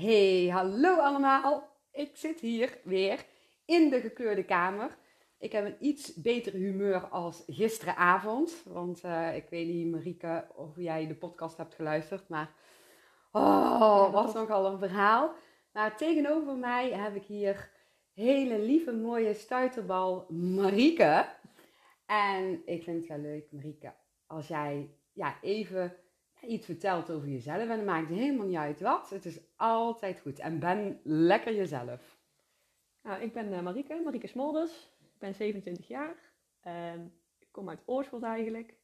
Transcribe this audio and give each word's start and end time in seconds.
Hey, 0.00 0.48
hallo 0.48 0.96
allemaal. 0.96 1.68
Ik 1.92 2.16
zit 2.16 2.40
hier 2.40 2.78
weer 2.84 3.24
in 3.64 3.90
de 3.90 4.00
gekleurde 4.00 4.44
kamer. 4.44 4.96
Ik 5.38 5.52
heb 5.52 5.64
een 5.64 5.86
iets 5.86 6.14
beter 6.14 6.52
humeur 6.52 7.08
als 7.08 7.42
gisteravond. 7.46 8.62
Want 8.64 9.04
uh, 9.04 9.36
ik 9.36 9.46
weet 9.50 9.66
niet, 9.66 9.90
Marieke, 9.90 10.46
of 10.54 10.76
jij 10.76 11.06
de 11.06 11.14
podcast 11.14 11.56
hebt 11.56 11.74
geluisterd. 11.74 12.28
Maar 12.28 12.52
oh, 13.32 14.12
was 14.12 14.34
nogal 14.34 14.66
een 14.66 14.78
verhaal. 14.78 15.34
Maar 15.72 15.96
tegenover 15.96 16.56
mij 16.56 16.92
heb 16.92 17.14
ik 17.14 17.24
hier 17.24 17.70
hele 18.12 18.58
lieve, 18.58 18.92
mooie 18.92 19.34
stuiterbal 19.34 20.26
Marieke. 20.28 21.26
En 22.06 22.62
ik 22.64 22.82
vind 22.82 22.98
het 22.98 23.08
wel 23.08 23.30
leuk, 23.30 23.52
Marieke, 23.52 23.94
als 24.26 24.48
jij 24.48 24.94
ja, 25.12 25.36
even 25.42 25.96
iets 26.42 26.66
vertelt 26.66 27.10
over 27.10 27.28
jezelf. 27.28 27.58
En 27.58 27.70
het 27.70 27.84
maakt 27.84 28.08
helemaal 28.08 28.46
niet 28.46 28.56
uit 28.56 28.80
wat. 28.80 29.10
Het 29.10 29.24
is 29.24 29.40
altijd 29.56 30.20
goed. 30.20 30.38
En 30.38 30.58
ben 30.58 31.00
lekker 31.02 31.54
jezelf. 31.54 32.18
Nou, 33.02 33.22
ik 33.22 33.32
ben 33.32 33.52
uh, 33.52 33.60
Marieke, 33.60 34.00
Marieke 34.04 34.26
Smolders. 34.26 34.90
Ik 35.00 35.18
ben 35.18 35.34
27 35.34 35.88
jaar. 35.88 36.14
Uh, 36.66 36.94
ik 37.38 37.48
kom 37.50 37.68
uit 37.68 37.82
Oorschot 37.84 38.22
eigenlijk. 38.22 38.74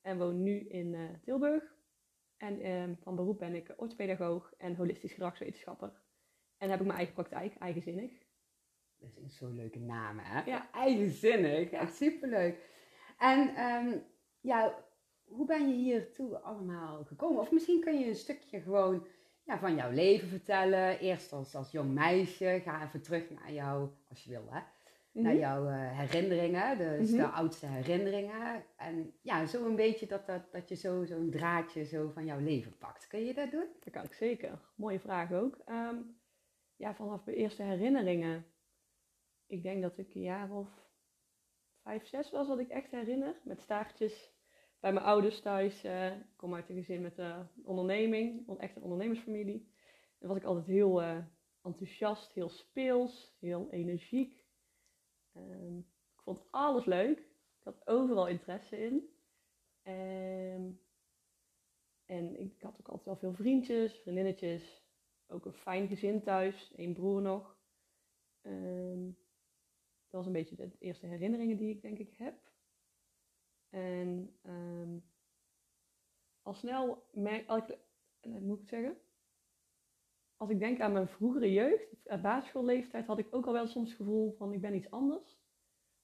En 0.00 0.18
woon 0.18 0.42
nu 0.42 0.58
in 0.58 0.94
uh, 0.94 1.10
Tilburg. 1.22 1.74
En 2.36 2.60
ehm, 2.60 2.94
van 3.02 3.16
beroep 3.16 3.38
ben 3.38 3.54
ik 3.54 3.74
orthopedagoog 3.76 4.52
en 4.58 4.76
holistisch 4.76 5.12
gedragswetenschapper. 5.12 5.92
En 6.56 6.70
heb 6.70 6.80
ik 6.80 6.86
mijn 6.86 6.98
eigen 6.98 7.14
praktijk, 7.14 7.56
eigenzinnig. 7.58 8.10
Dat 8.98 9.16
is 9.16 9.36
zo'n 9.36 9.54
leuke 9.54 9.78
naam, 9.78 10.18
hè? 10.18 10.42
Ja. 10.50 10.70
Eigenzinnig, 10.72 11.70
echt 11.70 11.94
superleuk. 11.94 12.58
En 13.18 13.64
um, 13.64 14.04
ja, 14.40 14.84
hoe 15.30 15.46
ben 15.46 15.68
je 15.68 15.74
hiertoe 15.74 16.38
allemaal 16.38 17.04
gekomen? 17.04 17.40
Of 17.40 17.50
misschien 17.50 17.80
kun 17.80 17.98
je 17.98 18.06
een 18.06 18.14
stukje 18.14 18.60
gewoon 18.60 19.06
ja, 19.44 19.58
van 19.58 19.74
jouw 19.74 19.90
leven 19.90 20.28
vertellen. 20.28 20.98
Eerst 20.98 21.32
als, 21.32 21.54
als 21.54 21.70
jong 21.70 21.94
meisje. 21.94 22.60
Ga 22.64 22.84
even 22.84 23.02
terug 23.02 23.30
naar 23.30 23.52
jou, 23.52 23.88
als 24.08 24.24
je 24.24 24.30
wil, 24.30 24.46
hè. 24.50 24.60
Naar 25.12 25.32
mhm. 25.32 25.40
jouw 25.40 25.68
uh, 25.68 25.98
herinneringen, 25.98 26.78
dus 26.78 27.10
de 27.10 27.26
oudste 27.26 27.66
herinneringen. 27.66 28.64
En 28.76 29.12
ja, 29.22 29.46
zo 29.46 29.66
een 29.66 29.76
beetje 29.76 30.06
dat, 30.06 30.26
dat, 30.26 30.52
dat 30.52 30.68
je 30.68 30.74
zo, 30.74 31.04
zo'n 31.04 31.30
draadje 31.30 31.84
zo 31.84 32.08
van 32.08 32.24
jouw 32.24 32.40
leven 32.40 32.78
pakt. 32.78 33.06
Kun 33.06 33.24
je 33.24 33.34
dat 33.34 33.50
doen? 33.50 33.66
Dat 33.80 33.92
kan 33.92 34.04
ik 34.04 34.12
zeker. 34.12 34.58
Mooie 34.74 35.00
vraag 35.00 35.32
ook. 35.32 35.58
Um, 35.68 36.18
ja, 36.76 36.94
vanaf 36.94 37.24
mijn 37.24 37.36
eerste 37.36 37.62
herinneringen. 37.62 38.46
Ik 39.46 39.62
denk 39.62 39.82
dat 39.82 39.98
ik 39.98 40.14
een 40.14 40.22
jaar 40.22 40.50
of 40.50 40.68
vijf, 41.82 42.06
zes 42.06 42.30
was 42.30 42.48
wat 42.48 42.58
ik 42.58 42.68
echt 42.68 42.90
herinner. 42.90 43.34
Met 43.44 43.60
staartjes 43.60 44.32
bij 44.80 44.92
mijn 44.92 45.06
ouders 45.06 45.40
thuis. 45.40 45.84
Uh, 45.84 46.16
ik 46.16 46.36
kom 46.36 46.54
uit 46.54 46.68
een 46.68 46.76
gezin 46.76 47.02
met 47.02 47.18
een 47.18 47.48
onderneming, 47.64 48.58
echt 48.58 48.76
een 48.76 48.82
ondernemersfamilie. 48.82 49.72
En 50.18 50.28
was 50.28 50.36
ik 50.36 50.44
altijd 50.44 50.66
heel 50.66 51.02
uh, 51.02 51.18
enthousiast, 51.62 52.32
heel 52.32 52.48
speels, 52.48 53.36
heel 53.38 53.70
energiek. 53.70 54.44
Um, 55.36 55.78
ik 56.16 56.22
vond 56.22 56.42
alles 56.50 56.84
leuk. 56.84 57.18
Ik 57.58 57.64
had 57.64 57.86
overal 57.86 58.28
interesse 58.28 58.78
in. 58.78 59.08
Um, 59.82 60.80
en 62.06 62.40
ik 62.40 62.60
had 62.60 62.78
ook 62.78 62.88
altijd 62.88 63.06
wel 63.06 63.16
veel 63.16 63.34
vriendjes, 63.34 64.00
vriendinnetjes. 64.00 64.82
Ook 65.26 65.44
een 65.44 65.52
fijn 65.52 65.88
gezin 65.88 66.22
thuis, 66.22 66.72
één 66.76 66.92
broer 66.92 67.22
nog. 67.22 67.58
Um, 68.42 69.18
dat 70.08 70.20
was 70.20 70.26
een 70.26 70.32
beetje 70.32 70.56
de 70.56 70.70
eerste 70.78 71.06
herinneringen 71.06 71.56
die 71.56 71.70
ik 71.70 71.82
denk 71.82 71.98
ik 71.98 72.14
heb. 72.16 72.49
En 73.70 74.36
um, 74.46 75.04
al 76.42 76.54
snel 76.54 77.06
merk 77.12 77.50
ik, 77.50 77.78
moet 78.20 78.54
ik 78.54 78.60
het 78.60 78.68
zeggen? 78.68 78.96
Als 80.36 80.50
ik 80.50 80.58
denk 80.58 80.80
aan 80.80 80.92
mijn 80.92 81.08
vroegere 81.08 81.52
jeugd, 81.52 81.96
op 82.04 82.22
basisschoolleeftijd, 82.22 83.06
had 83.06 83.18
ik 83.18 83.34
ook 83.34 83.46
al 83.46 83.52
wel 83.52 83.66
soms 83.66 83.88
het 83.88 83.96
gevoel 83.96 84.32
van 84.32 84.52
ik 84.52 84.60
ben 84.60 84.74
iets 84.74 84.90
anders. 84.90 85.38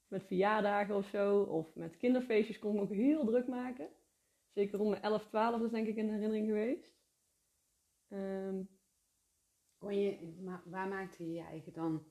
Met 0.09 0.27
verjaardagen 0.27 0.97
of 0.97 1.06
zo, 1.06 1.42
of 1.42 1.75
met 1.75 1.97
kinderfeestjes 1.97 2.59
kon 2.59 2.71
ik 2.71 2.76
me 2.76 2.82
ook 2.82 2.93
heel 2.93 3.25
druk 3.25 3.47
maken. 3.47 3.88
Zeker 4.53 4.78
rond 4.78 4.91
mijn 4.91 5.03
11, 5.03 5.26
12 5.26 5.62
is 5.62 5.71
denk 5.71 5.87
ik 5.87 5.97
een 5.97 6.10
herinnering 6.10 6.47
geweest. 6.47 6.94
Um, 8.09 8.69
je, 9.78 10.34
waar 10.65 10.88
maakte 10.88 11.26
je 11.26 11.32
je 11.32 11.43
eigen 11.43 11.72
dan 11.72 12.05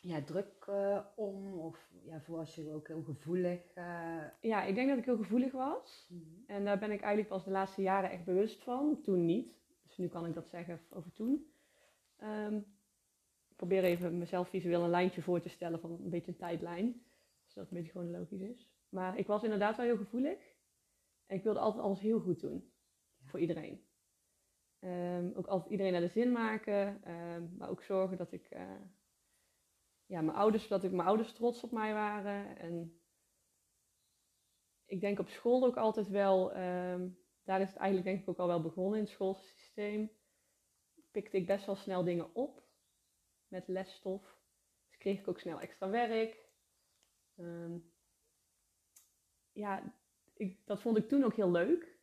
ja, 0.00 0.22
druk 0.22 0.66
uh, 0.68 1.00
om? 1.14 1.52
Of 1.52 1.90
ja, 2.04 2.22
was 2.26 2.54
je 2.54 2.72
ook 2.72 2.86
heel 2.86 3.02
gevoelig? 3.02 3.60
Uh... 3.78 4.24
Ja, 4.40 4.62
ik 4.62 4.74
denk 4.74 4.88
dat 4.88 4.98
ik 4.98 5.04
heel 5.04 5.16
gevoelig 5.16 5.52
was. 5.52 6.06
Mm 6.08 6.18
-hmm. 6.18 6.44
En 6.46 6.64
daar 6.64 6.78
ben 6.78 6.90
ik 6.90 7.00
eigenlijk 7.00 7.28
pas 7.28 7.44
de 7.44 7.50
laatste 7.50 7.82
jaren 7.82 8.10
echt 8.10 8.24
bewust 8.24 8.62
van. 8.62 9.00
Toen 9.02 9.24
niet. 9.24 9.58
Dus 9.86 9.96
nu 9.96 10.08
kan 10.08 10.26
ik 10.26 10.34
dat 10.34 10.48
zeggen 10.48 10.80
over 10.90 11.12
toen. 11.12 11.50
Um, 12.22 12.56
ik 13.48 13.56
probeer 13.56 13.84
even 13.84 14.18
mezelf 14.18 14.48
visueel 14.48 14.82
een 14.82 14.90
lijntje 14.90 15.22
voor 15.22 15.40
te 15.40 15.48
stellen 15.48 15.80
van 15.80 15.90
een 15.90 16.10
beetje 16.10 16.30
een 16.30 16.36
tijdlijn. 16.36 17.02
Zodat 17.46 17.68
het 17.68 17.70
een 17.70 17.76
beetje 17.76 17.92
gewoon 17.92 18.10
logisch 18.10 18.40
is. 18.40 18.68
Maar 18.88 19.18
ik 19.18 19.26
was 19.26 19.42
inderdaad 19.42 19.76
wel 19.76 19.86
heel 19.86 19.96
gevoelig. 19.96 20.38
En 21.26 21.36
ik 21.36 21.42
wilde 21.42 21.58
altijd 21.58 21.84
alles 21.84 22.00
heel 22.00 22.20
goed 22.20 22.40
doen. 22.40 22.70
Ja. 23.18 23.26
Voor 23.26 23.40
iedereen. 23.40 23.84
Um, 24.80 25.32
ook 25.34 25.46
altijd 25.46 25.70
iedereen 25.70 25.92
naar 25.92 26.00
de 26.00 26.08
zin 26.08 26.32
maken. 26.32 27.10
Um, 27.10 27.54
maar 27.58 27.68
ook 27.68 27.82
zorgen 27.82 28.16
dat 28.16 28.32
ik... 28.32 28.48
Uh, 28.52 28.60
ja, 30.06 30.20
mijn 30.20 30.36
ouders, 30.36 30.68
dat 30.68 30.84
ik 30.84 30.92
mijn 30.92 31.08
ouders 31.08 31.32
trots 31.32 31.62
op 31.62 31.70
mij 31.70 31.92
waren. 31.92 32.58
En 32.58 33.00
ik 34.84 35.00
denk 35.00 35.18
op 35.18 35.28
school 35.28 35.64
ook 35.64 35.76
altijd 35.76 36.08
wel, 36.08 36.56
um, 36.56 37.18
daar 37.44 37.60
is 37.60 37.68
het 37.68 37.76
eigenlijk 37.76 38.06
denk 38.06 38.20
ik 38.20 38.28
ook 38.28 38.38
al 38.38 38.46
wel 38.46 38.62
begonnen 38.62 38.98
in 38.98 39.04
het 39.04 39.12
schoolsysteem. 39.12 40.10
Pikte 41.10 41.36
ik 41.36 41.46
best 41.46 41.66
wel 41.66 41.76
snel 41.76 42.04
dingen 42.04 42.34
op 42.34 42.62
met 43.48 43.68
lesstof. 43.68 44.38
Dus 44.88 44.98
kreeg 44.98 45.18
ik 45.18 45.28
ook 45.28 45.40
snel 45.40 45.60
extra 45.60 45.88
werk. 45.88 46.44
Um, 47.36 47.92
ja, 49.52 49.94
ik, 50.34 50.66
dat 50.66 50.80
vond 50.80 50.96
ik 50.96 51.08
toen 51.08 51.24
ook 51.24 51.36
heel 51.36 51.50
leuk. 51.50 51.98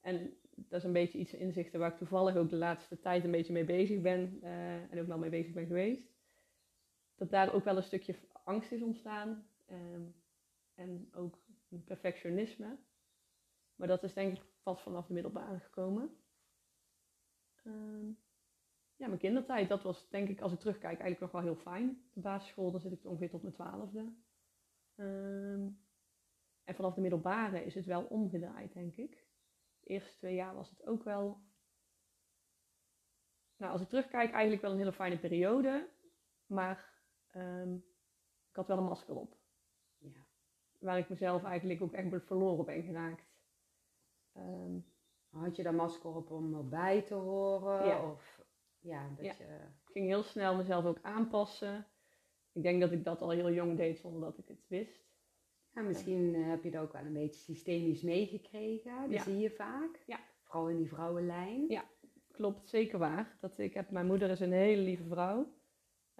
En 0.00 0.36
dat 0.54 0.78
is 0.78 0.84
een 0.84 0.92
beetje 0.92 1.18
iets 1.18 1.32
inzichten 1.32 1.80
waar 1.80 1.92
ik 1.92 1.98
toevallig 1.98 2.36
ook 2.36 2.50
de 2.50 2.56
laatste 2.56 3.00
tijd 3.00 3.24
een 3.24 3.30
beetje 3.30 3.52
mee 3.52 3.64
bezig 3.64 4.00
ben. 4.00 4.38
Uh, 4.42 4.92
en 4.92 5.00
ook 5.00 5.06
wel 5.06 5.18
mee 5.18 5.30
bezig 5.30 5.52
ben 5.52 5.66
geweest 5.66 6.11
dat 7.14 7.30
daar 7.30 7.52
ook 7.52 7.64
wel 7.64 7.76
een 7.76 7.82
stukje 7.82 8.14
angst 8.44 8.72
is 8.72 8.82
ontstaan. 8.82 9.46
Um, 9.70 10.14
en 10.74 11.08
ook 11.14 11.38
perfectionisme. 11.84 12.78
Maar 13.74 13.88
dat 13.88 14.02
is 14.02 14.14
denk 14.14 14.36
ik 14.36 14.44
pas 14.62 14.82
vanaf 14.82 15.06
de 15.06 15.12
middelbare 15.12 15.58
gekomen. 15.58 16.16
Um, 17.64 18.18
ja, 18.96 19.06
mijn 19.06 19.18
kindertijd, 19.18 19.68
dat 19.68 19.82
was 19.82 20.08
denk 20.08 20.28
ik, 20.28 20.40
als 20.40 20.52
ik 20.52 20.58
terugkijk, 20.58 21.00
eigenlijk 21.00 21.20
nog 21.20 21.30
wel 21.30 21.52
heel 21.52 21.62
fijn. 21.62 22.02
De 22.12 22.20
basisschool, 22.20 22.70
dan 22.70 22.80
zit 22.80 22.92
ik 22.92 23.04
ongeveer 23.04 23.30
tot 23.30 23.42
mijn 23.42 23.54
twaalfde. 23.54 24.12
Um, 24.96 25.80
en 26.64 26.74
vanaf 26.74 26.94
de 26.94 27.00
middelbare 27.00 27.64
is 27.64 27.74
het 27.74 27.86
wel 27.86 28.04
omgedraaid, 28.04 28.72
denk 28.72 28.96
ik. 28.96 29.26
De 29.80 29.86
eerste 29.86 30.16
twee 30.16 30.34
jaar 30.34 30.54
was 30.54 30.70
het 30.70 30.86
ook 30.86 31.04
wel. 31.04 31.40
Nou, 33.56 33.72
als 33.72 33.80
ik 33.80 33.88
terugkijk, 33.88 34.30
eigenlijk 34.32 34.62
wel 34.62 34.70
een 34.70 34.78
hele 34.78 34.92
fijne 34.92 35.18
periode. 35.18 35.88
Maar 36.46 36.91
Um, 37.36 37.84
ik 38.50 38.56
had 38.56 38.66
wel 38.66 38.78
een 38.78 38.84
masker 38.84 39.16
op. 39.16 39.36
Ja. 39.98 40.26
Waar 40.78 40.98
ik 40.98 41.08
mezelf 41.08 41.44
eigenlijk 41.44 41.82
ook 41.82 41.92
echt 41.92 42.26
verloren 42.26 42.64
ben 42.64 42.82
geraakt. 42.82 43.30
Um, 44.36 44.84
had 45.30 45.56
je 45.56 45.62
dat 45.62 45.72
masker 45.72 46.14
op 46.14 46.30
om 46.30 46.54
erbij 46.54 47.02
te 47.02 47.14
horen? 47.14 47.86
Ja. 47.86 48.10
Of, 48.10 48.44
ja, 48.78 49.08
dat 49.16 49.24
ja. 49.24 49.32
Je... 49.38 49.44
Ik 49.86 49.92
ging 49.92 50.06
heel 50.06 50.22
snel 50.22 50.56
mezelf 50.56 50.84
ook 50.84 50.98
aanpassen. 51.02 51.86
Ik 52.52 52.62
denk 52.62 52.80
dat 52.80 52.92
ik 52.92 53.04
dat 53.04 53.22
al 53.22 53.30
heel 53.30 53.52
jong 53.52 53.76
deed 53.76 53.98
zonder 53.98 54.20
dat 54.20 54.38
ik 54.38 54.48
het 54.48 54.68
wist. 54.68 55.10
Ja, 55.74 55.82
misschien 55.82 56.34
uh, 56.34 56.48
heb 56.48 56.62
je 56.62 56.70
dat 56.70 56.82
ook 56.82 56.92
wel 56.92 57.04
een 57.04 57.12
beetje 57.12 57.40
systemisch 57.40 58.02
meegekregen. 58.02 59.10
Dat 59.10 59.20
zie 59.20 59.38
je 59.38 59.50
vaak. 59.50 60.02
Ja. 60.06 60.20
Vooral 60.42 60.68
in 60.68 60.76
die 60.76 60.88
vrouwenlijn. 60.88 61.68
Ja, 61.68 61.84
klopt. 62.30 62.68
Zeker 62.68 62.98
waar. 62.98 63.36
Dat 63.40 63.58
ik 63.58 63.74
heb, 63.74 63.90
mijn 63.90 64.06
moeder 64.06 64.30
is 64.30 64.40
een 64.40 64.52
hele 64.52 64.82
lieve 64.82 65.04
vrouw. 65.04 65.52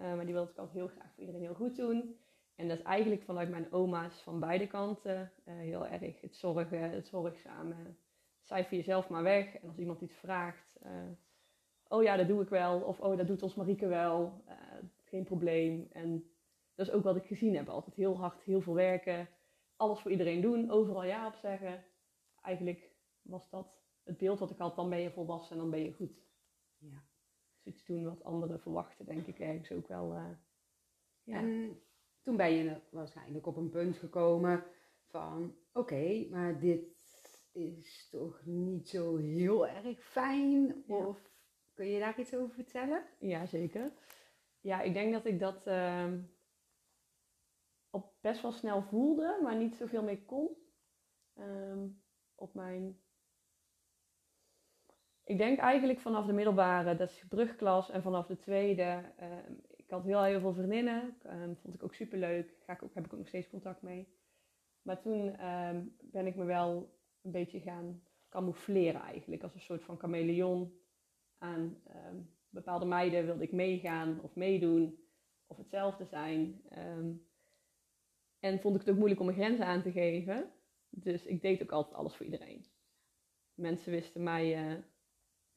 Uh, 0.02 0.14
maar 0.14 0.24
die 0.24 0.34
wilde 0.34 0.50
ik 0.50 0.56
altijd 0.56 0.76
heel 0.76 0.88
graag 0.88 1.12
voor 1.12 1.20
iedereen 1.20 1.42
heel 1.42 1.54
goed 1.54 1.76
doen. 1.76 2.16
En 2.54 2.68
dat 2.68 2.78
is 2.78 2.84
eigenlijk 2.84 3.22
vanuit 3.22 3.48
mijn 3.48 3.72
oma's 3.72 4.22
van 4.22 4.40
beide 4.40 4.66
kanten 4.66 5.32
uh, 5.44 5.54
heel 5.54 5.86
erg 5.86 6.20
het 6.20 6.36
zorgen, 6.36 6.90
het 6.90 7.06
zorgzame. 7.06 7.74
Cijfer 8.42 8.76
jezelf 8.76 9.08
maar 9.08 9.22
weg. 9.22 9.54
En 9.54 9.68
als 9.68 9.78
iemand 9.78 10.00
iets 10.00 10.14
vraagt, 10.14 10.78
uh, 10.86 10.90
oh 11.88 12.02
ja, 12.02 12.16
dat 12.16 12.28
doe 12.28 12.42
ik 12.42 12.48
wel. 12.48 12.80
Of 12.80 13.00
oh, 13.00 13.16
dat 13.16 13.26
doet 13.26 13.42
ons 13.42 13.54
Marieke 13.54 13.86
wel. 13.86 14.44
geen 15.04 15.24
probleem. 15.24 15.88
En 15.92 16.30
dat 16.74 16.86
is 16.86 16.92
ook 16.92 17.02
wat 17.02 17.16
ik 17.16 17.26
gezien 17.26 17.56
heb. 17.56 17.68
Altijd 17.68 17.96
heel 17.96 18.16
hard, 18.16 18.42
heel 18.42 18.60
veel 18.60 18.74
werken. 18.74 19.28
Alles 19.76 20.00
voor 20.00 20.10
iedereen 20.10 20.40
doen. 20.40 20.70
Overal 20.70 21.04
ja 21.04 21.26
op 21.26 21.34
zeggen. 21.34 21.84
Eigenlijk 22.40 22.90
was 23.22 23.50
dat 23.50 23.82
het 24.02 24.18
beeld 24.18 24.38
wat 24.38 24.50
ik 24.50 24.58
had. 24.58 24.76
Dan 24.76 24.90
ben 24.90 25.00
je 25.00 25.10
volwassen 25.10 25.56
en 25.56 25.62
dan 25.62 25.70
ben 25.70 25.82
je 25.82 25.92
goed. 25.92 26.22
Ja 26.78 27.10
iets 27.62 27.84
doen 27.84 28.04
wat 28.04 28.24
anderen 28.24 28.60
verwachten, 28.60 29.06
denk 29.06 29.26
ik 29.26 29.38
ergens 29.38 29.72
ook 29.72 29.88
wel. 29.88 30.12
Uh, 30.12 30.30
ja. 31.22 31.36
En 31.36 31.80
toen 32.22 32.36
ben 32.36 32.52
je 32.52 32.80
waarschijnlijk 32.90 33.46
op 33.46 33.56
een 33.56 33.70
punt 33.70 33.96
gekomen 33.96 34.64
van: 35.06 35.54
oké, 35.72 36.26
maar 36.30 36.60
dit 36.60 37.00
is 37.52 38.08
toch 38.10 38.44
niet 38.44 38.88
zo 38.88 39.16
heel 39.16 39.66
erg 39.66 40.02
fijn? 40.04 40.84
Of 40.86 41.32
Kun 41.74 41.86
je 41.86 41.98
daar 41.98 42.20
iets 42.20 42.34
over 42.34 42.54
vertellen? 42.54 43.06
Ja, 43.18 43.46
zeker. 43.46 43.92
Ja, 44.60 44.80
ik 44.80 44.92
denk 44.92 45.12
dat 45.12 45.24
ik 45.24 45.38
dat 45.38 45.66
ehm, 45.66 46.22
op 47.90 48.14
best 48.20 48.42
wel 48.42 48.52
snel 48.52 48.82
voelde, 48.82 49.38
maar 49.42 49.56
niet 49.56 49.74
zoveel 49.74 50.02
mee 50.02 50.24
kon. 50.24 50.56
Ehm, 51.34 51.88
op 52.34 52.54
mijn. 52.54 53.01
Ik 55.32 55.38
denk 55.38 55.58
eigenlijk 55.58 56.00
vanaf 56.00 56.26
de 56.26 56.32
middelbare, 56.32 56.96
dat 56.96 57.10
is 57.10 57.24
brugklas, 57.28 57.90
en 57.90 58.02
vanaf 58.02 58.26
de 58.26 58.38
tweede. 58.38 59.12
ehm, 59.16 59.52
ik 59.76 59.90
had 59.90 60.04
heel, 60.04 60.22
heel 60.22 60.40
veel 60.40 60.52
vriendinnen, 60.52 61.16
ehm, 61.22 61.54
vond 61.54 61.74
ik 61.74 61.82
ook 61.82 61.94
super 61.94 62.18
leuk. 62.18 62.56
Ga 62.66 62.72
ik 62.72 62.82
ook, 62.82 62.94
heb 62.94 63.04
ik 63.04 63.12
ook 63.12 63.18
nog 63.18 63.28
steeds 63.28 63.48
contact 63.48 63.82
mee. 63.82 64.08
Maar 64.82 65.00
toen 65.00 65.36
ehm, 65.36 65.84
ben 66.00 66.26
ik 66.26 66.36
me 66.36 66.44
wel 66.44 66.98
een 67.22 67.30
beetje 67.30 67.60
gaan 67.60 68.02
camoufleren 68.28 69.00
eigenlijk, 69.00 69.42
als 69.42 69.54
een 69.54 69.60
soort 69.60 69.84
van 69.84 69.98
chameleon. 69.98 70.72
Aan 71.38 71.82
bepaalde 72.48 72.86
meiden 72.86 73.24
wilde 73.24 73.42
ik 73.42 73.52
meegaan 73.52 74.20
of 74.22 74.34
meedoen 74.34 74.98
of 75.46 75.56
hetzelfde 75.56 76.04
zijn. 76.04 76.62
En 78.40 78.60
vond 78.60 78.74
ik 78.74 78.80
het 78.80 78.90
ook 78.90 78.96
moeilijk 78.96 79.20
om 79.20 79.26
mijn 79.26 79.38
grenzen 79.38 79.66
aan 79.66 79.82
te 79.82 79.92
geven. 79.92 80.50
Dus 80.88 81.24
ik 81.24 81.42
deed 81.42 81.62
ook 81.62 81.72
altijd 81.72 81.94
alles 81.94 82.14
voor 82.14 82.26
iedereen. 82.26 82.66
Mensen 83.54 83.92
wisten 83.92 84.22
mij, 84.22 84.54
eh, 84.54 84.78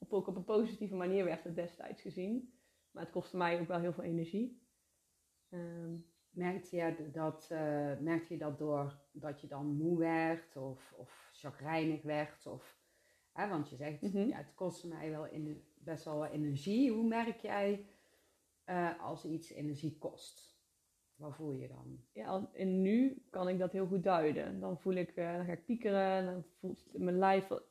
op, 0.06 0.14
ook 0.14 0.28
op 0.28 0.36
een 0.36 0.44
positieve 0.44 0.96
manier 0.96 1.24
werd 1.24 1.44
het 1.44 1.56
destijds 1.56 2.02
gezien. 2.02 2.54
Maar 2.92 3.04
het 3.04 3.12
kostte 3.12 3.38
mij 3.38 3.60
ook 3.60 3.68
wel 3.68 3.80
heel 3.80 3.94
veel 3.94 4.04
energie. 4.04 4.62
Ehm, 5.50 5.96
Merkte 6.30 6.76
je 6.76 7.10
dat, 7.12 7.48
merkte 8.00 8.34
je 8.34 8.38
dat 8.38 8.58
door 8.58 9.00
dat 9.12 9.42
je 9.42 9.48
dan 9.48 9.66
moe 9.66 9.98
werd 9.98 10.56
of, 10.58 10.94
of 10.98 11.30
chagrijnig 11.34 12.02
werd? 12.02 12.46
Of, 12.46 12.78
hè, 13.32 13.50
want 13.50 13.70
je 13.70 13.76
zegt, 13.76 14.02
Mhm. 14.02 14.28
ja, 14.28 14.38
het 14.38 14.54
kostte 14.56 14.88
mij 14.88 15.10
wel 15.10 15.26
in, 15.26 15.64
best 15.76 16.06
wel 16.06 16.18
wat 16.18 16.32
energie. 16.32 16.92
Hoe 16.92 17.08
merk 17.08 17.40
jij 17.40 17.86
eh, 18.64 19.04
als 19.04 19.26
iets 19.26 19.52
energie 19.52 19.98
kost? 19.98 20.60
Wat 21.16 21.36
voel 21.36 21.52
je 21.52 21.68
dan? 21.68 22.00
ja, 22.12 22.50
en 22.54 22.82
nu 22.82 23.26
kan 23.30 23.50
ik 23.50 23.60
dat 23.60 23.72
heel 23.72 23.88
goed 23.88 24.04
duiden. 24.04 24.60
Dan 24.60 24.80
voel 24.80 24.94
ik, 24.94 25.10
eh, 25.16 25.36
dan 25.36 25.46
ga 25.46 25.52
ik 25.52 25.66
piekeren, 25.66 26.26
dan 26.26 26.44
voelt 26.60 26.86
mijn 26.94 27.18
lijf 27.18 27.48
wel, 27.48 27.62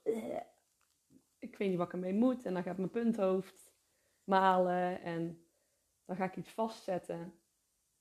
ik 1.44 1.56
weet 1.56 1.68
niet 1.68 1.78
wat 1.78 1.86
ik 1.86 1.92
ermee 1.92 2.14
moet. 2.14 2.44
En 2.44 2.54
dan 2.54 2.62
gaat 2.62 2.76
mijn 2.76 2.90
punthoofd 2.90 3.74
malen 4.24 5.00
en 5.00 5.46
dan 6.04 6.16
ga 6.16 6.24
ik 6.24 6.36
iets 6.36 6.50
vastzetten. 6.50 7.32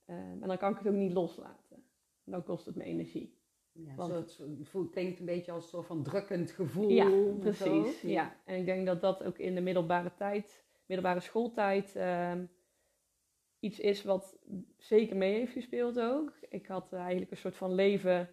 Ehm, 0.06 0.42
en 0.42 0.48
dan 0.48 0.58
kan 0.58 0.72
ik 0.72 0.78
het 0.78 0.88
ook 0.88 0.94
niet 0.94 1.14
loslaten. 1.14 1.84
Dan 2.24 2.44
kost 2.44 2.66
het 2.66 2.76
me 2.76 2.84
energie. 2.84 3.42
Ja, 3.72 3.96
Want- 3.96 4.38
het 4.38 4.68
voelt, 4.68 4.92
klinkt 4.92 5.20
een 5.20 5.26
beetje 5.26 5.52
als 5.52 5.64
een 5.64 5.70
soort 5.70 5.86
van 5.86 6.04
drukkend 6.04 6.52
gevoel. 6.52 6.90
Ja, 6.90 7.34
precies. 7.40 8.02
Ja. 8.02 8.36
En 8.46 8.60
ik 8.60 8.66
denk 8.66 8.86
dat 8.86 9.02
dat 9.02 9.24
ook 9.24 9.38
in 9.38 9.56
de 9.56 9.62
middelbare 9.62 10.14
tijd, 10.14 10.64
middelbare 10.86 11.20
schooltijd, 11.20 11.96
ehm, 11.96 12.46
iets 13.60 13.80
is 13.80 14.04
wat 14.04 14.38
zeker 14.78 15.16
mee 15.16 15.34
heeft 15.34 15.52
gespeeld 15.54 16.00
ook. 16.00 16.34
Ik 16.50 16.66
had 16.68 16.94
eigenlijk 16.94 17.32
een 17.32 17.38
soort 17.38 17.56
van 17.56 17.74
leven. 17.74 18.30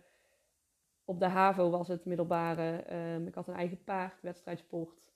Op 1.11 1.21
de 1.21 1.27
HAVO 1.27 1.71
was 1.71 1.89
het 1.89 2.05
middelbare. 2.05 2.77
ehm, 2.77 3.27
ik 3.27 3.35
had 3.35 3.49
een 3.49 3.55
eigen 3.55 3.85
paard, 3.85 4.23
wedstrijdsport. 4.23 5.11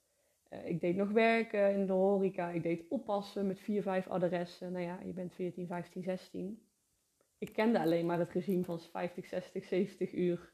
Eh, 0.49 0.67
ik 0.67 0.81
deed 0.81 0.95
nog 0.95 1.11
werken 1.11 1.73
in 1.73 1.85
de 1.85 1.93
horeca. 1.93 2.49
Ik 2.49 2.63
deed 2.63 2.85
oppassen 2.89 3.47
met 3.47 3.59
vier, 3.59 3.81
vijf 3.81 4.07
adressen. 4.07 4.71
Nou 4.71 4.85
ja, 4.85 4.99
je 5.05 5.13
bent 5.13 5.33
14, 5.33 5.67
15, 5.67 6.03
16. 6.03 6.61
Ik 7.37 7.53
kende 7.53 7.79
alleen 7.79 8.05
maar 8.05 8.19
het 8.19 8.31
regime 8.31 8.63
van 8.63 8.79
50, 8.79 9.25
60, 9.25 9.63
70 9.63 10.13
uur 10.13 10.51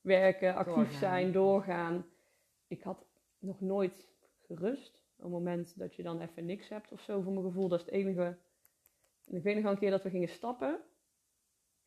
werken, 0.00 0.54
actief 0.54 0.74
Doorgaan. 0.74 0.98
zijn, 0.98 1.32
doorgaan. 1.32 2.06
Ik 2.68 2.82
had 2.82 3.06
nog 3.38 3.60
nooit 3.60 4.08
gerust. 4.46 5.02
Op 5.16 5.22
het 5.22 5.32
moment 5.32 5.78
dat 5.78 5.94
je 5.94 6.02
dan 6.02 6.20
even 6.20 6.44
niks 6.44 6.68
hebt 6.68 6.92
of 6.92 7.00
zo, 7.00 7.20
voor 7.20 7.32
mijn 7.32 7.44
gevoel, 7.44 7.68
dat 7.68 7.78
is 7.78 7.84
het 7.84 7.94
enige. 7.94 8.36
En 9.26 9.36
ik 9.36 9.42
weet 9.42 9.54
nog 9.54 9.62
wel 9.62 9.72
een 9.72 9.78
keer 9.78 9.90
dat 9.90 10.02
we 10.02 10.10
gingen 10.10 10.28
stappen. 10.28 10.80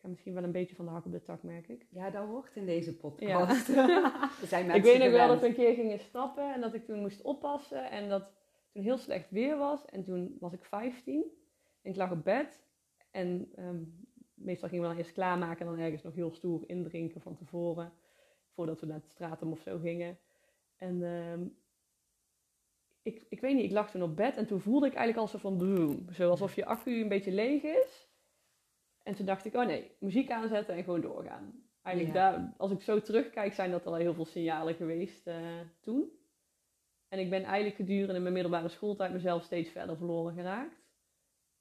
Ik 0.04 0.10
ga 0.10 0.16
misschien 0.16 0.34
wel 0.34 0.44
een 0.44 0.62
beetje 0.62 0.76
van 0.76 0.86
de 0.86 0.92
hak 0.92 1.06
op 1.06 1.12
de 1.12 1.22
tak, 1.22 1.44
merk 1.44 1.68
ik. 1.68 1.86
Ja, 1.90 2.10
dat 2.10 2.28
hoort 2.28 2.56
in 2.56 2.66
deze 2.66 2.98
podcast. 2.98 3.70
Er 4.42 4.48
zijn 4.48 4.66
ik 4.66 4.72
mensen 4.72 4.92
weet 4.92 5.04
nog 5.04 5.12
wel 5.12 5.28
dat 5.28 5.40
we 5.40 5.48
een 5.48 5.54
keer 5.54 5.74
gingen 5.74 6.00
stappen 6.00 6.54
en 6.54 6.62
dat 6.62 6.74
ik 6.74 6.86
toen 6.86 7.00
moest 7.00 7.22
oppassen. 7.22 7.92
En 7.92 8.10
dat 8.10 8.32
toen 8.72 8.84
heel 8.84 8.98
slecht 8.98 9.32
weer 9.32 9.58
was. 9.58 9.86
En 9.86 10.04
toen 10.04 10.38
was 10.40 10.54
ik 10.54 10.66
15. 10.66 11.24
En 11.82 11.92
ik 11.92 11.96
lag 11.96 12.12
op 12.12 12.24
bed. 12.24 12.64
En 13.12 13.52
ehm, 13.56 13.84
meestal 14.34 14.70
gingen 14.70 14.84
we 14.84 14.90
dan 14.90 15.00
eerst 15.00 15.14
klaarmaken 15.14 15.66
en 15.66 15.72
dan 15.72 15.84
ergens 15.84 16.04
nog 16.04 16.14
heel 16.14 16.32
stoer 16.32 16.64
indrinken 16.70 17.22
van 17.22 17.36
tevoren. 17.36 17.94
Voordat 18.54 18.80
we 18.80 18.86
naar 18.86 19.00
het 19.00 19.10
stratum 19.10 19.52
of 19.52 19.62
zo 19.62 19.78
gingen. 19.78 20.18
En 20.76 21.04
ehm, 21.04 21.44
ik, 23.02 23.26
ik 23.30 23.42
weet 23.42 23.56
niet, 23.56 23.66
ik 23.66 23.72
lag 23.72 23.92
toen 23.92 24.04
op 24.04 24.16
bed 24.16 24.38
en 24.38 24.48
toen 24.48 24.62
voelde 24.62 24.88
ik 24.88 24.94
eigenlijk 24.94 25.28
al 25.28 25.40
zo 25.40 25.50
van 25.50 25.58
boom. 25.58 26.06
Zo 26.12 26.30
alsof 26.30 26.56
je 26.56 26.66
accu 26.66 27.02
een 27.02 27.08
beetje 27.08 27.32
leeg 27.32 27.64
is. 27.64 28.12
En 29.04 29.16
toen 29.16 29.26
dacht 29.26 29.46
ik, 29.46 29.54
oh 29.54 29.66
nee, 29.66 29.92
muziek 30.00 30.32
aanzetten 30.32 30.76
en 30.76 30.84
gewoon 30.84 31.02
doorgaan. 31.02 31.64
Eigenlijk 31.82 32.16
Ja. 32.18 32.32
daar, 32.32 32.54
als 32.58 32.72
ik 32.72 32.82
zo 32.82 33.02
terugkijk, 33.02 33.54
zijn 33.54 33.72
dat 33.72 33.86
al 33.86 33.96
heel 33.96 34.14
veel 34.14 34.26
signalen 34.26 34.76
geweest 34.76 35.28
eh, 35.28 35.60
toen. 35.80 36.12
En 37.08 37.20
ik 37.20 37.30
ben 37.30 37.44
eigenlijk 37.44 37.76
gedurende 37.76 38.20
mijn 38.20 38.34
middelbare 38.34 38.68
schooltijd 38.70 39.12
mezelf 39.14 39.44
steeds 39.44 39.70
verder 39.70 39.98
verloren 39.98 40.34
geraakt. 40.34 40.82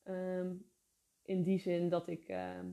Ehm, 0.03 0.55
in 1.23 1.43
die 1.43 1.59
zin 1.59 1.89
dat 1.89 2.09
ik 2.09 2.29
ehm, 2.29 2.67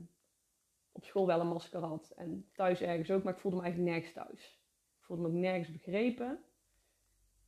op 0.92 1.04
school 1.04 1.26
wel 1.26 1.40
een 1.40 1.46
masker 1.46 1.80
had 1.80 2.12
en 2.16 2.48
thuis 2.52 2.80
ergens 2.80 3.10
ook, 3.10 3.22
maar 3.22 3.32
ik 3.32 3.38
voelde 3.40 3.56
me 3.56 3.62
eigenlijk 3.62 3.92
nergens 3.92 4.14
thuis. 4.14 4.60
Ik 4.98 5.04
voelde 5.04 5.22
me 5.22 5.28
ook 5.28 5.34
nergens 5.34 5.72
begrepen. 5.72 6.44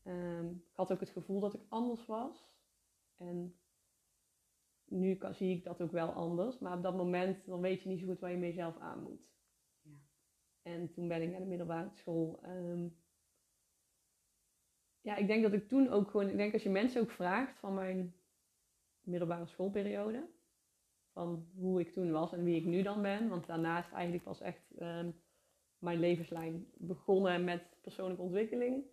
Ehm, 0.02 0.48
ik 0.48 0.72
had 0.76 0.92
ook 0.92 1.00
het 1.00 1.10
gevoel 1.10 1.40
dat 1.40 1.54
ik 1.54 1.60
anders 1.68 2.06
was. 2.06 2.50
En 3.16 3.54
nu 4.92 5.14
kan, 5.14 5.34
zie 5.34 5.56
ik 5.56 5.64
dat 5.64 5.80
ook 5.80 5.92
wel 5.92 6.08
anders, 6.08 6.58
maar 6.58 6.76
op 6.76 6.82
dat 6.82 6.96
moment 6.96 7.46
dan 7.46 7.60
weet 7.60 7.82
je 7.82 7.88
niet 7.88 8.00
zo 8.00 8.06
goed 8.06 8.20
waar 8.20 8.30
je 8.30 8.36
mee 8.36 8.52
zelf 8.52 8.78
aan 8.78 9.02
moet. 9.02 9.20
Ja. 9.82 9.90
En 10.62 10.92
toen 10.92 11.08
ben 11.08 11.22
ik 11.22 11.30
naar 11.30 11.40
de 11.40 11.46
middelbare 11.46 11.90
school. 11.90 12.40
ehm, 12.42 12.88
ja, 15.00 15.16
ik 15.16 15.26
denk 15.26 15.42
dat 15.42 15.52
ik 15.52 15.68
toen 15.68 15.88
ook 15.88 16.10
gewoon, 16.10 16.28
ik 16.28 16.36
denk 16.36 16.52
als 16.52 16.62
je 16.62 16.70
mensen 16.70 17.00
ook 17.00 17.10
vraagt 17.10 17.58
van 17.58 17.74
mijn 17.74 18.14
middelbare 19.00 19.46
schoolperiode, 19.46 20.28
van 21.12 21.46
hoe 21.54 21.80
ik 21.80 21.92
toen 21.92 22.10
was 22.10 22.32
en 22.32 22.44
wie 22.44 22.56
ik 22.56 22.64
nu 22.64 22.82
dan 22.82 23.02
ben, 23.02 23.28
want 23.28 23.46
daarnaast 23.46 23.92
eigenlijk 23.92 24.24
was 24.24 24.40
echt 24.40 24.70
ehm, 24.78 25.10
mijn 25.78 25.98
levenslijn 25.98 26.66
begonnen 26.74 27.44
met 27.44 27.62
persoonlijke 27.80 28.22
ontwikkeling. 28.22 28.84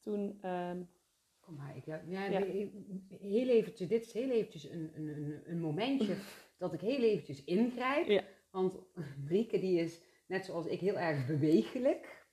Toen, 0.00 0.38
ehm, 0.40 0.82
maar, 1.56 1.76
ik, 1.76 1.84
ja, 1.86 2.02
ja, 2.06 2.42
heel 3.20 3.48
eventjes, 3.48 3.88
dit 3.88 4.04
is 4.04 4.12
heel 4.12 4.30
eventjes 4.30 4.70
een, 4.70 4.90
een, 4.94 5.08
een, 5.08 5.42
een 5.46 5.60
momentje 5.60 6.16
dat 6.58 6.72
ik 6.72 6.80
heel 6.80 7.02
eventjes 7.02 7.44
ingrijp. 7.44 8.06
Ja. 8.06 8.22
Want 8.50 8.78
Marieke 9.22 9.58
die 9.60 9.80
is, 9.80 10.00
net 10.26 10.44
zoals 10.44 10.66
ik, 10.66 10.80
heel 10.80 10.98
erg 10.98 11.26
bewegelijk. 11.26 12.26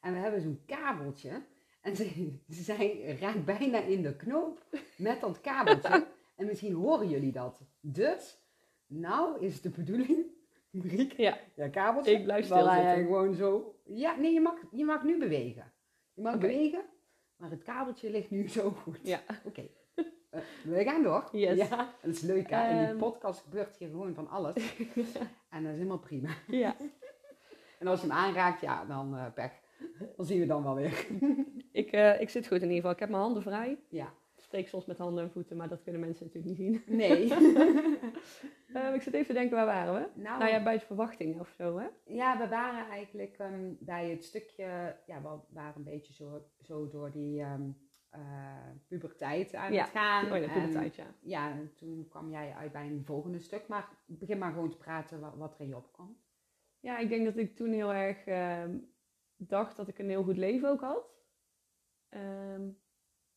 En 0.00 0.12
we 0.12 0.18
hebben 0.18 0.40
zo'n 0.40 0.62
kabeltje. 0.66 1.42
En 1.80 1.96
ze, 1.96 2.38
zij 2.48 3.16
raakt 3.20 3.44
bijna 3.44 3.80
in 3.80 4.02
de 4.02 4.16
knoop 4.16 4.66
met 4.96 5.20
dat 5.20 5.40
kabeltje. 5.40 6.06
en 6.36 6.46
misschien 6.46 6.72
horen 6.74 7.08
jullie 7.08 7.32
dat. 7.32 7.62
Dus, 7.80 8.38
nou 8.86 9.40
is 9.40 9.60
de 9.60 9.70
bedoeling, 9.70 10.26
Marieke, 10.70 11.22
ja, 11.22 11.38
ja, 11.54 11.68
kabeltje. 11.68 12.12
Ik 12.12 12.24
blijf 12.24 12.48
hij 12.48 13.02
gewoon 13.02 13.34
zo... 13.34 13.76
Ja, 13.84 14.16
nee, 14.16 14.32
je 14.32 14.40
mag, 14.40 14.54
je 14.70 14.84
mag 14.84 15.04
nu 15.04 15.18
bewegen. 15.18 15.72
Je 16.14 16.22
mag 16.22 16.38
bewegen, 16.38 16.84
maar 17.42 17.50
het 17.50 17.62
kabeltje 17.62 18.10
ligt 18.10 18.30
nu 18.30 18.48
zo 18.48 18.70
goed. 18.70 18.98
ja, 19.02 19.20
Oké, 19.44 19.68
Eh, 20.30 20.40
we 20.64 20.84
gaan 20.84 21.02
door. 21.02 21.28
Yes. 21.32 21.56
Ja, 21.68 21.76
dat 22.02 22.14
is 22.14 22.20
leuk 22.20 22.50
hè. 22.50 22.70
In 22.70 22.78
die 22.78 22.86
Ehm. 22.86 22.96
podcast 22.98 23.40
gebeurt 23.40 23.76
hier 23.76 23.88
gewoon 23.88 24.14
van 24.14 24.28
alles. 24.28 24.54
En 25.50 25.62
dat 25.62 25.72
is 25.72 25.76
helemaal 25.78 25.98
prima. 25.98 26.28
ja. 26.46 26.76
En 27.78 27.86
als 27.88 28.00
je 28.00 28.06
hem 28.06 28.16
aanraakt, 28.16 28.60
ja, 28.60 28.84
dan 28.84 29.16
eh 29.16 29.26
pech. 29.34 29.52
Dan 30.16 30.26
zien 30.26 30.40
we 30.40 30.46
dan 30.46 30.62
wel 30.62 30.74
weer. 30.74 31.06
Ik, 31.72 31.92
eh, 31.92 32.20
ik 32.20 32.28
zit 32.30 32.46
goed 32.46 32.56
in 32.56 32.62
ieder 32.62 32.76
geval. 32.76 32.90
Ik 32.90 32.98
heb 32.98 33.08
mijn 33.08 33.22
handen 33.22 33.42
vrij. 33.42 33.78
Ja. 33.88 34.12
Soms 34.52 34.86
met 34.86 34.98
handen 34.98 35.24
en 35.24 35.30
voeten, 35.30 35.56
maar 35.56 35.68
dat 35.68 35.82
kunnen 35.82 36.00
mensen 36.00 36.26
natuurlijk 36.26 36.58
niet 36.58 36.82
zien. 36.86 36.96
Nee. 36.96 37.32
Eh, 38.72 38.94
ik 38.94 39.02
zit 39.02 39.14
even 39.14 39.26
te 39.26 39.32
denken, 39.32 39.56
waar 39.56 39.66
waren 39.66 39.94
we? 39.94 40.20
nou, 40.20 40.38
Nou 40.38 40.50
ja, 40.50 40.62
bij 40.62 40.78
de 40.78 40.84
verwachtingen 40.86 41.40
of 41.40 41.48
zo, 41.56 41.78
hè? 41.78 41.86
ja, 42.04 42.38
we 42.38 42.48
waren 42.48 42.88
eigenlijk 42.88 43.36
ehm, 43.38 43.72
bij 43.78 44.10
het 44.10 44.24
stukje... 44.24 44.96
Ja, 45.06 45.22
we 45.22 45.38
waren 45.48 45.76
een 45.76 45.84
beetje 45.84 46.12
zo, 46.12 46.46
zo 46.60 46.88
door 46.88 47.10
die 47.10 47.40
ehm, 47.40 47.70
eh, 48.10 48.20
puberteit 48.88 49.54
aan 49.54 49.72
Ja. 49.72 49.82
het 49.82 49.90
gaan. 49.90 50.24
Oh 50.32 50.38
ja, 50.38 50.54
En, 50.54 50.72
ja. 50.94 51.14
Ja, 51.20 51.50
en 51.50 51.72
toen 51.76 52.06
kwam 52.08 52.30
jij 52.30 52.52
uit 52.54 52.72
bij 52.72 52.86
een 52.86 53.04
volgende 53.04 53.38
stuk. 53.38 53.68
Maar 53.68 53.88
begin 54.06 54.38
maar 54.38 54.52
gewoon 54.52 54.70
te 54.70 54.76
praten 54.76 55.20
wat, 55.20 55.34
wat 55.36 55.54
er 55.54 55.60
in 55.60 55.68
je 55.68 55.76
opkwam. 55.76 56.16
Ja, 56.80 56.98
ik 56.98 57.08
denk 57.08 57.24
dat 57.24 57.36
ik 57.36 57.56
toen 57.56 57.72
heel 57.72 57.92
erg 57.92 58.24
ehm, 58.26 58.78
dacht 59.36 59.76
dat 59.76 59.88
ik 59.88 59.98
een 59.98 60.08
heel 60.08 60.24
goed 60.24 60.36
leven 60.36 60.68
ook 60.68 60.80
had. 60.80 61.10
Ehm, 62.08 62.68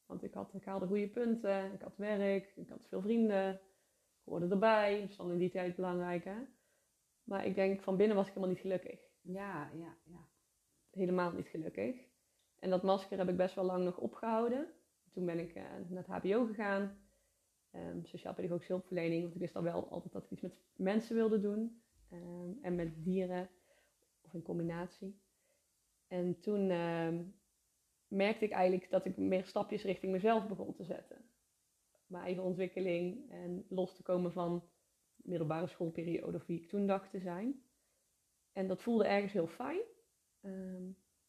want 0.06 0.24
ik, 0.24 0.34
had, 0.34 0.54
ik 0.54 0.66
haalde 0.66 0.88
goede 0.88 1.10
punten, 1.10 1.74
ik 1.74 1.82
had 1.82 1.98
werk, 1.98 2.54
ik 2.56 2.70
had 2.70 2.88
veel 2.88 3.02
vrienden, 3.02 3.54
ik 3.54 4.32
hoorde 4.32 4.48
erbij. 4.48 5.00
Dat 5.00 5.10
is 5.10 5.18
dan 5.18 5.32
in 5.32 5.38
die 5.38 5.50
tijd 5.50 5.76
belangrijk, 5.76 6.24
hè? 6.24 6.38
Maar 7.24 7.46
ik 7.46 7.56
denk, 7.56 7.82
van 7.82 7.98
binnen 7.98 8.16
was 8.16 8.28
ik 8.28 8.34
helemaal 8.34 8.54
niet 8.54 8.64
gelukkig. 8.64 9.00
Ja, 9.22 9.72
ja, 9.74 9.98
ja. 10.04 10.28
Helemaal 10.90 11.32
niet 11.32 11.48
gelukkig. 11.48 11.96
En 12.60 12.70
dat 12.70 12.84
masker 12.84 13.18
heb 13.18 13.30
ik 13.30 13.38
best 13.38 13.56
wel 13.56 13.66
lang 13.66 13.84
nog 13.84 13.98
opgehouden. 13.98 14.68
toen 15.12 15.26
ben 15.26 15.40
ik 15.40 15.56
naar 15.56 16.06
het 16.08 16.08
HBO 16.08 16.46
gegaan. 16.46 16.98
Um, 17.72 18.06
sociaal-pedagogische 18.06 18.72
hulpverlening, 18.72 19.22
want 19.22 19.34
ik 19.34 19.40
wist 19.40 19.56
al 19.56 19.64
wel 19.64 19.90
altijd 19.90 20.14
dat 20.14 20.24
ik 20.24 20.32
iets 20.32 20.42
met 20.42 20.58
mensen 20.76 21.16
wilde 21.16 21.40
doen. 21.40 21.82
Ehm, 22.10 22.52
en 22.62 22.76
met 22.76 23.04
dieren, 23.04 23.50
of 24.22 24.34
in 24.34 24.42
combinatie. 24.42 25.20
En 26.08 26.40
toen 26.40 26.70
ehm, 26.70 27.24
merkte 28.08 28.46
ik 28.46 28.52
eigenlijk 28.52 28.90
dat 28.90 29.06
ik 29.06 29.18
meer 29.18 29.46
stapjes 29.46 29.84
richting 29.84 30.12
mezelf 30.12 30.48
begon 30.48 30.74
te 30.74 30.84
zetten. 30.84 31.30
Mijn 32.06 32.24
eigen 32.24 32.44
ontwikkeling 32.44 33.32
en 33.32 33.66
los 33.70 33.96
te 33.96 34.04
komen 34.04 34.32
van 34.32 34.70
de 35.16 35.30
middelbare 35.30 35.68
schoolperiode 35.68 36.38
of 36.38 36.46
wie 36.46 36.62
ik 36.62 36.70
toen 36.70 36.88
dacht 36.88 37.12
te 37.12 37.20
zijn. 37.20 37.64
En 38.52 38.68
dat 38.68 38.82
voelde 38.82 39.08
ergens 39.08 39.34
heel 39.34 39.48
fijn. 39.48 39.82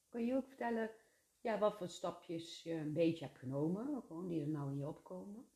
Kan 0.09 0.25
je 0.25 0.35
ook 0.35 0.47
vertellen 0.47 0.91
ja, 1.41 1.59
wat 1.59 1.77
voor 1.77 1.89
stapjes 1.89 2.63
je 2.63 2.73
een 2.73 2.93
beetje 2.93 3.25
hebt 3.25 3.39
genomen, 3.39 4.03
gewoon 4.03 4.29
die 4.29 4.41
er 4.41 4.49
nou 4.49 4.71
in 4.71 4.77
je 4.77 4.89
opkomen? 4.89 5.49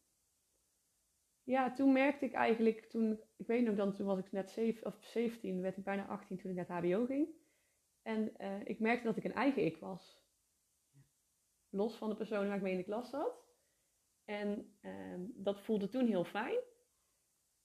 ja, 1.50 1.72
toen 1.72 1.92
merkte 1.92 2.24
ik 2.24 2.32
eigenlijk, 2.32 2.84
toen, 2.84 3.20
ik 3.36 3.46
weet 3.46 3.64
nog 3.64 3.76
dan, 3.76 3.92
toen 3.92 4.06
was 4.06 4.18
ik 4.18 4.32
net 4.32 4.50
zeven, 4.50 4.86
of 4.86 4.98
17, 5.00 5.60
werd 5.60 5.76
ik 5.76 5.84
bijna 5.84 6.06
18 6.06 6.38
toen 6.38 6.50
ik 6.50 6.56
naar 6.56 6.82
het 6.82 6.90
HBO 6.90 7.04
ging. 7.04 7.28
En 8.02 8.32
uh, 8.40 8.60
ik 8.64 8.80
merkte 8.80 9.06
dat 9.06 9.16
ik 9.16 9.24
een 9.24 9.32
eigen 9.32 9.64
ik 9.64 9.76
was. 9.76 10.19
Los 11.70 11.96
van 11.96 12.08
de 12.08 12.16
persoon 12.16 12.46
waar 12.46 12.56
ik 12.56 12.62
mee 12.62 12.72
in 12.72 12.78
de 12.78 12.84
klas 12.84 13.10
zat. 13.10 13.48
En 14.24 14.76
uh, 14.82 14.92
dat 15.34 15.60
voelde 15.60 15.88
toen 15.88 16.06
heel 16.06 16.24
fijn. 16.24 16.58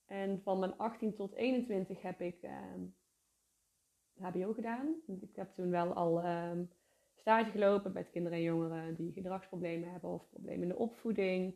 En 0.06 0.42
van 0.42 0.60
mijn 0.60 0.78
18 0.78 1.16
tot 1.16 1.34
21 1.34 2.02
heb 2.02 2.22
ik 2.22 2.48
HBO 4.18 4.54
gedaan. 4.54 4.96
Ik 5.22 5.36
heb 5.36 5.54
toen 5.54 5.70
wel 5.70 5.94
al 5.94 6.22
ehm, 6.22 6.66
stage 7.14 7.52
gelopen 7.52 7.92
met 7.92 8.10
kinderen 8.10 8.38
en 8.38 8.44
jongeren 8.44 8.96
die 8.96 9.12
gedragsproblemen 9.12 9.92
hebben 9.92 10.10
of 10.10 10.30
problemen 10.30 10.62
in 10.62 10.68
de 10.68 10.78
opvoeding. 10.78 11.56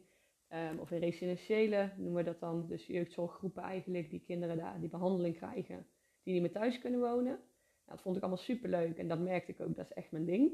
Of 0.79 0.91
in 0.91 0.99
residentiële 0.99 1.93
noemen 1.97 2.15
we 2.15 2.23
dat 2.23 2.39
dan. 2.39 2.67
Dus 2.67 2.85
jeugdzorggroepen 2.85 3.63
eigenlijk, 3.63 4.09
die 4.09 4.23
kinderen 4.25 4.57
daar 4.57 4.79
die 4.79 4.89
behandeling 4.89 5.35
krijgen, 5.35 5.87
die 6.23 6.33
niet 6.33 6.41
meer 6.41 6.51
thuis 6.51 6.79
kunnen 6.79 6.99
wonen. 6.99 7.23
Nou, 7.23 7.41
dat 7.85 8.01
vond 8.01 8.15
ik 8.15 8.21
allemaal 8.21 8.43
super 8.43 8.69
leuk 8.69 8.97
en 8.97 9.07
dat 9.07 9.19
merkte 9.19 9.51
ik 9.51 9.59
ook, 9.59 9.75
dat 9.75 9.85
is 9.85 9.93
echt 9.93 10.11
mijn 10.11 10.25
ding. 10.25 10.51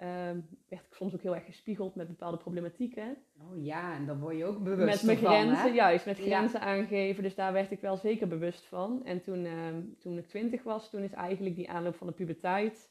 Um, 0.00 0.48
werd 0.68 0.84
ik 0.84 0.94
soms 0.94 1.14
ook 1.14 1.22
heel 1.22 1.34
erg 1.34 1.44
gespiegeld 1.44 1.94
met 1.94 2.08
bepaalde 2.08 2.36
problematieken. 2.36 3.16
Oh 3.40 3.64
ja, 3.64 3.94
en 3.94 4.06
dan 4.06 4.20
word 4.20 4.36
je 4.36 4.44
ook 4.44 4.62
bewust 4.62 5.04
met 5.04 5.20
mijn 5.20 5.32
grenzen, 5.32 5.74
juist, 5.74 6.06
met 6.06 6.18
grenzen 6.18 6.60
aangeven. 6.60 7.22
Dus 7.22 7.34
daar 7.34 7.52
werd 7.52 7.70
ik 7.70 7.80
wel 7.80 7.96
zeker 7.96 8.28
bewust 8.28 8.66
van. 8.66 9.04
En 9.04 9.22
toen, 9.22 9.46
um, 9.46 9.96
toen 9.98 10.18
ik 10.18 10.26
twintig 10.26 10.62
was, 10.62 10.90
toen 10.90 11.02
is 11.02 11.12
eigenlijk 11.12 11.56
die 11.56 11.70
aanloop 11.70 11.96
van 11.96 12.06
de 12.06 12.12
puberteit 12.12 12.90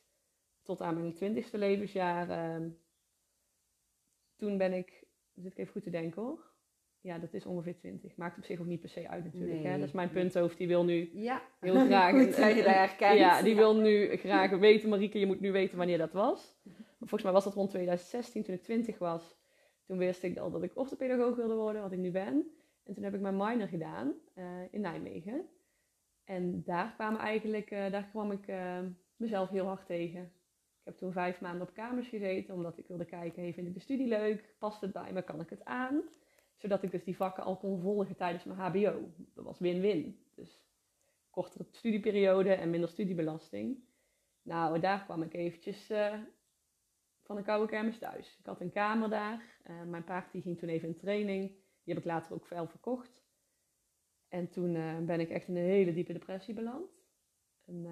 tot 0.63 0.81
aan 0.81 0.93
mijn 0.93 1.13
twintigste 1.13 1.57
levensjaar. 1.57 2.61
toen 4.35 4.57
ben 4.57 4.73
ik 4.73 5.07
zit 5.41 5.51
ik 5.51 5.57
even 5.57 5.71
goed 5.71 5.83
te 5.83 5.89
denken 5.89 6.21
hoor. 6.21 6.45
Ja, 7.01 7.17
dat 7.17 7.33
is 7.33 7.45
ongeveer 7.45 7.77
20. 7.77 8.15
Maakt 8.15 8.37
op 8.37 8.43
zich 8.43 8.59
ook 8.59 8.65
niet 8.65 8.79
per 8.79 8.89
se 8.89 9.09
uit 9.09 9.23
natuurlijk. 9.23 9.63
hè? 9.63 9.77
Dat 9.77 9.87
is 9.87 9.93
mijn 9.93 10.09
punthoofd. 10.09 10.57
Die 10.57 10.67
wil 10.67 10.83
nu 10.83 11.09
ja. 11.13 11.41
heel 11.59 11.85
graag... 11.85 12.11
goed 12.11 12.37
dat 12.37 12.55
je 12.55 12.63
daar 12.63 12.95
kijkt. 12.95 13.19
Ja, 13.19 13.41
die 13.41 13.55
wil 13.55 13.75
nu 13.75 14.15
graag 14.15 14.57
weten, 14.57 14.89
Marieke, 14.89 15.19
je 15.19 15.25
moet 15.25 15.39
nu 15.39 15.51
weten 15.51 15.77
wanneer 15.77 15.97
dat 15.97 16.13
was. 16.13 16.55
Volgens 16.99 17.23
mij 17.23 17.31
was 17.31 17.43
dat 17.43 17.53
rond 17.53 17.69
2016, 17.69 18.43
toen 18.43 18.55
ik 18.55 18.63
20 18.63 18.97
was. 18.97 19.37
Toen 19.85 19.97
wist 19.97 20.23
ik 20.23 20.37
al 20.37 20.51
dat 20.51 20.63
ik 20.63 20.77
orthopedagoog 20.77 21.35
wilde 21.35 21.55
worden, 21.55 21.81
wat 21.81 21.91
ik 21.91 21.99
nu 21.99 22.11
ben. 22.11 22.51
En 22.83 22.93
toen 22.93 23.03
heb 23.03 23.13
ik 23.13 23.21
mijn 23.21 23.37
minor 23.37 23.67
gedaan 23.67 24.13
uh, 24.35 24.45
in 24.71 24.81
Nijmegen. 24.81 25.49
En 26.23 26.63
daar 26.63 26.93
kwamen 26.93 27.19
eigenlijk, 27.19 27.71
uh, 27.71 27.91
daar 27.91 28.07
kwam 28.09 28.31
ik 28.31 28.47
uh, 28.47 28.79
mezelf 29.15 29.49
heel 29.49 29.65
hard 29.65 29.85
tegen. 29.85 30.21
Ik 30.79 30.83
heb 30.83 30.97
toen 30.97 31.11
vijf 31.11 31.41
maanden 31.41 31.67
op 31.67 31.73
kamers 31.73 32.07
gezeten, 32.07 32.53
omdat 32.53 32.77
ik 32.77 32.87
wilde 32.87 33.05
kijken, 33.05 33.41
hey, 33.41 33.53
vind 33.53 33.67
ik 33.67 33.73
de 33.73 33.79
studie 33.79 34.07
leuk? 34.07 34.55
Past 34.59 34.81
het 34.81 34.91
bij 34.91 35.13
me? 35.13 35.21
Kan 35.21 35.39
ik 35.39 35.49
het 35.49 35.65
aan? 35.65 36.01
Zodat 36.55 36.83
ik 36.83 36.91
dus 36.91 37.03
die 37.03 37.15
vakken 37.15 37.43
al 37.43 37.57
kon 37.57 37.79
volgen 37.81 38.15
tijdens 38.15 38.43
mijn 38.43 38.59
hbo. 38.59 39.11
Dat 39.33 39.45
was 39.45 39.59
win-win. 39.59 40.19
Dus 40.35 40.65
kortere 41.29 41.63
studieperiode 41.63 42.53
en 42.53 42.69
minder 42.69 42.89
studiebelasting. 42.89 43.77
Nou, 44.41 44.79
daar 44.79 45.03
kwam 45.03 45.21
ik 45.21 45.33
eventjes 45.33 45.91
van 47.27 47.36
de 47.36 47.41
koude 47.41 47.67
kermis 47.67 47.98
thuis. 47.98 48.38
Ik 48.39 48.46
had 48.46 48.62
een 48.62 48.72
kamer 48.72 49.10
daar. 49.10 49.60
Uh, 49.69 49.84
mijn 49.84 50.03
paard 50.03 50.29
ging 50.29 50.60
toen 50.60 50.69
even 50.69 50.88
in 50.88 50.96
training. 50.96 51.48
Die 51.84 51.93
heb 51.93 51.98
ik 51.98 52.05
later 52.05 52.34
ook 52.34 52.46
veel 52.46 52.67
verkocht. 52.67 53.25
En 54.27 54.50
toen 54.50 54.75
uh, 54.75 54.98
ben 55.00 55.19
ik 55.19 55.29
echt 55.29 55.48
in 55.48 55.55
een 55.55 55.63
hele 55.63 55.93
diepe 55.93 56.13
depressie 56.13 56.53
beland. 56.53 56.91
En, 57.65 57.86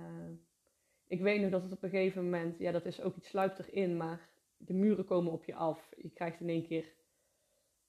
ik 1.08 1.22
weet 1.22 1.42
nog 1.42 1.52
dat 1.52 1.64
het 1.64 1.72
op 1.72 1.84
een 1.84 1.90
gegeven 1.90 2.24
moment, 2.24 2.58
ja, 2.60 2.72
dat 2.72 2.86
is 2.86 3.02
ook 3.02 3.16
iets 3.16 3.28
sluipt 3.28 3.60
erin, 3.60 3.98
maar 3.98 4.30
de 4.58 4.74
muren 4.74 5.06
komen 5.06 5.32
op 5.32 5.44
je 5.44 5.56
af. 5.56 5.94
Je 5.98 6.10
krijgt 6.10 6.40
in 6.40 6.50
één 6.50 6.68
keer 6.68 6.94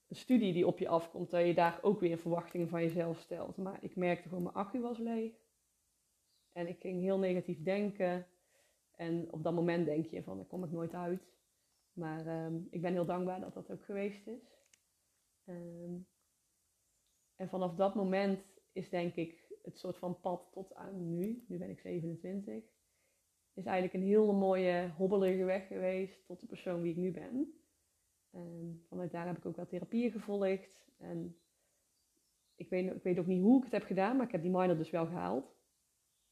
een 0.08 0.16
studie 0.16 0.52
die 0.52 0.66
op 0.66 0.78
je 0.78 0.88
afkomt, 0.88 1.30
dat 1.30 1.46
je 1.46 1.54
daar 1.54 1.78
ook 1.82 2.00
weer 2.00 2.18
verwachtingen 2.18 2.68
van 2.68 2.82
jezelf 2.82 3.18
stelt. 3.18 3.56
Maar 3.56 3.78
ik 3.80 3.96
merkte 3.96 4.28
gewoon, 4.28 4.42
mijn 4.42 4.54
accu 4.54 4.80
was 4.80 4.98
leeg. 4.98 5.32
En 6.52 6.68
ik 6.68 6.80
ging 6.80 7.00
heel 7.00 7.18
negatief 7.18 7.62
denken. 7.62 8.26
En 8.90 9.32
op 9.32 9.42
dat 9.42 9.54
moment 9.54 9.86
denk 9.86 10.06
je 10.06 10.22
van, 10.22 10.36
daar 10.36 10.46
kom 10.46 10.64
ik 10.64 10.70
nooit 10.70 10.94
uit. 10.94 11.35
Maar 11.96 12.44
um, 12.44 12.66
ik 12.70 12.80
ben 12.80 12.92
heel 12.92 13.04
dankbaar 13.04 13.40
dat 13.40 13.54
dat 13.54 13.70
ook 13.70 13.84
geweest 13.84 14.26
is. 14.26 14.54
Um, 15.44 16.06
en 17.36 17.48
vanaf 17.48 17.74
dat 17.74 17.94
moment 17.94 18.40
is 18.72 18.90
denk 18.90 19.14
ik 19.14 19.54
het 19.62 19.78
soort 19.78 19.98
van 19.98 20.20
pad 20.20 20.48
tot 20.52 20.74
aan 20.74 21.14
nu. 21.14 21.44
Nu 21.48 21.58
ben 21.58 21.70
ik 21.70 21.80
27 21.80 22.64
is 23.56 23.64
eigenlijk 23.64 23.94
een 23.94 24.08
hele 24.10 24.32
mooie, 24.32 24.92
hobbelige 24.96 25.44
weg 25.44 25.66
geweest 25.66 26.26
tot 26.26 26.40
de 26.40 26.46
persoon 26.46 26.82
wie 26.82 26.90
ik 26.90 26.96
nu 26.96 27.10
ben. 27.10 27.54
En 28.30 28.84
vanuit 28.88 29.10
daar 29.10 29.26
heb 29.26 29.36
ik 29.36 29.46
ook 29.46 29.56
wel 29.56 29.66
therapieën 29.66 30.10
gevolgd. 30.10 30.84
En 30.96 31.36
ik 32.54 32.68
weet, 32.68 32.94
ik 32.94 33.02
weet 33.02 33.18
ook 33.18 33.26
niet 33.26 33.42
hoe 33.42 33.58
ik 33.58 33.64
het 33.64 33.72
heb 33.72 33.82
gedaan, 33.82 34.16
maar 34.16 34.26
ik 34.26 34.32
heb 34.32 34.42
die 34.42 34.50
minor 34.50 34.76
dus 34.76 34.90
wel 34.90 35.06
gehaald. 35.06 35.54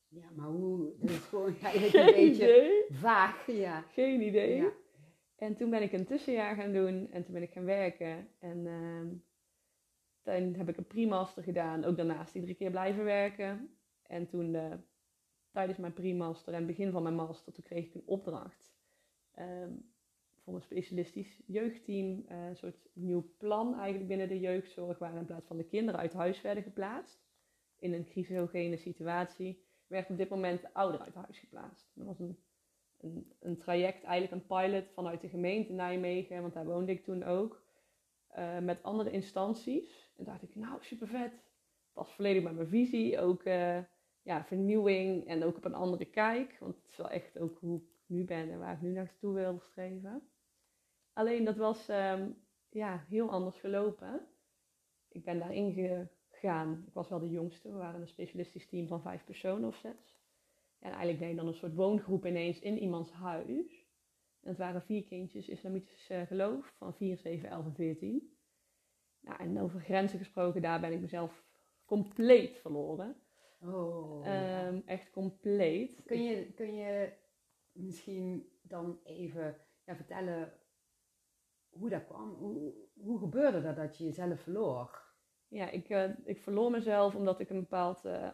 Ja, 0.08 0.30
maar 0.34 0.48
hoe? 0.48 0.92
Dat 0.98 1.10
is 1.10 1.16
gewoon 1.16 1.54
eigenlijk 1.62 1.94
een 1.94 2.14
beetje 2.14 2.44
idee. 2.44 2.84
vaag. 2.90 3.46
Ja. 3.46 3.80
Geen 3.80 4.20
idee. 4.20 4.56
Ja. 4.56 4.72
En 5.44 5.56
toen 5.56 5.70
ben 5.70 5.82
ik 5.82 5.92
een 5.92 6.06
tussenjaar 6.06 6.56
gaan 6.56 6.72
doen 6.72 7.10
en 7.10 7.24
toen 7.24 7.32
ben 7.32 7.42
ik 7.42 7.52
gaan 7.52 7.64
werken. 7.64 8.28
En 8.38 8.64
toen 10.22 10.54
heb 10.54 10.68
ik 10.68 10.76
een 10.76 10.86
pre-master 10.86 11.42
gedaan, 11.42 11.84
ook 11.84 11.96
daarnaast 11.96 12.32
die 12.32 12.42
drie 12.42 12.54
keer 12.54 12.70
blijven 12.70 13.04
werken. 13.04 13.76
En 14.02 14.26
toen 14.26 14.52
de 14.52 14.78
tijdens 15.50 15.78
mijn 15.78 15.92
pre-master 15.92 16.54
en 16.54 16.66
begin 16.66 16.90
van 16.90 17.02
mijn 17.02 17.14
master, 17.14 17.52
toen 17.52 17.64
kreeg 17.64 17.84
ik 17.84 17.94
een 17.94 18.06
opdracht 18.06 18.74
um, 19.38 19.92
voor 20.42 20.54
een 20.54 20.62
specialistisch 20.62 21.42
jeugdteam. 21.46 22.24
Uh, 22.28 22.46
een 22.46 22.56
soort 22.56 22.88
nieuw 22.92 23.34
plan 23.38 23.74
eigenlijk 23.74 24.08
binnen 24.08 24.28
de 24.28 24.40
jeugdzorg, 24.40 24.98
waar 24.98 25.16
in 25.16 25.24
plaats 25.24 25.46
van 25.46 25.56
de 25.56 25.66
kinderen 25.66 26.00
uit 26.00 26.12
huis 26.12 26.40
werden 26.40 26.62
geplaatst, 26.62 27.26
in 27.78 27.92
een 27.92 28.04
crisisogene 28.04 28.76
situatie, 28.76 29.64
werd 29.86 30.10
op 30.10 30.16
dit 30.16 30.28
moment 30.28 30.60
de 30.60 30.74
ouderen 30.74 31.06
uit 31.06 31.14
huis 31.14 31.38
geplaatst. 31.38 31.90
Dat 31.94 32.06
was 32.06 32.18
een, 32.18 32.38
een, 33.40 33.58
traject, 33.58 34.04
eigenlijk 34.04 34.32
een 34.32 34.46
pilot 34.46 34.84
vanuit 34.94 35.20
de 35.20 35.28
gemeente 35.28 35.72
Nijmegen, 35.72 36.40
want 36.40 36.54
daar 36.54 36.66
woonde 36.66 36.92
ik 36.92 37.04
toen 37.04 37.24
ook, 37.24 37.62
uh, 38.38 38.58
met 38.58 38.82
andere 38.82 39.10
instanties. 39.10 40.12
En 40.16 40.24
dacht 40.24 40.42
ik, 40.42 40.54
nou 40.54 40.78
super 40.80 41.08
vet, 41.08 41.32
past 41.92 42.12
volledig 42.12 42.42
bij 42.42 42.52
mijn 42.52 42.68
visie, 42.68 43.20
ook... 43.20 43.44
Uh, 43.44 43.78
ja, 44.24 44.44
vernieuwing 44.44 45.26
en 45.26 45.44
ook 45.44 45.56
op 45.56 45.64
een 45.64 45.74
andere 45.74 46.04
kijk. 46.04 46.56
Want 46.60 46.76
het 46.76 46.88
is 46.88 46.96
wel 46.96 47.10
echt 47.10 47.38
ook 47.38 47.58
hoe 47.58 47.80
ik 47.80 47.88
nu 48.06 48.24
ben 48.24 48.50
en 48.50 48.58
waar 48.58 48.74
ik 48.74 48.80
nu 48.80 48.90
naartoe 48.90 49.34
wil 49.34 49.60
streven. 49.60 50.28
Alleen 51.12 51.44
dat 51.44 51.56
was 51.56 51.88
um, 51.88 52.36
ja, 52.68 53.04
heel 53.08 53.30
anders 53.30 53.58
gelopen. 53.58 54.26
Ik 55.08 55.24
ben 55.24 55.38
daarin 55.38 55.72
gegaan. 56.30 56.84
Ik 56.86 56.92
was 56.94 57.08
wel 57.08 57.18
de 57.18 57.30
jongste. 57.30 57.72
We 57.72 57.78
waren 57.78 58.00
een 58.00 58.08
specialistisch 58.08 58.66
team 58.68 58.86
van 58.86 59.02
vijf 59.02 59.24
personen 59.24 59.68
of 59.68 59.76
zes. 59.76 60.13
En 60.84 60.90
eigenlijk 60.90 61.18
deed 61.18 61.36
dan 61.36 61.46
een 61.46 61.54
soort 61.54 61.74
woongroep 61.74 62.26
ineens 62.26 62.60
in 62.60 62.78
iemands 62.78 63.12
huis. 63.12 63.86
En 64.40 64.48
het 64.48 64.58
waren 64.58 64.82
vier 64.82 65.04
kindjes 65.04 65.48
islamitisch 65.48 66.10
uh, 66.10 66.22
geloof 66.22 66.74
van 66.76 66.94
4, 66.94 67.16
7, 67.16 67.48
11 67.48 67.66
en 67.66 67.74
14. 67.74 68.36
Nou, 69.20 69.38
en 69.38 69.60
over 69.60 69.80
grenzen 69.80 70.18
gesproken, 70.18 70.62
daar 70.62 70.80
ben 70.80 70.92
ik 70.92 71.00
mezelf 71.00 71.44
compleet 71.84 72.58
verloren. 72.58 73.16
Oh, 73.60 74.26
um, 74.66 74.82
echt 74.86 75.10
compleet. 75.10 76.02
Kun 76.04 76.22
je, 76.22 76.52
kun 76.52 76.74
je 76.74 77.12
misschien 77.72 78.48
dan 78.62 79.00
even 79.04 79.56
ja, 79.84 79.96
vertellen 79.96 80.52
hoe 81.68 81.88
dat 81.88 82.06
kwam? 82.06 82.34
Hoe, 82.34 82.72
hoe 82.94 83.18
gebeurde 83.18 83.62
dat 83.62 83.76
dat 83.76 83.96
je 83.98 84.04
jezelf 84.04 84.40
verloor? 84.40 85.02
Ja, 85.48 85.70
ik, 85.70 85.88
uh, 85.88 86.10
ik 86.24 86.38
verloor 86.38 86.70
mezelf 86.70 87.14
omdat 87.14 87.40
ik 87.40 87.50
een 87.50 87.60
bepaald 87.60 88.04
uh, 88.04 88.28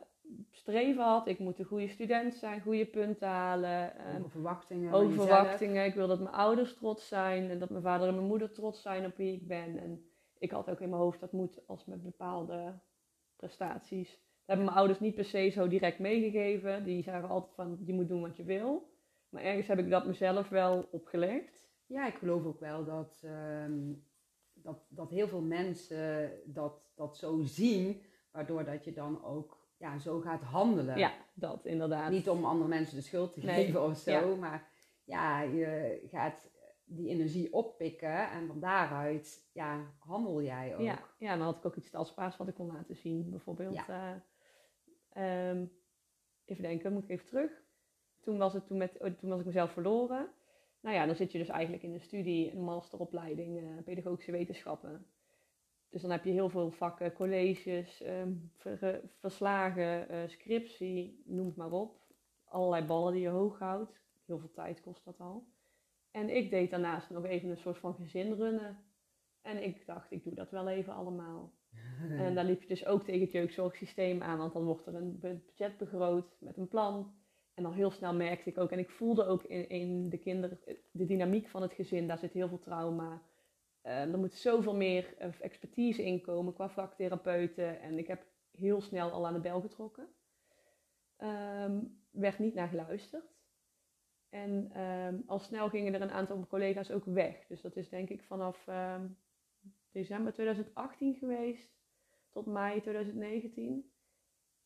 streven 0.51 1.05
had. 1.05 1.27
Ik 1.27 1.39
moet 1.39 1.59
een 1.59 1.65
goede 1.65 1.89
student 1.89 2.35
zijn, 2.35 2.61
goede 2.61 2.87
punten 2.87 3.29
halen. 3.29 4.09
Um, 4.09 4.17
over 4.17 4.31
verwachtingen. 4.31 4.93
Over 4.93 5.13
verwachtingen. 5.13 5.85
Ik 5.85 5.95
wil 5.95 6.09
dat 6.09 6.21
mijn 6.21 6.35
ouders 6.35 6.75
trots 6.75 7.09
zijn 7.09 7.51
en 7.51 7.59
dat 7.59 7.71
mijn 7.71 7.83
vader 7.83 8.09
en 8.09 8.15
mijn 8.15 8.27
moeder 8.27 8.53
trots 8.53 8.83
zijn 8.83 9.05
op 9.05 9.17
wie 9.17 9.33
ik 9.33 9.47
ben. 9.47 9.79
En 9.79 10.05
ik 10.39 10.51
had 10.51 10.71
ook 10.71 10.81
in 10.81 10.89
mijn 10.89 11.03
hoofd 11.03 11.21
dat 11.21 11.33
moet 11.33 11.61
als 11.67 11.85
met 11.85 12.03
bepaalde 12.03 12.79
prestaties 13.37 14.21
hebben 14.51 14.69
mijn 14.69 14.79
ouders 14.79 15.01
niet 15.01 15.15
per 15.15 15.25
se 15.25 15.49
zo 15.49 15.69
direct 15.69 15.99
meegegeven. 15.99 16.85
Die 16.85 17.03
zeggen 17.03 17.29
altijd 17.29 17.55
van, 17.55 17.79
je 17.85 17.93
moet 17.93 18.09
doen 18.09 18.21
wat 18.21 18.37
je 18.37 18.45
wil. 18.45 18.89
Maar 19.29 19.43
ergens 19.43 19.67
heb 19.67 19.79
ik 19.79 19.91
dat 19.91 20.07
mezelf 20.07 20.49
wel 20.49 20.89
opgelegd. 20.91 21.71
Ja, 21.87 22.07
ik 22.07 22.15
geloof 22.15 22.45
ook 22.45 22.61
wel 22.61 22.85
dat, 22.85 23.23
um, 23.65 24.05
dat, 24.53 24.87
dat 24.89 25.11
heel 25.11 25.29
veel 25.29 25.41
mensen 25.41 26.33
dat, 26.45 26.93
dat 26.95 27.17
zo 27.17 27.43
zien, 27.43 28.03
waardoor 28.33 28.65
dat 28.65 28.85
je 28.85 28.93
dan 28.93 29.25
ook 29.25 29.60
ja, 29.81 29.99
zo 29.99 30.21
gaat 30.21 30.43
handelen. 30.43 30.99
Ja, 30.99 31.13
dat 31.35 31.67
inderdaad. 31.67 32.11
Niet 32.11 32.29
om 32.29 32.45
andere 32.45 32.69
mensen 32.69 32.97
de 32.97 33.03
schuld 33.03 33.33
te 33.33 33.41
Nee, 33.41 33.65
geven 33.65 33.85
of 33.85 33.99
zo, 33.99 34.11
ja. 34.11 34.35
maar 34.35 34.69
ja, 35.05 35.41
je 35.41 36.01
gaat 36.11 36.51
die 36.85 37.09
energie 37.09 37.53
oppikken 37.53 38.31
en 38.31 38.47
van 38.47 38.61
daaruit 38.61 39.49
ja, 39.53 39.87
handel 39.99 40.43
jij 40.43 40.75
ook. 40.75 40.81
Ja, 40.81 40.99
ja, 41.19 41.37
dan 41.37 41.47
had 41.47 41.57
ik 41.57 41.67
ook 41.67 41.77
iets 41.77 41.91
tastbaars 41.91 42.37
wat 42.37 42.49
ik 42.49 42.55
kon 42.55 42.73
laten 42.73 42.97
zien. 42.97 43.31
Bijvoorbeeld, 43.31 43.87
eh, 43.89 44.13
ehm, 45.13 45.65
even 46.45 46.63
denken, 46.63 46.93
moet 46.93 47.05
ik 47.05 47.11
even 47.11 47.27
terug. 47.27 47.63
Toen 48.21 48.39
was, 48.39 48.53
het, 48.53 48.67
toen, 48.67 48.79
met, 48.79 48.99
oh, 48.99 49.11
toen 49.19 49.31
was 49.31 49.41
ik 49.41 49.47
mezelf 49.47 49.73
verloren. 49.73 50.29
Nou 50.81 50.97
ja, 50.97 51.07
dan 51.07 51.15
zit 51.15 51.33
je 51.33 51.39
dus 51.39 51.49
eigenlijk 51.49 51.83
in 51.83 51.93
een 51.93 52.01
studie, 52.01 52.53
een 52.53 52.65
masteropleiding, 52.65 53.59
eh, 53.59 53.85
pedagogische 53.85 54.33
wetenschappen. 54.33 55.07
Dus 55.91 56.03
dan 56.03 56.11
heb 56.11 56.25
je 56.25 56.31
heel 56.31 56.49
veel 56.49 56.71
vakken, 56.71 57.13
colleges, 57.13 58.03
ehm, 58.03 58.33
ver- 58.57 59.11
verslagen, 59.19 60.09
eh, 60.09 60.29
scriptie, 60.29 61.23
noem 61.27 61.47
het 61.47 61.57
maar 61.57 61.73
op. 61.73 62.01
Allerlei 62.45 62.85
ballen 62.87 63.13
die 63.13 63.23
je 63.23 63.29
hoog 63.29 63.59
houdt. 63.59 64.01
Heel 64.27 64.39
veel 64.39 64.53
tijd 64.53 64.81
kost 64.81 65.05
dat 65.05 65.21
al. 65.21 65.47
En 66.11 66.37
ik 66.37 66.51
deed 66.51 66.71
daarnaast 66.71 67.11
nog 67.11 67.25
even 67.25 67.49
een 67.51 67.57
soort 67.57 67.79
van 67.79 67.95
gezin 67.95 68.33
runnen. 68.33 68.85
En 69.43 69.65
ik 69.65 69.87
dacht, 69.87 70.11
ik 70.11 70.25
doe 70.25 70.35
dat 70.35 70.51
wel 70.51 70.69
even 70.69 70.95
allemaal. 70.95 71.53
En 72.19 72.35
daar 72.35 72.45
liep 72.45 72.63
je 72.63 72.69
dus 72.69 72.87
ook 72.87 73.03
tegen 73.05 73.21
het 73.21 73.33
jeugdzorgsysteem 73.33 74.23
aan, 74.23 74.39
want 74.39 74.53
dan 74.53 74.65
wordt 74.65 74.87
er 74.87 74.95
een 74.95 75.19
budget 75.19 75.77
begroot 75.79 76.37
met 76.41 76.57
een 76.57 76.69
plan. 76.69 77.15
En 77.55 77.63
dan 77.63 77.73
heel 77.73 77.91
snel 77.91 78.15
merkte 78.15 78.51
ik 78.51 78.59
ook, 78.59 78.71
en 78.71 78.79
ik 78.79 78.91
voelde 78.91 79.25
ook 79.25 79.43
in, 79.45 79.69
in 79.69 80.09
de 80.09 80.19
kinderen, 80.19 80.59
de 80.91 81.05
dynamiek 81.05 81.49
van 81.49 81.63
het 81.63 81.73
gezin, 81.73 82.07
daar 82.07 82.19
zit 82.19 82.33
heel 82.33 82.49
veel 82.49 82.59
trauma. 82.59 83.23
Eh, 83.81 84.01
er 84.01 84.19
moet 84.19 84.35
zoveel 84.35 84.75
meer 84.75 85.15
eh, 85.19 85.29
expertise 85.41 86.05
in 86.05 86.21
komen 86.21 86.53
qua 86.53 86.69
vaktherapeuten. 86.69 87.81
En 87.81 87.99
ik 87.99 88.07
heb 88.07 88.27
heel 88.51 88.81
snel 88.81 89.11
al 89.11 89.27
aan 89.27 89.35
de 89.35 89.41
bel 89.41 89.61
getrokken. 89.61 90.09
Ehm, 91.17 91.81
werd 92.11 92.39
niet 92.39 92.55
naar 92.55 92.69
geluisterd. 92.69 93.39
En 94.29 94.71
ehm, 94.73 95.19
al 95.27 95.39
snel 95.39 95.69
gingen 95.69 95.95
er 95.95 96.03
een 96.03 96.11
aantal 96.11 96.47
collega's 96.47 96.91
ook 96.91 97.05
weg. 97.05 97.47
Dus 97.47 97.61
dat 97.61 97.77
is 97.77 97.89
denk 97.89 98.09
ik 98.09 98.23
vanaf 98.23 98.67
ehm, 98.67 99.07
december 99.91 100.33
2018 100.33 101.15
geweest 101.15 101.79
tot 102.31 102.47
mei 102.47 102.81
2019. 102.81 103.93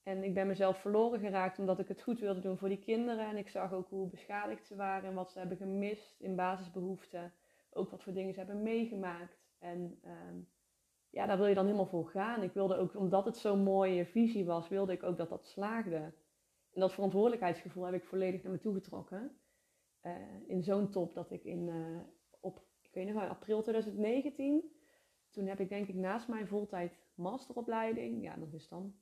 En 0.03 0.25
ik 0.25 0.35
ben 0.35 0.47
mezelf 0.47 0.79
verloren 0.79 1.21
geraakt 1.21 1.59
omdat 1.59 1.79
ik 1.79 1.89
het 1.89 2.03
goed 2.03 2.21
wilde 2.21 2.41
doen 2.41 2.59
voor 2.59 2.69
die 2.69 2.79
kinderen. 2.79 3.27
En 3.27 3.37
ik 3.37 3.49
zag 3.49 3.73
ook 3.73 3.89
hoe 3.89 4.09
beschadigd 4.09 4.67
ze 4.67 4.77
waren 4.77 5.09
en 5.09 5.15
wat 5.15 5.31
ze 5.31 5.39
hebben 5.39 5.57
gemist 5.57 6.21
in 6.21 6.37
basisbehoeften. 6.37 7.33
Ook 7.75 7.91
wat 7.91 8.03
voor 8.03 8.13
dingen 8.13 8.33
ze 8.33 8.39
hebben 8.39 8.63
meegemaakt. 8.63 9.45
En 9.59 9.99
ehm, 10.03 10.41
ja, 11.11 11.27
daar 11.27 11.37
wil 11.37 11.47
je 11.47 11.55
dan 11.55 11.65
helemaal 11.65 11.87
voor 11.87 12.09
gaan. 12.09 12.43
Ik 12.43 12.53
wilde 12.53 12.77
ook, 12.77 12.97
omdat 12.97 13.25
het 13.25 13.37
zo'n 13.37 13.63
mooie 13.63 14.07
visie 14.07 14.45
was, 14.45 14.69
wilde 14.69 14.93
ik 14.93 15.03
ook 15.03 15.17
dat 15.17 15.29
dat 15.29 15.47
slaagde. 15.47 16.13
En 16.71 16.81
dat 16.81 16.93
verantwoordelijkheidsgevoel 16.93 17.85
heb 17.85 17.95
ik 17.95 18.05
volledig 18.05 18.43
naar 18.43 18.53
me 18.53 18.59
toe 18.59 18.75
getrokken. 18.75 19.39
Eh, 20.01 20.13
in 20.47 20.63
zo'n 20.63 20.91
top 20.91 21.15
dat 21.15 21.31
ik 21.31 21.45
in, 21.45 21.69
eh, 21.69 22.01
op, 22.41 22.67
ik 22.83 22.95
weet 22.95 23.07
nog 23.07 23.15
wel, 23.15 23.29
april 23.29 23.63
2019, 23.63 24.73
toen 25.31 25.47
heb 25.47 25.61
ik 25.61 25.69
denk 25.69 25.89
ik 25.89 25.95
naast 25.95 26.29
mijn 26.29 26.47
voltijd 26.47 26.99
masteropleiding, 27.15 28.23
ja, 28.23 28.37
dat 28.37 28.53
is 28.53 28.69
dan, 28.69 28.95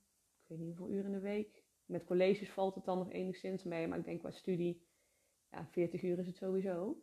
ik 0.42 0.48
weet 0.48 0.58
niet 0.58 0.66
hoeveel 0.66 0.90
uren 0.90 1.06
in 1.06 1.12
de 1.12 1.20
week. 1.20 1.64
Met 1.84 2.04
colleges 2.04 2.50
valt 2.50 2.74
het 2.74 2.84
dan 2.84 2.98
nog 2.98 3.10
enigszins 3.10 3.64
mee, 3.64 3.88
maar 3.88 3.98
ik 3.98 4.04
denk 4.04 4.20
qua 4.20 4.30
studie, 4.30 4.86
ja, 5.50 5.66
40 5.66 6.02
uur 6.02 6.18
is 6.18 6.26
het 6.26 6.36
sowieso. 6.36 7.02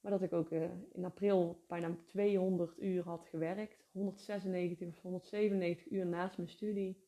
Maar 0.00 0.10
dat 0.12 0.22
ik 0.22 0.32
ook 0.32 0.50
eh, 0.50 0.70
in 0.92 1.04
april 1.04 1.64
bijna 1.68 1.96
200 2.06 2.78
uur 2.80 3.02
had 3.04 3.26
gewerkt. 3.28 3.84
196 3.92 4.88
of 4.88 5.00
197 5.02 5.90
uur 5.90 6.06
naast 6.06 6.36
mijn 6.36 6.48
studie. 6.48 7.04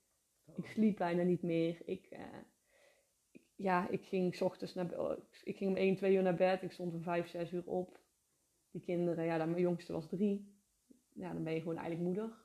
Ik 0.57 0.67
sliep 0.67 0.97
bijna 0.97 1.23
niet 1.23 1.43
meer. 1.43 1.83
Ik, 1.85 2.07
eh, 2.11 2.21
ik- 3.31 3.47
ja, 3.55 3.89
ik 3.89 4.05
ging 4.05 4.35
's 4.35 4.41
ochtends 4.41 4.75
naar 4.75 4.99
oh, 5.01 5.19
ik 5.45 5.57
ging 5.57 5.71
om 5.71 5.77
1, 5.77 5.97
2 5.97 6.15
uur 6.15 6.23
naar 6.23 6.35
bed. 6.37 6.63
Ik 6.63 6.73
stond 6.73 6.95
om 6.95 7.03
5, 7.03 7.29
6 7.29 7.53
uur 7.53 7.67
op. 7.67 8.01
Die 8.71 8.83
kinderen, 8.83 9.25
ja, 9.25 9.39
dan, 9.39 9.51
mijn 9.51 9.63
jongste 9.63 9.93
was 9.93 10.09
drie. 10.09 10.57
Ja, 11.13 11.33
dan 11.33 11.45
ben 11.45 11.53
je 11.53 11.61
gewoon 11.61 11.77
eigenlijk 11.79 12.07
moeder, 12.07 12.37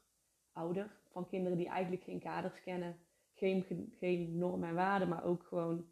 ouder. 0.52 1.02
Van 1.12 1.28
kinderen 1.28 1.58
die 1.58 1.67
eigenlijk 1.67 2.04
geen 2.04 2.20
kaders 2.20 2.62
kennen. 2.62 2.98
Geen, 3.34 3.63
ge- 3.63 3.88
geen 4.00 4.38
normen 4.38 4.70
en 4.70 4.76
waarden, 4.76 5.08
maar 5.10 5.24
ook 5.24 5.44
gewoon 5.44 5.86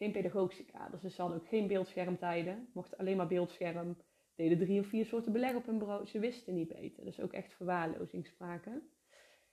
geen 0.00 0.12
pedagogische 0.12 0.64
kaders. 0.64 1.02
Dus 1.02 1.14
ze 1.14 1.20
hadden 1.20 1.40
ook 1.40 1.48
geen 1.48 1.66
beeldschermtijden. 1.66 2.68
Mochten 2.72 2.98
alleen 2.98 3.16
maar 3.16 3.26
beeldscherm. 3.26 3.96
Deden 4.34 4.58
drie 4.58 4.80
of 4.80 4.86
vier 4.86 5.06
soorten 5.06 5.32
beleg 5.32 5.54
op 5.54 5.66
hun 5.66 5.78
bureau. 5.78 6.06
Ze 6.06 6.18
wisten 6.18 6.54
niet 6.54 6.68
beter. 6.68 7.04
Dus 7.04 7.20
ook 7.20 7.32
echt 7.32 7.52
verwaarlozing 7.52 8.26
spraken. 8.26 8.90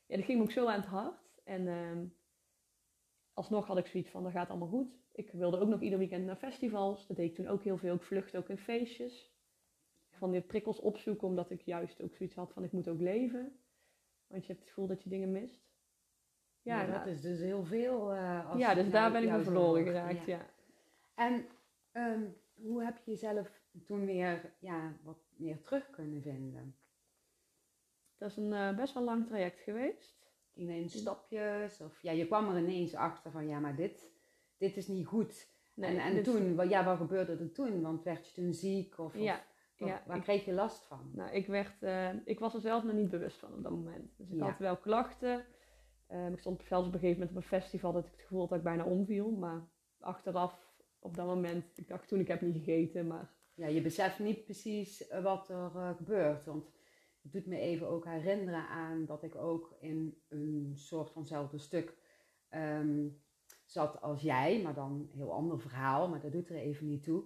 Ja, 0.05 0.15
dat 0.15 0.25
ging 0.25 0.37
me 0.37 0.43
ook 0.43 0.51
zo 0.51 0.67
aan 0.67 0.79
het 0.79 0.89
hart. 0.89 1.41
En 1.43 1.67
ehm, 1.67 2.05
alsnog 3.33 3.67
had 3.67 3.77
ik 3.77 3.85
zoiets 3.85 4.09
van, 4.09 4.23
dat 4.23 4.31
gaat 4.31 4.49
allemaal 4.49 4.67
goed. 4.67 4.99
Ik 5.11 5.31
wilde 5.31 5.59
ook 5.59 5.67
nog 5.67 5.81
ieder 5.81 5.99
weekend 5.99 6.25
naar 6.25 6.35
festivals. 6.35 7.07
Dat 7.07 7.17
deed 7.17 7.29
ik 7.29 7.35
toen 7.35 7.47
ook 7.47 7.63
heel 7.63 7.77
veel. 7.77 7.95
Ik 7.95 8.01
vluchtte 8.01 8.37
ook 8.37 8.49
in 8.49 8.57
feestjes. 8.57 9.31
Van 10.11 10.31
die 10.31 10.41
prikkels 10.41 10.79
opzoeken, 10.79 11.27
omdat 11.27 11.49
ik 11.49 11.61
juist 11.61 12.01
ook 12.01 12.15
zoiets 12.15 12.35
had 12.35 12.53
van, 12.53 12.63
ik 12.63 12.71
moet 12.71 12.87
ook 12.87 12.99
leven. 12.99 13.59
Want 14.27 14.41
je 14.41 14.47
hebt 14.47 14.59
het 14.59 14.69
gevoel 14.69 14.87
dat 14.87 15.03
je 15.03 15.09
dingen 15.09 15.31
mist. 15.31 15.66
Ja, 16.67 16.85
dat 16.85 17.05
is 17.05 17.21
dus 17.21 17.39
heel 17.39 17.63
veel. 17.63 18.13
als 18.13 18.59
ja, 18.59 18.73
dus 18.73 18.89
daar 18.89 19.11
ben 19.11 19.23
ik 19.23 19.31
me 19.31 19.43
verloren 19.43 19.83
geraakt, 19.83 20.25
ja. 20.25 20.45
En 21.15 21.45
ehm, 21.91 22.21
hoe 22.55 22.83
heb 22.83 22.97
je 22.97 23.11
jezelf 23.11 23.61
toen 23.85 24.05
weer 24.05 24.53
ja, 24.59 24.93
wat 25.03 25.17
meer 25.35 25.61
terug 25.61 25.89
kunnen 25.89 26.21
vinden? 26.21 26.75
Dat 28.17 28.29
is 28.29 28.37
een 28.37 28.53
eh, 28.53 28.75
best 28.75 28.93
wel 28.93 29.03
lang 29.03 29.27
traject 29.27 29.59
geweest. 29.59 30.25
Ging 30.53 30.69
er 30.69 30.75
in 30.75 30.89
stapjes? 30.89 31.81
Of 31.81 32.01
ja, 32.01 32.11
je 32.11 32.25
kwam 32.27 32.49
er 32.55 32.59
ineens 32.61 32.95
achter 32.95 33.31
van 33.31 33.47
ja, 33.47 33.59
maar 33.59 33.75
dit, 33.75 34.09
dit 34.57 34.77
is 34.77 34.87
niet 34.87 35.05
goed. 35.05 35.47
en 35.75 35.97
en 35.97 36.13
dus- 36.15 36.23
toen, 36.23 36.69
ja, 36.69 36.83
wat 36.83 36.97
gebeurde 36.97 37.37
er 37.37 37.51
toen? 37.51 37.81
Want 37.81 38.03
werd 38.03 38.27
je 38.27 38.33
toen 38.41 38.53
ziek? 38.53 38.97
Of, 38.99 39.17
Ja, 39.17 39.43
ja, 39.75 40.01
waar 40.05 40.17
ik- 40.17 40.23
kreeg 40.23 40.45
je 40.45 40.53
last 40.53 40.85
van? 40.85 41.11
Nou, 41.13 41.31
ik, 41.31 41.47
werd, 41.47 41.83
eh, 41.83 42.09
ik 42.25 42.39
was 42.39 42.53
er 42.53 42.61
zelf 42.61 42.83
nog 42.83 42.93
niet 42.93 43.09
bewust 43.09 43.37
van 43.37 43.53
op 43.53 43.63
dat 43.63 43.71
moment. 43.71 44.17
Dus 44.17 44.29
ik 44.29 44.37
Ja. 44.39 44.45
had 44.45 44.57
wel 44.59 44.77
klachten. 44.77 45.45
Ehm, 46.07 46.33
ik 46.33 46.39
stond 46.39 46.63
zelfs 46.63 46.87
op 46.87 46.93
een 46.93 46.99
gegeven 46.99 47.19
moment 47.19 47.37
op 47.37 47.43
een 47.43 47.59
festival 47.59 47.91
dat 47.93 48.05
ik 48.05 48.11
het 48.11 48.21
gevoel 48.21 48.39
had 48.39 48.49
dat 48.49 48.57
ik 48.57 48.63
bijna 48.63 48.83
omviel. 48.83 49.31
Maar 49.31 49.67
achteraf, 49.99 50.75
op 50.99 51.15
dat 51.15 51.25
moment, 51.25 51.77
ik 51.77 51.87
dacht 51.87 52.07
toen 52.07 52.19
ik 52.19 52.27
heb 52.27 52.41
niet 52.41 52.57
gegeten, 52.57 53.07
maar 53.07 53.35
Ja, 53.53 53.67
je 53.67 53.81
beseft 53.81 54.19
niet 54.19 54.43
precies 54.43 55.07
eh, 55.07 55.23
wat 55.23 55.49
er 55.49 55.71
eh, 55.75 55.95
gebeurt. 55.95 56.45
Want 56.45 56.65
het 57.21 57.31
doet 57.31 57.45
me 57.45 57.59
even 57.59 57.87
ook 57.87 58.05
herinneren 58.05 58.67
aan 58.67 59.05
dat 59.05 59.23
ik 59.23 59.35
ook 59.35 59.77
in 59.79 60.21
een 60.27 60.71
soort 60.75 61.11
vanzelfde 61.11 61.57
stuk 61.57 61.97
ehm, 62.49 63.07
zat 63.65 64.01
als 64.01 64.21
jij, 64.21 64.61
maar 64.61 64.73
dan 64.73 64.91
een 64.91 65.17
heel 65.17 65.33
ander 65.33 65.59
verhaal, 65.59 66.09
maar 66.09 66.21
dat 66.21 66.31
doet 66.31 66.49
er 66.49 66.55
even 66.55 66.87
niet 66.87 67.03
toe. 67.03 67.23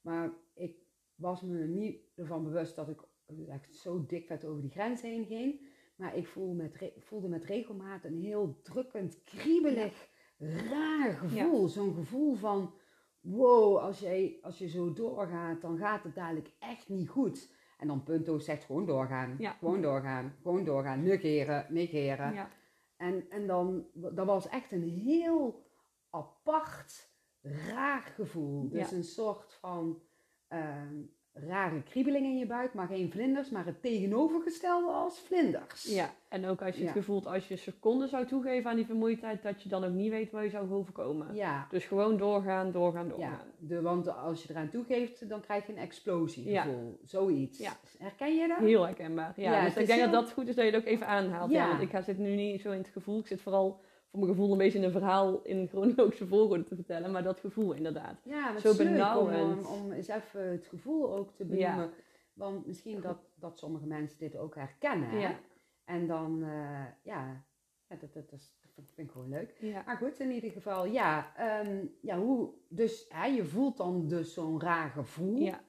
Maar 0.00 0.32
ik 0.54 0.76
was 1.14 1.42
me 1.42 1.66
niet 1.66 2.00
ervan 2.14 2.44
bewust 2.44 2.76
dat 2.76 2.88
ik 2.88 3.00
echt 3.48 3.74
zo 3.76 4.06
dik 4.06 4.26
vet 4.26 4.44
over 4.44 4.62
die 4.62 4.70
grens 4.70 5.02
heen 5.02 5.24
ging. 5.26 5.68
Maar 6.02 6.16
ik 6.16 6.26
voel 6.26 6.54
met 6.54 6.92
voelde 6.98 7.28
met 7.28 7.44
regelmaat 7.44 8.04
een 8.04 8.16
heel 8.20 8.60
drukkend, 8.62 9.22
kriebelig, 9.24 10.08
raar 10.38 11.12
gevoel. 11.12 11.68
Zo'n 11.68 11.94
gevoel 11.94 12.34
van, 12.34 12.74
wow, 13.20 13.76
als, 13.78 13.98
jij, 14.00 14.38
als 14.42 14.58
je 14.58 14.68
zo 14.68 14.92
doorgaat, 14.92 15.60
dan 15.60 15.78
gaat 15.78 16.04
het 16.04 16.14
dadelijk 16.14 16.50
echt 16.58 16.88
niet 16.88 17.08
goed. 17.08 17.52
En 17.78 17.86
dan 17.86 18.02
Punto 18.02 18.38
zegt 18.38 18.64
gewoon 18.64 18.86
doorgaan, 18.86 19.34
Ja. 19.38 19.52
gewoon 19.52 19.82
doorgaan, 19.82 20.34
gewoon 20.42 20.64
doorgaan, 20.64 21.02
negeren, 21.02 21.66
negeren. 21.68 22.32
ja, 22.32 22.48
En, 22.96 23.30
en 23.30 23.46
dan, 23.46 23.86
dat 23.94 24.26
was 24.26 24.48
echt 24.48 24.72
een 24.72 24.88
heel 24.88 25.66
apart, 26.10 27.10
raar 27.42 28.02
gevoel. 28.02 28.68
Dus 28.68 28.92
een 28.92 29.04
soort 29.04 29.52
van 29.52 30.02
ehm, 30.48 31.02
rare 31.34 31.82
kriebeling 31.82 32.24
in 32.26 32.38
je 32.38 32.46
buik, 32.46 32.74
maar 32.74 32.86
geen 32.86 33.10
vlinders, 33.10 33.50
maar 33.50 33.66
het 33.66 33.82
tegenovergestelde 33.82 34.90
als 34.90 35.18
vlinders. 35.20 35.82
ja. 35.94 36.10
En 36.28 36.46
ook 36.46 36.62
als 36.62 36.74
je 36.74 36.80
Ja. 36.80 36.86
het 36.86 36.96
gevoel 36.96 37.26
als 37.32 37.48
je 37.48 37.56
seconden 37.56 38.08
zou 38.08 38.26
toegeven 38.26 38.70
aan 38.70 38.76
die 38.76 38.86
vermoeidheid, 38.86 39.42
dat 39.42 39.62
je 39.62 39.68
dan 39.68 39.84
ook 39.84 39.92
niet 39.92 40.10
weet 40.10 40.30
waar 40.30 40.44
je 40.44 40.50
zou 40.50 40.72
overkomen. 40.72 41.34
Ja, 41.34 41.66
Dus 41.70 41.84
gewoon 41.84 42.16
doorgaan, 42.16 42.72
doorgaan, 42.72 43.04
ja. 43.06 43.10
doorgaan. 43.10 43.46
De, 43.58 43.80
want 43.82 44.08
als 44.16 44.42
je 44.42 44.50
eraan 44.50 44.68
toegeeft, 44.68 45.28
dan 45.28 45.40
krijg 45.40 45.66
je 45.66 45.72
een 45.72 45.78
explosiegevoel. 45.78 46.96
Ja. 47.00 47.06
Zoiets. 47.06 47.58
Ja. 47.58 47.72
Herken 47.98 48.36
je 48.36 48.48
dat? 48.48 48.58
Heel 48.58 48.84
herkenbaar. 48.86 49.32
Ja, 49.36 49.52
Ja, 49.52 49.64
dus 49.64 49.76
ik 49.76 49.86
denk 49.86 50.00
heel- 50.00 50.10
dat 50.10 50.20
dat 50.24 50.32
goed 50.32 50.48
is 50.48 50.54
dat 50.54 50.64
je 50.64 50.70
het 50.70 50.80
ook 50.80 50.86
even 50.88 51.06
aanhaalt. 51.06 51.50
Ja. 51.50 51.62
Ja. 51.62 51.68
want 51.68 51.80
ik 51.82 51.90
ga, 51.90 52.02
zit 52.02 52.18
nu 52.18 52.34
niet 52.34 52.60
zo 52.60 52.70
in 52.70 52.78
het 52.78 52.88
gevoel. 52.88 53.18
Ik 53.18 53.26
zit 53.26 53.40
vooral 53.40 53.80
voor 54.12 54.20
mijn 54.20 54.32
gevoel 54.32 54.52
een 54.52 54.58
beetje 54.58 54.78
in 54.78 54.84
een 54.84 54.90
verhaal 54.90 55.42
in 55.42 55.68
chronologische 55.68 56.26
volgorde 56.26 56.64
te 56.64 56.74
vertellen. 56.74 57.10
Maar 57.10 57.22
dat 57.22 57.40
gevoel 57.40 57.72
inderdaad. 57.72 58.20
Ja, 58.24 58.58
Zo 58.58 58.76
benauwend. 58.76 59.66
Om, 59.66 59.82
om 59.82 59.92
eens 59.92 60.08
even 60.08 60.50
het 60.50 60.66
gevoel 60.66 61.14
ook 61.16 61.30
te 61.36 61.44
benoemen. 61.44 61.90
Want 62.32 62.66
misschien 62.66 63.00
dat, 63.00 63.18
dat 63.34 63.58
sommige 63.58 63.86
mensen 63.86 64.18
dit 64.18 64.36
ook 64.36 64.54
herkennen. 64.54 65.08
hè? 65.08 65.18
Ja. 65.18 65.38
En 65.84 66.06
dan, 66.06 66.42
eh, 66.42 66.84
ja, 67.02 67.44
ja 67.88 67.96
dat, 67.96 68.12
dat, 68.14 68.32
is, 68.32 68.56
dat 68.74 68.90
vind, 68.94 69.08
ik 69.08 69.10
gewoon 69.10 69.28
leuk. 69.28 69.56
Ja. 69.60 69.82
Maar 69.86 69.96
goed, 69.96 70.20
in 70.20 70.30
ieder 70.30 70.50
geval, 70.50 70.86
ja. 70.86 71.32
ehm, 71.36 71.86
ja 72.00 72.18
hoe, 72.18 72.50
dus 72.68 73.06
hè, 73.08 73.26
je 73.26 73.44
voelt 73.44 73.76
dan 73.76 74.08
dus 74.08 74.34
zo'n 74.34 74.60
raar 74.60 74.90
gevoel. 74.90 75.36
Ja. 75.36 75.60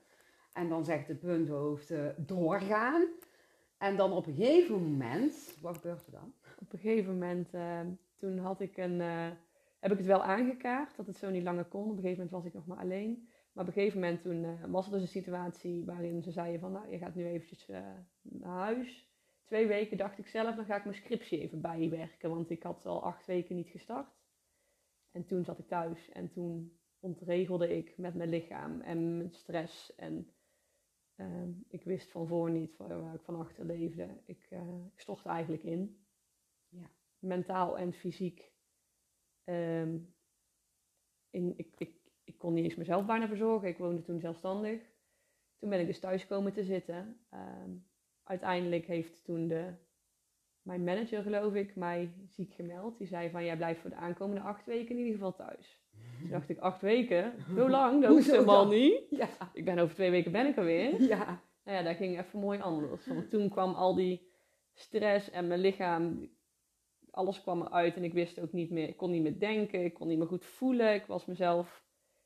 En 0.53 0.69
dan 0.69 0.83
zegt 0.83 1.07
het 1.07 1.19
punthoofd 1.19 1.91
eh, 1.91 2.07
doorgaan. 2.17 3.07
En 3.77 3.95
dan 3.95 4.11
op 4.11 4.27
een 4.27 4.35
gegeven 4.35 4.81
moment, 4.81 5.57
wat 5.61 5.75
gebeurt 5.75 6.05
er 6.05 6.11
dan? 6.11 6.33
Op 6.59 6.73
een 6.73 6.79
gegeven 6.79 7.13
moment, 7.13 7.53
uh, 7.53 7.79
toen 8.23 8.37
had 8.37 8.59
ik 8.59 8.77
een, 8.77 8.99
uh, 8.99 9.31
heb 9.79 9.91
ik 9.91 9.97
het 9.97 10.05
wel 10.05 10.23
aangekaart 10.23 10.95
dat 10.95 11.07
het 11.07 11.17
zo 11.17 11.29
niet 11.29 11.43
langer 11.43 11.65
kon. 11.65 11.83
Op 11.83 11.89
een 11.89 11.95
gegeven 11.95 12.23
moment 12.23 12.31
was 12.31 12.45
ik 12.45 12.53
nog 12.53 12.65
maar 12.65 12.77
alleen. 12.77 13.27
Maar 13.53 13.63
op 13.63 13.69
een 13.69 13.73
gegeven 13.73 13.99
moment 13.99 14.21
toen 14.21 14.43
uh, 14.43 14.63
was 14.67 14.85
er 14.85 14.91
dus 14.91 15.01
een 15.01 15.07
situatie 15.07 15.85
waarin 15.85 16.21
ze 16.21 16.31
zeiden 16.31 16.59
van, 16.59 16.71
nou, 16.71 16.91
je 16.91 16.97
gaat 16.97 17.15
nu 17.15 17.25
eventjes 17.25 17.67
naar 18.21 18.57
huis. 18.57 19.11
Twee 19.43 19.67
weken 19.67 19.97
dacht 19.97 20.17
ik 20.17 20.27
zelf, 20.27 20.55
dan 20.55 20.65
ga 20.65 20.75
ik 20.75 20.83
mijn 20.83 20.95
scriptie 20.95 21.39
even 21.39 21.61
bijwerken, 21.61 22.29
want 22.29 22.49
ik 22.49 22.63
had 22.63 22.85
al 22.85 23.03
acht 23.03 23.25
weken 23.25 23.55
niet 23.55 23.69
gestart. 23.69 24.21
En 25.11 25.25
toen 25.25 25.43
zat 25.43 25.59
ik 25.59 25.67
thuis 25.67 26.09
en 26.09 26.31
toen 26.31 26.77
ontregelde 26.99 27.77
ik 27.77 27.97
met 27.97 28.15
mijn 28.15 28.29
lichaam 28.29 28.81
en 28.81 29.17
mijn 29.17 29.31
stress. 29.31 29.95
En 29.95 30.29
uh, 31.15 31.47
ik 31.67 31.83
wist 31.83 32.11
van 32.11 32.27
voor 32.27 32.51
niet 32.51 32.77
waar 32.77 33.13
ik 33.13 33.21
van 33.21 33.39
achter 33.39 33.65
leefde. 33.65 34.21
Ik, 34.25 34.49
ik 34.95 35.25
eigenlijk 35.25 35.63
in. 35.63 36.02
Mentaal 37.23 37.77
en 37.77 37.93
fysiek. 37.93 38.51
Um, 39.45 40.15
in, 41.29 41.53
ik, 41.57 41.73
ik, 41.77 41.95
ik 42.23 42.37
kon 42.37 42.53
niet 42.53 42.63
eens 42.63 42.75
mezelf 42.75 43.05
bijna 43.05 43.27
verzorgen. 43.27 43.67
Ik 43.67 43.77
woonde 43.77 44.01
toen 44.01 44.19
zelfstandig. 44.19 44.81
Toen 45.57 45.69
ben 45.69 45.79
ik 45.79 45.85
dus 45.85 45.99
thuis 45.99 46.27
komen 46.27 46.53
te 46.53 46.63
zitten. 46.63 47.25
Um, 47.33 47.85
uiteindelijk 48.23 48.85
heeft 48.85 49.23
toen 49.23 49.47
de, 49.47 49.73
mijn 50.61 50.83
manager, 50.83 51.21
geloof 51.21 51.53
ik, 51.53 51.75
mij 51.75 52.13
ziek 52.27 52.53
gemeld. 52.53 52.97
Die 52.97 53.07
zei 53.07 53.29
van, 53.29 53.45
jij 53.45 53.57
blijft 53.57 53.81
voor 53.81 53.89
de 53.89 53.95
aankomende 53.95 54.41
acht 54.41 54.65
weken 54.65 54.91
in 54.91 54.97
ieder 54.97 55.13
geval 55.13 55.35
thuis. 55.35 55.81
Toen 56.19 56.29
dacht 56.29 56.49
ik, 56.49 56.57
acht 56.57 56.81
weken? 56.81 57.33
Zo 57.55 57.69
lang? 57.69 58.01
Dat 58.01 58.11
hoeft 58.13 58.31
helemaal 58.31 58.67
niet. 58.67 59.01
Ja. 59.09 59.29
Ik 59.53 59.65
ben 59.65 59.79
over 59.79 59.95
twee 59.95 60.11
weken 60.11 60.31
ben 60.31 60.47
ik 60.47 60.57
er 60.57 60.65
weer. 60.65 61.01
Ja. 61.01 61.41
Nou 61.63 61.77
ja, 61.77 61.83
dat 61.83 61.95
ging 61.95 62.19
even 62.19 62.39
mooi 62.39 62.59
anders. 62.59 63.07
Want 63.07 63.29
toen 63.29 63.49
kwam 63.49 63.73
al 63.73 63.95
die 63.95 64.31
stress 64.73 65.29
en 65.29 65.47
mijn 65.47 65.59
lichaam, 65.59 66.29
alles 67.13 67.41
kwam 67.41 67.61
eruit. 67.61 67.95
En 67.95 68.03
ik 68.03 68.13
wist 68.13 68.39
ook 68.39 68.51
niet 68.51 68.69
meer, 68.69 68.87
ik 68.87 68.97
kon 68.97 69.11
niet 69.11 69.21
meer 69.21 69.39
denken, 69.39 69.83
ik 69.83 69.93
kon 69.93 70.07
niet 70.07 70.17
meer 70.17 70.27
goed 70.27 70.45
voelen. 70.45 70.93
Ik 70.93 71.05
was 71.05 71.25
mezelf, 71.25 71.83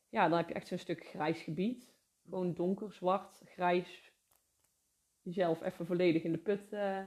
ja, 0.09 0.29
dan 0.29 0.37
heb 0.37 0.47
je 0.47 0.53
echt 0.53 0.67
zo'n 0.67 0.77
stuk 0.77 1.05
grijs 1.05 1.41
gebied. 1.41 1.95
Gewoon 2.23 2.53
donker, 2.53 2.93
zwart, 2.93 3.41
grijs. 3.45 4.11
Jezelf 5.21 5.61
even 5.61 5.85
volledig 5.85 6.23
in 6.23 6.31
de 6.31 6.37
put 6.37 6.73
uh, 6.73 6.99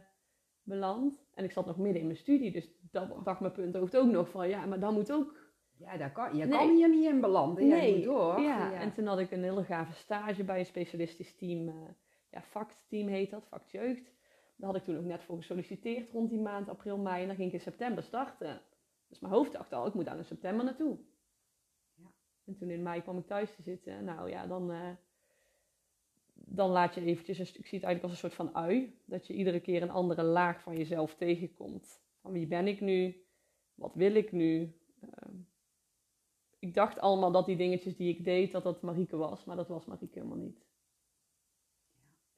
beland. 0.63 1.25
En 1.35 1.45
ik 1.45 1.53
zat 1.53 1.67
nog 1.67 1.77
midden 1.77 2.01
in 2.01 2.07
mijn 2.07 2.19
studie, 2.19 2.53
dus 2.53 2.69
dat 2.91 3.25
dacht 3.25 3.41
mijn 3.41 3.53
punt 3.53 3.77
ook 3.77 4.11
nog 4.11 4.31
van, 4.31 4.49
ja, 4.49 4.67
maar 4.67 4.81
dan 4.81 4.95
moet 4.95 5.13
ook 5.13 5.51
ja, 5.81 5.97
daar 5.97 6.13
kan, 6.13 6.37
je 6.37 6.49
kan 6.49 6.75
hier 6.75 6.89
niet 6.89 7.05
in 7.05 7.21
belanden. 7.21 7.69
Nee. 7.69 7.97
moet 7.97 8.05
door. 8.05 8.41
Ja. 8.41 8.73
en 8.73 8.93
toen 8.93 9.07
had 9.07 9.19
ik 9.19 9.31
een 9.31 9.43
hele 9.43 9.65
gave 9.65 9.93
stage 9.93 10.45
bij 10.45 10.59
een 10.59 10.67
specialistisch 10.67 11.37
team. 11.37 11.69
Uh, 11.69 11.75
ja, 12.31 12.67
team 12.89 13.09
heet 13.09 13.31
dat, 13.31 13.47
Fact 13.49 13.71
Jeugd. 13.71 14.11
Daar 14.61 14.71
had 14.71 14.79
ik 14.79 14.85
toen 14.85 14.97
ook 14.97 15.05
net 15.05 15.23
voor 15.23 15.37
gesolliciteerd 15.37 16.11
rond 16.11 16.31
die 16.31 16.41
maand, 16.41 16.69
april, 16.69 16.99
mei. 16.99 17.21
En 17.21 17.27
dan 17.27 17.37
ging 17.37 17.49
ik 17.49 17.55
in 17.55 17.61
september 17.61 18.03
starten. 18.03 18.61
Dus 19.09 19.19
mijn 19.19 19.33
hoofd 19.33 19.53
dacht 19.53 19.73
al, 19.73 19.87
ik 19.87 19.95
moet 19.95 20.05
daar 20.05 20.17
in 20.17 20.25
september 20.25 20.65
naartoe. 20.65 20.99
Ja. 21.95 22.11
En 22.45 22.57
toen 22.57 22.71
in 22.71 22.83
mei 22.83 23.03
kwam 23.03 23.19
ik 23.19 23.27
thuis 23.27 23.55
te 23.55 23.63
zitten. 23.63 24.05
Nou 24.05 24.31
ja, 24.31 24.47
dan, 24.47 24.71
uh, 24.71 24.91
dan 26.35 26.71
laat 26.71 26.95
je 26.95 27.05
eventjes, 27.05 27.39
ik 27.39 27.47
zie 27.67 27.79
het 27.79 27.87
eigenlijk 27.87 28.03
als 28.03 28.13
een 28.13 28.19
soort 28.19 28.35
van 28.35 28.55
ui. 28.55 28.99
Dat 29.05 29.27
je 29.27 29.35
iedere 29.35 29.61
keer 29.61 29.83
een 29.83 29.91
andere 29.91 30.23
laag 30.23 30.63
van 30.63 30.77
jezelf 30.77 31.15
tegenkomt. 31.15 32.03
Van 32.21 32.33
wie 32.33 32.47
ben 32.47 32.67
ik 32.67 32.81
nu? 32.81 33.25
Wat 33.75 33.95
wil 33.95 34.15
ik 34.15 34.33
nu? 34.33 34.75
Uh, 35.05 35.11
ik 36.59 36.75
dacht 36.75 36.99
allemaal 36.99 37.33
dat 37.33 37.47
die 37.47 37.57
dingetjes 37.57 37.97
die 37.97 38.15
ik 38.17 38.25
deed, 38.25 38.53
dat 38.53 38.63
dat 38.63 38.83
Marieke 38.83 39.17
was. 39.17 39.45
Maar 39.45 39.57
dat 39.57 39.69
was 39.69 39.85
Marieke 39.85 40.19
helemaal 40.19 40.39
niet. 40.39 40.70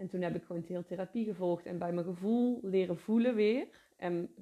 En 0.03 0.09
toen 0.09 0.23
heb 0.23 0.35
ik 0.35 0.45
gewoon 0.45 0.63
heel 0.63 0.85
therapie 0.85 1.25
gevolgd 1.25 1.67
en 1.67 1.79
bij 1.79 1.93
mijn 1.93 2.07
gevoel 2.07 2.59
leren 2.63 2.99
voelen 2.99 3.35
weer. 3.35 3.69
En 3.97 4.35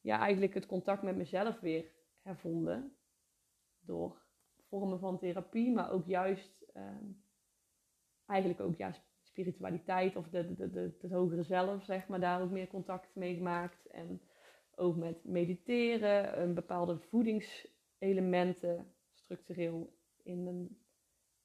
ja, 0.00 0.18
eigenlijk 0.18 0.54
het 0.54 0.66
contact 0.66 1.02
met 1.02 1.16
mezelf 1.16 1.60
weer 1.60 1.92
hervonden. 2.22 2.96
Door 3.80 4.22
vormen 4.68 4.98
van 4.98 5.18
therapie, 5.18 5.72
maar 5.72 5.90
ook 5.90 6.06
juist, 6.06 6.62
ehm, 6.72 7.04
eigenlijk 8.26 8.60
ook 8.60 8.76
juist 8.76 9.02
spiritualiteit 9.20 10.16
of 10.16 10.28
de, 10.28 10.54
de, 10.54 10.70
de, 10.70 10.96
het 11.00 11.12
hogere 11.12 11.42
zelf, 11.42 11.84
zeg 11.84 12.08
maar, 12.08 12.20
daar 12.20 12.42
ook 12.42 12.50
meer 12.50 12.68
contact 12.68 13.14
mee 13.14 13.34
gemaakt. 13.34 13.86
En 13.86 14.20
ook 14.74 14.96
met 14.96 15.24
mediteren, 15.24 16.42
een 16.42 16.54
bepaalde 16.54 16.98
voedingselementen 16.98 18.94
structureel 19.12 19.96
in 20.22 20.44
mijn 20.44 20.78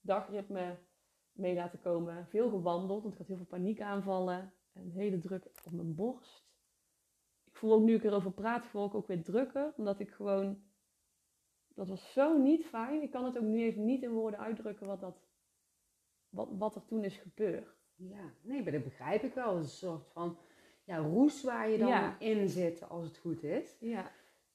dagritme 0.02 0.78
mee 1.34 1.56
laten 1.56 1.82
komen. 1.82 2.28
Veel 2.28 2.50
gewandeld, 2.50 3.02
want 3.02 3.14
ik 3.14 3.20
had 3.20 3.28
heel 3.28 3.38
veel 3.38 3.46
paniekaanvallen. 3.46 4.54
En 4.74 4.92
hele 4.92 5.18
druk 5.18 5.46
op 5.64 5.72
mijn 5.72 5.96
borst. 5.96 6.52
Ik 7.46 7.56
voel 7.56 7.74
ook 7.74 7.84
nu 7.84 7.94
ik 7.94 8.04
erover 8.04 8.32
praat, 8.32 8.66
voel 8.66 8.86
ik 8.86 8.96
ook 8.96 9.08
weer 9.08 9.24
drukker. 9.24 9.74
Omdat 9.78 10.00
ik 10.00 10.12
gewoon... 10.12 10.64
Dat 11.76 11.90
was 11.90 12.14
zo 12.14 12.38
niet 12.38 12.66
fijn. 12.66 13.02
Ik 13.02 13.12
kan 13.12 13.26
het 13.26 13.38
ook 13.38 13.44
nu 13.44 13.62
even 13.62 13.86
niet 13.86 14.04
in 14.04 14.12
woorden 14.12 14.40
uitdrukken 14.40 14.88
wat, 14.88 15.00
dat, 15.00 15.28
wat, 16.30 16.50
wat 16.52 16.76
er 16.76 16.86
toen 16.86 17.04
is 17.04 17.18
gebeurd. 17.18 17.82
Ja, 17.96 18.34
nee, 18.42 18.64
maar 18.64 18.72
dat 18.72 18.84
begrijp 18.84 19.24
ik 19.24 19.34
wel. 19.34 19.56
Een 19.56 19.64
soort 19.64 20.08
van 20.08 20.38
ja, 20.84 20.98
roes 20.98 21.44
waar 21.44 21.70
je 21.70 21.78
dan 21.78 22.20
in 22.20 22.50
zit 22.50 22.90
als 22.90 23.06
het 23.06 23.18
goed 23.18 23.44
is. 23.44 23.78
Ja. 23.80 24.12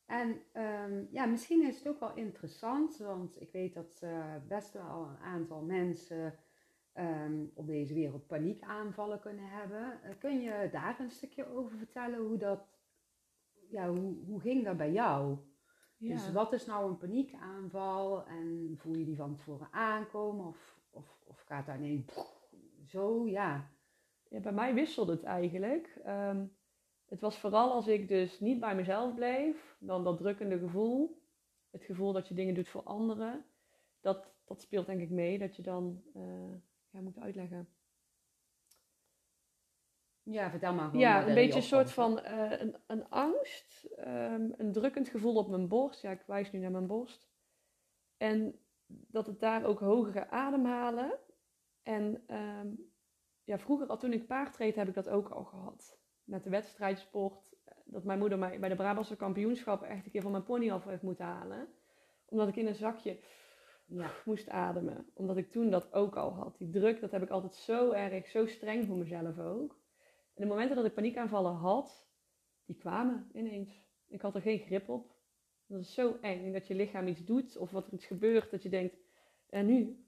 En 0.06 0.40
um, 0.54 1.08
ja, 1.10 1.26
misschien 1.26 1.66
is 1.66 1.78
het 1.78 1.88
ook 1.88 2.00
wel 2.00 2.14
interessant, 2.14 2.96
want 2.96 3.40
ik 3.40 3.52
weet 3.52 3.74
dat 3.74 4.00
uh, 4.04 4.34
best 4.48 4.72
wel 4.72 5.08
een 5.08 5.18
aantal 5.18 5.62
mensen 5.62 6.34
um, 6.98 7.50
op 7.54 7.66
deze 7.66 7.94
wereld 7.94 8.26
paniekaanvallen 8.26 9.20
kunnen 9.20 9.48
hebben. 9.48 10.00
Uh, 10.04 10.11
kun 10.18 10.40
je 10.40 10.68
daar 10.72 11.00
een 11.00 11.11
stukje 11.11 11.54
over 11.54 11.78
vertellen 11.78 12.18
hoe 12.18 12.38
dat, 12.38 12.61
ja, 13.70 13.88
hoe, 13.88 14.14
hoe 14.26 14.40
ging 14.40 14.64
dat 14.64 14.76
bij 14.76 14.92
jou? 14.92 15.37
Ja. 15.96 16.12
Dus 16.12 16.32
wat 16.32 16.52
is 16.52 16.66
nou 16.66 16.90
een 16.90 16.98
paniekaanval 16.98 18.26
en 18.26 18.74
voel 18.76 18.94
je 18.94 19.04
die 19.04 19.16
van 19.16 19.37
tevoren 19.37 19.68
aankomen 19.70 20.46
of, 20.46 20.78
of, 20.90 21.22
of 21.26 21.40
gaat 21.40 21.66
daar 21.66 21.78
ineens 21.78 22.37
zo, 22.87 23.28
ja. 23.28 23.70
ja. 24.28 24.40
Bij 24.40 24.52
mij 24.52 24.74
wisselt 24.74 25.08
het 25.08 25.22
eigenlijk. 25.22 26.00
Um, 26.06 26.56
het 27.08 27.20
was 27.20 27.38
vooral 27.38 27.72
als 27.72 27.87
ik 27.87 28.08
dus 28.08 28.40
niet 28.40 28.61
bij 28.61 28.74
mezelf 28.74 29.14
bleef, 29.14 29.76
dan 29.78 30.04
dat 30.04 30.18
drukkende 30.18 30.58
gevoel, 30.58 31.22
het 31.70 31.84
gevoel 31.84 32.12
dat 32.12 32.28
je 32.28 32.34
dingen 32.34 32.54
doet 32.54 32.68
voor 32.68 32.82
anderen, 32.82 33.44
dat, 34.00 34.34
dat 34.44 34.61
speelt 34.61 34.87
denk 34.87 35.00
ik 35.00 35.11
mee, 35.11 35.38
dat 35.38 35.56
je 35.56 35.62
dan, 35.62 36.02
uh, 36.16 36.54
ja, 36.98 37.04
moet 37.04 37.18
uitleggen. 37.18 37.68
Ja, 40.22 40.50
vertel 40.50 40.74
maar. 40.74 40.84
Gewoon 40.84 41.00
ja, 41.00 41.26
een 41.26 41.34
beetje 41.34 41.58
een 41.58 41.62
soort 41.62 41.92
van 41.92 42.18
uh, 42.18 42.61
een, 42.61 42.76
een 42.87 43.08
angst, 43.08 43.88
um, 43.98 44.54
een 44.56 44.72
drukkend 44.72 45.08
gevoel 45.08 45.34
op 45.34 45.48
mijn 45.48 45.68
borst. 45.68 46.02
Ja, 46.02 46.11
ik 46.11 46.22
wijs 46.26 46.52
nu 46.52 46.58
naar 46.58 46.70
mijn 46.70 46.87
borst. 46.87 47.28
En 48.16 48.61
dat 48.87 49.26
het 49.26 49.40
daar 49.40 49.64
ook 49.64 49.80
hogere 49.80 50.30
ademhalen. 50.30 51.18
En 51.82 52.24
um, 52.34 52.92
ja, 53.44 53.58
vroeger, 53.58 53.98
toen 53.98 54.12
ik 54.12 54.26
paard 54.26 54.56
reed, 54.56 54.76
heb 54.76 54.88
ik 54.88 54.94
dat 54.94 55.08
ook 55.08 55.28
al 55.28 55.44
gehad 55.44 55.98
met 56.24 56.44
de 56.44 56.50
wedstrijdsport. 56.50 57.54
Eh, 57.64 57.74
dat 57.84 58.04
mijn 58.04 58.18
moeder 58.18 58.38
mij 58.38 58.58
bij 58.58 58.68
de 58.68 58.74
Brabantse 58.74 59.16
kampioenschap 59.16 59.82
echt 59.82 60.04
een 60.04 60.11
keer 60.11 60.22
van 60.22 60.30
mijn 60.30 60.44
pony 60.44 60.70
af 60.70 60.84
heeft 60.84 61.02
moeten 61.02 61.24
halen. 61.24 61.68
Omdat 62.24 62.48
ik 62.48 62.56
in 62.56 62.66
een 62.66 62.74
zakje 62.74 63.20
ja, 63.88 64.11
moest 64.24 64.48
ademen. 64.48 65.07
Omdat 65.14 65.37
ik 65.37 65.51
toen 65.51 65.70
dat 65.70 65.92
ook 65.92 66.16
al 66.16 66.31
had. 66.31 66.59
Die 66.59 66.70
druk, 66.70 67.01
dat 67.01 67.11
heb 67.11 67.22
ik 67.22 67.31
altijd 67.31 67.55
zo 67.55 67.90
erg, 67.90 68.27
zo 68.27 68.46
streng 68.46 68.87
voor 68.87 68.96
mezelf 68.96 69.38
ook. 69.38 69.77
En 70.35 70.42
de 70.42 70.46
momenten 70.46 70.77
dat 70.77 70.85
ik 70.85 70.94
paniekaanvallen 70.94 71.55
had, 71.55 72.09
die 72.64 72.77
kwamen 72.77 73.31
ineens. 73.33 73.87
Ik 74.09 74.20
had 74.20 74.35
er 74.35 74.40
geen 74.40 74.59
grip 74.59 74.88
op. 74.88 75.16
Dat 75.66 75.81
is 75.81 75.94
zo 75.94 76.16
eng. 76.20 76.53
Dat 76.53 76.66
je 76.66 76.74
lichaam 76.74 77.07
iets 77.07 77.24
doet 77.24 77.57
of 77.57 77.70
wat 77.70 77.87
er 77.87 77.92
iets 77.92 78.07
gebeurt, 78.07 78.51
dat 78.51 78.62
je 78.62 78.68
denkt, 78.68 78.96
en 79.51 79.66
nu? 79.66 80.05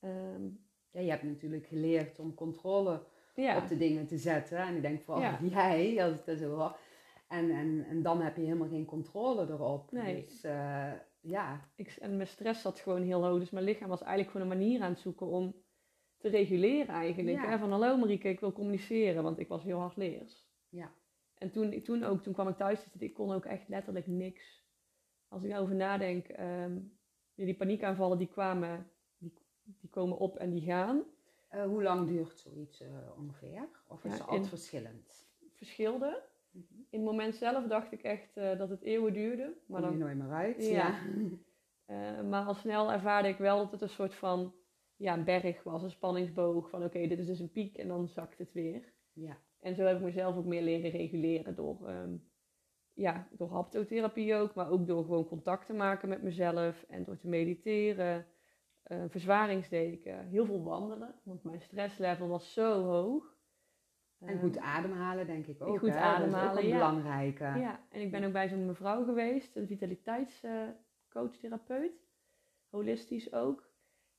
Um, 0.00 0.66
ja, 0.90 1.00
je 1.00 1.10
hebt 1.10 1.22
natuurlijk 1.22 1.66
geleerd 1.66 2.18
om 2.18 2.34
controle 2.34 3.04
op 3.34 3.68
de 3.68 3.76
dingen 3.76 4.06
te 4.06 4.18
zetten. 4.18 4.58
En 4.58 4.76
ik 4.76 4.82
denk 4.82 5.02
van, 5.02 5.48
jij, 5.48 6.04
als 6.04 6.24
dat 6.24 6.38
zo 6.38 6.54
hoor. 6.54 6.76
En, 7.28 7.50
en, 7.50 7.84
en 7.88 8.02
dan 8.02 8.20
heb 8.20 8.36
je 8.36 8.42
helemaal 8.42 8.68
geen 8.68 8.84
controle 8.84 9.46
erop. 9.50 9.92
Nee. 9.92 10.24
Dus 10.24 10.44
uh, 10.44 10.92
ja. 11.22 11.70
Ik, 11.76 11.96
en 12.00 12.16
mijn 12.16 12.28
stress 12.28 12.62
zat 12.62 12.80
gewoon 12.80 13.02
heel 13.02 13.24
hoog. 13.24 13.38
Dus 13.38 13.50
mijn 13.50 13.64
lichaam 13.64 13.88
was 13.88 14.02
eigenlijk 14.02 14.30
gewoon 14.30 14.50
een 14.50 14.58
manier 14.58 14.82
aan 14.82 14.90
het 14.90 15.00
zoeken 15.00 15.26
om 15.26 15.54
te 16.18 16.28
reguleren 16.28 16.94
eigenlijk. 16.94 17.46
Hè? 17.46 17.58
Van 17.58 17.70
hallo 17.70 17.96
Marieke, 17.96 18.28
ik 18.28 18.40
wil 18.40 18.52
communiceren. 18.52 19.22
Want 19.22 19.38
ik 19.38 19.48
was 19.48 19.62
heel 19.62 19.78
hard 19.78 19.96
leers. 19.96 20.50
Ja. 20.68 20.92
En 21.34 21.50
toen, 21.50 21.82
toen 21.82 22.04
ook, 22.04 22.22
toen 22.22 22.32
kwam 22.32 22.48
ik 22.48 22.56
thuis 22.56 22.80
zitten. 22.80 23.00
Ik 23.00 23.14
kon 23.14 23.32
ook 23.32 23.44
echt 23.44 23.68
letterlijk 23.68 24.06
niks. 24.06 24.64
Als 25.28 25.42
ik 25.42 25.50
daarover 25.50 25.74
nadenk. 25.74 26.28
Um, 26.38 27.00
die 27.34 27.56
paniekaanvallen 27.56 28.18
die 28.18 28.28
kwamen, 28.28 28.90
die, 29.16 29.32
die 29.62 29.90
komen 29.90 30.18
op 30.18 30.36
en 30.36 30.50
die 30.50 30.62
gaan. 30.62 31.04
Uh, 31.50 31.64
hoe 31.64 31.82
lang 31.82 32.06
duurt 32.06 32.38
zoiets 32.38 32.80
uh, 32.80 32.88
ongeveer? 33.18 33.68
Of 33.88 34.04
is 34.04 34.10
ja, 34.10 34.16
het 34.18 34.26
altijd 34.26 34.48
verschillend? 34.48 35.26
Verschilde. 35.52 36.22
-hmm. 36.52 36.86
In 36.90 36.98
het 36.98 37.08
moment 37.08 37.34
zelf 37.34 37.66
dacht 37.66 37.92
ik 37.92 38.02
echt 38.02 38.36
uh, 38.36 38.58
dat 38.58 38.68
het 38.68 38.82
eeuwen 38.82 39.12
duurde. 39.12 39.56
Maar 39.66 39.80
Kom 39.80 39.92
je 39.92 39.98
dan... 39.98 40.06
nooit 40.06 40.18
meer 40.18 40.36
uit. 40.36 40.66
Ja. 40.66 40.98
ja. 41.86 42.22
maar 42.30 42.44
al 42.44 42.54
snel 42.54 42.92
ervaarde 42.92 43.28
ik 43.28 43.38
wel 43.38 43.58
dat 43.58 43.70
het 43.70 43.80
een 43.80 43.88
soort 43.88 44.14
van 44.14 44.54
ja, 44.96 45.16
een 45.16 45.24
berg 45.24 45.62
was, 45.62 45.82
een 45.82 45.90
spanningsboog. 45.90 46.70
Van 46.70 46.84
oké, 46.84 47.06
dit 47.06 47.18
is 47.18 47.26
dus 47.26 47.40
een 47.40 47.52
piek 47.52 47.76
en 47.76 47.88
dan 47.88 48.08
zakt 48.08 48.38
het 48.38 48.52
weer. 48.52 48.92
Ja. 49.12 49.36
En 49.60 49.74
zo 49.74 49.84
heb 49.84 49.96
ik 49.96 50.02
mezelf 50.02 50.36
ook 50.36 50.44
meer 50.44 50.62
leren 50.62 50.90
reguleren 50.90 51.54
door, 51.54 51.88
ehm, 51.88 52.16
ja, 52.92 53.28
door 53.30 53.48
haptotherapie 53.48 54.34
ook, 54.34 54.54
maar 54.54 54.70
ook 54.70 54.86
door 54.86 55.04
gewoon 55.04 55.26
contact 55.26 55.66
te 55.66 55.72
maken 55.72 56.08
met 56.08 56.22
mezelf 56.22 56.84
en 56.88 57.04
door 57.04 57.18
te 57.18 57.28
mediteren, 57.28 58.26
uh, 58.86 59.04
verzwaringsdeken, 59.08 60.26
heel 60.26 60.44
veel 60.46 60.62
wandelen, 60.62 61.14
want 61.22 61.42
mijn 61.42 61.60
stresslevel 61.60 62.28
was 62.28 62.52
zo 62.52 62.82
hoog. 62.82 63.31
En 64.24 64.38
goed 64.38 64.56
ehm, 64.56 64.64
ademhalen, 64.64 65.26
denk 65.26 65.46
ik 65.46 65.62
ook. 65.62 65.78
Goed 65.78 65.90
hè? 65.90 65.98
ademhalen, 65.98 66.48
dat 66.48 66.58
is 66.58 66.64
ook 66.64 66.70
ja. 66.70 66.88
belangrijk. 66.88 67.38
Ja, 67.38 67.80
en 67.88 68.00
ik 68.00 68.10
ben 68.10 68.24
ook 68.24 68.32
bij 68.32 68.48
zo'n 68.48 68.66
mevrouw 68.66 69.04
geweest, 69.04 69.56
een 69.56 69.66
vitaliteitscoach, 69.66 71.36
therapeut, 71.40 71.92
holistisch 72.70 73.32
ook. 73.32 73.70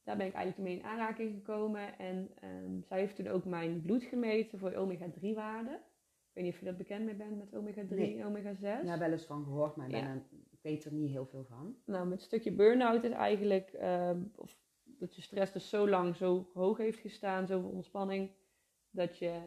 Daar 0.04 0.18
ben 0.18 0.28
ik 0.28 0.34
eigenlijk 0.34 0.70
mee 0.70 0.78
in 0.78 0.86
aanraking 0.86 1.34
gekomen. 1.34 1.98
En 1.98 2.30
um, 2.44 2.84
zij 2.84 3.00
heeft 3.00 3.16
toen 3.16 3.28
ook 3.28 3.46
mijn 3.46 3.82
bloed 3.82 4.04
gemeten 4.04 4.60
voor 4.60 4.72
omega-3 4.72 5.34
waarden. 5.36 5.74
Ik 5.74 6.40
weet 6.40 6.44
niet 6.44 6.54
of 6.54 6.60
je 6.60 6.66
dat 6.66 6.78
bekend 6.78 7.06
mee 7.06 7.16
bent 7.16 7.38
met 7.38 7.56
omega-3 7.56 7.98
en 7.98 8.26
omega-6. 8.26 8.86
Ja, 8.86 8.98
wel 8.98 9.12
eens 9.12 9.26
van 9.26 9.44
gehoord, 9.44 9.76
maar 9.76 9.90
ik 9.90 10.60
weet 10.62 10.86
er 10.86 10.94
niet 10.94 11.10
heel 11.10 11.26
veel 11.26 11.44
van. 11.44 11.76
Nou, 11.86 12.08
met 12.08 12.18
een 12.18 12.24
stukje 12.24 12.52
burn-out 12.52 13.04
is 13.04 13.12
eigenlijk, 13.12 13.74
uh, 13.74 14.12
of 14.36 14.58
dat 14.84 15.16
je 15.16 15.22
stress 15.22 15.52
dus 15.52 15.70
zo 15.70 15.90
lang 15.90 16.16
zo 16.16 16.50
hoog 16.54 16.78
heeft 16.78 17.00
gestaan, 17.00 17.48
zoveel 17.48 17.70
ontspanning, 17.70 18.32
dat 18.90 19.18
je 19.18 19.42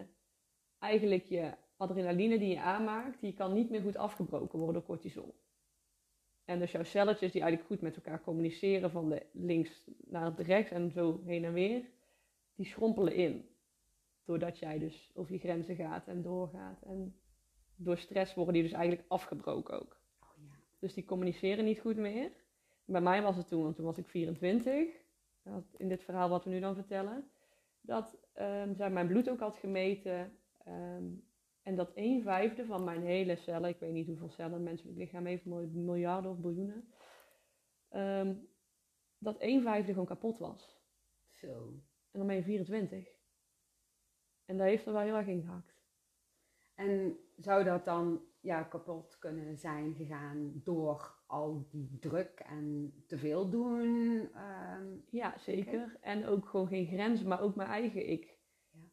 eigenlijk 0.79 1.25
je 1.25 1.53
adrenaline 1.77 2.39
die 2.39 2.49
je 2.49 2.61
aanmaakt, 2.61 3.21
die 3.21 3.35
kan 3.35 3.53
niet 3.53 3.71
meer 3.71 3.81
goed 3.81 3.97
afgebroken 3.97 4.59
worden 4.59 4.75
door 4.75 4.85
cortisol. 4.85 5.35
En 6.45 6.59
dus 6.59 6.73
jouw 6.73 6.83
celletjes 6.83 7.33
die 7.33 7.41
eigenlijk 7.41 7.71
goed 7.71 7.81
met 7.81 7.97
elkaar 7.97 8.23
communiceren 8.23 8.91
van 8.91 9.09
de 9.09 9.27
links 9.33 9.85
naar 10.07 10.25
het 10.25 10.39
rechts 10.39 10.71
en 10.71 10.91
zo 10.91 11.21
heen 11.25 11.45
en 11.45 11.53
weer, 11.53 11.83
die 12.55 12.67
schrompelen 12.67 13.15
in. 13.15 13.49
Doordat 14.25 14.59
jij 14.59 14.79
dus 14.79 15.11
over 15.15 15.33
je 15.33 15.39
grenzen 15.39 15.77
gaat 15.77 16.09
en 16.09 16.23
doorgaat. 16.23 16.83
En 16.83 17.17
door 17.77 17.99
stress 17.99 18.35
worden 18.35 18.55
die 18.55 18.63
dus 18.63 18.73
eigenlijk 18.73 19.09
afgebroken 19.09 19.81
ook. 19.81 20.01
Oh, 20.21 20.29
ja. 20.37 20.55
Dus 20.79 20.95
die 20.95 21.05
communiceren 21.05 21.65
niet 21.65 21.81
goed 21.81 21.97
meer. 21.97 22.33
Bij 22.85 23.01
mij 23.01 23.23
was 23.23 23.37
het 23.37 23.49
toen, 23.49 23.63
want 23.63 23.77
toen 23.77 23.85
was 23.85 23.99
ik 23.99 24.09
24, 24.09 24.89
in 25.77 25.89
dit 25.89 26.05
verhaal 26.05 26.29
wat 26.29 26.45
we 26.45 26.51
nu 26.51 26.61
dan 26.61 26.75
vertellen, 26.75 27.31
dat 27.81 28.17
um, 28.41 28.75
zij 28.75 28.91
mijn 28.91 29.07
bloed 29.07 29.31
ook 29.31 29.41
had 29.41 29.57
gemeten. 29.57 30.39
Ehm, 30.67 31.05
en 31.63 31.77
dat 31.77 31.91
een 31.95 32.23
vijfde 32.23 32.65
van 32.65 32.85
mijn 32.85 33.03
hele 33.03 33.37
cellen, 33.37 33.69
ik 33.69 33.79
weet 33.79 33.93
niet 33.93 34.07
hoeveel 34.07 34.31
cellen 34.31 34.53
een 34.53 34.63
menselijk 34.63 34.97
lichaam 34.97 35.27
heeft, 35.27 35.45
miljarden 35.45 36.31
of 36.31 36.39
biljoenen, 36.39 36.93
ehm, 37.89 38.35
dat 39.19 39.37
een 39.39 39.63
vijfde 39.63 39.93
gewoon 39.93 40.07
kapot 40.07 40.39
was. 40.39 40.81
Zo. 41.31 41.83
En 42.11 42.19
dan 42.19 42.27
ben 42.27 42.37
je 42.37 42.43
24. 42.43 43.09
En 44.45 44.57
daar 44.57 44.67
heeft 44.67 44.87
er 44.87 44.93
wel 44.93 45.03
heel 45.03 45.17
erg 45.17 45.27
in 45.27 45.43
gehakt. 45.43 45.75
En 46.75 47.19
zou 47.37 47.65
dat 47.65 47.85
dan 47.85 48.21
ja, 48.41 48.63
kapot 48.63 49.19
kunnen 49.19 49.57
zijn 49.57 49.95
gegaan 49.95 50.61
door 50.65 51.15
al 51.27 51.67
die 51.71 51.99
druk 51.99 52.41
en 52.41 52.95
te 53.07 53.19
veel 53.19 53.51
doen? 53.51 54.29
Ehm, 54.35 54.87
ja, 55.11 55.39
zeker. 55.39 55.97
En 56.01 56.27
ook 56.27 56.49
gewoon 56.49 56.69
geen 56.69 56.87
grenzen, 56.87 57.29
maar 57.29 57.41
ook 57.41 57.55
mijn 57.55 57.69
eigen 57.69 58.09
ik. 58.09 58.39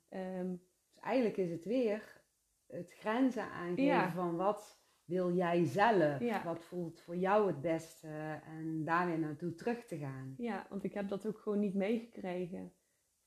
Ja. 0.10 0.40
Um, 0.40 0.62
eigenlijk 1.04 1.38
is 1.38 1.52
het 1.52 1.66
weer 1.66 2.22
het 2.68 2.94
grenzen 2.94 3.44
aangeven 3.44 4.12
van 4.12 4.36
wat 4.36 4.82
wil 5.06 5.34
jij 5.34 5.66
zelf? 5.66 6.44
Wat 6.44 6.64
voelt 6.64 7.02
voor 7.02 7.16
jou 7.16 7.48
het 7.48 7.62
beste? 7.62 8.42
En 8.46 8.84
daar 8.86 9.08
weer 9.08 9.20
naartoe 9.20 9.54
terug 9.54 9.86
te 9.86 9.98
gaan. 9.98 10.34
Ja, 10.38 10.66
want 10.70 10.84
ik 10.84 10.94
heb 10.94 11.08
dat 11.10 11.28
ook 11.28 11.38
gewoon 11.38 11.60
niet 11.60 11.74
meegekregen. 11.76 12.74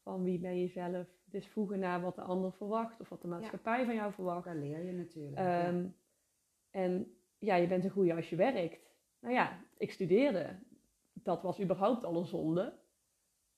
Van 0.03 0.23
wie 0.23 0.39
ben 0.39 0.61
je 0.61 0.69
zelf? 0.69 1.07
Het 1.25 1.35
is 1.35 1.49
voegen 1.49 1.79
naar 1.79 2.01
wat 2.01 2.15
de 2.15 2.23
ander 2.23 2.53
verwacht 2.53 3.01
of 3.01 3.09
wat 3.09 3.23
de 3.23 3.29
maatschappij 3.29 3.85
van 3.85 3.95
jou 3.95 4.13
verwacht. 4.13 4.45
Daar 4.45 4.57
leer 4.57 4.85
je 4.85 4.93
natuurlijk. 4.93 5.37
Ehm, 5.37 5.87
en 6.71 7.17
ja, 7.39 7.55
je 7.55 7.67
bent 7.67 7.85
een 7.85 7.91
goede 7.91 8.15
als 8.15 8.31
je 8.31 8.37
werkt. 8.37 8.95
Nou 9.21 9.35
ja, 9.35 9.65
ik 9.79 9.93
studeerde. 9.93 10.59
Dat 11.13 11.43
was 11.43 11.61
überhaupt 11.61 12.05
al 12.05 12.17
een 12.17 12.27
zonde. 12.27 12.79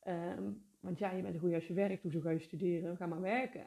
Ehm, 0.00 0.52
want 0.80 0.98
ja, 0.98 1.10
je 1.10 1.22
bent 1.22 1.34
een 1.34 1.40
goede 1.40 1.54
als 1.54 1.66
je 1.66 1.74
werkt. 1.74 2.02
Hoezo 2.02 2.20
ga 2.20 2.30
je 2.30 2.38
studeren? 2.38 2.96
Ga 2.96 3.06
maar 3.06 3.20
werken. 3.20 3.66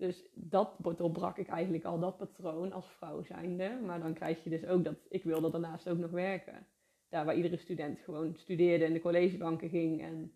Dus 0.00 0.24
dat 0.34 0.76
doorbrak 0.96 1.38
ik 1.38 1.48
eigenlijk 1.48 1.84
al 1.84 1.98
dat 1.98 2.16
patroon 2.16 2.72
als 2.72 2.86
vrouw 2.86 3.22
zijnde. 3.22 3.80
Maar 3.84 4.00
dan 4.00 4.14
krijg 4.14 4.44
je 4.44 4.50
dus 4.50 4.66
ook 4.66 4.84
dat 4.84 4.96
ik 5.08 5.24
wilde 5.24 5.50
daarnaast 5.50 5.88
ook 5.88 5.98
nog 5.98 6.10
werken. 6.10 6.66
Daar 7.08 7.24
waar 7.24 7.36
iedere 7.36 7.56
student 7.56 7.98
gewoon 7.98 8.34
studeerde 8.34 8.84
en 8.84 8.92
de 8.92 9.00
collegebanken 9.00 9.68
ging 9.68 10.02
en 10.02 10.32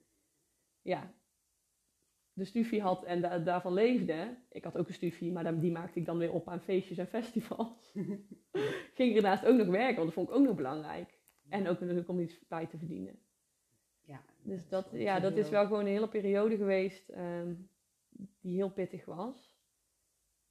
ja, 0.83 1.15
de 2.33 2.45
studie 2.45 2.83
had 2.83 3.05
en 3.05 3.45
daarvan 3.45 3.73
leefde. 3.73 4.37
Ik 4.51 4.65
had 4.65 4.77
ook 4.77 4.89
een 4.89 4.95
studie, 4.95 5.33
maar 5.33 5.61
die 5.61 5.73
maakte 5.73 5.99
ik 5.99 6.07
dan 6.07 6.19
weer 6.19 6.33
op 6.33 6.49
aan 6.49 6.61
feestjes 6.61 6.99
en 6.99 7.07
festivals. 7.07 7.93
ging 8.95 9.11
ik 9.11 9.17
ernaast 9.17 9.47
ook 9.47 9.57
nog 9.57 9.69
werken, 9.69 9.97
want 9.97 10.07
dat 10.07 10.15
vond 10.15 10.29
ik 10.29 10.35
ook 10.35 10.47
nog 10.47 10.57
belangrijk. 10.57 11.19
En 11.49 11.69
ook 11.69 11.81
natuurlijk 11.81 12.09
om 12.09 12.21
iets 12.21 12.39
bij 12.49 12.67
te 12.67 12.79
verdienen. 12.79 13.19
Ja, 14.05 14.23
dus 14.43 14.69
dat, 14.69 14.89
ja, 14.93 15.21
dat 15.21 15.37
is 15.37 15.49
wel 15.49 15.67
gewoon 15.67 15.81
een 15.81 15.87
hele 15.87 16.09
periode 16.09 16.57
geweest 16.57 17.11
um, 17.11 17.69
die 18.41 18.55
heel 18.55 18.71
pittig 18.71 19.05
was. 19.05 19.54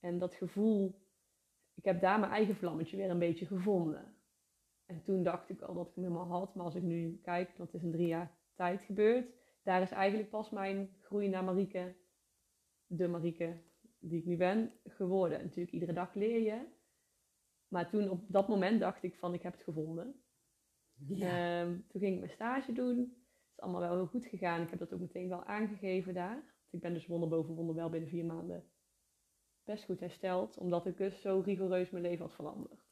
En 0.03 0.19
dat 0.19 0.35
gevoel, 0.35 1.01
ik 1.73 1.85
heb 1.85 2.01
daar 2.01 2.19
mijn 2.19 2.31
eigen 2.31 2.55
vlammetje 2.55 2.97
weer 2.97 3.09
een 3.09 3.19
beetje 3.19 3.45
gevonden. 3.45 4.15
En 4.85 5.03
toen 5.03 5.23
dacht 5.23 5.49
ik 5.49 5.61
al 5.61 5.73
dat 5.73 5.87
ik 5.87 5.95
hem 5.95 6.03
helemaal 6.03 6.39
had. 6.39 6.55
Maar 6.55 6.65
als 6.65 6.75
ik 6.75 6.83
nu 6.83 7.19
kijk, 7.21 7.57
dat 7.57 7.73
is 7.73 7.83
in 7.83 7.91
drie 7.91 8.07
jaar 8.07 8.37
tijd 8.55 8.81
gebeurd. 8.81 9.33
Daar 9.63 9.81
is 9.81 9.91
eigenlijk 9.91 10.29
pas 10.29 10.49
mijn 10.49 10.89
groei 11.01 11.29
naar 11.29 11.43
Marieke, 11.43 11.95
de 12.85 13.07
Marieke 13.07 13.61
die 13.99 14.19
ik 14.19 14.25
nu 14.25 14.37
ben, 14.37 14.71
geworden. 14.85 15.37
En 15.37 15.43
natuurlijk, 15.43 15.73
iedere 15.73 15.93
dag 15.93 16.13
leer 16.13 16.41
je. 16.41 16.65
Maar 17.67 17.89
toen 17.89 18.09
op 18.09 18.25
dat 18.27 18.47
moment 18.47 18.79
dacht 18.79 19.03
ik 19.03 19.15
van, 19.15 19.33
ik 19.33 19.41
heb 19.41 19.53
het 19.53 19.63
gevonden. 19.63 20.23
Ja. 20.93 21.61
Ehm, 21.61 21.79
toen 21.87 22.01
ging 22.01 22.13
ik 22.13 22.19
mijn 22.19 22.31
stage 22.31 22.73
doen. 22.73 22.97
Het 22.97 23.51
is 23.51 23.59
allemaal 23.59 23.81
wel 23.81 23.95
heel 23.95 24.07
goed 24.07 24.25
gegaan. 24.25 24.61
Ik 24.61 24.69
heb 24.69 24.79
dat 24.79 24.93
ook 24.93 24.99
meteen 24.99 25.29
wel 25.29 25.43
aangegeven 25.43 26.13
daar. 26.13 26.43
Ik 26.69 26.79
ben 26.79 26.93
dus 26.93 27.07
wonder 27.07 27.29
boven 27.29 27.55
wonder 27.55 27.75
wel 27.75 27.89
binnen 27.89 28.09
vier 28.09 28.25
maanden 28.25 28.71
best 29.63 29.83
goed 29.83 29.99
hersteld, 29.99 30.57
omdat 30.57 30.85
ik 30.85 30.97
dus 30.97 31.21
zo 31.21 31.39
rigoureus 31.45 31.89
mijn 31.89 32.03
leven 32.03 32.25
had 32.25 32.33
veranderd. 32.33 32.85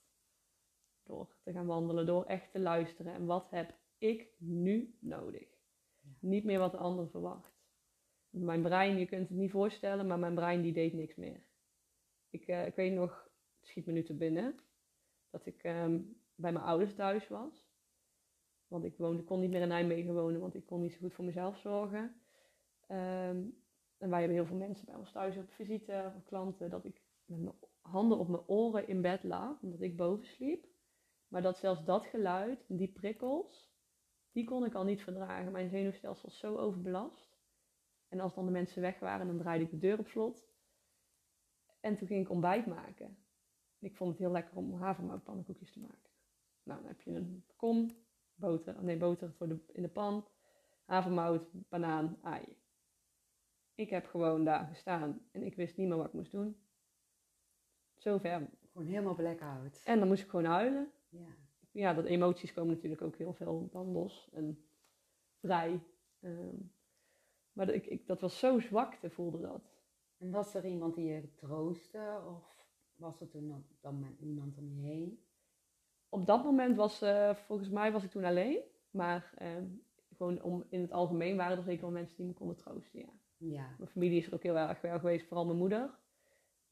Door 1.04 1.36
te 1.44 1.52
gaan 1.52 1.66
wandelen, 1.66 2.06
door 2.06 2.26
echt 2.26 2.52
te 2.52 2.60
luisteren. 2.60 3.14
En 3.14 3.26
wat 3.26 3.50
heb 3.50 3.74
ik 3.98 4.30
nu 4.38 4.98
nodig? 5.00 5.48
Niet 6.20 6.44
meer 6.44 6.60
wat 6.60 6.72
de 6.72 6.78
ander 6.78 7.10
verwacht. 7.10 7.60
Mijn 8.30 8.62
brein, 8.62 8.98
je 8.98 9.06
kunt 9.06 9.30
het 9.30 9.38
niet 9.38 9.52
voorstellen, 9.52 10.08
maar 10.08 10.20
mijn 10.20 10.36
brein 10.36 10.62
die 10.62 10.74
deed 10.74 10.94
niks 10.94 11.16
meer. 11.16 11.44
Ik, 12.30 12.48
uh, 12.48 12.66
ik 12.66 12.76
weet 12.76 12.94
nog, 12.94 13.30
het 13.60 13.70
schiet 13.70 13.86
me 13.86 13.92
nu 13.92 14.04
te 14.04 14.14
binnen, 14.14 14.60
dat 15.30 15.46
ik 15.46 15.64
ehm, 15.64 16.02
bij 16.36 16.52
mijn 16.52 16.66
ouders 16.66 16.96
thuis 16.96 17.28
was. 17.28 17.70
Want 18.68 18.84
ik 18.84 18.98
woonde, 18.98 19.24
kon 19.24 19.40
niet 19.40 19.50
meer 19.50 19.62
in 19.62 19.68
Nijmegen 19.68 20.14
wonen, 20.14 20.40
want 20.40 20.56
ik 20.56 20.66
kon 20.66 20.82
niet 20.82 20.92
zo 20.92 21.00
goed 21.00 21.14
voor 21.14 21.26
mezelf 21.26 21.58
zorgen. 21.58 22.22
Um, 22.90 23.61
en 24.02 24.10
wij 24.10 24.20
hebben 24.20 24.38
heel 24.38 24.46
veel 24.46 24.58
mensen 24.58 24.86
bij 24.86 24.96
ons 24.96 25.12
thuis 25.12 25.38
op 25.38 25.52
visite 25.52 26.14
of 26.16 26.24
klanten, 26.26 26.70
dat 26.70 26.86
ik 26.86 27.02
met 27.26 27.40
mijn 27.40 27.56
handen 27.82 28.18
op 28.18 28.28
mijn 28.28 28.48
oren 28.48 28.88
in 28.88 29.02
bed 29.02 29.24
lag, 29.24 29.62
omdat 29.62 29.82
ik 29.82 29.98
boven 29.98 30.26
sliep. 30.26 30.66
Maar 31.28 31.42
dat 31.42 31.58
zelfs 31.58 31.86
dat 31.86 32.06
geluid, 32.06 32.66
die 32.68 32.92
prikkels, 32.92 33.72
die 34.32 34.46
kon 34.46 34.66
ik 34.66 34.74
al 34.74 34.84
niet 34.84 35.02
verdragen. 35.02 35.52
Mijn 35.52 35.70
zenuwstelsel 35.70 36.30
was 36.30 36.38
zo 36.38 36.58
overbelast. 36.58 37.40
En 38.08 38.20
als 38.20 38.36
dan 38.36 38.46
de 38.46 38.52
mensen 38.52 38.82
weg 38.82 39.00
waren, 39.00 39.28
dan 39.28 39.38
draaide 39.38 39.64
ik 39.64 39.72
de 39.72 39.78
deur 39.78 40.00
op 40.00 40.08
slot. 40.08 40.50
En 41.80 41.98
toen 41.98 42.08
ging 42.08 42.24
ik 42.24 42.32
ontbijt 42.32 42.66
maken. 42.66 43.18
Ik 43.80 43.96
vond 43.96 44.10
het 44.10 44.20
heel 44.20 44.32
lekker 44.32 44.58
om 44.58 44.74
havermoutpannenkoekjes 44.74 45.72
te 45.72 45.80
maken. 45.80 46.10
Nou, 46.64 46.80
dan 46.80 46.90
heb 46.90 47.02
je 47.02 47.12
een 47.12 47.46
kom, 47.56 47.92
boter, 48.34 48.84
nee, 48.84 48.98
boter 48.98 49.34
voor 49.34 49.48
de, 49.48 49.60
in 49.72 49.82
de 49.82 49.90
pan, 49.90 50.28
havermout, 50.86 51.70
banaan, 51.70 52.20
ei. 52.24 52.61
Ik 53.82 53.90
heb 53.90 54.06
gewoon 54.06 54.44
daar 54.44 54.66
gestaan 54.66 55.22
en 55.32 55.44
ik 55.44 55.56
wist 55.56 55.78
niet 55.78 55.88
meer 55.88 55.98
wat 55.98 56.06
ik 56.06 56.14
moest 56.14 56.32
doen. 56.32 56.58
Zover. 57.98 58.50
Gewoon 58.72 58.88
helemaal 58.88 59.16
blackout. 59.16 59.82
En 59.84 60.00
dan 60.00 60.08
moest 60.08 60.24
ik 60.24 60.30
gewoon 60.30 60.46
huilen. 60.46 60.92
Ja. 61.10 61.28
Ja, 61.72 61.94
dat 61.94 62.06
emoties 62.06 62.54
komen 62.54 62.76
natuurlijk 62.76 63.02
ook 63.02 63.18
heel 63.18 63.34
veel 63.34 63.70
dan 63.72 63.92
los 63.92 64.30
en 64.34 64.66
vrij. 65.40 65.84
Ehm, 66.20 66.56
maar 67.54 67.66
dat, 67.66 67.76
ik, 67.76 67.86
ik, 67.86 68.08
dat 68.08 68.22
was 68.22 68.40
zo 68.40 68.60
zwakte, 68.60 69.10
voelde 69.10 69.40
dat. 69.42 69.74
En 70.18 70.32
was 70.32 70.54
er 70.54 70.66
iemand 70.66 70.96
die 70.96 71.06
je 71.06 71.34
troostte 71.36 72.22
of 72.28 72.68
was 72.96 73.22
er 73.22 73.30
toen 73.30 73.66
dan 73.82 74.16
iemand 74.20 74.58
om 74.58 74.70
je 74.70 74.82
heen? 74.82 75.26
Op 76.10 76.26
dat 76.26 76.44
moment 76.44 76.76
was, 76.76 77.04
uh, 77.04 77.36
volgens 77.36 77.70
mij 77.70 77.92
was 77.92 78.04
ik 78.04 78.12
toen 78.12 78.26
alleen. 78.26 78.62
Maar 78.90 79.34
uh, 79.42 79.64
gewoon 80.16 80.42
om, 80.42 80.66
in 80.70 80.82
het 80.82 80.92
algemeen 80.92 81.38
waren 81.38 81.58
er 81.58 81.64
zeker 81.64 81.82
wel 81.82 81.92
mensen 81.92 82.18
die 82.18 82.26
me 82.26 82.34
konden 82.34 82.58
troosten, 82.58 83.00
ja. 83.00 83.20
Ja. 83.42 83.76
Mijn 83.78 83.90
familie 83.90 84.18
is 84.18 84.28
er 84.28 84.34
ook 84.34 84.44
heel 84.44 84.58
erg 84.58 84.82
wel 84.82 85.00
geweest, 85.00 85.28
vooral 85.28 85.46
mijn 85.46 85.58
moeder. 85.58 85.90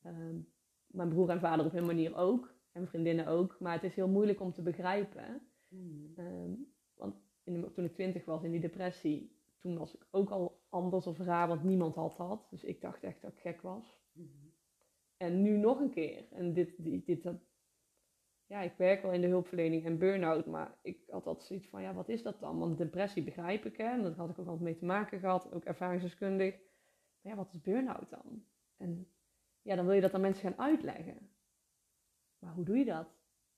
Ehm, 0.01 0.39
mijn 0.87 1.09
broer 1.09 1.29
en 1.29 1.39
vader 1.39 1.65
op 1.65 1.71
hun 1.71 1.85
manier 1.85 2.15
ook. 2.15 2.53
En 2.71 2.87
vriendinnen 2.87 3.27
ook. 3.27 3.59
Maar 3.59 3.73
het 3.73 3.83
is 3.83 3.95
heel 3.95 4.07
moeilijk 4.07 4.41
om 4.41 4.53
te 4.53 4.61
begrijpen. 4.61 5.41
Hmm. 5.67 6.13
Ehm, 6.15 6.51
want 6.93 7.15
in 7.43 7.71
toen 7.73 7.85
ik 7.85 7.93
twintig 7.93 8.25
was 8.25 8.43
in 8.43 8.51
die 8.51 8.59
depressie, 8.59 9.37
toen 9.59 9.77
was 9.77 9.95
ik 9.95 10.07
ook 10.11 10.29
al 10.29 10.61
anders 10.69 11.07
of 11.07 11.17
raar, 11.17 11.47
want 11.47 11.63
niemand 11.63 11.95
had 11.95 12.17
dat. 12.17 12.47
Dus 12.49 12.63
ik 12.63 12.81
dacht 12.81 13.03
echt 13.03 13.21
dat 13.21 13.31
ik 13.31 13.39
gek 13.39 13.61
was. 13.61 14.01
Hmm. 14.13 14.53
En 15.17 15.41
nu 15.41 15.57
nog 15.57 15.79
een 15.79 15.91
keer. 15.91 16.23
En 16.31 16.53
dit, 16.53 16.73
dit, 16.77 17.05
dit 17.05 17.23
dat, 17.23 17.35
ja, 18.49 18.61
ik 18.61 18.73
werk 18.77 19.01
wel 19.01 19.11
in 19.11 19.21
de 19.21 19.27
hulpverlening 19.27 19.85
en 19.85 19.97
burn-out, 19.97 20.45
maar 20.45 20.77
ik 20.81 21.03
had 21.09 21.25
altijd 21.25 21.45
zoiets 21.45 21.67
van, 21.67 21.81
ja, 21.81 21.93
wat 21.93 22.09
is 22.09 22.23
dat 22.23 22.39
dan? 22.39 22.59
Want 22.59 22.77
depressie 22.77 23.23
begrijp 23.23 23.65
ik, 23.65 23.77
hè. 23.77 23.83
En 23.83 24.01
dat 24.01 24.15
had 24.15 24.29
ik 24.29 24.39
ook 24.39 24.47
altijd 24.47 24.63
mee 24.63 24.77
te 24.77 24.85
maken 24.85 25.19
gehad, 25.19 25.53
ook 25.53 25.65
ervaringsdeskundig. 25.65 26.55
Maar 27.21 27.31
ja, 27.31 27.35
wat 27.35 27.53
is 27.53 27.61
burn-out 27.61 28.09
dan? 28.09 28.45
En 28.77 29.07
ja, 29.61 29.75
dan 29.75 29.85
wil 29.85 29.93
je 29.93 30.01
dat 30.01 30.13
aan 30.13 30.21
mensen 30.21 30.49
gaan 30.49 30.65
uitleggen. 30.65 31.29
Maar 32.39 32.53
hoe 32.53 32.65
doe 32.65 32.77
je 32.77 32.85
dat? 32.85 33.07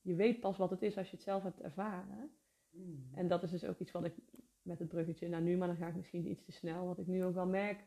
Je 0.01 0.15
weet 0.15 0.39
pas 0.39 0.58
wat 0.58 0.69
het 0.69 0.82
is 0.82 0.97
als 0.97 1.10
je 1.10 1.15
het 1.15 1.25
zelf 1.25 1.43
hebt 1.43 1.62
ervaren. 1.62 2.32
Mm. 2.69 3.10
En 3.13 3.27
dat 3.27 3.43
is 3.43 3.51
dus 3.51 3.65
ook 3.65 3.80
iets 3.80 3.91
wat 3.91 4.06
ik 4.06 4.15
met 4.62 4.80
het 4.80 4.88
bruggetje 4.88 5.27
naar 5.27 5.41
nu, 5.41 5.58
maar 5.58 5.67
dan 5.67 5.77
ga 5.77 5.88
ik 5.88 5.95
misschien 5.95 6.30
iets 6.30 6.45
te 6.45 6.51
snel, 6.51 6.86
wat 6.86 6.99
ik 6.99 7.08
nu 7.08 7.23
ook 7.23 7.34
wel 7.34 7.47
merk, 7.47 7.84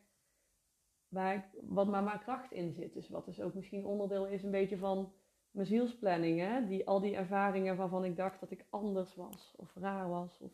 waar 1.08 1.34
ik, 1.34 1.44
wat 1.62 1.86
maar 1.86 2.02
maar 2.02 2.22
kracht 2.22 2.52
in 2.52 2.72
zit. 2.72 2.92
Dus 2.94 3.08
wat 3.08 3.24
dus 3.24 3.40
ook 3.40 3.54
misschien 3.54 3.84
onderdeel 3.84 4.26
is 4.26 4.42
een 4.42 4.50
beetje 4.50 4.78
van 4.78 5.12
mijn 5.54 5.66
zielsplanning, 5.66 6.40
hè? 6.40 6.66
Die, 6.66 6.86
al 6.86 7.00
die 7.00 7.16
ervaringen 7.16 7.76
waarvan 7.76 8.04
ik 8.04 8.16
dacht 8.16 8.40
dat 8.40 8.50
ik 8.50 8.64
anders 8.70 9.14
was 9.14 9.54
of 9.56 9.74
raar 9.74 10.08
was. 10.08 10.40
Of... 10.40 10.52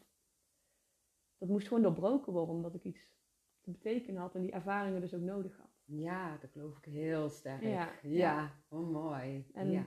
Dat 1.38 1.48
moest 1.48 1.68
gewoon 1.68 1.82
doorbroken 1.82 2.32
worden 2.32 2.54
omdat 2.54 2.74
ik 2.74 2.84
iets 2.84 3.08
te 3.60 3.70
betekenen 3.70 4.20
had 4.20 4.34
en 4.34 4.40
die 4.40 4.52
ervaringen 4.52 5.00
dus 5.00 5.14
ook 5.14 5.20
nodig 5.20 5.56
had. 5.56 5.68
Ja, 5.84 6.36
dat 6.36 6.50
geloof 6.50 6.76
ik 6.76 6.84
heel 6.84 7.28
sterk. 7.28 7.62
Ja, 7.62 7.68
Ja, 7.68 7.90
ja. 8.02 8.50
oh 8.68 8.90
mooi. 8.90 9.46
En 9.54 9.70
ja. 9.70 9.86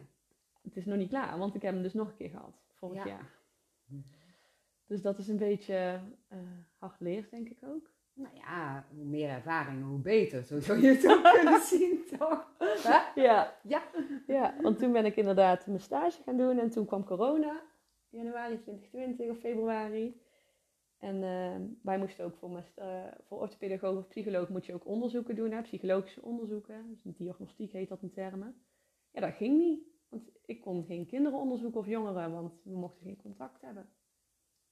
het 0.62 0.76
is 0.78 0.86
nog 0.86 0.98
niet 0.98 1.10
klaar, 1.10 1.38
want 1.38 1.56
ik 1.56 1.62
heb 1.62 1.74
hem 1.74 1.84
dus 1.84 1.94
nog 1.94 2.08
een 2.08 2.16
keer 2.16 2.30
gehad, 2.30 2.64
vorig 2.74 3.04
Ja. 3.04 3.10
jaar. 3.10 3.32
Dus 4.86 5.02
dat 5.02 5.20
is 5.20 5.28
een 5.28 5.38
beetje 5.38 6.02
eh 6.28 6.40
hard 6.78 7.00
leerd, 7.00 7.30
denk 7.30 7.50
ik 7.50 7.64
ook. 7.64 7.93
Nou 8.14 8.36
ja, 8.36 8.86
hoe 8.96 9.06
meer 9.06 9.30
ervaring, 9.30 9.84
hoe 9.84 10.00
beter. 10.00 10.44
Zo 10.44 10.60
zou 10.60 10.82
je 10.82 10.88
het 10.88 11.08
ook 11.08 11.34
kunnen 11.40 11.62
zien, 11.62 12.04
toch? 12.18 12.52
Ja. 13.16 13.54
Ja. 13.64 13.84
ja, 14.28 14.56
want 14.62 14.80
toen 14.80 14.92
ben 14.92 15.06
ik 15.06 15.16
inderdaad 15.16 15.68
mijn 15.68 15.80
stage 15.80 16.24
gaan 16.24 16.38
doen 16.38 16.60
en 16.60 16.70
toen 16.70 16.86
kwam 16.86 17.04
corona, 17.04 17.62
januari 18.10 18.60
2020 18.60 19.30
of 19.30 19.38
februari. 19.38 20.22
En 20.98 21.24
eh, 21.24 21.56
wij 21.82 21.98
moesten 21.98 22.26
ook 22.26 22.36
voor, 22.36 22.50
mijn, 22.52 22.66
eh, 22.76 23.12
voor 23.22 23.40
orthopedagoog 23.40 23.98
of 23.98 24.08
psycholoog 24.08 24.50
moet 24.50 24.66
je 24.66 24.74
ook 24.74 24.86
onderzoeken 24.86 25.36
doen, 25.36 25.52
hè, 25.52 25.62
psychologische 25.62 26.22
onderzoeken. 26.22 26.90
Dus 26.90 27.06
een 27.06 27.16
diagnostiek 27.18 27.72
heet 27.72 27.90
dat 27.90 28.02
in 28.02 28.12
termen. 28.12 28.56
Ja, 29.12 29.22
dat 29.22 29.34
ging 29.34 29.58
niet, 29.58 29.84
want 30.10 30.32
ik 30.46 30.62
kon 30.62 30.86
geen 30.86 31.06
kinderen 31.06 31.40
onderzoeken 31.40 31.80
of 31.80 31.88
jongeren, 31.88 32.32
want 32.32 32.54
we 32.64 32.78
mochten 32.78 33.06
geen 33.06 33.22
contact 33.22 33.62
hebben. 33.62 33.90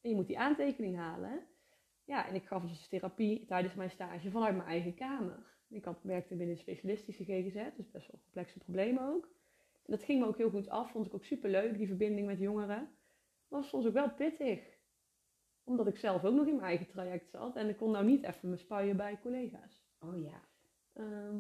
En 0.02 0.10
je 0.10 0.16
moet 0.16 0.28
die 0.28 0.40
aantekening 0.40 0.96
halen. 0.96 1.48
Ja, 2.06 2.28
en 2.28 2.36
ik 2.36 2.48
gaf 2.48 2.64
dus 2.64 2.88
therapie 2.88 3.46
tijdens 3.46 3.74
mijn 3.74 3.90
stage 3.90 4.32
vanuit 4.32 4.56
mijn 4.56 4.68
eigen 4.68 4.94
kamer. 4.94 5.52
Ik 5.70 5.86
had, 5.86 6.04
werkte 6.04 6.36
binnen 6.36 6.56
een 6.56 6.62
specialistische 6.62 7.24
GGZ, 7.24 7.76
dus 7.78 7.92
best 7.92 8.08
wel 8.12 8.20
complexe 8.22 8.60
problemen 8.60 9.04
ook. 9.04 9.30
En 9.86 9.98
dat 9.98 10.04
ging 10.04 10.20
me 10.20 10.28
ook 10.28 10.38
heel 10.38 10.50
goed 10.50 10.70
af, 10.70 10.92
vond 10.92 11.06
ik 11.06 11.14
ook 11.14 11.26
super 11.26 11.50
leuk, 11.50 11.78
die 11.78 11.88
verbinding 11.88 12.28
met 12.28 12.40
jongeren. 12.40 12.96
Maar 13.48 13.60
was 13.60 13.70
soms 13.70 13.86
ook 13.86 13.94
wel 13.94 14.14
pittig. 14.14 14.80
Omdat 15.64 15.88
ik 15.88 15.98
zelf 15.98 16.24
ook 16.24 16.36
nog 16.36 16.48
in 16.48 16.56
mijn 16.56 16.68
eigen 16.68 16.88
traject 16.88 17.30
zat 17.30 17.56
en 17.56 17.70
ik 17.70 17.78
kon 17.78 17.92
nou 17.92 18.06
niet 18.06 18.24
even 18.24 18.50
me 18.50 18.58
spuien 18.58 18.98
bij 18.98 19.20
collega's. 19.22 19.84
Oh 20.00 20.24
ja. 20.24 20.42
Ehm, 20.94 21.38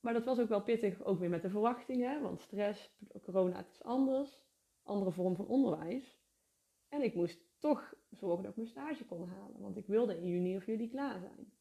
maar 0.00 0.12
dat 0.12 0.24
was 0.24 0.38
ook 0.38 0.48
wel 0.48 0.62
pittig, 0.62 1.04
ook 1.04 1.18
weer 1.18 1.28
met 1.28 1.42
de 1.42 1.50
verwachtingen, 1.50 2.22
want 2.22 2.40
stress, 2.40 2.96
corona, 3.22 3.56
het 3.56 3.70
is 3.70 3.82
anders. 3.82 4.46
Andere 4.82 5.12
vorm 5.12 5.36
van 5.36 5.46
onderwijs. 5.46 6.18
En 6.88 7.02
ik 7.02 7.14
moest 7.14 7.40
toch 7.58 7.94
zorgen 8.10 8.42
dat 8.42 8.50
ik 8.50 8.56
mijn 8.56 8.68
stage 8.68 9.04
kon 9.04 9.28
halen, 9.28 9.60
want 9.60 9.76
ik 9.76 9.86
wilde 9.86 10.16
in 10.16 10.26
juni 10.26 10.56
of 10.56 10.66
juli 10.66 10.88
klaar 10.88 11.20
zijn. 11.20 11.52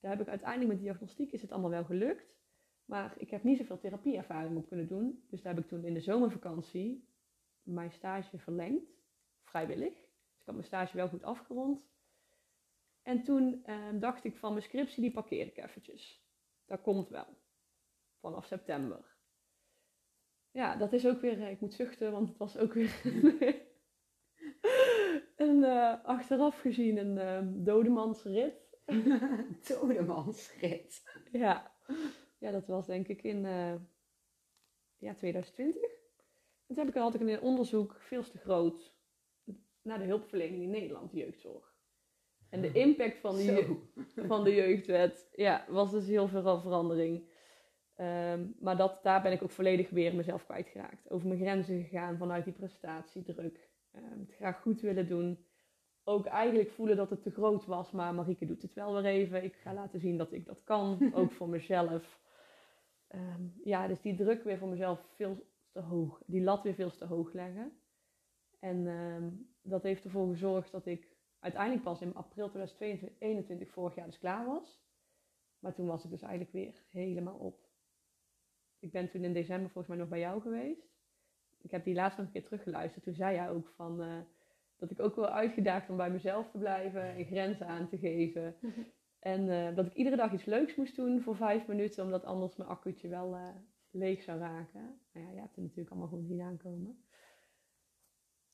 Daar 0.00 0.10
heb 0.10 0.20
ik 0.20 0.28
uiteindelijk 0.28 0.70
met 0.70 0.80
diagnostiek 0.80 1.32
is 1.32 1.42
het 1.42 1.52
allemaal 1.52 1.70
wel 1.70 1.84
gelukt. 1.84 2.36
Maar 2.88 3.14
ik 3.18 3.30
heb 3.30 3.42
niet 3.42 3.58
zoveel 3.58 3.78
therapieervaring 3.78 4.56
op 4.56 4.68
kunnen 4.68 4.88
doen. 4.88 5.24
Dus 5.30 5.42
daar 5.42 5.54
heb 5.54 5.62
ik 5.62 5.68
toen 5.68 5.84
in 5.84 5.94
de 5.94 6.00
zomervakantie 6.00 7.08
mijn 7.62 7.92
stage 7.92 8.38
verlengd, 8.38 8.90
vrijwillig. 9.44 9.94
Dus 9.94 10.40
ik 10.40 10.44
had 10.44 10.54
mijn 10.54 10.66
stage 10.66 10.96
wel 10.96 11.08
goed 11.08 11.22
afgerond. 11.22 11.88
En 13.02 13.22
toen 13.22 13.64
ehm, 13.64 13.98
dacht 13.98 14.24
ik 14.24 14.36
van 14.36 14.52
mijn 14.52 14.64
scriptie, 14.64 15.02
die 15.02 15.10
parkeer 15.10 15.46
ik 15.46 15.56
eventjes. 15.56 16.22
Dat 16.66 16.80
komt 16.80 17.08
wel. 17.08 17.26
Vanaf 18.20 18.46
september. 18.46 19.16
Ja, 20.50 20.76
dat 20.76 20.92
is 20.92 21.06
ook 21.06 21.20
weer, 21.20 21.42
eh, 21.42 21.50
ik 21.50 21.60
moet 21.60 21.74
zuchten, 21.74 22.12
want 22.12 22.28
het 22.28 22.38
was 22.38 22.56
ook 22.56 22.72
weer 22.72 23.02
een 25.38 25.64
eh, 25.64 26.04
achteraf 26.04 26.60
gezien 26.60 26.96
een 26.96 27.18
ehm 27.18 27.64
dodemansrit. 27.64 28.66
Dodemansrit. 29.68 31.02
Ja. 31.32 31.72
ja, 32.38 32.50
dat 32.50 32.66
was 32.66 32.86
denk 32.86 33.08
ik 33.08 33.22
in 33.22 33.44
eh, 33.44 33.74
ja, 34.98 35.14
2020. 35.14 35.82
En 35.82 36.74
toen 36.74 36.76
heb 36.76 36.88
ik, 36.88 36.94
had 36.94 37.14
ik 37.14 37.20
een 37.20 37.40
onderzoek, 37.40 37.96
veel 37.98 38.22
te 38.22 38.38
groot, 38.38 38.94
naar 39.82 39.98
de 39.98 40.04
hulpverlening 40.04 40.62
in 40.62 40.70
Nederland, 40.70 41.12
jeugdzorg. 41.12 41.76
En 42.50 42.60
de 42.60 42.72
impact 42.72 43.18
van, 43.18 43.36
die, 43.36 43.46
Zo. 43.46 43.90
van 44.26 44.44
de 44.44 44.54
jeugdwet 44.54 45.28
ja, 45.34 45.64
was 45.68 45.90
dus 45.90 46.06
heel 46.06 46.28
veel 46.28 46.60
verandering. 46.60 47.28
Ehm, 47.94 48.46
maar 48.60 48.76
dat, 48.76 49.02
daar 49.02 49.22
ben 49.22 49.32
ik 49.32 49.42
ook 49.42 49.50
volledig 49.50 49.90
weer 49.90 50.14
mezelf 50.14 50.44
kwijtgeraakt. 50.44 51.10
Over 51.10 51.28
mijn 51.28 51.40
grenzen 51.40 51.82
gegaan 51.82 52.18
vanuit 52.18 52.44
die 52.44 52.52
prestatiedruk. 52.52 53.67
Ehm, 53.90 54.18
het 54.18 54.34
graag 54.34 54.60
goed 54.60 54.80
willen 54.80 55.08
doen. 55.08 55.46
Ook 56.04 56.26
eigenlijk 56.26 56.70
voelen 56.70 56.96
dat 56.96 57.10
het 57.10 57.22
te 57.22 57.30
groot 57.30 57.66
was, 57.66 57.90
maar 57.90 58.14
Marieke 58.14 58.46
doet 58.46 58.62
het 58.62 58.74
wel 58.74 58.94
weer 58.94 59.04
even. 59.04 59.44
Ik 59.44 59.56
ga 59.56 59.74
laten 59.74 60.00
zien 60.00 60.16
dat 60.18 60.32
ik 60.32 60.46
dat 60.46 60.64
kan, 60.64 60.98
ook 61.14 61.32
voor 61.32 61.48
mezelf. 61.48 62.20
Ehm, 63.08 63.42
ja, 63.64 63.86
dus 63.86 64.00
die 64.00 64.16
druk 64.16 64.44
weer 64.44 64.58
voor 64.58 64.68
mezelf 64.68 65.00
veel 65.14 65.46
te 65.72 65.80
hoog. 65.80 66.22
Die 66.26 66.42
lat 66.42 66.62
weer 66.62 66.74
veel 66.74 66.90
te 66.90 67.04
hoog 67.04 67.32
leggen. 67.32 67.72
En 68.58 68.86
ehm, 68.86 69.30
dat 69.62 69.82
heeft 69.82 70.04
ervoor 70.04 70.28
gezorgd 70.28 70.72
dat 70.72 70.86
ik 70.86 71.16
uiteindelijk 71.38 71.82
pas 71.84 72.00
in 72.00 72.14
april 72.14 72.50
2021 72.50 73.70
vorig 73.70 73.94
jaar 73.94 74.06
dus 74.06 74.18
klaar 74.18 74.46
was. 74.46 74.82
Maar 75.58 75.74
toen 75.74 75.86
was 75.86 76.04
ik 76.04 76.10
dus 76.10 76.22
eigenlijk 76.22 76.52
weer 76.52 76.84
helemaal 76.88 77.38
op. 77.38 77.68
Ik 78.78 78.92
ben 78.92 79.10
toen 79.10 79.24
in 79.24 79.32
december 79.32 79.70
volgens 79.70 79.86
mij 79.86 79.96
nog 79.96 80.08
bij 80.08 80.18
jou 80.18 80.40
geweest. 80.40 80.87
Ik 81.68 81.74
heb 81.74 81.84
die 81.84 81.94
laatst 81.94 82.18
nog 82.18 82.26
een 82.26 82.32
keer 82.32 82.44
teruggeluisterd. 82.44 83.04
Toen 83.04 83.14
zei 83.14 83.34
jij 83.34 83.50
ook 83.50 83.68
van, 83.76 84.02
eh, 84.02 84.18
dat 84.76 84.90
ik 84.90 85.00
ook 85.00 85.16
wel 85.16 85.28
uitgedaagd 85.28 85.90
om 85.90 85.96
bij 85.96 86.10
mezelf 86.10 86.50
te 86.50 86.58
blijven 86.58 87.02
en 87.02 87.24
grenzen 87.24 87.66
aan 87.66 87.88
te 87.88 87.98
geven. 87.98 88.54
En 89.18 89.48
eh, 89.48 89.76
dat 89.76 89.86
ik 89.86 89.94
iedere 89.94 90.16
dag 90.16 90.32
iets 90.32 90.44
leuks 90.44 90.76
moest 90.76 90.96
doen 90.96 91.20
voor 91.20 91.36
vijf 91.36 91.66
minuten, 91.66 92.04
omdat 92.04 92.24
anders 92.24 92.56
mijn 92.56 92.70
accu'tje 92.70 93.08
wel 93.08 93.34
eh, 93.34 93.48
leeg 93.90 94.22
zou 94.22 94.38
raken. 94.38 95.00
Nou 95.12 95.26
ja, 95.26 95.32
je 95.32 95.40
hebt 95.40 95.56
er 95.56 95.62
natuurlijk 95.62 95.90
allemaal 95.90 96.08
goed 96.08 96.26
zien 96.26 96.40
aankomen. 96.40 97.04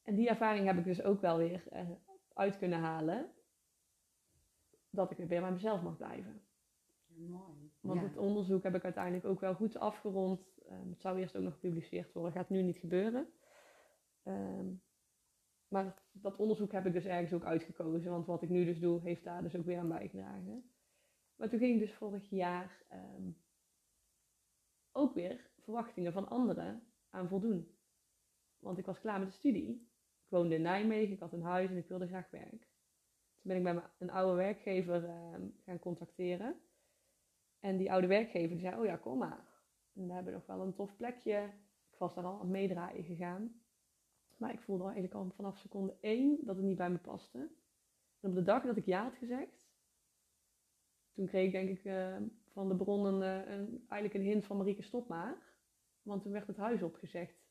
En 0.02 0.14
die 0.14 0.28
ervaring 0.28 0.66
heb 0.66 0.78
ik 0.78 0.84
dus 0.84 1.02
ook 1.02 1.20
wel 1.20 1.38
weer 1.38 1.62
uit 2.32 2.58
kunnen 2.58 2.78
halen. 2.78 3.30
Dat 4.90 5.10
ik 5.10 5.16
weer 5.16 5.40
bij 5.40 5.52
mezelf 5.52 5.82
mag 5.82 5.96
blijven. 5.96 6.42
Mooi. 7.06 7.63
Want 7.84 8.00
ja. 8.00 8.06
het 8.06 8.16
onderzoek 8.16 8.62
heb 8.62 8.74
ik 8.74 8.84
uiteindelijk 8.84 9.24
ook 9.24 9.40
wel 9.40 9.54
goed 9.54 9.78
afgerond. 9.78 10.58
Ehm, 10.68 10.88
het 10.88 11.00
zou 11.00 11.18
eerst 11.18 11.36
ook 11.36 11.42
nog 11.42 11.52
gepubliceerd 11.52 12.12
worden. 12.12 12.32
Gaat 12.32 12.48
nu 12.48 12.62
niet 12.62 12.76
gebeuren. 12.78 13.28
Ehm, 14.22 14.72
maar 15.68 16.02
dat 16.12 16.36
onderzoek 16.36 16.72
heb 16.72 16.86
ik 16.86 16.92
dus 16.92 17.04
ergens 17.04 17.32
ook 17.32 17.44
uitgekozen. 17.44 18.10
Want 18.10 18.26
wat 18.26 18.42
ik 18.42 18.48
nu 18.48 18.64
dus 18.64 18.80
doe, 18.80 19.00
heeft 19.00 19.24
daar 19.24 19.42
dus 19.42 19.56
ook 19.56 19.64
weer 19.64 19.78
aan 19.78 19.88
bijgedragen. 19.88 20.70
Maar 21.36 21.48
toen 21.48 21.58
ging 21.58 21.74
ik 21.74 21.80
dus 21.86 21.94
vorig 21.94 22.30
jaar 22.30 22.84
ehm, 22.88 23.30
ook 24.92 25.14
weer 25.14 25.50
verwachtingen 25.58 26.12
van 26.12 26.28
anderen 26.28 26.82
aan 27.10 27.28
voldoen. 27.28 27.76
Want 28.58 28.78
ik 28.78 28.86
was 28.86 29.00
klaar 29.00 29.18
met 29.18 29.28
de 29.28 29.34
studie. 29.34 29.70
Ik 30.24 30.30
woonde 30.30 30.54
in 30.54 30.62
Nijmegen, 30.62 31.12
ik 31.14 31.20
had 31.20 31.32
een 31.32 31.42
huis 31.42 31.70
en 31.70 31.76
ik 31.76 31.88
wilde 31.88 32.06
graag 32.06 32.30
werk. 32.30 32.50
Toen 32.50 33.42
ben 33.52 33.56
ik 33.56 33.62
bij 33.62 33.74
mijn- 33.74 33.90
een 33.98 34.10
oude 34.10 34.36
werkgever 34.36 35.00
gaan 35.64 35.78
contacteren. 35.78 36.60
En 37.64 37.76
die 37.76 37.92
oude 37.92 38.06
werkgever 38.06 38.48
die 38.48 38.58
zei, 38.58 38.78
oh 38.78 38.84
ja, 38.84 38.96
kom 38.96 39.18
maar. 39.18 39.44
En 39.94 40.06
we 40.06 40.12
hebben 40.12 40.32
nog 40.32 40.46
wel 40.46 40.60
een 40.60 40.74
tof 40.74 40.96
plekje. 40.96 41.52
Ik 41.90 41.98
was 41.98 42.14
daar 42.14 42.24
al 42.24 42.40
aan 42.40 42.50
meedraaien 42.50 43.04
gegaan. 43.04 43.60
Maar 44.36 44.52
ik 44.52 44.60
voelde 44.60 44.82
al 44.82 44.90
eigenlijk 44.90 45.16
al 45.16 45.30
vanaf 45.30 45.58
seconde 45.58 45.96
één 46.00 46.38
dat 46.44 46.56
het 46.56 46.64
niet 46.64 46.76
bij 46.76 46.90
me 46.90 46.98
paste. 46.98 47.38
En 48.20 48.28
op 48.28 48.34
de 48.34 48.42
dag 48.42 48.62
dat 48.62 48.76
ik 48.76 48.84
ja 48.84 49.02
had 49.02 49.14
gezegd, 49.14 49.68
toen 51.12 51.26
kreeg 51.26 51.46
ik 51.46 51.52
denk 51.52 51.68
ik 51.68 51.84
eh, 51.84 52.16
van 52.52 52.68
de 52.68 52.76
bron 52.76 53.04
een, 53.04 53.22
eh, 53.22 53.54
een, 53.56 53.84
eigenlijk 53.88 54.14
een 54.14 54.30
hint 54.30 54.44
van 54.44 54.56
Marieke 54.56 54.82
stop 54.82 55.08
maar. 55.08 55.36
Want 56.02 56.22
toen 56.22 56.32
werd 56.32 56.46
het 56.46 56.56
huis 56.56 56.82
opgezegd. 56.82 57.46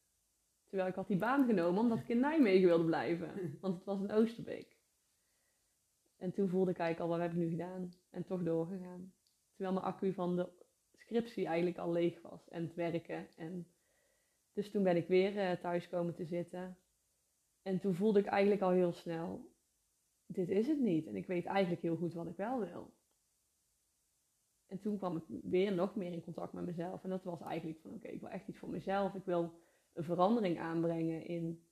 Terwijl 0.65 0.89
ik 0.89 0.95
had 0.95 1.07
die 1.07 1.17
baan 1.17 1.45
genomen 1.45 1.81
omdat 1.81 1.99
ik 1.99 2.09
in 2.09 2.19
Nijmegen 2.19 2.67
wilde 2.67 2.85
blijven. 2.85 3.31
Want 3.61 3.75
het 3.75 3.85
was 3.85 3.99
in 3.99 4.11
Oosterbeek. 4.11 4.77
En 6.17 6.31
toen 6.31 6.49
voelde 6.49 6.71
ik 6.71 6.77
eigenlijk 6.77 7.11
al, 7.11 7.17
wat 7.17 7.27
heb 7.27 7.37
ik 7.37 7.43
nu 7.43 7.49
gedaan? 7.49 7.93
En 8.09 8.23
toch 8.23 8.43
doorgegaan. 8.43 9.13
Terwijl 9.63 9.81
mijn 9.81 9.93
accu 9.93 10.13
van 10.13 10.35
de 10.35 10.49
scriptie 10.97 11.45
eigenlijk 11.45 11.77
al 11.77 11.91
leeg 11.91 12.21
was. 12.21 12.49
En 12.49 12.63
het 12.63 12.75
werken. 12.75 13.27
En 13.35 13.67
dus 14.53 14.71
toen 14.71 14.83
ben 14.83 14.95
ik 14.95 15.07
weer 15.07 15.37
eh, 15.37 15.59
thuis 15.59 15.89
komen 15.89 16.15
te 16.15 16.25
zitten. 16.25 16.77
En 17.61 17.79
toen 17.79 17.95
voelde 17.95 18.19
ik 18.19 18.25
eigenlijk 18.25 18.61
al 18.61 18.69
heel 18.69 18.91
snel, 18.91 19.51
dit 20.25 20.49
is 20.49 20.67
het 20.67 20.79
niet. 20.79 21.07
En 21.07 21.15
ik 21.15 21.27
weet 21.27 21.45
eigenlijk 21.45 21.81
heel 21.81 21.95
goed 21.95 22.13
wat 22.13 22.27
ik 22.27 22.35
wel 22.35 22.59
wil. 22.59 22.93
En 24.65 24.79
toen 24.79 24.97
kwam 24.97 25.17
ik 25.17 25.23
weer 25.43 25.73
nog 25.73 25.95
meer 25.95 26.11
in 26.11 26.23
contact 26.23 26.53
met 26.53 26.65
mezelf. 26.65 27.03
En 27.03 27.09
dat 27.09 27.23
was 27.23 27.41
eigenlijk 27.41 27.79
van 27.81 27.93
oké, 27.93 28.07
ik 28.07 28.19
wil 28.19 28.29
echt 28.29 28.47
iets 28.47 28.59
voor 28.59 28.69
mezelf. 28.69 29.13
Ik 29.13 29.25
wil 29.25 29.59
een 29.93 30.03
verandering 30.03 30.59
aanbrengen 30.59 31.25
in, 31.25 31.67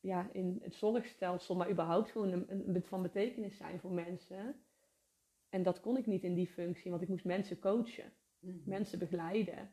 ja, 0.00 0.30
in 0.32 0.58
het 0.62 0.74
zorgstelsel, 0.74 1.56
maar 1.56 1.70
überhaupt 1.70 2.10
gewoon 2.10 2.32
een, 2.32 2.68
een, 2.74 2.82
van 2.82 3.02
betekenis 3.02 3.56
zijn 3.56 3.80
voor 3.80 3.92
mensen. 3.92 4.64
En 5.52 5.62
dat 5.62 5.80
kon 5.80 5.96
ik 5.96 6.06
niet 6.06 6.22
in 6.24 6.34
die 6.34 6.46
functie, 6.48 6.90
want 6.90 7.02
ik 7.02 7.08
moest 7.08 7.24
mensen 7.24 7.58
coachen, 7.58 8.12
Mhm. 8.38 8.56
mensen 8.64 8.98
begeleiden, 8.98 9.70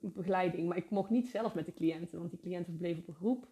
begeleiding. 0.00 0.68
Maar 0.68 0.76
ik 0.76 0.90
mocht 0.90 1.10
niet 1.10 1.28
zelf 1.28 1.54
met 1.54 1.66
de 1.66 1.72
cliënten, 1.72 2.18
want 2.18 2.30
die 2.30 2.40
cliënten 2.40 2.76
bleven 2.76 3.02
op 3.02 3.08
een 3.08 3.14
groep. 3.14 3.48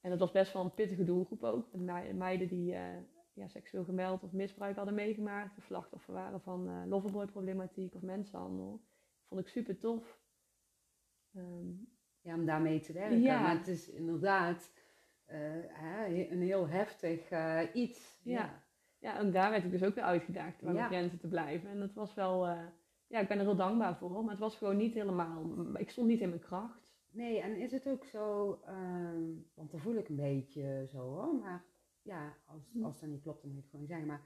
En 0.00 0.10
dat 0.10 0.18
was 0.18 0.32
best 0.32 0.52
wel 0.52 0.64
een 0.64 0.74
pittige 0.74 1.04
doelgroep 1.04 1.42
ook. 1.42 1.72
Met 1.72 2.16
meiden 2.16 2.48
die 2.48 2.74
eh, 2.74 2.96
ja, 3.32 3.48
seksueel 3.48 3.84
geweld 3.84 4.22
of 4.22 4.32
misbruik 4.32 4.76
hadden 4.76 4.94
meegemaakt, 4.94 5.58
of 5.58 5.64
slachtoffer 5.64 6.14
waren 6.14 6.40
van 6.40 6.68
eh 6.68 6.82
loverboy-problematiek 6.86 7.94
of 7.94 8.02
mensenhandel. 8.02 8.80
Vond 9.28 9.40
ik 9.40 9.48
super 9.48 9.78
tof. 9.78 10.20
Ehm, 11.34 11.68
Ja, 12.20 12.34
om 12.34 12.46
daarmee 12.46 12.80
te 12.80 12.92
werken. 12.92 13.20
Ja. 13.20 13.40
Maar 13.42 13.56
het 13.58 13.68
is 13.68 13.88
inderdaad 13.90 14.72
eh, 15.24 16.30
een 16.30 16.42
heel 16.42 16.68
heftig 16.68 17.30
iets. 17.74 18.20
Ja. 18.22 18.32
ja, 18.40 18.63
en 19.12 19.30
daar 19.32 19.50
werd 19.50 19.64
ik 19.64 19.70
dus 19.70 19.82
ook 19.84 19.94
weer 19.94 20.04
uitgedaagd 20.04 20.62
om 20.62 20.74
Ja. 20.74 20.86
grenzen 20.86 21.18
te 21.18 21.28
blijven. 21.28 21.70
En 21.70 21.78
dat 21.78 21.92
was 21.94 22.14
wel, 22.14 22.46
eh, 22.46 22.66
ja, 23.06 23.18
ik 23.20 23.28
ben 23.28 23.38
er 23.38 23.44
heel 23.44 23.56
dankbaar 23.56 23.96
voor, 23.96 24.22
maar 24.22 24.30
het 24.30 24.40
was 24.40 24.56
gewoon 24.56 24.76
niet 24.76 24.94
helemaal, 24.94 25.42
ik 25.76 25.90
stond 25.90 26.06
niet 26.08 26.20
in 26.20 26.28
mijn 26.28 26.40
kracht. 26.40 26.92
Nee, 27.10 27.40
en 27.40 27.56
is 27.56 27.72
het 27.72 27.86
ook 27.88 28.04
zo, 28.04 28.52
ehm, 28.66 29.22
want 29.54 29.70
dan 29.70 29.80
voel 29.80 29.94
ik 29.94 30.08
een 30.08 30.16
beetje 30.16 30.86
zo 30.90 30.98
hoor, 30.98 31.34
maar 31.34 31.64
ja, 32.02 32.34
als, 32.46 32.62
Hm. 32.72 32.84
als 32.84 33.00
dat 33.00 33.08
niet 33.08 33.22
klopt, 33.22 33.42
dan 33.42 33.50
moet 33.50 33.58
je 33.58 33.62
het 33.62 33.70
gewoon 33.70 33.86
zeggen. 33.86 34.06
Maar 34.06 34.20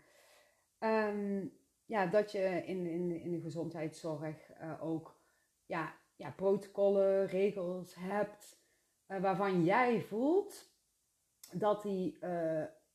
ehm, 0.79 1.47
ja, 1.85 2.07
dat 2.07 2.33
je 2.33 2.63
in, 2.67 2.87
in, 2.87 3.11
in 3.21 3.31
de 3.31 3.41
gezondheidszorg 3.41 4.51
eh, 4.51 4.85
ook 4.85 5.21
ja, 5.67 5.95
ja, 6.17 6.31
protocollen, 6.31 7.27
regels 7.27 7.95
hebt, 7.95 8.61
eh, 9.07 9.21
waarvan 9.21 9.65
jij 9.65 10.01
voelt 10.01 10.71
dat 11.53 11.83
die 11.83 12.19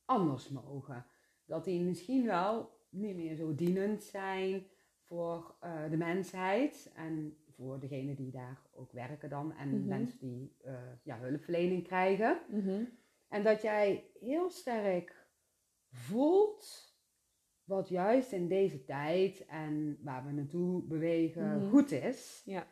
anders 0.04 0.48
mogen. 0.48 1.06
Dat 1.46 1.64
die 1.64 1.80
misschien 1.80 2.24
wel 2.26 2.70
niet 2.90 3.16
meer 3.16 3.34
zo 3.36 3.54
dienend 3.54 4.02
zijn 4.02 4.66
voor 5.02 5.54
eh, 5.60 5.90
de 5.90 5.96
mensheid 5.96 6.92
en 6.94 7.36
voor 7.50 7.80
degenen 7.80 8.14
die 8.16 8.30
daar 8.30 8.62
ook 8.74 8.92
werken 8.92 9.28
dan 9.28 9.52
en 9.52 9.68
Mhm. 9.78 9.88
mensen 9.88 10.18
die 10.18 10.56
eh, 10.64 10.74
ja, 11.02 11.18
hulpverlening 11.18 11.82
krijgen. 11.86 12.38
Mhm. 12.48 12.84
En 13.28 13.42
dat 13.42 13.62
jij 13.62 14.10
heel 14.20 14.50
sterk 14.50 15.26
voelt 15.90 16.92
wat 17.64 17.88
juist 17.88 18.32
in 18.32 18.48
deze 18.48 18.84
tijd 18.84 19.44
en 19.46 19.98
waar 20.02 20.26
we 20.26 20.32
naartoe 20.32 20.82
bewegen 20.82 21.56
Mhm. 21.58 21.68
goed 21.70 21.90
is. 21.92 22.42
Ja. 22.44 22.66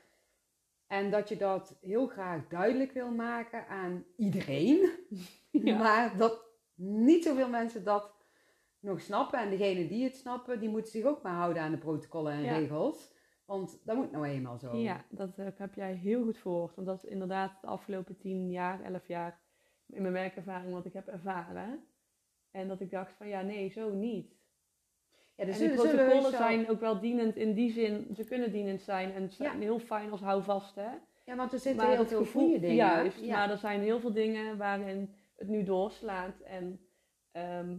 En 0.87 1.11
dat 1.11 1.29
je 1.29 1.37
dat 1.37 1.79
heel 1.81 2.07
graag 2.07 2.49
duidelijk 2.49 2.93
wil 2.93 3.11
maken 3.11 3.67
aan 3.69 4.05
iedereen. 4.17 4.91
Ja. 5.51 5.79
Maar 5.79 6.17
dat 6.17 6.45
niet 6.75 7.25
zoveel 7.25 7.49
mensen 7.49 7.85
dat 7.85 8.15
nog 8.83 9.01
snappen. 9.01 9.39
En 9.39 9.51
degenen 9.51 9.89
die 9.89 10.05
het 10.05 10.17
snappen, 10.17 10.61
die 10.61 10.69
moeten 10.69 10.91
zich 10.91 11.05
ook 11.05 11.23
maar 11.23 11.33
houden 11.35 11.63
aan 11.63 11.71
de 11.71 11.79
protocollen 11.79 12.33
en 12.33 12.43
Ja. 12.43 12.57
regels. 12.59 13.13
Want 13.45 13.81
dat 13.85 13.97
moet 13.97 14.11
nou 14.13 14.25
eenmaal 14.27 14.59
zo. 14.59 14.77
Ja, 14.77 15.05
dat 15.09 15.39
eh, 15.39 15.47
heb 15.57 15.75
jij 15.75 15.93
heel 15.95 16.23
goed 16.25 16.39
verwoord. 16.39 16.75
Want 16.75 16.87
dat 16.87 16.97
is 17.05 17.11
inderdaad 17.11 17.61
de 17.61 17.67
afgelopen 17.67 18.17
tien 18.19 18.51
jaar, 18.51 18.83
elf 18.83 19.09
jaar 19.09 19.41
in 19.87 20.03
mijn 20.03 20.15
werkervaring 20.15 20.73
wat 20.73 20.85
ik 20.87 20.93
heb 20.93 21.09
ervaren. 21.09 21.85
En 22.51 22.69
dat 22.69 22.81
ik 22.81 22.91
dacht 22.91 23.13
van 23.13 23.29
ja, 23.29 23.43
nee, 23.43 23.69
zo 23.71 23.91
niet. 23.95 24.35
Ja, 25.37 25.45
dus 25.45 25.61
en 25.61 25.61
die 25.61 25.69
zullen- 25.77 25.91
zullen 25.91 25.95
protocollen 26.07 26.31
zo- 26.31 26.37
zijn 26.37 26.69
ook 26.71 26.81
wel 26.81 27.01
dienend 27.01 27.37
in 27.37 27.55
die 27.55 27.73
zin, 27.73 28.15
ze 28.15 28.25
kunnen 28.25 28.53
dienend 28.53 28.83
zijn 28.83 29.13
en 29.13 29.31
zijn 29.31 29.53
Ja. 29.53 29.59
heel 29.59 29.79
fijn 29.79 30.11
als 30.11 30.21
houvast 30.21 30.75
hè. 30.75 30.91
Ja, 31.25 31.37
want 31.37 31.53
er 31.53 31.59
zitten 31.59 31.77
maar 31.83 31.91
heel 31.91 31.99
het 32.01 32.09
veel 32.09 32.19
gevoel- 32.19 32.43
goede 32.43 32.59
dingen. 32.61 32.75
Juist, 32.77 33.21
ja. 33.21 33.37
maar 33.37 33.51
er 33.51 33.57
zijn 33.59 33.81
heel 33.81 34.01
veel 34.01 34.13
dingen 34.13 34.57
waarin 34.57 35.15
het 35.37 35.49
nu 35.49 35.65
doorslaat. 35.65 36.41
En 36.41 36.81
ehm, 37.33 37.77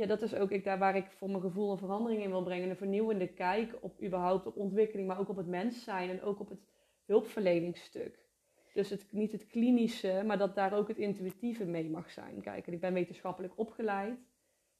ja, 0.00 0.06
dat 0.06 0.22
is 0.22 0.34
ook 0.34 0.50
ik, 0.50 0.64
daar 0.64 0.78
waar 0.78 0.96
ik 0.96 1.10
voor 1.10 1.30
mijn 1.30 1.42
gevoel 1.42 1.70
een 1.70 1.78
verandering 1.78 2.22
in 2.22 2.30
wil 2.30 2.42
brengen. 2.42 2.70
Een 2.70 2.76
vernieuwende 2.76 3.28
kijk 3.28 3.76
op 3.80 4.02
überhaupt 4.02 4.46
op 4.46 4.56
ontwikkeling, 4.56 5.08
maar 5.08 5.18
ook 5.18 5.28
op 5.28 5.36
het 5.36 5.46
mens 5.46 5.84
zijn 5.84 6.10
en 6.10 6.22
ook 6.22 6.40
op 6.40 6.48
het 6.48 6.60
hulpverleningsstuk. 7.04 8.28
Dus 8.74 8.90
het, 8.90 9.06
niet 9.12 9.32
het 9.32 9.46
klinische, 9.46 10.22
maar 10.26 10.38
dat 10.38 10.54
daar 10.54 10.72
ook 10.72 10.88
het 10.88 10.98
intuïtieve 10.98 11.64
mee 11.64 11.90
mag 11.90 12.10
zijn. 12.10 12.40
Kijk, 12.40 12.66
en 12.66 12.72
ik 12.72 12.80
ben 12.80 12.92
wetenschappelijk 12.92 13.52
opgeleid. 13.58 14.18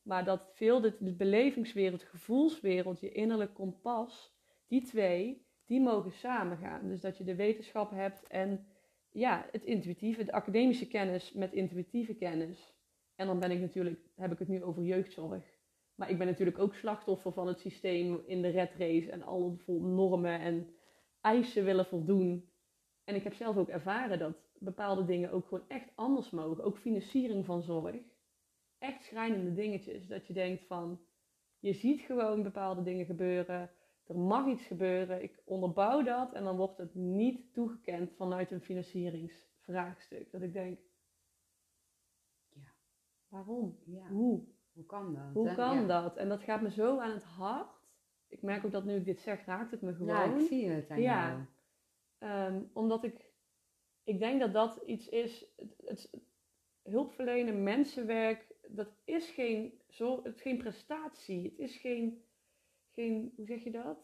Maar 0.03 0.25
dat 0.25 0.51
veel 0.53 0.81
de, 0.81 0.97
de 0.99 1.13
belevingswereld, 1.13 2.03
gevoelswereld, 2.03 3.01
je 3.01 3.13
innerlijk 3.13 3.55
kompas, 3.55 4.35
die 4.69 4.83
twee, 4.83 5.47
die 5.67 5.81
mogen 5.81 6.13
samengaan. 6.13 6.89
Dus 6.89 7.01
dat 7.01 7.19
je 7.19 7.25
de 7.25 7.35
wetenschap 7.35 7.91
hebt 7.91 8.27
en 8.27 8.67
ja, 9.11 9.47
het 9.53 9.65
intuïtieve, 9.65 10.25
de 10.25 10.33
academische 10.33 10.89
kennis 10.89 11.33
met 11.33 11.53
intuïtieve 11.53 12.15
kennis. 12.15 12.75
En 13.21 13.27
dan 13.27 13.39
ben 13.39 13.51
ik 13.51 13.61
natuurlijk, 13.61 14.01
heb 14.15 14.33
ik 14.33 14.39
het 14.39 14.49
nu 14.49 14.63
over 14.63 14.83
jeugdzorg. 14.83 15.43
Maar 15.95 16.11
ik 16.11 16.19
ben 16.19 16.27
natuurlijk 16.27 16.59
ook 16.59 16.75
slachtoffer 16.75 17.33
van 17.33 17.47
het 17.47 17.61
systeem 17.61 18.23
in 18.27 18.43
de 18.43 18.49
red 18.49 18.71
race 18.79 19.11
en 19.11 19.23
alle 19.23 19.57
vol 19.57 19.81
normen 19.81 20.41
en 20.41 20.69
eisen 21.21 21.65
willen 21.65 21.87
voldoen. 21.87 22.49
En 23.05 23.15
ik 23.15 23.25
heb 23.25 23.35
zelf 23.35 23.57
ook 23.57 23.69
ervaren 23.69 24.19
dat 24.19 24.37
bepaalde 24.59 25.05
dingen 25.05 25.31
ook 25.31 25.47
gewoon 25.47 25.69
echt 25.69 25.91
anders 25.95 26.31
mogen. 26.31 26.65
Ook 26.65 26.79
financiering 26.79 27.45
van 27.45 27.63
zorg. 27.63 27.97
Echt 28.79 29.05
schrijnende 29.05 29.53
dingetjes. 29.53 30.07
Dat 30.07 30.27
je 30.27 30.33
denkt 30.33 30.65
van, 30.67 31.01
je 31.59 31.73
ziet 31.73 32.01
gewoon 32.01 32.43
bepaalde 32.43 32.83
dingen 32.83 33.07
gebeuren. 33.07 33.71
Er 34.07 34.19
mag 34.19 34.47
iets 34.47 34.67
gebeuren. 34.67 35.23
Ik 35.23 35.43
onderbouw 35.45 36.03
dat 36.03 36.33
en 36.33 36.45
dan 36.45 36.57
wordt 36.57 36.79
het 36.79 36.95
niet 36.95 37.53
toegekend 37.53 38.13
vanuit 38.17 38.51
een 38.51 38.61
financieringsvraagstuk. 38.61 40.31
Dat 40.31 40.43
ik 40.43 40.53
denk. 40.53 40.79
Waarom? 43.31 43.79
Ja, 43.85 44.07
Hoe? 44.09 44.45
Hoe 44.73 44.87
kan 44.87 45.15
dat? 45.15 45.33
Hoe 45.33 45.49
hè? 45.49 45.55
kan 45.55 45.77
Ja. 45.77 45.87
dat? 45.87 46.17
En 46.17 46.29
dat 46.29 46.43
gaat 46.43 46.61
me 46.63 46.71
zo 46.71 46.99
aan 46.99 47.11
het 47.11 47.23
hart. 47.25 47.79
Ik 48.29 48.43
merk 48.43 48.65
ook 48.65 48.73
dat 48.73 48.85
nu 48.85 48.95
ik 48.97 49.05
dit 49.05 49.21
zeg, 49.21 49.45
raakt 49.45 49.71
het 49.71 49.81
me 49.83 49.95
gewoon. 49.95 50.15
Ja, 50.15 50.35
ik 50.35 50.47
zie 50.47 50.69
het 50.69 50.91
aan 50.91 51.01
Ja. 51.01 51.47
Ehm, 52.19 52.63
omdat 52.73 53.05
ik, 53.05 53.31
ik 54.05 54.19
denk 54.19 54.41
dat 54.41 54.53
dat 54.53 54.77
iets 54.87 55.09
is, 55.09 55.47
het, 55.57 55.75
het, 55.85 56.11
hulpverlenen, 56.83 57.63
mensenwerk, 57.63 58.47
dat 58.69 58.89
is 59.05 59.31
geen, 59.31 59.81
zo, 59.89 60.23
het 60.23 60.35
is 60.35 60.43
geen 60.43 60.59
prestatie. 60.59 61.43
Het 61.45 61.59
is 61.59 61.77
geen, 61.77 62.25
geen, 62.91 63.33
hoe 63.37 63.47
zeg 63.47 63.65
je 63.65 63.71
dat? 63.71 63.99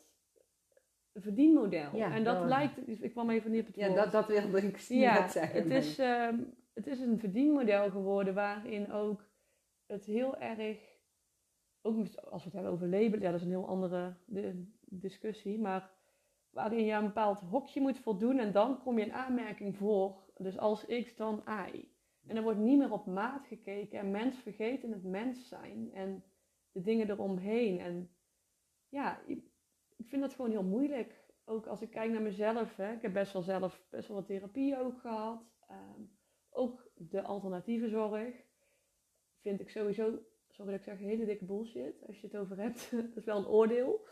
Een 1.13 1.23
verdienmodel. 1.23 1.97
Ja, 1.97 2.13
en 2.15 2.25
dat 2.25 2.45
lijkt, 2.45 3.03
ik 3.03 3.11
kwam 3.11 3.31
even 3.31 3.51
niet 3.51 3.61
op 3.61 3.67
het 3.67 3.77
Ja, 3.77 3.89
woord. 3.89 4.03
dat, 4.03 4.13
dat 4.13 4.27
wilde 4.27 4.67
ik 4.67 4.79
Ja, 4.79 5.21
net 5.21 5.31
zeggen. 5.33 5.63
het 5.63 5.71
is, 5.71 5.99
ehm, 5.99 6.43
het 6.77 6.87
is 6.87 7.01
een 7.01 7.19
verdienmodel 7.19 7.91
geworden 7.91 8.35
waarin 8.35 8.93
ook 8.93 9.29
het 9.87 10.05
heel 10.05 10.37
erg, 10.37 10.79
ook 11.83 11.97
als 12.17 12.43
we 12.43 12.49
het 12.49 12.53
hebben 12.53 12.73
over 12.73 12.89
labelen, 12.89 13.21
ja, 13.21 13.31
dat 13.31 13.41
is 13.41 13.47
een 13.47 13.53
heel 13.53 13.69
andere 13.69 14.17
di- 14.27 14.75
discussie, 14.81 15.59
maar 15.59 15.91
waarin 16.51 16.85
je 16.85 16.93
een 16.93 17.05
bepaald 17.05 17.41
hokje 17.41 17.81
moet 17.81 17.99
voldoen 17.99 18.39
en 18.39 18.53
dan 18.53 18.83
kom 18.83 18.99
je 18.99 19.05
in 19.05 19.13
aanmerking 19.13 19.77
voor, 19.77 20.31
dus 20.37 20.59
als 20.59 20.87
X 20.87 21.17
dan 21.17 21.45
Y. 21.47 21.89
En 22.27 22.37
er 22.37 22.43
wordt 22.43 22.59
niet 22.59 22.79
meer 22.79 22.93
op 22.93 23.07
maat 23.07 23.47
gekeken 23.47 23.99
en 23.99 24.11
mens 24.11 24.37
vergeten 24.39 24.93
het 24.93 25.05
mens 25.05 25.49
zijn 25.49 25.93
en 25.93 26.25
de 26.73 26.83
dingen 26.83 27.11
eromheen. 27.11 27.79
En 27.81 28.11
ja, 28.89 29.21
ik 29.27 29.45
ik 29.97 30.09
vind 30.09 30.23
dat 30.23 30.35
gewoon 30.35 30.51
heel 30.51 30.65
moeilijk. 30.65 31.25
Ook 31.45 31.67
als 31.67 31.83
ik 31.83 31.91
kijk 31.91 32.11
naar 32.11 32.23
mezelf. 32.23 32.77
Hè. 32.77 32.93
Ik 32.93 33.03
heb 33.03 33.13
best 33.13 33.33
wel 33.33 33.43
zelf 33.43 33.87
best 33.91 34.09
wel 34.09 34.17
wat 34.17 34.27
therapie 34.27 34.79
ook 34.79 35.01
gehad. 35.01 35.43
Ehm, 35.69 36.03
ook 36.57 36.91
de 36.95 37.23
alternatieve 37.23 37.89
zorg 37.89 38.35
vind 39.41 39.61
ik 39.61 39.71
sowieso, 39.71 40.19
sorry 40.49 40.75
ik 40.75 40.83
zeg, 40.83 40.99
hele 40.99 41.25
dikke 41.25 41.45
bullshit. 41.45 42.07
Als 42.07 42.21
je 42.21 42.27
het 42.27 42.37
over 42.37 42.59
hebt. 42.59 42.91
dat 43.15 43.17
is 43.17 43.25
wel 43.25 43.39
een 43.39 43.47
oordeel. 43.47 44.07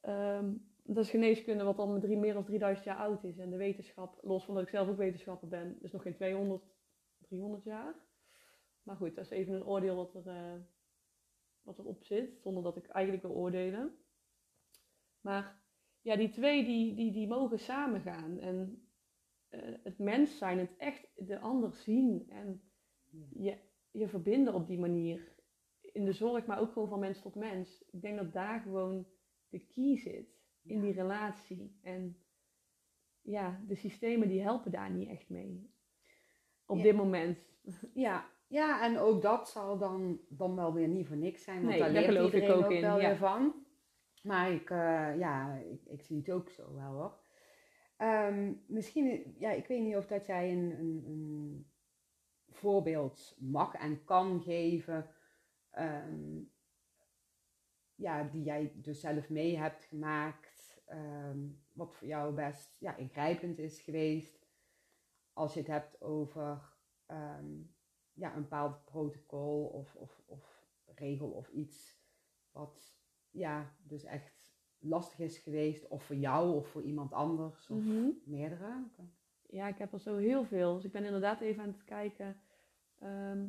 Ehm, 0.00 0.52
dat 0.82 1.04
is 1.04 1.10
geneeskunde 1.10 1.64
wat 1.64 1.78
al 1.78 1.98
meer 2.00 2.32
dan 2.32 2.44
3000 2.44 2.86
jaar 2.86 2.96
oud 2.96 3.24
is. 3.24 3.38
En 3.38 3.50
de 3.50 3.56
wetenschap, 3.56 4.18
los 4.22 4.44
van 4.44 4.54
dat 4.54 4.62
ik 4.62 4.68
zelf 4.68 4.88
ook 4.88 4.96
wetenschapper 4.96 5.48
ben, 5.48 5.78
is 5.82 5.92
nog 5.92 6.02
geen 6.02 6.14
200, 6.14 6.62
300 7.18 7.64
jaar. 7.64 7.94
Maar 8.82 8.96
goed, 8.96 9.14
dat 9.14 9.24
is 9.24 9.30
even 9.30 9.54
een 9.54 9.66
oordeel 9.66 9.96
wat, 9.96 10.14
er, 10.14 10.26
eh, 10.26 10.60
wat 11.62 11.78
erop 11.78 12.04
zit, 12.04 12.40
zonder 12.40 12.62
dat 12.62 12.76
ik 12.76 12.86
eigenlijk 12.86 13.24
wil 13.24 13.34
oordelen. 13.34 13.98
Maar 15.20 15.62
ja, 16.00 16.16
die 16.16 16.30
twee 16.30 16.64
die, 16.64 16.94
die, 16.94 17.12
die 17.12 17.28
mogen 17.28 17.58
samengaan. 17.58 18.38
En 18.38 18.83
het 19.82 19.98
mens 19.98 20.38
zijn, 20.38 20.58
het 20.58 20.76
echt 20.76 21.08
de 21.16 21.38
ander 21.38 21.72
zien 21.72 22.26
en 22.30 22.62
je, 23.34 23.58
je 23.90 24.08
verbinden 24.08 24.54
op 24.54 24.66
die 24.66 24.78
manier. 24.78 25.32
In 25.80 26.04
de 26.04 26.12
zorg, 26.12 26.46
maar 26.46 26.60
ook 26.60 26.72
gewoon 26.72 26.88
van 26.88 26.98
mens 26.98 27.20
tot 27.20 27.34
mens. 27.34 27.84
Ik 27.90 28.00
denk 28.02 28.18
dat 28.18 28.32
daar 28.32 28.60
gewoon 28.60 29.06
de 29.48 29.58
key 29.66 29.96
zit. 29.96 30.42
In 30.62 30.80
die 30.80 30.92
relatie. 30.92 31.78
En 31.82 32.16
ja, 33.20 33.60
de 33.66 33.74
systemen 33.74 34.28
die 34.28 34.42
helpen 34.42 34.70
daar 34.70 34.90
niet 34.90 35.08
echt 35.08 35.28
mee. 35.28 35.70
Op 36.66 36.76
Ja. 36.76 36.82
dit 36.82 36.96
moment. 36.96 37.38
Ja, 37.94 38.30
ja, 38.46 38.82
en 38.84 38.98
ook 38.98 39.22
dat 39.22 39.48
zal 39.48 39.78
dan, 39.78 40.20
dan 40.28 40.56
wel 40.56 40.72
weer 40.72 40.88
niet 40.88 41.06
voor 41.06 41.16
niks 41.16 41.44
zijn. 41.44 41.56
Want 41.56 41.68
Nee, 41.68 41.78
daar 41.78 41.92
daar 41.92 42.12
leert 42.12 42.26
ik 42.26 42.32
iedereen 42.34 42.56
ook 42.56 42.64
ook 42.64 42.70
in, 42.70 42.80
wel 42.80 43.00
ja. 43.00 43.08
weer 43.08 43.16
van. 43.16 43.54
Maar 44.22 44.52
ik, 44.52 44.70
eh, 44.70 45.18
ja, 45.18 45.54
ik, 45.54 45.84
ik, 45.84 46.02
zie 46.02 46.16
het 46.18 46.30
ook 46.30 46.50
zo 46.50 46.74
wel 46.74 46.92
hoor. 46.92 47.18
Ehm, 47.96 48.52
misschien, 48.66 49.34
ja, 49.38 49.50
ik 49.50 49.66
weet 49.66 49.82
niet 49.82 49.96
of 49.96 50.06
dat 50.06 50.26
jij 50.26 50.52
een, 50.52 50.78
een, 50.78 51.04
een 51.06 51.66
voorbeeld 52.48 53.36
mag 53.38 53.74
en 53.74 54.04
kan 54.04 54.42
geven. 54.42 55.10
Ehm, 55.70 56.42
ja, 57.94 58.22
die 58.22 58.42
jij 58.42 58.72
dus 58.74 59.00
zelf 59.00 59.28
mee 59.28 59.58
hebt 59.58 59.84
gemaakt. 59.84 60.82
Ehm, 60.86 61.38
wat 61.72 61.94
voor 61.94 62.06
jou 62.06 62.34
best 62.34 62.76
ja, 62.80 62.96
ingrijpend 62.96 63.58
is 63.58 63.80
geweest. 63.80 64.46
Als 65.32 65.54
je 65.54 65.58
het 65.60 65.68
hebt 65.68 66.00
over 66.00 66.72
ja, 68.14 68.34
een 68.34 68.42
bepaald 68.42 68.84
protocol 68.84 69.66
of, 69.66 69.94
of, 69.94 70.22
of 70.26 70.66
regel 70.84 71.30
of 71.30 71.48
iets. 71.48 71.98
Wat 72.50 72.96
ja, 73.30 73.76
dus 73.82 74.04
echt 74.04 74.33
lastig 74.84 75.18
is 75.18 75.38
geweest. 75.38 75.88
Of 75.88 76.02
voor 76.02 76.16
jou 76.16 76.54
of 76.54 76.68
voor 76.68 76.82
iemand 76.82 77.12
anders. 77.12 77.70
Of 77.70 77.84
mhm. 77.84 78.08
meerdere. 78.24 78.84
Ja, 79.46 79.68
ik 79.68 79.78
heb 79.78 79.92
er 79.92 80.00
zo 80.00 80.16
heel 80.16 80.44
veel. 80.44 80.74
Dus 80.74 80.84
ik 80.84 80.92
ben 80.92 81.04
inderdaad 81.04 81.40
even 81.40 81.62
aan 81.62 81.68
het 81.68 81.84
kijken. 81.84 82.36
Ehm, 82.98 83.46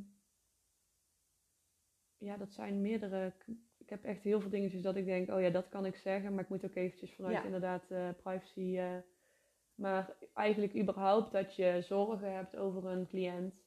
ja, 2.17 2.37
dat 2.37 2.53
zijn 2.53 2.81
meerdere. 2.81 3.33
Ik 3.77 3.89
heb 3.89 4.03
echt 4.03 4.23
heel 4.23 4.41
veel 4.41 4.49
dingetjes 4.49 4.81
dat 4.81 4.95
ik 4.95 5.05
denk, 5.05 5.29
oh 5.29 5.41
ja, 5.41 5.49
dat 5.49 5.69
kan 5.69 5.85
ik 5.85 5.95
zeggen. 5.95 6.33
Maar 6.33 6.43
ik 6.43 6.49
moet 6.49 6.65
ook 6.65 6.75
eventjes 6.75 7.15
vanuit 7.15 7.45
inderdaad 7.45 7.91
uh, 7.91 8.09
privacy. 8.23 8.77
Uh, 8.77 8.97
maar 9.75 10.15
eigenlijk 10.33 10.75
überhaupt 10.75 11.31
dat 11.31 11.55
je 11.55 11.81
zorgen 11.81 12.33
hebt 12.33 12.55
over 12.55 12.85
een 12.85 13.07
cliënt. 13.07 13.63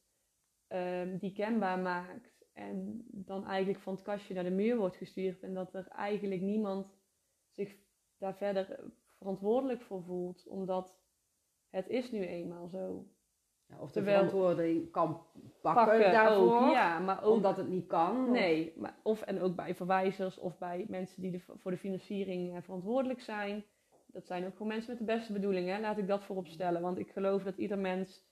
Um, 0.68 1.18
die 1.18 1.32
kenbaar 1.32 1.78
maakt. 1.78 2.46
En 2.52 3.04
dan 3.10 3.46
eigenlijk 3.46 3.80
van 3.82 3.94
het 3.94 4.02
kastje 4.02 4.34
naar 4.34 4.44
de 4.44 4.50
muur 4.50 4.76
wordt 4.76 4.96
gestuurd. 4.96 5.42
En 5.42 5.54
dat 5.54 5.74
er 5.74 5.88
eigenlijk 5.88 6.40
niemand 6.40 6.97
zich 7.58 7.76
daar 8.18 8.34
verder 8.34 8.80
verantwoordelijk 9.16 9.82
voor 9.82 10.02
voelt. 10.02 10.46
Omdat 10.48 10.96
het 11.70 11.88
is 11.88 12.10
nu 12.10 12.26
eenmaal 12.26 12.68
zo. 12.68 13.06
Ja, 13.66 13.78
of 13.78 13.92
de 13.92 14.02
verantwoording 14.02 14.90
kan 14.90 15.22
pakken, 15.62 16.12
daarvoor. 16.12 16.70
ja, 16.70 16.98
maar 16.98 17.22
ook, 17.22 17.34
omdat 17.34 17.56
het 17.56 17.68
niet 17.68 17.86
kan. 17.86 18.30
Nee, 18.30 18.72
maar, 18.76 18.98
of 19.02 19.22
en 19.22 19.40
ook 19.40 19.56
bij 19.56 19.74
verwijzers 19.74 20.38
of 20.38 20.58
bij 20.58 20.84
mensen 20.88 21.22
die 21.22 21.30
de, 21.30 21.40
voor 21.40 21.70
de 21.70 21.76
financiering 21.76 22.56
eh, 22.56 22.62
verantwoordelijk 22.62 23.20
zijn. 23.20 23.64
Dat 24.06 24.26
zijn 24.26 24.46
ook 24.46 24.52
gewoon 24.52 24.68
mensen 24.68 24.90
met 24.90 24.98
de 24.98 25.14
beste 25.14 25.32
bedoelingen. 25.32 25.80
Laat 25.80 25.98
ik 25.98 26.06
dat 26.06 26.24
voorop 26.24 26.46
stellen. 26.46 26.82
Want 26.82 26.98
ik 26.98 27.10
geloof 27.10 27.42
dat 27.42 27.56
ieder 27.56 27.78
mens 27.78 28.26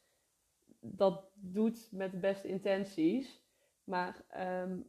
dat 0.80 1.30
doet 1.34 1.88
met 1.92 2.10
de 2.10 2.18
beste 2.18 2.48
intenties. 2.48 3.44
Maar 3.84 4.24
ehm, 4.28 4.80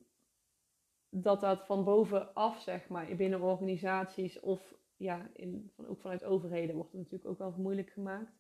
dat 1.10 1.40
dat 1.40 1.66
van 1.66 1.84
bovenaf, 1.84 2.62
zeg 2.62 2.88
maar, 2.88 3.16
binnen 3.16 3.42
organisaties 3.42 4.40
of 4.40 4.76
ja, 4.98 5.30
in, 5.34 5.72
van, 5.76 5.88
ook 5.88 6.02
vanuit 6.02 6.24
overheden 6.24 6.76
wordt 6.76 6.92
het 6.92 7.02
natuurlijk 7.02 7.30
ook 7.30 7.38
wel 7.38 7.54
moeilijk 7.58 7.90
gemaakt. 7.90 8.32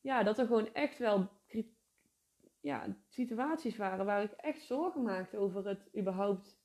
Ja, 0.00 0.22
dat 0.22 0.38
er 0.38 0.46
gewoon 0.46 0.74
echt 0.74 0.98
wel 0.98 1.28
ja, 2.60 2.96
situaties 3.08 3.76
waren 3.76 4.04
waar 4.04 4.22
ik 4.22 4.32
echt 4.32 4.62
zorgen 4.62 5.02
maakte 5.02 5.38
over 5.38 5.66
het 5.66 5.88
überhaupt 5.98 6.58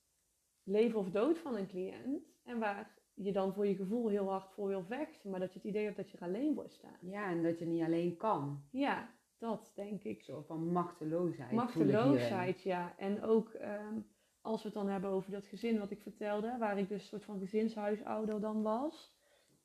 leven 0.63 0.99
of 0.99 1.09
dood 1.09 1.37
van 1.37 1.55
een 1.55 1.67
cliënt. 1.67 2.33
En 2.43 2.59
waar 2.59 2.99
je 3.13 3.31
dan 3.31 3.53
voor 3.53 3.67
je 3.67 3.75
gevoel 3.75 4.07
heel 4.07 4.29
hard 4.29 4.49
voor 4.53 4.67
wil 4.67 4.83
vechten, 4.83 5.29
maar 5.29 5.39
dat 5.39 5.53
je 5.53 5.59
het 5.59 5.67
idee 5.67 5.83
hebt 5.83 5.97
dat 5.97 6.11
je 6.11 6.17
er 6.17 6.23
alleen 6.23 6.53
wordt 6.53 6.73
staan. 6.73 6.97
Ja, 7.01 7.29
en 7.29 7.43
dat 7.43 7.59
je 7.59 7.65
niet 7.65 7.83
alleen 7.83 8.17
kan. 8.17 8.63
Ja, 8.71 9.13
dat 9.37 9.71
denk 9.75 10.03
ik. 10.03 10.23
Zo 10.23 10.41
van 10.41 10.71
machteloosheid. 10.71 11.51
Machteloosheid, 11.51 12.61
ja. 12.61 12.97
En 12.97 13.23
ook 13.23 13.49
ehm, 13.49 13.99
als 14.45 14.61
we 14.61 14.67
het 14.67 14.77
dan 14.77 14.87
hebben 14.87 15.09
over 15.09 15.31
dat 15.31 15.45
gezin 15.45 15.79
wat 15.79 15.91
ik 15.91 16.01
vertelde, 16.01 16.57
waar 16.57 16.77
ik 16.77 16.87
dus 16.87 17.01
een 17.01 17.07
soort 17.07 17.23
van 17.23 17.39
gezinshuisouder 17.39 18.39
dan 18.39 18.61
was. 18.61 19.13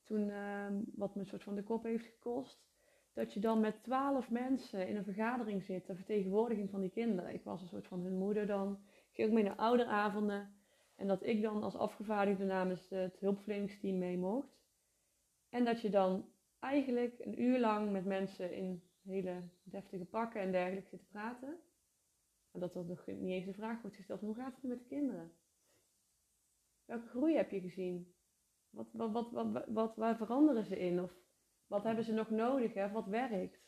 Toen, 0.04 0.30
ehm, 0.30 0.74
wat 0.94 1.14
me 1.14 1.20
een 1.20 1.26
soort 1.26 1.42
van 1.42 1.54
de 1.54 1.62
kop 1.62 1.82
heeft 1.82 2.06
gekost. 2.06 2.68
Dat 3.12 3.32
je 3.32 3.40
dan 3.40 3.60
met 3.60 3.82
twaalf 3.82 4.30
mensen 4.30 4.88
in 4.88 4.96
een 4.96 5.04
vergadering 5.04 5.62
zit, 5.62 5.86
de 5.86 5.94
vertegenwoordiging 5.94 6.70
van 6.70 6.80
die 6.80 6.90
kinderen. 6.90 7.34
Ik 7.34 7.44
was 7.44 7.62
een 7.62 7.68
soort 7.68 7.86
van 7.86 8.00
hun 8.00 8.18
moeder 8.18 8.46
dan. 8.46 8.78
Ik 8.84 9.14
ging 9.14 9.28
ook 9.28 9.34
mee 9.34 9.44
naar 9.44 9.56
ouderavonden. 9.56 10.54
En 10.96 11.06
dat 11.06 11.22
ik 11.26 11.42
dan 11.42 11.62
als 11.62 11.76
afgevaardigde 11.76 12.44
namens 12.44 12.88
het 12.88 13.20
hulpverleningsteam 13.20 13.98
mee 13.98 14.18
mocht. 14.18 14.58
En 15.48 15.64
dat 15.64 15.80
je 15.80 15.90
dan 15.90 16.28
eigenlijk 16.58 17.18
een 17.18 17.42
uur 17.42 17.58
lang 17.58 17.92
met 17.92 18.04
mensen 18.04 18.54
in 18.54 18.82
hele 19.02 19.42
deftige 19.62 20.04
pakken 20.04 20.40
en 20.40 20.52
dergelijke 20.52 20.88
zitten 20.88 21.08
praten. 21.08 21.58
Dat 22.53 22.74
er 22.74 22.84
nog 22.84 23.07
niet 23.07 23.32
eens 23.32 23.46
de 23.46 23.53
vraag 23.53 23.80
wordt 23.80 23.96
gesteld: 23.96 24.20
hoe 24.20 24.34
gaat 24.34 24.55
het 24.55 24.62
met 24.62 24.78
de 24.78 24.84
kinderen? 24.84 25.32
Welke 26.84 27.07
groei 27.07 27.36
heb 27.36 27.51
je 27.51 27.61
gezien? 27.61 28.14
Wat, 28.70 28.88
wat, 28.92 29.12
wat, 29.12 29.30
wat, 29.30 29.66
wat, 29.66 29.96
waar 29.96 30.16
veranderen 30.16 30.64
ze 30.64 30.78
in? 30.78 31.01
Of 31.01 31.12
wat 31.66 31.84
hebben 31.84 32.05
ze 32.05 32.12
nog 32.12 32.30
nodig? 32.30 32.74
Hè? 32.74 32.90
Wat 32.90 33.07
werkt? 33.07 33.61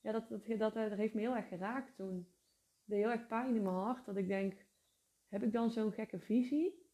Ja, 0.00 0.12
dat, 0.12 0.28
dat, 0.28 0.58
dat, 0.58 0.74
dat 0.74 0.98
heeft 0.98 1.14
me 1.14 1.20
heel 1.20 1.36
erg 1.36 1.48
geraakt 1.48 1.96
toen. 1.96 2.16
Het 2.16 2.94
deed 2.94 2.98
heel 2.98 3.10
erg 3.10 3.26
pijn 3.26 3.54
in 3.54 3.62
mijn 3.62 3.74
hart. 3.74 4.06
Dat 4.06 4.16
ik 4.16 4.28
denk, 4.28 4.66
heb 5.28 5.42
ik 5.42 5.52
dan 5.52 5.70
zo'n 5.70 5.92
gekke 5.92 6.18
visie? 6.18 6.90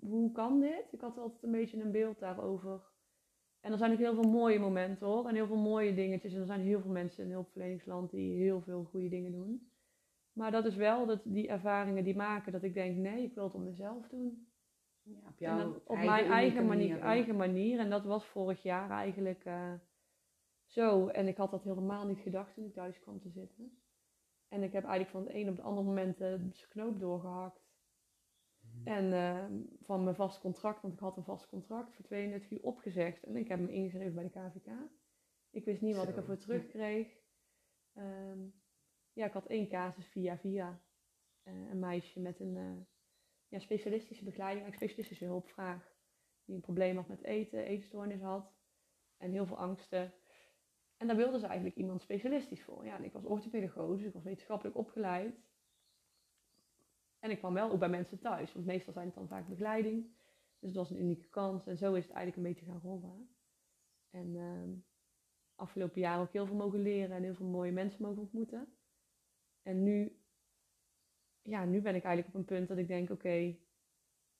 Hoe 0.00 0.32
kan 0.32 0.60
dit? 0.60 0.92
Ik 0.92 1.00
had 1.00 1.18
altijd 1.18 1.42
een 1.42 1.50
beetje 1.50 1.80
een 1.80 1.92
beeld 1.92 2.18
daarover 2.18 2.94
en 3.66 3.72
er 3.72 3.78
zijn 3.78 3.92
ook 3.92 3.98
heel 3.98 4.14
veel 4.14 4.30
mooie 4.30 4.58
momenten 4.58 5.06
hoor. 5.06 5.28
En 5.28 5.34
heel 5.34 5.46
veel 5.46 5.56
mooie 5.56 5.94
dingetjes. 5.94 6.32
En 6.32 6.40
er 6.40 6.46
zijn 6.46 6.60
heel 6.60 6.80
veel 6.80 6.90
mensen 6.90 7.24
in 7.24 7.30
hulpverleningsland 7.30 8.10
die 8.10 8.36
heel 8.36 8.60
veel 8.60 8.84
goede 8.84 9.08
dingen 9.08 9.32
doen. 9.32 9.70
Maar 10.32 10.50
dat 10.50 10.64
is 10.64 10.74
wel 10.74 11.06
dat 11.06 11.20
die 11.24 11.48
ervaringen 11.48 12.04
die 12.04 12.16
maken 12.16 12.52
dat 12.52 12.62
ik 12.62 12.74
denk, 12.74 12.96
nee, 12.96 13.22
ik 13.22 13.34
wil 13.34 13.44
het 13.44 13.54
op 13.54 13.60
mezelf 13.60 14.08
doen. 14.08 14.48
Ja, 15.02 15.18
op 15.28 15.38
jouw 15.38 15.82
op 15.84 15.96
mijn 15.96 16.24
eigen 16.24 16.66
manier, 16.66 17.00
eigen 17.00 17.36
manier. 17.36 17.78
En 17.78 17.90
dat 17.90 18.04
was 18.04 18.26
vorig 18.26 18.62
jaar 18.62 18.90
eigenlijk 18.90 19.44
uh, 19.44 19.72
zo. 20.64 21.06
En 21.06 21.28
ik 21.28 21.36
had 21.36 21.50
dat 21.50 21.64
helemaal 21.64 22.06
niet 22.06 22.20
gedacht 22.20 22.54
toen 22.54 22.64
ik 22.64 22.74
thuis 22.74 23.00
kwam 23.00 23.20
te 23.20 23.30
zitten. 23.30 23.78
En 24.48 24.62
ik 24.62 24.72
heb 24.72 24.84
eigenlijk 24.84 25.10
van 25.10 25.22
het 25.22 25.34
een 25.34 25.48
op 25.48 25.56
het 25.56 25.64
andere 25.64 25.86
moment 25.86 26.18
de 26.18 26.50
knoop 26.68 27.00
doorgehakt. 27.00 27.65
En 28.86 29.12
ehm, 29.12 29.62
van 29.80 30.04
mijn 30.04 30.16
vast 30.16 30.40
contract, 30.40 30.82
want 30.82 30.94
ik 30.94 31.00
had 31.00 31.16
een 31.16 31.24
vast 31.24 31.48
contract, 31.48 31.94
voor 31.94 32.04
32 32.04 32.50
uur 32.50 32.62
opgezegd. 32.62 33.24
En 33.24 33.36
ik 33.36 33.48
heb 33.48 33.60
me 33.60 33.72
ingeschreven 33.72 34.14
bij 34.14 34.24
de 34.24 34.30
KVK. 34.30 34.70
Ik 35.50 35.64
wist 35.64 35.80
niet 35.80 35.96
wat 35.96 36.08
ik 36.08 36.16
ervoor 36.16 36.36
terugkreeg. 36.36 37.16
Um, 37.94 38.54
ja, 39.12 39.26
ik 39.26 39.32
had 39.32 39.46
één 39.46 39.68
casus 39.68 40.06
via 40.06 40.38
via. 40.38 40.80
Uh, 41.44 41.70
een 41.70 41.78
meisje 41.78 42.20
met 42.20 42.40
een 42.40 42.56
uh, 42.56 42.80
ja, 43.48 43.58
specialistische 43.58 44.24
begeleiding, 44.24 44.74
specialistische 44.74 45.24
hulpvraag. 45.24 45.94
Die 46.44 46.54
een 46.54 46.60
probleem 46.60 46.96
had 46.96 47.08
met 47.08 47.22
eten, 47.22 47.64
eetstoornis 47.64 48.20
had. 48.20 48.54
En 49.16 49.30
heel 49.30 49.46
veel 49.46 49.58
angsten. 49.58 50.14
En 50.96 51.06
daar 51.06 51.16
wilde 51.16 51.38
ze 51.38 51.46
eigenlijk 51.46 51.76
iemand 51.76 52.02
specialistisch 52.02 52.62
voor. 52.62 52.84
Ja, 52.84 52.96
en 52.96 53.04
ik 53.04 53.12
was 53.12 53.24
orthopedagoog, 53.24 53.96
dus 53.96 54.06
ik 54.06 54.12
was 54.12 54.22
wetenschappelijk 54.22 54.76
opgeleid. 54.76 55.45
En 57.26 57.32
ik 57.32 57.38
kwam 57.38 57.54
wel 57.54 57.70
ook 57.70 57.78
bij 57.78 57.88
mensen 57.88 58.18
thuis, 58.18 58.52
want 58.52 58.66
meestal 58.66 58.92
zijn 58.92 59.06
het 59.06 59.14
dan 59.14 59.28
vaak 59.28 59.48
begeleiding. 59.48 60.06
Dus 60.58 60.68
het 60.68 60.74
was 60.78 60.90
een 60.90 61.00
unieke 61.00 61.28
kans 61.28 61.66
en 61.66 61.76
zo 61.76 61.94
is 61.94 62.04
het 62.04 62.12
eigenlijk 62.12 62.36
een 62.36 62.54
beetje 62.54 62.72
gaan 62.72 62.80
rollen. 62.82 63.28
En 64.10 64.34
uh, 64.34 64.78
afgelopen 65.54 66.00
jaar 66.00 66.20
ook 66.20 66.32
heel 66.32 66.46
veel 66.46 66.56
mogen 66.56 66.82
leren 66.82 67.16
en 67.16 67.22
heel 67.22 67.34
veel 67.34 67.46
mooie 67.46 67.72
mensen 67.72 68.02
mogen 68.02 68.22
ontmoeten. 68.22 68.68
En 69.62 69.82
nu, 69.82 70.20
ja, 71.42 71.64
nu 71.64 71.80
ben 71.80 71.94
ik 71.94 72.04
eigenlijk 72.04 72.34
op 72.34 72.40
een 72.40 72.56
punt 72.56 72.68
dat 72.68 72.78
ik 72.78 72.88
denk, 72.88 73.10
oké, 73.10 73.56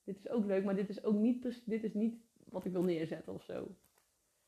dit 0.05 0.19
is 0.19 0.29
ook 0.29 0.45
leuk, 0.45 0.65
maar 0.65 0.77
dit 0.77 0.89
is 0.89 1.05
ook 1.05 1.17
niet, 1.17 1.63
dit 1.65 1.85
is 1.85 1.95
niet 1.95 2.17
wat 2.45 2.65
ik 2.65 2.73
wil 2.73 2.83
neerzetten 2.83 3.35
of 3.35 3.43
zo. 3.43 3.69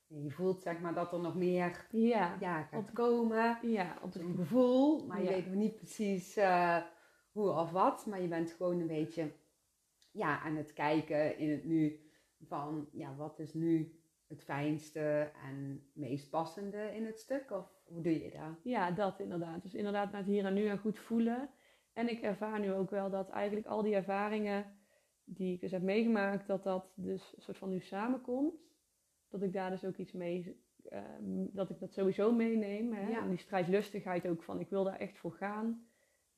Je 0.07 0.31
voelt 0.31 0.63
zeg 0.63 0.81
maar 0.81 0.95
dat 0.95 1.13
er 1.13 1.21
nog 1.21 1.37
meer 1.37 1.87
ja, 1.91 2.37
ja 2.41 2.63
gaat 2.63 2.93
komen. 2.93 3.59
Ja, 3.63 3.99
op 4.03 4.15
een 4.15 4.37
gevoel, 4.37 5.07
maar 5.07 5.23
je 5.23 5.29
weet 5.29 5.55
niet 5.55 5.77
precies... 5.77 6.37
Uh, 6.37 6.83
hoe 7.33 7.51
of 7.51 7.71
wat, 7.71 8.07
maar 8.07 8.23
je 8.23 8.29
bent 8.29 8.51
gewoon 8.51 8.81
een 8.81 8.87
beetje 8.87 9.33
ja, 10.13 10.41
aan 10.41 10.57
het 10.57 10.73
kijken 10.73 11.39
in 11.39 11.51
het 11.51 11.65
nu 11.65 12.01
van 12.47 12.89
ja, 12.93 13.15
wat 13.17 13.39
is 13.39 13.55
nu 13.55 14.01
het 14.27 14.45
fijnste 14.45 15.31
en 15.45 15.87
meest 15.93 16.31
passende 16.31 16.95
in 16.95 17.07
het 17.07 17.19
stuk? 17.19 17.51
Of 17.51 17.73
hoe 17.85 18.03
doe 18.03 18.23
je 18.25 18.31
dat? 18.31 18.63
Ja, 18.63 18.91
dat 18.91 19.21
inderdaad. 19.21 19.63
Dus 19.63 19.75
inderdaad 19.75 20.11
naar 20.13 20.21
het 20.21 20.31
hier 20.31 20.45
en 20.45 20.55
nu 20.55 20.67
en 20.67 20.79
goed 20.79 20.99
voelen. 20.99 21.51
En 21.93 22.09
ik 22.09 22.21
ervaar 22.21 22.61
nu 22.61 22.73
ook 22.73 22.91
wel 22.91 23.11
dat 23.11 23.31
eigenlijk 23.31 23.67
al 23.67 23.83
die 23.83 23.95
ervaringen 23.95 24.65
die 25.25 25.55
ik 25.55 25.61
dus 25.61 25.71
heb 25.71 25.83
meegemaakt, 25.83 26.47
dat 26.47 26.63
dat 26.63 26.93
dus 26.95 27.33
een 27.37 27.43
soort 27.43 27.59
van 27.59 27.69
nu 27.69 27.81
samenkomt. 27.81 28.55
Dat 29.29 29.43
ik 29.43 29.53
daar 29.53 29.71
dus 29.71 29.85
ook 29.85 29.97
iets 29.97 30.13
mee, 30.13 30.63
ehm, 30.89 31.47
dat 31.53 31.71
ik 31.71 31.81
dat 31.81 31.93
sowieso 31.93 32.33
meeneem. 32.33 32.93
Hè? 32.93 33.13
En 33.13 33.29
die 33.29 33.39
strijdlustigheid 33.39 34.27
ook 34.27 34.43
van, 34.43 34.61
ik 34.61 34.69
wil 34.69 34.85
daar 34.85 34.99
echt 34.99 35.19
voor 35.19 35.33
gaan 35.33 35.88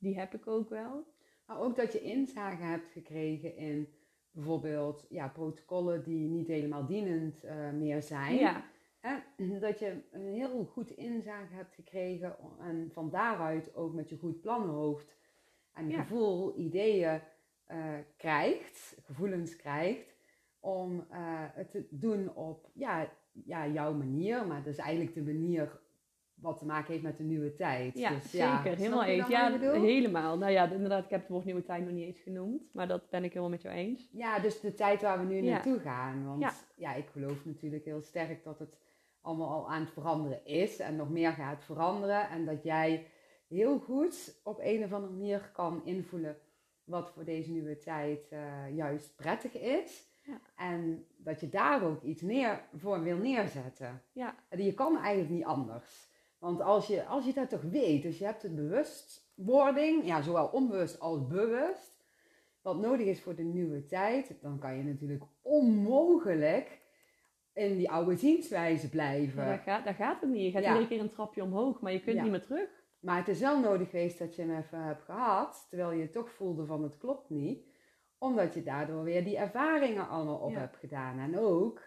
die 0.01 0.19
heb 0.19 0.33
ik 0.33 0.47
ook 0.47 0.69
wel. 0.69 1.05
Maar 1.45 1.59
ook 1.59 1.75
dat 1.75 1.93
je 1.93 2.01
inzage 2.01 2.63
hebt 2.63 2.91
gekregen 2.91 3.55
in 3.55 3.93
bijvoorbeeld 4.31 5.05
ja, 5.09 5.27
protocollen 5.27 6.03
die 6.03 6.29
niet 6.29 6.47
helemaal 6.47 6.85
dienend 6.85 7.43
uh, 7.43 7.71
meer 7.71 8.01
zijn. 8.01 8.35
Ja. 8.35 8.69
Dat 9.59 9.79
je 9.79 10.01
een 10.11 10.33
heel 10.33 10.65
goed 10.65 10.91
inzage 10.91 11.53
hebt 11.53 11.75
gekregen 11.75 12.35
en 12.59 12.89
van 12.93 13.09
daaruit 13.09 13.75
ook 13.75 13.93
met 13.93 14.09
je 14.09 14.17
goed 14.17 14.41
planhoofd 14.41 15.15
en 15.73 15.91
gevoel, 15.91 16.59
ideeën 16.59 17.21
eh, 17.65 17.97
krijgt, 18.17 18.97
gevoelens 19.03 19.55
krijgt, 19.55 20.15
om 20.59 21.05
eh, 21.09 21.19
het 21.53 21.71
te 21.71 21.87
doen 21.89 22.35
op 22.35 22.69
ja, 22.73 23.11
ja, 23.31 23.67
jouw 23.67 23.93
manier. 23.93 24.47
Maar 24.47 24.63
dat 24.63 24.73
is 24.73 24.79
eigenlijk 24.79 25.13
de 25.13 25.23
manier 25.23 25.79
wat 26.41 26.57
te 26.57 26.65
maken 26.65 26.91
heeft 26.91 27.03
met 27.03 27.17
de 27.17 27.23
nieuwe 27.23 27.53
tijd. 27.53 27.97
Ja, 27.97 28.09
Dus 28.09 28.31
zeker. 28.31 28.75
helemaal 28.77 29.03
eens. 29.03 29.27
Ja, 29.27 29.57
helemaal. 29.59 30.37
Nou 30.37 30.51
ja, 30.51 30.71
inderdaad, 30.71 31.03
ik 31.03 31.09
heb 31.09 31.19
het 31.19 31.29
woord 31.29 31.45
nieuwe 31.45 31.63
tijd 31.63 31.83
nog 31.83 31.93
niet 31.93 32.05
eens 32.05 32.19
genoemd. 32.19 32.73
Maar 32.73 32.87
dat 32.87 33.09
ben 33.09 33.23
ik 33.23 33.29
helemaal 33.29 33.49
met 33.49 33.61
jou 33.61 33.75
eens. 33.75 34.09
Ja, 34.11 34.39
dus 34.39 34.59
de 34.59 34.73
tijd 34.73 35.01
waar 35.01 35.19
we 35.19 35.25
nu 35.33 35.41
Ja. 35.43 35.51
naartoe 35.51 35.79
gaan. 35.79 36.25
Want 36.25 36.41
Ja. 36.41 36.53
ja. 36.75 36.93
ik 36.93 37.07
geloof 37.07 37.45
natuurlijk 37.45 37.85
heel 37.85 38.01
sterk 38.01 38.43
dat 38.43 38.59
het 38.59 38.77
allemaal 39.21 39.49
al 39.49 39.69
aan 39.69 39.81
het 39.81 39.91
veranderen 39.91 40.45
is 40.45 40.79
en 40.79 40.95
nog 40.95 41.09
meer 41.09 41.31
gaat 41.31 41.63
veranderen. 41.63 42.29
En 42.29 42.45
dat 42.45 42.63
jij 42.63 43.07
heel 43.47 43.79
goed 43.79 44.39
op 44.43 44.59
een 44.61 44.83
of 44.83 44.93
andere 44.93 45.13
manier 45.13 45.49
kan 45.53 45.81
invullen 45.85 46.37
wat 46.83 47.11
voor 47.11 47.23
deze 47.23 47.51
nieuwe 47.51 47.77
tijd 47.77 48.29
eh, 48.29 48.75
juist 48.75 49.15
prettig 49.15 49.53
is. 49.53 50.09
Ja. 50.23 50.41
En 50.55 51.05
dat 51.17 51.39
je 51.39 51.49
daar 51.49 51.83
ook 51.83 52.01
iets 52.03 52.21
neer, 52.21 52.61
voor 52.75 53.03
wil 53.03 53.17
neerzetten. 53.17 54.01
Ja, 54.11 54.35
Je 54.49 54.73
kan 54.73 54.97
eigenlijk 54.97 55.29
niet 55.29 55.45
anders. 55.45 56.09
Want 56.41 56.61
als 56.61 56.87
je, 56.87 57.05
als 57.05 57.25
je 57.25 57.33
dat 57.33 57.49
toch 57.49 57.61
weet, 57.61 58.01
dus 58.01 58.17
je 58.17 58.25
hebt 58.25 58.41
de 58.41 58.49
bewustwording, 58.49 60.05
ja, 60.05 60.21
zowel 60.21 60.47
onbewust 60.47 60.99
als 60.99 61.27
bewust, 61.27 62.05
wat 62.61 62.77
nodig 62.79 63.07
is 63.07 63.21
voor 63.21 63.35
de 63.35 63.43
nieuwe 63.43 63.85
tijd, 63.85 64.37
dan 64.41 64.59
kan 64.59 64.77
je 64.77 64.83
natuurlijk 64.83 65.23
onmogelijk 65.41 66.79
in 67.53 67.77
die 67.77 67.89
oude 67.91 68.15
zienswijze 68.15 68.89
blijven. 68.89 69.35
maar 69.37 69.45
daar, 69.45 69.57
gaat, 69.57 69.85
daar 69.85 69.93
gaat 69.93 70.21
het 70.21 70.29
niet. 70.29 70.41
Je 70.45 70.51
gaat 70.51 70.63
Ja. 70.63 70.67
iedere 70.69 70.87
keer 70.87 70.99
een 70.99 71.09
trapje 71.09 71.43
omhoog, 71.43 71.81
maar 71.81 71.91
je 71.91 72.01
kunt 72.01 72.15
Ja. 72.15 72.21
niet 72.21 72.31
meer 72.31 72.41
terug. 72.41 72.69
Maar 72.99 73.17
het 73.17 73.27
is 73.27 73.39
wel 73.39 73.59
nodig 73.59 73.89
geweest 73.89 74.19
dat 74.19 74.35
je 74.35 74.41
hem 74.41 74.57
even 74.57 74.83
hebt 74.83 75.03
gehad, 75.03 75.65
terwijl 75.69 75.91
je 75.91 76.09
toch 76.09 76.31
voelde 76.31 76.65
van 76.65 76.83
het 76.83 76.97
klopt 76.97 77.29
niet. 77.29 77.65
Omdat 78.17 78.53
je 78.53 78.63
daardoor 78.63 79.03
weer 79.03 79.23
die 79.23 79.37
ervaringen 79.37 80.07
allemaal 80.07 80.37
op 80.37 80.51
Ja. 80.51 80.59
hebt 80.59 80.77
gedaan. 80.77 81.19
En 81.19 81.39
ook 81.39 81.81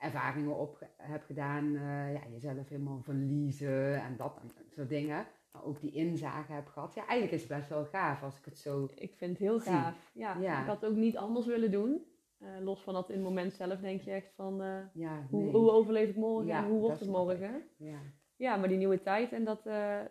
ervaringen 0.00 0.56
op 0.58 0.86
hebt 0.96 1.24
gedaan, 1.24 1.74
eh, 1.76 2.12
ja, 2.12 2.20
jezelf 2.30 2.68
helemaal 2.68 3.00
verliezen 3.02 4.02
en 4.02 4.16
dat 4.16 4.38
en 4.42 4.50
soort 4.68 4.88
dingen. 4.88 5.26
Maar 5.52 5.64
ook 5.64 5.80
die 5.80 5.92
inzage 5.92 6.52
hebt 6.52 6.68
gehad. 6.70 6.94
Ja, 6.94 7.06
eigenlijk 7.06 7.32
is 7.42 7.48
het 7.48 7.58
best 7.58 7.68
wel 7.68 7.84
gaaf 7.84 8.22
als 8.22 8.38
ik 8.38 8.44
het 8.44 8.58
zo... 8.58 8.88
Ik 8.94 9.14
vind 9.16 9.30
het 9.30 9.38
heel 9.38 9.60
Zie. 9.60 9.72
gaaf. 9.72 10.10
Ja, 10.14 10.36
Ja. 10.40 10.60
Ik 10.60 10.66
had 10.66 10.80
het 10.80 10.90
ook 10.90 10.96
niet 10.96 11.16
anders 11.16 11.46
willen 11.46 11.70
doen. 11.70 12.04
Eh, 12.38 12.48
los 12.60 12.82
van 12.82 12.94
dat 12.94 13.08
in 13.08 13.14
het 13.14 13.24
moment 13.24 13.52
zelf 13.52 13.80
denk 13.80 14.00
je 14.00 14.10
echt 14.10 14.32
van... 14.34 14.62
eh, 14.62 14.78
Ja, 14.92 15.26
hoe, 15.30 15.42
nee. 15.42 15.52
hoe 15.52 15.70
overleef 15.70 16.08
ik 16.08 16.16
morgen 16.16 16.46
Ja, 16.46 16.62
en 16.64 16.70
hoe 16.70 16.80
wordt 16.80 17.00
het 17.00 17.08
morgen? 17.08 17.62
Ja. 17.76 17.98
Ja, 18.36 18.56
maar 18.56 18.68
die 18.68 18.78
nieuwe 18.78 19.02
tijd 19.02 19.32
en 19.32 19.44
dat, 19.44 19.64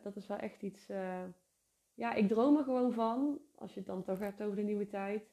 dat 0.04 0.16
is 0.16 0.28
wel 0.28 0.38
echt 0.38 0.62
iets. 0.62 0.88
ja, 1.94 2.14
ik 2.14 2.28
droom 2.28 2.58
er 2.58 2.64
gewoon 2.64 2.94
van, 2.94 3.40
als 3.56 3.74
je 3.74 3.80
het 3.80 3.88
dan 3.88 4.04
toch 4.04 4.20
hebt 4.20 4.42
over 4.44 4.56
de 4.56 4.62
nieuwe 4.64 4.88
tijd, 4.88 5.24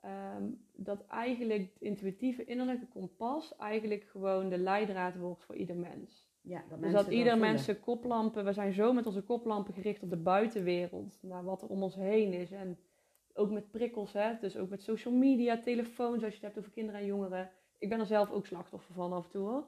ehm, 0.00 0.44
dat 0.76 1.06
eigenlijk 1.06 1.60
het 1.72 1.80
intuïtieve 1.82 2.44
innerlijke 2.44 2.86
kompas 2.88 3.56
eigenlijk 3.56 4.04
gewoon 4.04 4.48
de 4.48 4.58
leidraad 4.58 5.16
wordt 5.16 5.44
voor 5.44 5.54
ieder 5.54 5.76
mens. 5.76 6.28
ja, 6.40 6.58
dat 6.58 6.68
Dus 6.68 6.78
mensen 6.78 7.04
dat 7.04 7.12
ieder 7.12 7.32
voelen. 7.32 7.50
mens 7.50 7.64
zijn 7.64 7.80
koplampen, 7.80 8.44
we 8.44 8.52
zijn 8.52 8.72
zo 8.72 8.92
met 8.92 9.06
onze 9.06 9.22
koplampen 9.22 9.74
gericht 9.74 10.02
op 10.02 10.10
de 10.10 10.16
buitenwereld, 10.16 11.18
naar 11.22 11.44
wat 11.44 11.62
er 11.62 11.68
om 11.68 11.82
ons 11.82 11.94
heen 11.94 12.32
is. 12.32 12.50
En 12.50 12.78
ook 13.34 13.50
met 13.50 13.70
prikkels, 13.70 14.12
hè? 14.12 14.32
dus 14.40 14.56
ook 14.56 14.68
met 14.68 14.82
social 14.82 15.14
media, 15.14 15.58
telefoons, 15.60 16.22
als 16.22 16.32
je 16.32 16.36
het 16.38 16.42
hebt 16.42 16.58
over 16.58 16.70
kinderen 16.70 17.00
en 17.00 17.06
jongeren. 17.06 17.50
Ik 17.78 17.88
ben 17.88 18.00
er 18.00 18.06
zelf 18.06 18.30
ook 18.30 18.46
slachtoffer 18.46 18.94
van 18.94 19.12
af 19.12 19.24
en 19.24 19.30
toe 19.30 19.48
hoor. 19.48 19.66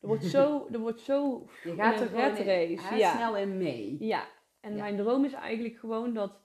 Er 0.00 0.08
wordt 0.08 0.24
zo, 0.24 0.66
er 0.72 0.78
wordt 0.78 1.00
zo 1.00 1.46
Je 1.64 1.74
gaat 1.74 2.00
in 2.00 2.06
er 2.06 2.12
red 2.14 2.38
in- 2.38 2.44
race, 2.76 2.96
ja. 2.96 3.14
snel 3.14 3.36
in 3.36 3.56
mee. 3.58 3.96
Ja, 4.04 4.24
en 4.60 4.72
Ja. 4.76 4.78
mijn 4.82 4.96
droom 4.96 5.24
is 5.24 5.32
eigenlijk 5.32 5.76
gewoon 5.76 6.14
dat, 6.14 6.40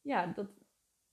ja, 0.00 0.26
dat 0.26 0.46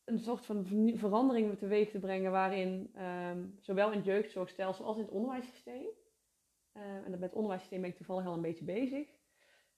een 0.09 0.19
soort 0.19 0.45
van 0.45 0.65
verandering 0.95 1.57
teweeg 1.57 1.89
te 1.89 1.99
brengen 1.99 2.31
waarin 2.31 2.91
ehm, 2.95 3.45
zowel 3.59 3.91
in 3.91 3.97
het 3.97 4.05
jeugdzorgstelsel 4.05 4.85
als 4.85 4.97
in 4.97 5.03
het 5.03 5.11
onderwijssysteem, 5.11 5.87
eh, 6.71 6.83
en 6.83 7.11
met 7.11 7.21
het 7.21 7.33
onderwijssysteem 7.33 7.81
ben 7.81 7.89
ik 7.89 7.95
toevallig 7.95 8.25
al 8.25 8.33
een 8.33 8.41
beetje 8.41 8.65
bezig, 8.65 9.07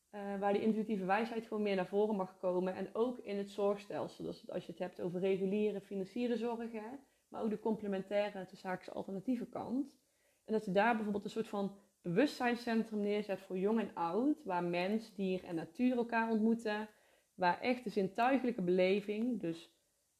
eh, 0.09 0.39
waar 0.39 0.53
die 0.53 0.61
intuïtieve 0.61 1.05
wijsheid 1.05 1.47
gewoon 1.47 1.63
meer 1.63 1.75
naar 1.75 1.87
voren 1.87 2.15
mag 2.15 2.37
komen 2.37 2.75
en 2.75 2.95
ook 2.95 3.17
in 3.17 3.37
het 3.37 3.49
zorgstelsel. 3.49 4.23
Dus 4.23 4.49
als 4.49 4.65
je 4.65 4.71
het 4.71 4.81
hebt 4.81 5.01
over 5.01 5.19
reguliere 5.19 5.81
financiële 5.81 6.37
zorg, 6.37 6.71
hè, 6.71 6.89
maar 7.27 7.41
ook 7.41 7.49
de 7.49 7.59
complementaire, 7.59 8.45
de 8.49 8.55
zaakse 8.55 8.91
alternatieve 8.91 9.45
kant. 9.45 9.99
En 10.45 10.53
dat 10.53 10.65
je 10.65 10.71
daar 10.71 10.93
bijvoorbeeld 10.93 11.23
een 11.23 11.29
soort 11.29 11.47
van 11.47 11.75
bewustzijnscentrum 12.01 13.01
neerzet 13.01 13.39
voor 13.39 13.57
jong 13.57 13.79
en 13.79 13.93
oud, 13.93 14.43
waar 14.43 14.63
mens, 14.63 15.15
dier 15.15 15.43
en 15.43 15.55
natuur 15.55 15.95
elkaar 15.95 16.29
ontmoeten, 16.29 16.89
waar 17.33 17.59
echt 17.61 17.83
de 17.83 17.89
zintuigelijke 17.89 18.61
beleving, 18.61 19.39
dus 19.39 19.71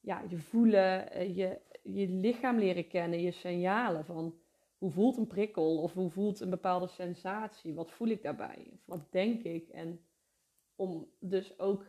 ja, 0.01 0.23
je 0.29 0.37
voelen, 0.37 1.11
eh, 1.11 1.35
je, 1.35 1.59
je 1.83 2.07
lichaam 2.07 2.57
leren 2.57 2.87
kennen, 2.87 3.21
je 3.21 3.31
signalen 3.31 4.05
van 4.05 4.35
hoe 4.77 4.91
voelt 4.91 5.17
een 5.17 5.27
prikkel 5.27 5.81
of 5.81 5.93
hoe 5.93 6.09
voelt 6.09 6.39
een 6.39 6.49
bepaalde 6.49 6.87
sensatie, 6.87 7.73
wat 7.73 7.91
voel 7.91 8.07
ik 8.07 8.21
daarbij, 8.21 8.67
of 8.71 8.79
wat 8.85 9.11
denk 9.11 9.43
ik. 9.43 9.69
En 9.69 9.99
om 10.75 11.07
dus 11.19 11.59
ook 11.59 11.85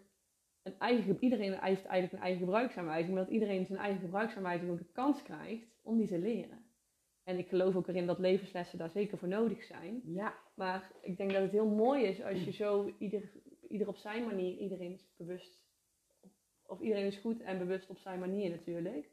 een 0.62 0.78
eigen, 0.78 1.16
iedereen 1.20 1.52
heeft 1.52 1.84
eigenlijk 1.84 2.12
een 2.12 2.28
eigen 2.28 2.44
gebruiksaanwijzing, 2.44 3.14
maar 3.14 3.24
dat 3.24 3.32
iedereen 3.32 3.66
zijn 3.66 3.78
eigen 3.78 4.00
gebruiksaanwijzing 4.00 4.70
ook 4.70 4.78
de 4.78 4.92
kans 4.92 5.22
krijgt 5.22 5.76
om 5.82 5.96
die 5.98 6.06
te 6.06 6.18
leren. 6.18 6.64
En 7.22 7.38
ik 7.38 7.48
geloof 7.48 7.76
ook 7.76 7.88
erin 7.88 8.06
dat 8.06 8.18
levenslessen 8.18 8.78
daar 8.78 8.90
zeker 8.90 9.18
voor 9.18 9.28
nodig 9.28 9.64
zijn. 9.64 10.02
Ja, 10.04 10.34
Maar 10.54 10.92
ik 11.00 11.16
denk 11.16 11.32
dat 11.32 11.42
het 11.42 11.50
heel 11.50 11.68
mooi 11.68 12.04
is 12.04 12.22
als 12.22 12.44
je 12.44 12.52
zo 12.52 12.94
ieder, 12.98 13.32
ieder 13.68 13.88
op 13.88 13.96
zijn 13.96 14.24
manier, 14.24 14.56
iedereen 14.56 15.00
bewust, 15.16 15.61
of 16.72 16.80
iedereen 16.80 17.06
is 17.06 17.16
goed 17.16 17.40
en 17.40 17.58
bewust 17.58 17.88
op 17.90 17.98
zijn 17.98 18.18
manier 18.18 18.50
natuurlijk. 18.50 19.10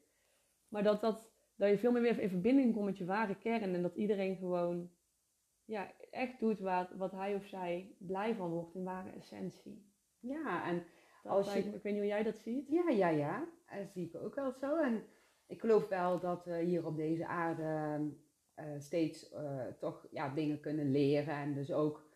Maar 0.68 0.84
dat, 0.84 1.02
dat, 1.02 1.32
dat 1.56 1.70
je 1.70 1.78
veel 1.78 1.92
meer 1.92 2.02
weer 2.02 2.20
in 2.20 2.30
verbinding 2.30 2.74
komt 2.74 2.86
met 2.86 2.98
je 2.98 3.06
ware 3.06 3.36
kern 3.40 3.74
en 3.76 3.82
dat 3.82 3.96
iedereen 3.96 4.36
gewoon 4.38 4.92
ja, 5.66 5.92
echt 6.12 6.40
doet 6.40 6.60
wat, 6.60 6.92
wat 6.92 7.12
hij 7.12 7.36
of 7.36 7.46
zij 7.46 7.96
blij 7.98 8.36
van 8.36 8.50
wordt 8.50 8.76
in 8.76 8.84
ware 8.84 9.12
essentie. 9.12 9.92
ja, 10.20 10.68
en 10.68 10.84
Dat 11.24 11.32
Als 11.32 11.54
je- 11.54 11.60
ik 11.60 11.72
weet 11.84 11.84
niet 11.84 11.96
hoe 12.02 12.06
jij 12.06 12.24
dat 12.24 12.38
ziet. 12.38 12.68
Ja, 12.70 12.90
ja, 12.90 13.10
ja. 13.10 13.48
Dat 13.78 13.92
zie 13.92 14.06
ik 14.08 14.16
ook 14.16 14.36
wel 14.36 14.52
zo. 14.52 14.78
En 14.78 15.04
ik 15.48 15.60
geloof 15.60 15.88
wel 15.88 16.20
dat 16.20 16.46
we 16.46 16.60
hier 16.62 16.86
op 16.86 16.96
deze 16.96 17.28
aarde 17.28 18.00
eh, 18.54 18.66
steeds 18.80 19.30
eh, 19.32 19.68
toch 19.80 20.08
ja, 20.12 20.30
dingen 20.34 20.60
kunnen 20.60 20.92
leren. 20.92 21.34
En 21.34 21.54
dus 21.54 21.72
ook 21.72 22.10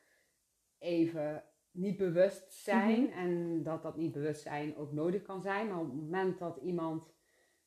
even 0.77 1.43
niet 1.73 1.97
bewust 1.97 2.53
zijn. 2.53 3.01
Mhm. 3.03 3.11
En 3.17 3.63
dat 3.63 3.81
dat 3.83 3.97
niet 3.97 4.11
bewustzijn 4.11 4.75
ook 4.77 4.91
nodig 4.91 5.21
kan 5.21 5.41
zijn. 5.41 5.67
Maar 5.67 5.79
op 5.79 5.85
het 5.85 5.95
moment 5.95 6.39
dat 6.39 6.57
iemand 6.57 7.13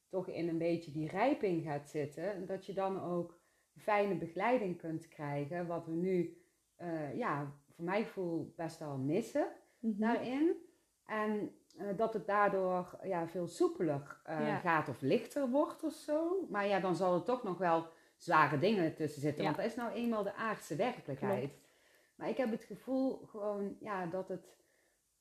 toch 0.08 0.28
in 0.28 0.48
een 0.48 0.58
beetje 0.58 0.90
die 0.92 1.08
rijping 1.08 1.62
gaat 1.64 1.88
zitten, 1.88 2.46
dat 2.46 2.66
je 2.66 2.72
dan 2.72 3.02
ook 3.02 3.38
fijne 3.76 4.14
begeleiding 4.14 4.78
kunt 4.78 5.08
krijgen. 5.08 5.66
Wat 5.66 5.86
we 5.86 5.92
nu, 5.92 6.40
eh, 6.76 7.16
ja, 7.16 7.52
voor 7.74 7.84
mijn 7.84 8.04
gevoel 8.04 8.52
best 8.56 8.78
wel 8.78 8.96
missen 8.98 9.46
Mhm. 9.78 10.00
daarin. 10.00 10.56
En 11.04 11.50
eh, 11.78 11.86
dat 11.96 12.12
het 12.12 12.26
daardoor 12.26 12.98
ja, 13.02 13.28
veel 13.28 13.46
soepeler 13.46 14.20
eh, 14.24 14.46
Ja. 14.46 14.56
gaat 14.58 14.88
of 14.88 15.00
lichter 15.00 15.50
wordt 15.50 15.84
of 15.84 15.92
zo. 15.92 16.46
Maar 16.50 16.66
ja, 16.66 16.80
dan 16.80 16.96
zal 16.96 17.14
er 17.14 17.22
toch 17.22 17.42
nog 17.42 17.58
wel 17.58 17.86
zware 18.16 18.58
dingen 18.58 18.94
tussen 18.94 19.20
zitten. 19.20 19.42
Ja. 19.44 19.48
Want 19.50 19.62
dat 19.62 19.70
is 19.70 19.76
nou 19.76 19.92
eenmaal 19.92 20.22
de 20.22 20.34
aardse 20.34 20.76
werkelijkheid. 20.76 21.50
Klopt. 21.50 21.64
Maar 22.16 22.28
ik 22.28 22.36
heb 22.36 22.50
het 22.50 22.64
gevoel 22.64 23.16
gewoon 23.26 23.76
ja, 23.80 24.06
dat, 24.06 24.28
het, 24.28 24.56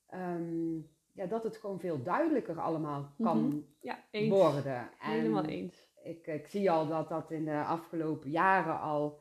ehm, 0.08 0.76
ja, 1.12 1.26
dat 1.28 1.44
het 1.44 1.58
gewoon 1.58 1.80
veel 1.80 2.04
duidelijker 2.04 2.60
allemaal 2.60 3.14
kan 3.22 3.48
Mhm. 3.48 3.58
Ja, 3.82 4.04
eens. 4.12 4.30
worden. 4.30 4.76
En 5.02 5.12
Helemaal 5.12 5.46
eens. 5.46 5.90
Ik, 6.04 6.28
ik 6.28 6.48
zie 6.48 6.72
al 6.72 6.88
dat 6.88 7.10
dat 7.10 7.32
in 7.32 7.46
de 7.46 7.64
afgelopen 7.64 8.30
jaren 8.30 8.80
al 8.80 9.20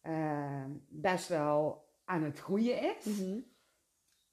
eh, 0.00 0.64
best 0.88 1.28
wel 1.28 1.84
aan 2.04 2.22
het 2.22 2.38
groeien 2.38 2.96
is. 2.96 3.04
Mhm. 3.20 3.38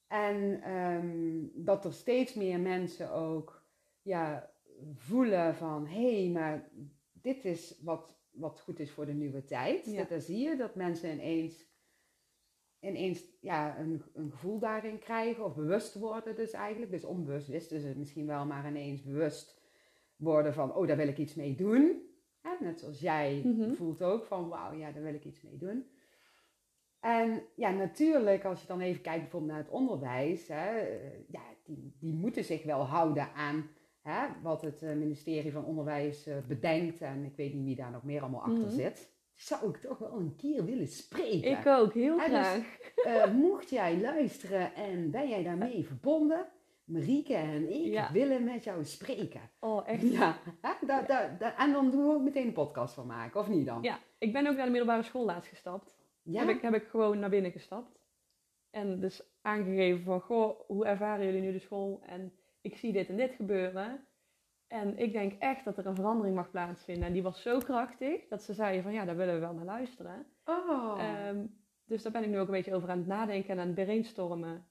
En 0.08 0.62
ehm, 0.62 1.40
dat 1.54 1.86
er 1.86 1.94
steeds 1.94 2.34
meer 2.34 2.60
mensen 2.60 3.12
ook 3.12 3.64
ja, 4.02 4.52
voelen 4.96 5.56
van 5.56 5.88
hé, 5.88 6.22
hey, 6.22 6.30
maar 6.32 6.70
dit 7.12 7.46
is 7.46 7.80
wat, 7.82 8.18
wat 8.32 8.60
goed 8.60 8.80
is 8.80 8.92
voor 8.92 9.06
de 9.06 9.14
nieuwe 9.14 9.46
tijd. 9.46 9.86
Ja. 9.86 9.98
Dat, 9.98 10.10
dat 10.10 10.24
zie 10.24 10.38
je, 10.50 10.56
dat 10.56 10.76
mensen 10.76 11.12
ineens, 11.14 11.68
ineens 12.82 13.24
ja, 13.42 13.80
een, 13.80 14.02
een 14.14 14.32
gevoel 14.32 14.60
daarin 14.60 15.00
krijgen 15.00 15.46
of 15.46 15.56
bewust 15.56 15.94
worden 15.96 16.36
dus 16.36 16.52
eigenlijk. 16.52 16.92
Dus 16.92 17.04
onbewust 17.04 17.48
wisten 17.48 17.80
ze 17.82 17.88
het 17.88 17.98
misschien 17.98 18.26
wel, 18.28 18.46
maar 18.46 18.68
ineens 18.68 19.04
bewust 19.04 19.62
worden 20.16 20.54
van 20.54 20.76
oh, 20.76 20.88
daar 20.88 20.98
wil 20.98 21.08
ik 21.08 21.18
iets 21.18 21.36
mee 21.36 21.56
doen. 21.56 22.02
Net 22.60 22.80
zoals 22.80 23.00
jij 23.00 23.42
Mhm. 23.46 23.74
voelt 23.74 24.04
ook 24.04 24.26
van 24.26 24.48
wauw, 24.50 24.74
ja, 24.74 24.92
daar 24.92 25.04
wil 25.04 25.14
ik 25.14 25.26
iets 25.26 25.42
mee 25.42 25.58
doen. 25.58 25.86
En 27.00 27.42
ja, 27.56 27.72
natuurlijk, 27.72 28.46
als 28.46 28.62
je 28.62 28.68
dan 28.68 28.80
even 28.82 29.02
kijkt 29.02 29.22
bijvoorbeeld 29.22 29.52
naar 29.52 29.62
het 29.62 29.72
onderwijs, 29.72 30.48
hè, 30.48 30.80
eh, 30.80 31.12
ja, 31.28 31.42
die, 31.64 31.96
die 32.00 32.14
moeten 32.14 32.44
zich 32.44 32.64
wel 32.64 32.82
houden 32.86 33.34
aan 33.34 33.70
hè, 34.02 34.28
wat 34.42 34.62
het 34.62 34.82
eh, 34.82 34.96
ministerie 34.96 35.52
van 35.52 35.66
Onderwijs 35.66 36.28
eh, 36.28 36.36
bedenkt. 36.48 37.02
En 37.02 37.24
ik 37.26 37.36
weet 37.36 37.54
niet 37.54 37.66
wie 37.66 37.76
daar 37.76 37.92
nog 37.92 38.04
meer 38.04 38.22
allemaal 38.22 38.42
achter 38.44 38.66
Mhm. 38.66 38.76
zit. 38.76 39.10
Zou 39.40 39.70
ik 39.70 39.78
toch 39.78 39.98
wel 39.98 40.14
een 40.14 40.36
keer 40.36 40.66
willen 40.66 40.88
spreken. 40.88 41.52
Ik 41.52 41.66
ook, 41.66 41.94
heel 41.94 42.18
Ja, 42.18 42.28
dus- 42.28 42.34
graag. 42.34 42.80
Eh, 42.96 43.32
mocht 43.34 43.70
jij 43.70 44.00
luisteren 44.02 44.74
en 44.76 45.12
ben 45.12 45.30
jij 45.30 45.44
daarmee 45.44 45.86
verbonden, 45.86 46.48
Marieke 46.84 47.34
en 47.34 47.70
ik 47.74 47.86
Ja. 47.94 48.12
willen 48.12 48.44
met 48.44 48.64
jou 48.64 48.86
spreken. 48.86 49.42
Oh, 49.60 49.88
echt. 49.88 50.02
Ja, 50.12 50.40
en 51.58 51.72
dan 51.72 51.92
doen 51.92 52.08
we 52.08 52.14
ook 52.14 52.22
meteen 52.24 52.48
een 52.48 52.54
podcast 52.54 52.94
van 52.94 53.08
maken, 53.08 53.40
of 53.40 53.48
niet 53.50 53.66
dan? 53.66 53.82
Ja, 53.82 54.00
ik 54.18 54.34
ben 54.34 54.48
ook 54.48 54.56
naar 54.56 54.66
de 54.66 54.72
middelbare 54.72 55.04
school 55.04 55.26
laatst 55.26 55.50
gestapt. 55.50 55.96
Ja? 56.24 56.40
Heb, 56.40 56.50
ik, 56.56 56.62
heb 56.62 56.74
ik 56.74 56.88
gewoon 56.88 57.20
naar 57.20 57.30
binnen 57.30 57.52
gestapt. 57.52 58.00
En 58.70 59.00
dus 59.00 59.22
aangegeven 59.42 60.04
van, 60.04 60.22
goh, 60.22 60.60
hoe 60.68 60.86
ervaren 60.86 61.26
jullie 61.26 61.42
nu 61.42 61.52
de 61.52 61.60
school? 61.60 62.02
En 62.06 62.34
ik 62.62 62.78
zie 62.78 62.92
dit 62.94 63.10
en 63.10 63.18
dit 63.18 63.32
gebeuren. 63.32 64.08
En 64.70 64.98
ik 64.98 65.12
denk 65.12 65.34
echt 65.40 65.66
dat 65.66 65.78
er 65.78 65.86
een 65.86 65.96
verandering 65.96 66.36
mag 66.36 66.52
plaatsvinden. 66.52 67.04
En 67.08 67.14
die 67.14 67.24
was 67.24 67.42
zo 67.42 67.58
krachtig 67.58 68.28
dat 68.28 68.44
ze 68.44 68.54
zeiden 68.54 68.84
van, 68.84 68.94
ja, 68.94 69.06
daar 69.06 69.16
willen 69.18 69.34
we 69.34 69.40
wel 69.40 69.54
naar 69.54 69.66
luisteren. 69.66 70.26
Oh. 70.46 70.96
Ehm, 71.00 71.46
dus 71.86 72.04
daar 72.04 72.12
ben 72.12 72.24
ik 72.24 72.30
nu 72.30 72.40
ook 72.40 72.48
een 72.48 72.54
beetje 72.54 72.76
over 72.76 72.90
aan 72.90 72.98
het 72.98 73.08
nadenken 73.08 73.50
en 73.50 73.60
aan 73.60 73.66
het 73.68 73.76
brainstormen. 73.76 74.66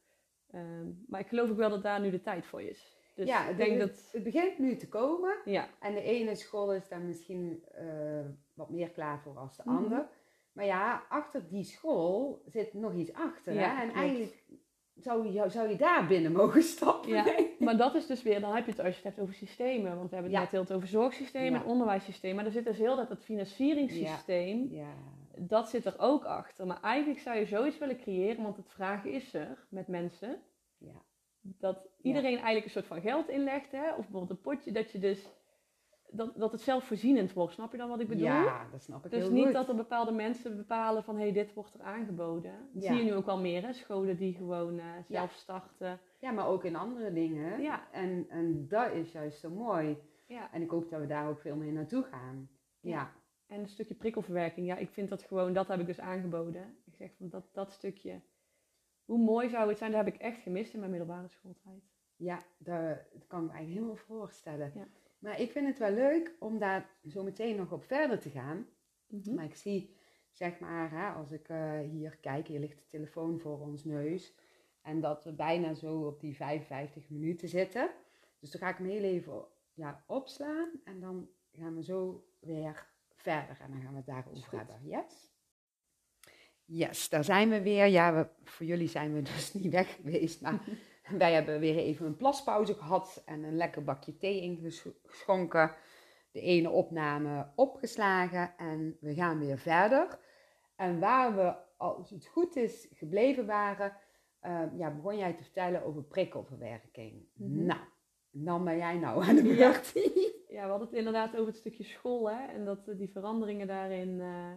Ehm, 0.50 0.86
maar 1.08 1.20
ik 1.20 1.28
geloof 1.28 1.50
ook 1.50 1.56
wel 1.56 1.70
dat 1.70 1.82
daar 1.82 2.00
nu 2.00 2.10
de 2.10 2.20
tijd 2.20 2.46
voor 2.46 2.62
is. 2.62 2.96
Dus 3.14 3.28
ja, 3.28 3.48
ik 3.48 3.56
denk 3.56 3.70
het, 3.80 3.88
dat... 3.94 4.08
het 4.12 4.22
begint 4.22 4.58
nu 4.58 4.76
te 4.76 4.88
komen. 4.88 5.36
Ja, 5.44 5.68
En 5.80 5.94
de 5.94 6.02
ene 6.02 6.34
school 6.34 6.74
is 6.74 6.88
daar 6.88 7.00
misschien 7.00 7.64
eh, 7.74 8.24
wat 8.54 8.70
meer 8.70 8.90
klaar 8.90 9.20
voor 9.20 9.36
als 9.38 9.56
de 9.56 9.62
Mhm. 9.66 9.76
ander. 9.76 10.08
Maar 10.52 10.64
ja, 10.64 11.02
achter 11.08 11.48
die 11.48 11.64
school 11.64 12.42
zit 12.46 12.74
nog 12.74 12.94
iets 12.94 13.12
achter. 13.12 13.52
Ja, 13.54 13.60
hè? 13.60 13.82
En 13.82 13.88
klopt. 13.88 13.98
eigenlijk 13.98 14.44
zou 15.00 15.32
je, 15.32 15.48
zou 15.50 15.68
je 15.68 15.76
daar 15.76 16.06
binnen 16.06 16.32
mogen 16.32 16.62
stappen. 16.76 17.10
Ja. 17.10 17.24
maar 17.58 17.76
dat 17.76 17.94
is 17.94 18.06
dus 18.06 18.22
weer, 18.22 18.40
dan 18.40 18.54
heb 18.54 18.64
je 18.64 18.70
het 18.70 18.80
als 18.80 18.88
je 18.88 18.94
het 18.94 19.04
hebt 19.04 19.18
over 19.20 19.34
systemen. 19.34 19.96
Want 19.96 20.08
we 20.10 20.14
hebben 20.16 20.32
het 20.34 20.52
net 20.52 20.66
heel 20.66 20.76
over 20.76 20.88
zorgsystemen 20.88 21.52
Ja. 21.52 21.60
en 21.64 21.70
onderwijssysteem. 21.70 22.34
Maar 22.34 22.44
er 22.44 22.50
zit 22.50 22.64
dus 22.64 22.78
heel 22.78 22.96
dat 22.96 23.08
het 23.08 23.24
financieringssysteem, 23.24 24.68
Ja. 24.70 24.94
dat 25.36 25.68
zit 25.68 25.84
er 25.84 25.94
ook 25.98 26.24
achter. 26.24 26.66
Maar 26.66 26.80
eigenlijk 26.82 27.20
zou 27.20 27.38
je 27.38 27.46
zoiets 27.46 27.78
willen 27.78 28.00
creëren, 28.00 28.42
want 28.42 28.56
het 28.56 28.70
vragen 28.70 29.12
is 29.12 29.34
er 29.34 29.66
met 29.68 29.88
mensen. 29.88 30.42
Ja. 30.78 31.02
Dat 31.40 31.88
iedereen 32.02 32.34
eigenlijk 32.34 32.64
een 32.64 32.70
soort 32.70 32.86
van 32.86 33.00
geld 33.00 33.28
inlegt, 33.28 33.72
hè? 33.72 33.88
of 33.90 33.96
bijvoorbeeld 33.96 34.30
een 34.30 34.40
potje, 34.40 34.72
dat 34.72 34.90
je 34.90 34.98
dus, 34.98 35.26
dat, 36.10 36.36
dat 36.36 36.52
het 36.52 36.60
zelfvoorzienend 36.60 37.32
wordt. 37.32 37.52
Snap 37.52 37.72
je 37.72 37.78
dan 37.78 37.88
wat 37.88 38.00
ik 38.00 38.08
bedoel? 38.08 38.24
Ja, 38.24 38.66
dat 38.70 38.82
snap 38.82 39.04
ik 39.04 39.10
Dus 39.10 39.22
heel 39.22 39.32
niet 39.32 39.44
goed. 39.44 39.52
dat 39.52 39.68
er 39.68 39.76
bepaalde 39.76 40.12
mensen 40.12 40.56
bepalen 40.56 41.04
van 41.04 41.16
hé, 41.16 41.22
hey, 41.22 41.32
dit 41.32 41.54
wordt 41.54 41.74
er 41.74 41.82
aangeboden. 41.82 42.52
Dat 42.72 42.82
Ja. 42.82 42.88
zie 42.88 42.98
je 43.04 43.10
nu 43.10 43.14
ook 43.14 43.26
wel 43.26 43.40
meer, 43.40 43.62
hè? 43.62 43.72
scholen 43.72 44.16
die 44.16 44.34
gewoon 44.34 44.78
eh, 44.78 44.84
zelf 45.08 45.32
starten. 45.32 46.00
Ja, 46.20 46.30
maar 46.30 46.46
ook 46.46 46.64
in 46.64 46.76
andere 46.76 47.12
dingen. 47.12 47.60
Ja. 47.60 47.92
En, 47.92 48.26
en 48.28 48.68
dat 48.68 48.92
is 48.92 49.12
juist 49.12 49.38
zo 49.40 49.50
mooi. 49.50 49.98
Ja. 50.26 50.52
En 50.52 50.62
ik 50.62 50.70
hoop 50.70 50.90
dat 50.90 51.00
we 51.00 51.06
daar 51.06 51.28
ook 51.28 51.40
veel 51.40 51.56
meer 51.56 51.72
naartoe 51.72 52.02
gaan. 52.02 52.48
Ja. 52.80 52.90
Ja. 52.90 53.12
En 53.46 53.60
een 53.60 53.68
stukje 53.68 53.94
prikkelverwerking, 53.94 54.66
ja, 54.66 54.76
ik 54.76 54.90
vind 54.90 55.08
dat 55.08 55.22
gewoon, 55.22 55.52
dat 55.52 55.68
heb 55.68 55.80
ik 55.80 55.86
dus 55.86 56.00
aangeboden. 56.00 56.76
Ik 56.84 56.94
zeg 56.94 57.10
van 57.16 57.28
dat, 57.28 57.48
dat 57.52 57.72
stukje, 57.72 58.20
hoe 59.04 59.18
mooi 59.18 59.48
zou 59.48 59.68
het 59.68 59.78
zijn, 59.78 59.92
dat 59.92 60.04
heb 60.04 60.14
ik 60.14 60.20
echt 60.20 60.40
gemist 60.40 60.72
in 60.72 60.78
mijn 60.78 60.90
middelbare 60.90 61.28
schooltijd. 61.28 61.82
Ja, 62.16 62.38
dat, 62.58 62.96
dat 63.12 63.26
kan 63.26 63.40
ik 63.40 63.46
me 63.46 63.52
eigenlijk 63.52 63.68
helemaal 63.68 63.96
voorstellen. 63.96 64.72
Ja. 64.74 64.86
Maar 65.18 65.40
ik 65.40 65.50
vind 65.50 65.66
het 65.66 65.78
wel 65.78 65.90
leuk 65.92 66.36
om 66.38 66.58
daar 66.58 66.90
zo 67.08 67.22
meteen 67.22 67.56
nog 67.56 67.72
op 67.72 67.84
verder 67.84 68.18
te 68.18 68.30
gaan. 68.30 68.66
Maar 69.34 69.44
ik 69.44 69.54
zie, 69.54 69.94
zeg 70.30 70.58
maar, 70.58 70.90
hè, 70.90 71.08
als 71.08 71.32
ik 71.32 71.48
eh, 71.48 71.80
hier 71.80 72.16
kijk, 72.16 72.48
hier 72.48 72.60
ligt 72.60 72.78
de 72.78 72.86
telefoon 72.86 73.40
voor 73.40 73.60
ons 73.60 73.84
neus. 73.84 74.34
En 74.82 75.00
dat 75.00 75.24
we 75.24 75.32
bijna 75.32 75.74
zo 75.74 76.06
op 76.06 76.20
die 76.20 76.36
55 76.36 77.08
minuten 77.08 77.48
zitten. 77.48 77.90
Dus 78.38 78.50
dan 78.50 78.60
ga 78.60 78.68
ik 78.68 78.76
hem 78.76 78.86
heel 78.86 79.02
even 79.02 79.44
ja, 79.74 80.04
opslaan. 80.06 80.70
En 80.84 81.00
dan 81.00 81.28
gaan 81.52 81.74
we 81.74 81.82
zo 81.82 82.26
weer 82.40 82.86
verder. 83.14 83.56
En 83.60 83.70
dan 83.70 83.80
gaan 83.80 83.90
we 83.90 83.96
het 83.96 84.06
daarover 84.06 84.58
hebben. 84.58 84.80
Yes? 84.82 85.32
Yes, 86.64 87.08
daar 87.08 87.24
zijn 87.24 87.48
we 87.48 87.62
weer. 87.62 87.86
Ja, 87.86 88.14
we, 88.14 88.28
voor 88.44 88.66
jullie 88.66 88.88
zijn 88.88 89.14
we 89.14 89.22
dus 89.34 89.52
niet 89.52 89.72
weg 89.72 89.94
geweest. 89.94 90.40
Maar 90.40 90.60
wij 91.18 91.32
hebben 91.32 91.60
weer 91.60 91.76
even 91.76 92.06
een 92.06 92.16
plaspauze 92.16 92.74
gehad. 92.74 93.22
En 93.26 93.42
een 93.42 93.56
lekker 93.56 93.84
bakje 93.84 94.16
thee 94.16 94.40
ingeschonken 94.40 95.74
de 96.32 96.40
ene 96.40 96.70
opname 96.70 97.46
opgeslagen 97.54 98.56
en 98.56 98.96
we 99.00 99.14
gaan 99.14 99.38
weer 99.38 99.58
verder. 99.58 100.18
En 100.76 101.00
waar 101.00 101.36
we, 101.36 101.54
als 101.76 102.10
het 102.10 102.26
goed 102.26 102.56
is, 102.56 102.88
gebleven 102.92 103.46
waren, 103.46 103.96
eh, 104.40 104.62
ja, 104.76 104.94
begon 104.94 105.16
jij 105.16 105.32
te 105.32 105.42
vertellen 105.42 105.84
over 105.84 106.02
prikkelverwerking. 106.02 107.28
Mhm. 107.34 107.64
Nou, 107.64 107.80
dan 108.30 108.64
ben 108.64 108.76
jij 108.76 108.98
nou 108.98 109.24
aan 109.24 109.36
de 109.36 109.42
beurt. 109.42 109.92
Ja, 110.48 110.64
we 110.64 110.70
hadden 110.70 110.88
het 110.88 110.96
inderdaad 110.96 111.34
over 111.34 111.46
het 111.46 111.56
stukje 111.56 111.84
school, 111.84 112.30
hè, 112.30 112.46
en 112.46 112.64
dat 112.64 112.88
eh, 112.88 112.96
die 112.96 113.10
veranderingen 113.10 113.66
daarin, 113.66 114.20
eh, 114.20 114.52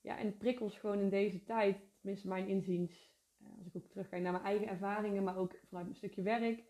ja, 0.00 0.18
en 0.18 0.36
prikkels 0.36 0.78
gewoon 0.78 0.98
in 0.98 1.08
deze 1.08 1.44
tijd, 1.44 1.76
tenminste 2.00 2.28
mijn 2.28 2.48
inziens, 2.48 3.11
als 3.58 3.66
ik 3.66 3.76
ook 3.76 3.90
terugkijk 3.90 4.22
naar 4.22 4.32
mijn 4.32 4.44
eigen 4.44 4.68
ervaringen, 4.68 5.24
maar 5.24 5.36
ook 5.36 5.52
vanuit 5.68 5.86
mijn 5.86 5.96
stukje 5.96 6.22
werk, 6.22 6.62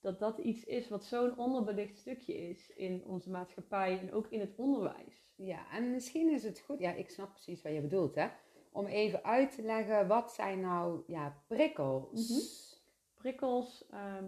dat 0.00 0.18
dat 0.18 0.38
iets 0.38 0.64
is 0.64 0.88
wat 0.88 1.04
zo'n 1.04 1.38
onderbelicht 1.38 1.98
stukje 1.98 2.34
is 2.34 2.70
in 2.70 3.04
onze 3.04 3.30
maatschappij 3.30 3.98
en 3.98 4.12
ook 4.12 4.26
in 4.28 4.40
het 4.40 4.54
onderwijs. 4.56 5.32
ja, 5.36 5.70
en 5.70 5.90
misschien 5.90 6.32
is 6.32 6.42
het 6.42 6.60
goed, 6.60 6.78
ja, 6.78 6.92
ik 6.92 7.10
snap 7.10 7.30
precies 7.30 7.62
wat 7.62 7.72
je 7.72 7.80
bedoelt, 7.80 8.14
hè, 8.14 8.28
om 8.72 8.86
even 8.86 9.24
uit 9.24 9.54
te 9.54 9.62
leggen, 9.62 10.08
wat 10.08 10.32
zijn 10.32 10.60
nou, 10.60 11.02
ja, 11.06 11.42
prikkels? 11.46 12.28
Mhm. 12.28 12.40
Prikkels, 13.14 13.86
ehm, 13.90 14.24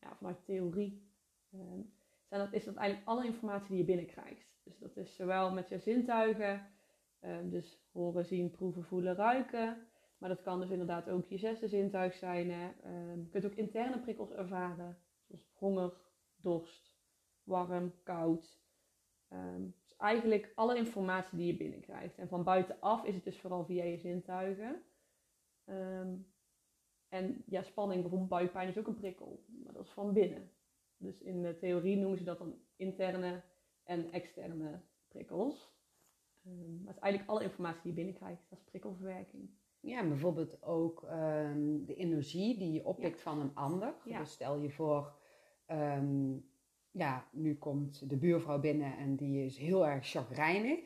ja, 0.00 0.16
vanuit 0.16 0.44
theorie, 0.44 1.10
ehm, 1.52 1.80
zijn 2.28 2.40
dat, 2.40 2.52
is 2.52 2.64
dat 2.64 2.74
eigenlijk 2.74 3.08
alle 3.08 3.24
informatie 3.24 3.68
die 3.68 3.78
je 3.78 3.84
binnenkrijgt. 3.84 4.46
Dus 4.62 4.78
dat 4.78 4.96
is 4.96 5.14
zowel 5.14 5.52
met 5.52 5.68
je 5.68 5.78
zintuigen, 5.78 6.66
ehm, 7.20 7.48
dus 7.48 7.80
horen, 7.92 8.24
zien, 8.24 8.50
proeven, 8.50 8.84
voelen, 8.84 9.14
ruiken. 9.14 9.86
Maar 10.18 10.28
dat 10.28 10.42
kan 10.42 10.60
dus 10.60 10.70
inderdaad 10.70 11.08
ook 11.08 11.26
je 11.26 11.38
zesde 11.38 11.68
zintuig 11.68 12.14
zijn. 12.14 12.50
Hè. 12.50 12.70
Ehm, 12.82 13.20
je 13.20 13.28
kunt 13.28 13.44
ook 13.44 13.54
interne 13.54 14.00
prikkels 14.00 14.30
ervaren, 14.30 14.98
zoals 15.26 15.48
honger, 15.52 15.92
dorst, 16.36 16.96
warm, 17.42 17.92
koud. 18.02 18.60
Ehm, 19.28 19.62
dus 19.82 19.96
eigenlijk 19.96 20.52
alle 20.54 20.76
informatie 20.76 21.38
die 21.38 21.46
je 21.46 21.56
binnenkrijgt. 21.56 22.18
En 22.18 22.28
van 22.28 22.44
buitenaf 22.44 23.04
is 23.04 23.14
het 23.14 23.24
dus 23.24 23.38
vooral 23.38 23.64
via 23.64 23.84
je 23.84 23.98
zintuigen. 23.98 24.82
Ehm, 25.64 26.14
en 27.08 27.44
ja, 27.46 27.62
spanning, 27.62 28.00
bijvoorbeeld 28.00 28.30
buikpijn, 28.30 28.68
is 28.68 28.78
ook 28.78 28.86
een 28.86 28.94
prikkel. 28.94 29.44
Maar 29.64 29.72
dat 29.72 29.84
is 29.84 29.92
van 29.92 30.12
binnen. 30.12 30.50
Dus 30.96 31.20
in 31.20 31.42
de 31.42 31.56
theorie 31.58 31.96
noemen 31.96 32.18
ze 32.18 32.24
dat 32.24 32.38
dan 32.38 32.58
interne 32.76 33.42
en 33.82 34.12
externe 34.12 34.80
prikkels. 35.08 35.74
Maar 36.42 36.86
het 36.86 36.96
is 36.96 37.02
eigenlijk 37.02 37.30
alle 37.30 37.42
informatie 37.42 37.82
die 37.82 37.90
je 37.90 37.96
binnenkrijgt. 37.96 38.42
Dat 38.48 38.58
is 38.58 38.64
prikkelverwerking. 38.64 39.50
Ja, 39.86 40.08
bijvoorbeeld 40.08 40.62
ook 40.62 41.02
ehm, 41.02 41.84
de 41.84 41.94
energie 41.94 42.58
die 42.58 42.72
je 42.72 42.84
oppikt 42.84 43.20
van 43.22 43.40
een 43.40 43.54
ander. 43.54 43.94
Ja. 44.04 44.18
Dus 44.18 44.30
stel 44.32 44.56
je 44.58 44.70
voor, 44.70 45.12
ehm, 45.66 46.32
ja, 46.90 47.24
nu 47.32 47.54
komt 47.58 48.08
de 48.10 48.16
buurvrouw 48.16 48.60
binnen 48.60 48.96
en 48.96 49.16
die 49.16 49.44
is 49.44 49.58
heel 49.58 49.86
erg 49.86 50.06
chagrijnig. 50.06 50.78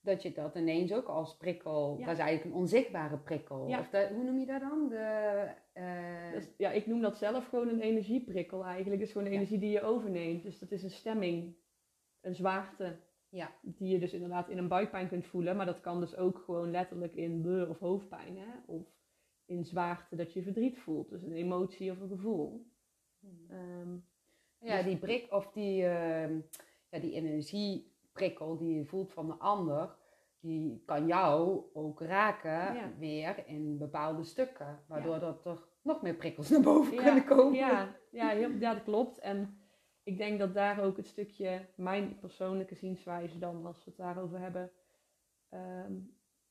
Dat 0.00 0.22
je 0.22 0.32
dat 0.32 0.54
ineens 0.56 0.92
ook 0.92 1.06
als 1.06 1.36
prikkel, 1.36 1.96
Ja. 1.98 2.04
dat 2.06 2.14
is 2.14 2.20
eigenlijk 2.20 2.54
een 2.54 2.60
onzichtbare 2.60 3.18
prikkel. 3.18 3.60
Of 3.60 3.88
dat, 3.90 4.08
hoe 4.08 4.24
noem 4.24 4.38
je 4.38 4.46
dat 4.46 4.60
dan? 4.60 4.88
De, 4.88 5.48
eh, 5.72 6.32
Dus, 6.32 6.48
ja, 6.56 6.70
ik 6.70 6.86
noem 6.86 7.00
dat 7.00 7.16
zelf 7.16 7.46
gewoon 7.48 7.68
een 7.68 7.80
energieprikkel 7.80 8.64
eigenlijk. 8.64 9.00
Het 9.00 9.08
is 9.08 9.12
gewoon 9.12 9.32
energie 9.32 9.58
die 9.58 9.70
je 9.70 9.82
overneemt. 9.82 10.42
Dus 10.42 10.58
dat 10.58 10.70
is 10.70 10.82
een 10.82 10.90
stemming, 10.90 11.54
een 12.20 12.34
zwaarte. 12.34 12.96
Ja. 13.32 13.50
Die 13.62 13.88
je 13.92 13.98
dus 13.98 14.12
inderdaad 14.12 14.48
in 14.48 14.58
een 14.58 14.68
buikpijn 14.68 15.08
kunt 15.08 15.26
voelen. 15.26 15.56
Maar 15.56 15.66
dat 15.66 15.80
kan 15.80 16.00
dus 16.00 16.16
ook 16.16 16.38
gewoon 16.38 16.70
letterlijk 16.70 17.14
in 17.14 17.42
beur 17.42 17.68
of 17.68 17.78
hoofdpijn. 17.78 18.36
Hè? 18.36 18.46
Of 18.66 18.82
in 19.44 19.64
zwaarte 19.64 20.16
dat 20.16 20.32
je 20.32 20.42
verdriet 20.42 20.78
voelt. 20.78 21.08
Dus 21.10 21.22
een 21.22 21.32
emotie 21.32 21.90
of 21.90 22.00
een 22.00 22.08
gevoel. 22.08 22.66
Ehm, 23.48 23.96
ja, 24.58 24.82
die 24.82 24.96
prik 24.96 25.32
of 25.32 25.50
die, 25.52 25.84
ehm, 25.86 26.38
ja, 26.90 26.98
die 26.98 27.12
energieprikkel 27.12 28.56
die 28.56 28.74
je 28.74 28.84
voelt 28.84 29.12
van 29.12 29.26
de 29.26 29.34
ander, 29.34 29.94
die 30.40 30.82
kan 30.86 31.06
jou 31.06 31.62
ook 31.72 32.00
raken 32.00 32.50
Ja. 32.74 32.90
weer 32.98 33.42
in 33.46 33.78
bepaalde 33.78 34.24
stukken. 34.24 34.80
Waardoor 34.86 35.18
dat 35.18 35.44
er 35.46 35.58
nog 35.82 36.02
meer 36.02 36.14
prikkels 36.14 36.48
naar 36.50 36.60
boven 36.60 36.96
kunnen 36.96 37.24
komen. 37.24 37.54
ja, 37.54 37.96
ja, 38.10 38.28
heel, 38.28 38.50
ja, 38.50 38.74
dat 38.74 38.82
klopt. 38.82 39.18
En 39.18 39.56
ik 40.02 40.16
denk 40.16 40.38
dat 40.38 40.54
daar 40.54 40.82
ook 40.84 40.96
het 40.96 41.06
stukje, 41.06 41.66
mijn 41.76 42.18
persoonlijke 42.18 42.74
zienswijze 42.74 43.38
dan, 43.38 43.66
als 43.66 43.76
we 43.84 43.90
het 43.90 43.96
daarover 43.96 44.38
hebben, 44.38 44.70
ehm, 45.48 45.92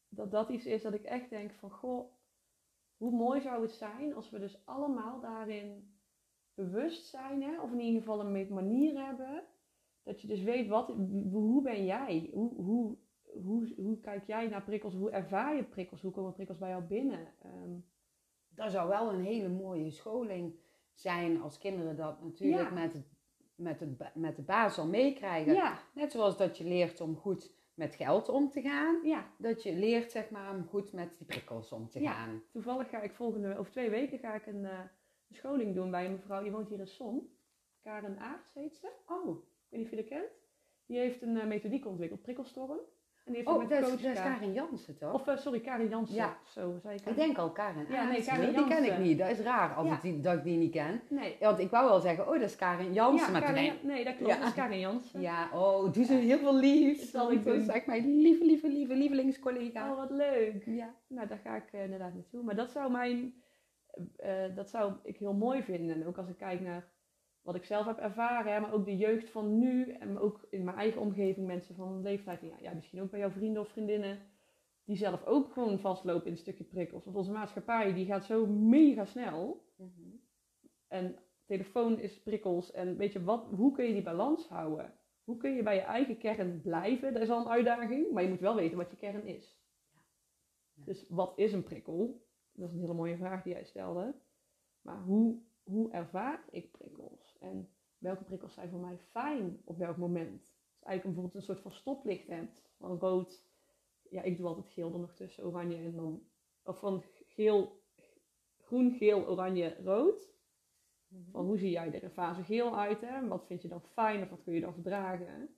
dat 0.10 0.32
dat 0.32 0.49
iets 0.49 0.66
is 0.66 0.82
dat 0.82 0.93
ik 0.93 1.04
echt 1.04 1.30
denk 1.30 1.54
van, 1.54 1.72
goh, 1.72 2.14
hoe 2.97 3.12
mooi 3.12 3.41
zou 3.41 3.62
het 3.62 3.72
zijn 3.72 4.16
als 4.16 4.30
we 4.30 4.39
dus 4.39 4.66
allemaal 4.66 5.20
daarin 5.20 5.95
bewust 6.54 7.06
zijn, 7.08 7.41
hè? 7.41 7.62
of 7.62 7.72
in 7.72 7.80
ieder 7.80 8.02
geval 8.02 8.20
een 8.20 8.54
manier 8.54 9.06
hebben, 9.06 9.43
dat 10.04 10.22
je 10.22 10.28
dus 10.28 10.43
weet, 10.43 10.68
wat, 10.68 10.88
hoe 11.32 11.62
ben 11.62 11.86
jij? 11.86 12.30
Hoe, 12.34 12.54
hoe, 12.56 12.97
hoe, 13.43 13.74
hoe 13.76 13.99
kijk 13.99 14.28
jij 14.28 14.47
naar 14.47 14.64
prikkels? 14.64 14.93
Hoe 14.93 15.12
ervaar 15.12 15.56
je 15.56 15.64
prikkels? 15.64 16.02
Hoe 16.02 16.12
komen 16.12 16.34
prikkels 16.34 16.58
bij 16.58 16.70
jou 16.70 16.84
binnen? 16.84 17.28
Ehm, 17.41 17.80
Dat 18.49 18.72
zou 18.72 18.89
wel 18.89 19.14
een 19.14 19.24
hele 19.24 19.49
mooie 19.49 19.91
scholing 19.91 20.60
zijn 20.93 21.41
als 21.41 21.58
kinderen 21.58 21.95
dat 21.95 22.24
natuurlijk 22.24 22.70
Ja. 22.70 22.74
met, 22.74 22.93
het, 22.93 23.11
met, 23.62 23.80
het, 23.80 24.16
met 24.16 24.36
de 24.36 24.41
baas 24.41 24.78
al 24.78 24.88
meekrijgen. 24.88 25.53
ja, 25.53 25.80
Net 25.93 26.12
zoals 26.12 26.38
dat 26.38 26.57
je 26.57 26.64
leert 26.64 27.01
om 27.01 27.16
goed 27.16 27.51
met 27.74 27.95
geld 27.95 28.30
om 28.30 28.49
te 28.49 28.62
gaan. 28.62 28.99
ja, 29.03 29.26
Dat 29.38 29.64
je 29.64 29.74
leert 29.74 30.12
zeg 30.12 30.30
maar 30.30 30.55
om 30.55 30.68
goed 30.68 30.93
met 30.93 31.16
die 31.18 31.28
prikkels 31.28 31.72
om 31.72 31.89
te 31.89 32.01
Ja. 32.01 32.12
gaan. 32.12 32.43
Toevallig 32.51 32.89
ga 32.89 33.01
ik 33.01 33.14
volgende, 33.14 33.57
over 33.57 33.72
twee 33.72 33.89
weken 33.89 34.20
ga 34.20 34.34
ik 34.34 34.45
een, 34.45 34.66
eh, 34.66 34.80
een 35.30 35.36
scholing 35.36 35.76
doen 35.76 35.91
bij 35.91 36.05
een 36.05 36.12
mevrouw, 36.12 36.41
die 36.41 36.51
woont 36.51 36.70
hier 36.70 36.80
in 36.80 36.88
Son. 36.88 37.36
Karen 37.84 38.20
Aarts 38.20 38.53
heet 38.53 38.78
ze. 38.78 38.89
Oh, 39.07 39.28
Ik 39.30 39.43
weet 39.70 39.80
niet 39.80 39.84
of 39.84 39.89
je 39.89 39.95
dat 39.95 40.05
kent. 40.07 40.32
Die 40.86 40.97
heeft 40.97 41.22
een 41.22 41.38
eh, 41.38 41.45
methodiek 41.47 41.86
ontwikkeld, 41.86 42.22
prikkelstorm. 42.22 42.80
En 43.24 43.34
die 43.34 43.36
heeft 43.36 43.47
oh 43.47 43.69
dat, 43.69 43.82
met 43.82 43.99
is, 43.99 44.03
dat 44.03 44.13
Karin 44.13 44.53
Jansen 44.53 44.97
toch? 44.97 45.13
Of, 45.13 45.28
eh, 45.28 45.38
sorry, 45.38 45.59
Karin 45.59 45.88
Jansen. 45.88 46.15
Ja. 46.15 46.38
Zo 46.45 46.78
zei 46.82 46.95
ik. 46.95 47.05
ik 47.05 47.15
denk 47.15 47.38
al 47.38 47.51
Karin 47.51 47.86
Ja, 47.89 48.03
nee, 48.03 48.53
Die 48.53 48.67
ken 48.67 48.84
ik 48.84 48.97
niet. 48.97 49.17
Dat 49.17 49.30
is 49.30 49.39
raar 49.39 49.74
als 49.74 49.88
Ja. 49.88 49.93
ik 49.95 50.01
die, 50.01 50.19
dat 50.19 50.34
ik 50.38 50.43
die 50.43 50.57
niet 50.57 50.72
ken. 50.72 51.01
Nee. 51.09 51.36
Want 51.39 51.59
ik 51.59 51.69
wou 51.69 51.89
wel 51.89 51.99
zeggen, 51.99 52.28
oh 52.28 52.34
dat 52.34 52.41
is 52.41 52.55
Karin 52.55 52.93
Jansen. 52.93 53.26
ja, 53.26 53.32
maar 53.32 53.41
Karin, 53.41 53.74
ik, 53.74 53.84
nee, 53.84 54.03
dat 54.03 54.15
klopt. 54.15 54.34
Ja. 54.34 54.39
Dat 54.39 54.47
is 54.47 54.53
Karin 54.53 54.80
Jansen. 54.80 55.22
Ja, 55.22 55.49
oh, 55.53 55.93
doe 55.93 56.03
ze 56.05 56.13
heel 56.13 56.38
veel 56.38 56.55
liefs. 56.55 56.99
Dat 56.99 57.09
zal 57.09 57.32
ik 57.32 57.45
is 57.45 57.67
echt 57.67 57.86
mijn 57.86 58.22
lieve, 58.22 58.45
lieve, 58.45 58.67
lieve 58.67 58.93
lievelingscollega. 58.93 59.91
Oh, 59.91 59.97
wat 59.97 60.09
leuk. 60.09 60.63
Ja. 60.65 60.93
Nou, 61.07 61.28
daar 61.28 61.39
ga 61.43 61.55
ik 61.55 61.72
eh, 61.72 61.84
inderdaad 61.84 62.13
naartoe. 62.13 62.43
Maar 62.43 62.55
dat 62.55 62.72
zou, 62.72 62.91
mijn, 62.91 63.34
eh, 64.15 64.55
dat 64.55 64.69
zou 64.69 64.93
ik 65.03 65.17
heel 65.17 65.34
mooi 65.34 65.63
vinden. 65.63 65.95
En 65.95 66.07
ook 66.07 66.17
als 66.17 66.28
ik 66.28 66.38
kijk 66.38 66.61
naar 66.61 66.91
wat 67.42 67.56
ik 67.56 67.64
zelf 67.64 67.86
heb 67.86 67.98
ervaren, 67.98 68.62
maar 68.62 68.74
ook 68.74 68.86
de 68.86 68.98
jeugd 68.98 69.30
van 69.30 69.58
nu. 69.58 69.92
En 69.92 70.20
ook 70.20 70.48
in 70.50 70.64
mijn 70.64 70.78
eigen 70.78 71.02
omgeving, 71.02 71.48
mensen 71.48 71.76
van 71.76 71.88
een 71.88 72.02
leeftijd. 72.02 72.42
Ja, 72.42 72.56
ja, 72.62 72.74
misschien 72.74 73.02
ook 73.02 73.10
bij 73.10 73.20
jouw 73.20 73.30
vrienden 73.30 73.62
of 73.62 73.70
vriendinnen. 73.70 74.20
Die 74.86 74.96
zelf 74.96 75.26
ook 75.26 75.54
gewoon 75.54 75.80
vastlopen 75.80 76.26
in 76.26 76.32
een 76.32 76.38
stukje 76.38 76.64
prikkels. 76.64 77.06
Want 77.06 77.18
onze 77.18 77.32
maatschappij 77.32 77.94
die 77.94 78.06
gaat 78.06 78.26
zo 78.26 78.46
mega 78.46 79.06
snel. 79.06 79.66
Mhm. 79.76 79.89
En 80.88 81.16
telefoon 81.46 82.00
is 82.00 82.22
prikkels. 82.22 82.72
En 82.72 82.98
weet 82.98 83.14
je, 83.14 83.24
wat, 83.24 83.48
hoe 83.56 83.72
kun 83.72 83.86
je 83.86 83.94
die 83.94 84.04
balans 84.04 84.48
houden? 84.48 84.94
Hoe 85.24 85.38
kun 85.38 85.52
je 85.52 85.64
bij 85.64 85.76
je 85.76 85.82
eigen 85.82 86.18
kern 86.18 86.62
blijven? 86.62 87.14
Dat 87.14 87.22
is 87.22 87.30
al 87.30 87.39
een 87.39 87.52
uitdaging. 87.52 88.12
Maar 88.12 88.24
je 88.24 88.30
moet 88.30 88.39
wel 88.39 88.56
weten 88.56 88.78
wat 88.78 88.92
je 88.92 88.98
kern 88.98 89.26
is. 89.26 89.60
Ja. 90.74 90.84
Dus 90.86 91.06
wat 91.10 91.34
is 91.36 91.54
een 91.54 91.64
prikkel? 91.64 92.26
Dat 92.54 92.68
is 92.68 92.74
een 92.74 92.82
hele 92.82 92.94
mooie 92.94 93.18
vraag 93.18 93.44
die 93.44 93.54
jij 93.54 93.64
stelde. 93.64 94.14
Maar 94.82 95.02
hoe, 95.02 95.39
hoe 95.64 95.92
ervaar 95.92 96.44
ik 96.50 96.72
prikkels? 96.72 97.20
En 97.42 97.70
welke 97.98 98.24
prikkels 98.24 98.54
zijn 98.54 98.70
voor 98.70 98.80
mij 98.80 98.98
fijn 98.98 99.62
op 99.66 99.78
welk 99.78 99.98
moment? 99.98 100.39
Dus 100.39 100.84
eigenlijk 100.84 101.04
bijvoorbeeld 101.04 101.36
een 101.36 101.42
soort 101.42 101.62
van 101.62 101.72
stoplicht 101.72 102.28
hebt. 102.28 102.64
Van 102.78 103.00
rood. 103.00 103.46
Ja, 104.10 104.22
ik 104.22 104.38
doe 104.38 104.48
altijd 104.48 104.68
geel 104.68 104.94
er 104.94 105.00
nog 105.00 105.14
tussen. 105.14 105.46
Oranje 105.46 105.76
en 105.76 105.96
dan... 105.96 106.24
Of 106.64 106.80
van 106.80 107.04
geel, 107.28 107.82
groen, 108.58 108.92
geel, 108.92 109.28
oranje, 109.28 109.78
rood. 109.84 110.34
Van 111.32 111.46
hoe 111.46 111.58
zie 111.58 111.70
jij 111.70 111.94
er 111.94 112.04
in 112.04 112.10
fase 112.10 112.44
geel 112.44 112.78
uit? 112.78 113.02
Hè? 113.02 113.28
Wat 113.28 113.46
vind 113.46 113.62
je 113.62 113.68
dan 113.68 113.82
fijn 113.82 114.24
of 114.24 114.30
wat 114.30 114.44
kun 114.44 114.54
je 114.54 114.62
dan 114.62 114.74
verdragen? 114.74 115.58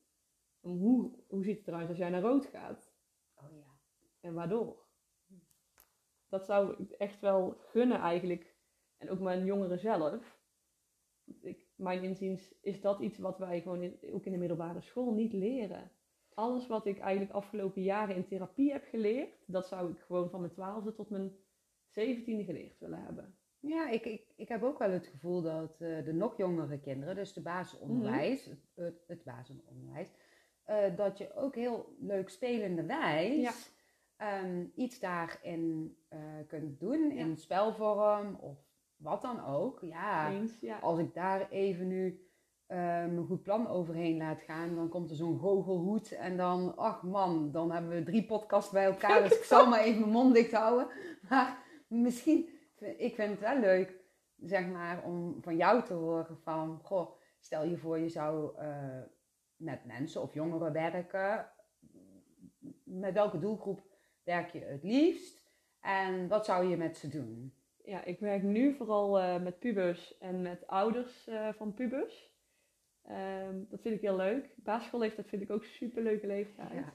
En 0.61 0.77
hoe, 0.77 1.11
hoe 1.27 1.43
ziet 1.43 1.57
het 1.57 1.67
eruit 1.67 1.89
als 1.89 1.97
jij 1.97 2.09
naar 2.09 2.21
rood 2.21 2.45
gaat? 2.45 2.93
Oh 3.35 3.51
ja. 3.51 3.65
En 4.19 4.33
waardoor? 4.33 4.85
Dat 6.29 6.45
zou 6.45 6.75
ik 6.83 6.91
echt 6.91 7.19
wel 7.19 7.55
gunnen 7.57 7.99
eigenlijk. 7.99 8.55
En 8.97 9.09
ook 9.09 9.19
mijn 9.19 9.45
jongeren 9.45 9.79
zelf. 9.79 10.41
Ik, 11.41 11.62
mijn 11.75 12.03
inziens 12.03 12.53
is 12.61 12.81
dat 12.81 12.99
iets 12.99 13.17
wat 13.17 13.37
wij 13.37 13.61
gewoon 13.61 13.81
in- 13.81 13.99
ook 14.13 14.25
in 14.25 14.31
de 14.31 14.37
middelbare 14.37 14.81
school 14.81 15.13
niet 15.13 15.33
leren. 15.33 15.91
Alles 16.33 16.67
wat 16.67 16.85
ik 16.85 16.99
eigenlijk 16.99 17.31
afgelopen 17.31 17.81
jaren 17.83 18.15
in 18.15 18.25
therapie 18.27 18.71
heb 18.71 18.83
geleerd, 18.85 19.43
dat 19.45 19.67
zou 19.67 19.91
ik 19.91 19.99
gewoon 19.99 20.29
van 20.29 20.39
mijn 20.39 20.51
twaalfde 20.53 20.93
tot 20.93 21.09
mijn 21.09 21.31
zeventiende 21.89 22.43
geleerd 22.43 22.79
willen 22.79 23.03
hebben. 23.03 23.37
Ja, 23.59 23.89
ik, 23.89 24.05
ik, 24.05 24.33
ik 24.35 24.47
heb 24.47 24.63
ook 24.63 24.77
wel 24.79 24.91
het 24.91 25.07
gevoel 25.07 25.41
dat 25.41 25.81
eh, 25.81 26.05
de 26.05 26.13
nog 26.13 26.37
jongere 26.37 26.79
kinderen, 26.79 27.15
dus 27.15 27.33
de 27.33 27.41
basisonderwijs, 27.41 28.45
het, 28.45 28.59
het, 28.75 29.03
het 29.07 29.23
basisonderwijs, 29.23 30.07
eh, 30.63 30.95
dat 30.95 31.17
je 31.17 31.33
ook 31.33 31.55
heel 31.55 31.95
leuk 31.99 32.29
spelende 32.29 32.83
wijs 32.85 33.41
Ja. 33.41 33.51
ehm, 34.15 34.65
iets 34.75 34.99
daarin 34.99 35.97
eh, 36.07 36.19
kunt 36.47 36.79
doen, 36.79 37.09
Ja. 37.13 37.25
in 37.25 37.37
spelvorm 37.37 38.35
of 38.35 38.57
wat 39.03 39.21
dan 39.21 39.45
ook. 39.45 39.79
Ja, 39.81 40.31
Eens, 40.31 40.57
ja. 40.59 40.79
als 40.79 40.99
ik 40.99 41.13
daar 41.13 41.49
even 41.49 41.87
nu 41.87 42.27
ehm, 42.67 43.17
een 43.17 43.25
goed 43.25 43.43
plan 43.43 43.67
overheen 43.67 44.17
laat 44.17 44.41
gaan, 44.41 44.75
dan 44.75 44.89
komt 44.89 45.09
er 45.09 45.15
zo'n 45.15 45.39
goochelhoed 45.39 46.11
en 46.11 46.37
dan, 46.37 46.77
ach 46.77 47.03
man, 47.03 47.51
dan 47.51 47.71
hebben 47.71 47.91
we 47.91 48.03
drie 48.03 48.25
podcasts 48.25 48.71
bij 48.71 48.85
elkaar, 48.85 49.23
dus 49.23 49.37
ik 49.37 49.43
zal 49.43 49.67
maar 49.69 49.79
even 49.79 49.99
mijn 49.99 50.11
mond 50.11 50.33
dicht 50.33 50.51
houden. 50.51 50.87
Maar 51.29 51.63
misschien, 51.87 52.49
ik 52.97 53.15
vind 53.15 53.29
het 53.29 53.39
wel 53.39 53.59
leuk, 53.59 53.99
zeg 54.37 54.67
maar, 54.67 55.03
om 55.03 55.37
van 55.41 55.55
jou 55.55 55.83
te 55.83 55.93
horen 55.93 56.37
van, 56.43 56.79
goh, 56.83 57.11
stel 57.39 57.65
je 57.65 57.77
voor 57.77 57.99
je 57.99 58.09
zou 58.09 58.57
eh, 58.57 59.01
met 59.55 59.85
mensen 59.85 60.21
of 60.21 60.33
jongeren 60.33 60.73
werken, 60.73 61.49
met 62.83 63.13
welke 63.13 63.39
doelgroep 63.39 63.81
werk 64.23 64.51
je 64.51 64.59
het 64.59 64.83
liefst 64.83 65.43
en 65.79 66.27
wat 66.27 66.45
zou 66.45 66.65
je 66.67 66.77
met 66.77 66.97
ze 66.97 67.07
doen? 67.07 67.53
Ja, 67.83 68.03
ik 68.03 68.19
werk 68.19 68.43
nu 68.43 68.75
vooral 68.75 69.19
eh, 69.19 69.41
met 69.41 69.59
pubers 69.59 70.17
en 70.17 70.41
met 70.41 70.67
ouders 70.67 71.27
eh, 71.27 71.53
van 71.53 71.73
pubers. 71.73 72.31
Ehm, 73.03 73.63
dat 73.69 73.81
vind 73.81 73.95
ik 73.95 74.01
heel 74.01 74.15
leuk. 74.15 74.53
Basisschoolleeftijd 74.55 75.27
vind 75.27 75.41
ik 75.41 75.51
ook 75.51 75.63
super 75.63 76.03
leuke 76.03 76.27
leeftijd. 76.27 76.71
Ja. 76.71 76.93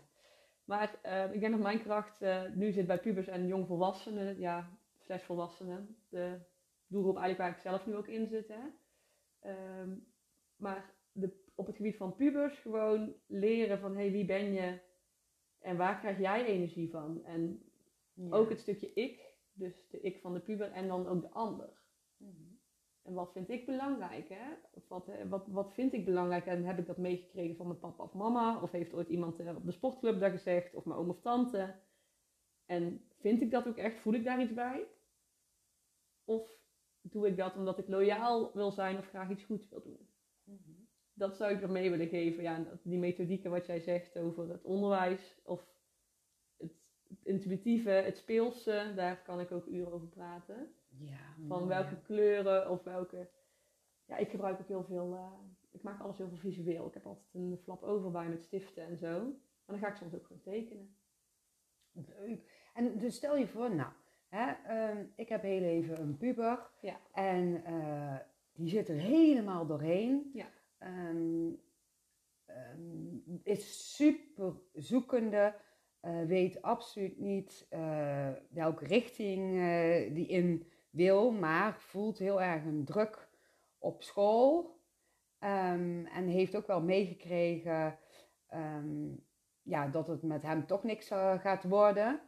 Maar 0.65 0.99
eh, 1.03 1.33
ik 1.33 1.41
denk 1.41 1.53
dat 1.53 1.63
mijn 1.63 1.83
kracht 1.83 2.23
eh, 2.23 2.43
nu 2.55 2.73
zit 2.73 2.87
bij 2.87 3.01
pubers 3.01 3.27
en 3.27 3.47
jongvolwassenen, 3.47 4.41
ja, 4.41 4.79
slash 4.99 5.23
volwassenen. 5.25 5.97
De 6.09 6.39
doelgroep 6.87 7.17
eigenlijk 7.17 7.39
waar 7.49 7.59
ik 7.59 7.71
zelf 7.71 7.87
nu 7.87 7.97
ook 7.97 8.09
in 8.09 8.27
zit. 8.27 8.49
Hè. 8.49 8.61
Ehm, 9.41 9.97
maar 10.57 10.95
de, 11.13 11.45
op 11.55 11.67
het 11.67 11.77
gebied 11.77 11.97
van 11.97 12.15
pubers 12.15 12.59
gewoon 12.59 13.15
leren 13.27 13.79
van, 13.79 13.97
hey, 13.97 14.11
wie 14.11 14.25
ben 14.25 14.53
je? 14.53 14.79
En 15.61 15.77
waar 15.77 15.99
krijg 15.99 16.19
jij 16.19 16.45
energie 16.45 16.91
van? 16.91 17.25
En 17.25 17.63
Ja. 18.15 18.31
ook 18.31 18.49
het 18.49 18.61
stukje 18.61 18.93
ik, 18.95 19.28
dus 19.59 19.89
de 19.89 20.01
ik 20.01 20.21
van 20.21 20.33
de 20.33 20.41
puber 20.41 20.73
en 20.73 20.89
dan 20.89 21.07
ook 21.07 21.21
de 21.21 21.31
ander. 21.31 21.71
Mhm. 22.17 22.57
En 23.03 23.15
wat 23.15 23.33
vind 23.33 23.49
ik 23.49 23.67
belangrijk, 23.67 24.29
hè? 24.29 24.55
Of 24.71 24.89
wat, 24.89 25.11
wat, 25.29 25.47
wat 25.47 25.73
vind 25.73 25.93
ik 25.93 26.05
belangrijk 26.05 26.47
en 26.47 26.65
heb 26.65 26.79
ik 26.79 26.87
dat 26.87 26.97
meegekregen 26.99 27.57
van 27.57 27.67
mijn 27.67 27.79
papa 27.79 28.03
of 28.03 28.15
mama? 28.15 28.63
Of 28.63 28.71
heeft 28.71 28.93
ooit 28.93 29.09
iemand 29.09 29.41
eh, 29.41 29.57
op 29.57 29.65
de 29.65 29.73
sportclub 29.73 30.21
dat 30.21 30.31
gezegd? 30.31 30.75
Of 30.75 30.85
mijn 30.85 30.99
oom 30.99 31.09
of 31.09 31.21
tante? 31.21 31.75
En 32.67 33.05
vind 33.19 33.43
ik 33.43 33.51
dat 33.51 33.67
ook 33.69 33.77
echt? 33.77 34.01
Voel 34.01 34.15
ik 34.15 34.25
daar 34.25 34.43
iets 34.43 34.55
bij? 34.55 34.87
Of 36.25 36.51
doe 37.01 37.27
ik 37.27 37.37
dat 37.37 37.57
omdat 37.57 37.79
ik 37.79 37.89
loyaal 37.89 38.53
wil 38.53 38.71
zijn 38.71 38.99
of 38.99 39.09
graag 39.09 39.31
iets 39.31 39.45
goeds 39.45 39.69
wil 39.69 39.83
doen? 39.83 40.09
Mhm. 40.45 40.73
Dat 41.13 41.37
zou 41.37 41.53
ik 41.53 41.63
er 41.63 41.71
mee 41.71 41.91
willen 41.91 42.09
geven. 42.09 42.43
Ja, 42.43 42.79
die 42.83 42.99
methodieken 42.99 43.51
wat 43.51 43.67
jij 43.67 43.81
zegt 43.81 44.19
over 44.19 44.49
het 44.49 44.65
onderwijs 44.65 45.41
of 45.45 45.78
intuïtieve, 47.23 47.91
het 47.91 48.17
speelse, 48.17 48.93
daar 48.97 49.23
kan 49.23 49.41
ik 49.41 49.53
ook 49.53 49.67
uren 49.67 49.93
over 49.93 50.09
praten. 50.09 50.73
Ja, 50.99 51.19
Van 51.47 51.67
welke 51.67 52.01
kleuren 52.03 52.71
of 52.71 52.83
welke. 52.85 53.29
Ja, 54.05 54.17
ik 54.17 54.31
gebruik 54.31 54.61
ook 54.61 54.69
heel 54.69 54.85
veel. 54.85 55.15
eh, 55.15 55.33
ik 55.71 55.83
maak 55.83 56.01
alles 56.01 56.19
heel 56.19 56.29
veel 56.29 56.37
visueel. 56.37 56.87
Ik 56.87 56.95
heb 56.95 57.07
altijd 57.07 57.35
een 57.35 57.59
flap 57.63 57.83
over 57.83 58.11
bij 58.11 58.29
met 58.29 58.43
stiften 58.43 58.87
en 58.87 58.97
zo. 58.97 59.17
En 59.19 59.35
dan 59.67 59.79
ga 59.79 59.89
ik 59.89 59.97
soms 59.97 60.15
ook 60.15 60.27
gewoon 60.27 60.43
tekenen. 60.43 60.97
Leuk. 61.93 62.71
En 62.75 62.99
dus 62.99 63.15
stel 63.17 63.37
je 63.37 63.47
voor, 63.47 63.75
nou, 63.75 63.93
hè, 64.29 64.51
ehm, 64.53 65.05
ik 65.17 65.29
heb 65.29 65.43
heel 65.43 65.63
even 65.63 66.01
een 66.01 66.17
puber. 66.17 66.71
Ja. 66.81 67.01
En 67.13 67.65
eh, 67.65 68.17
die 68.53 68.69
zit 68.69 68.89
er 68.89 68.97
helemaal 68.97 69.67
doorheen. 69.67 70.31
Ja. 70.35 70.47
Ehm, 70.79 71.51
ehm, 72.45 73.17
is 73.43 73.97
super 73.97 74.55
zoekende. 74.75 75.55
Eh, 76.01 76.23
weet 76.23 76.63
absoluut 76.63 77.19
niet 77.19 77.67
eh, 77.71 78.29
welke 78.51 78.85
richting 78.85 79.59
eh, 79.59 80.15
die 80.15 80.27
in 80.27 80.67
wil. 80.91 81.31
Maar 81.31 81.81
voelt 81.81 82.19
heel 82.19 82.43
erg 82.43 82.65
een 82.65 82.85
druk 82.85 83.29
op 83.79 84.03
school. 84.03 84.77
Ehm, 85.39 86.05
en 86.07 86.27
heeft 86.27 86.57
ook 86.57 86.67
wel 86.67 86.83
meegekregen... 86.83 87.99
ehm, 88.47 89.07
ja, 89.63 89.89
dat 89.89 90.07
het 90.07 90.23
met 90.23 90.43
hem 90.43 90.67
toch 90.67 90.83
niks 90.85 91.07
gaat 91.39 91.65
worden. 91.65 92.21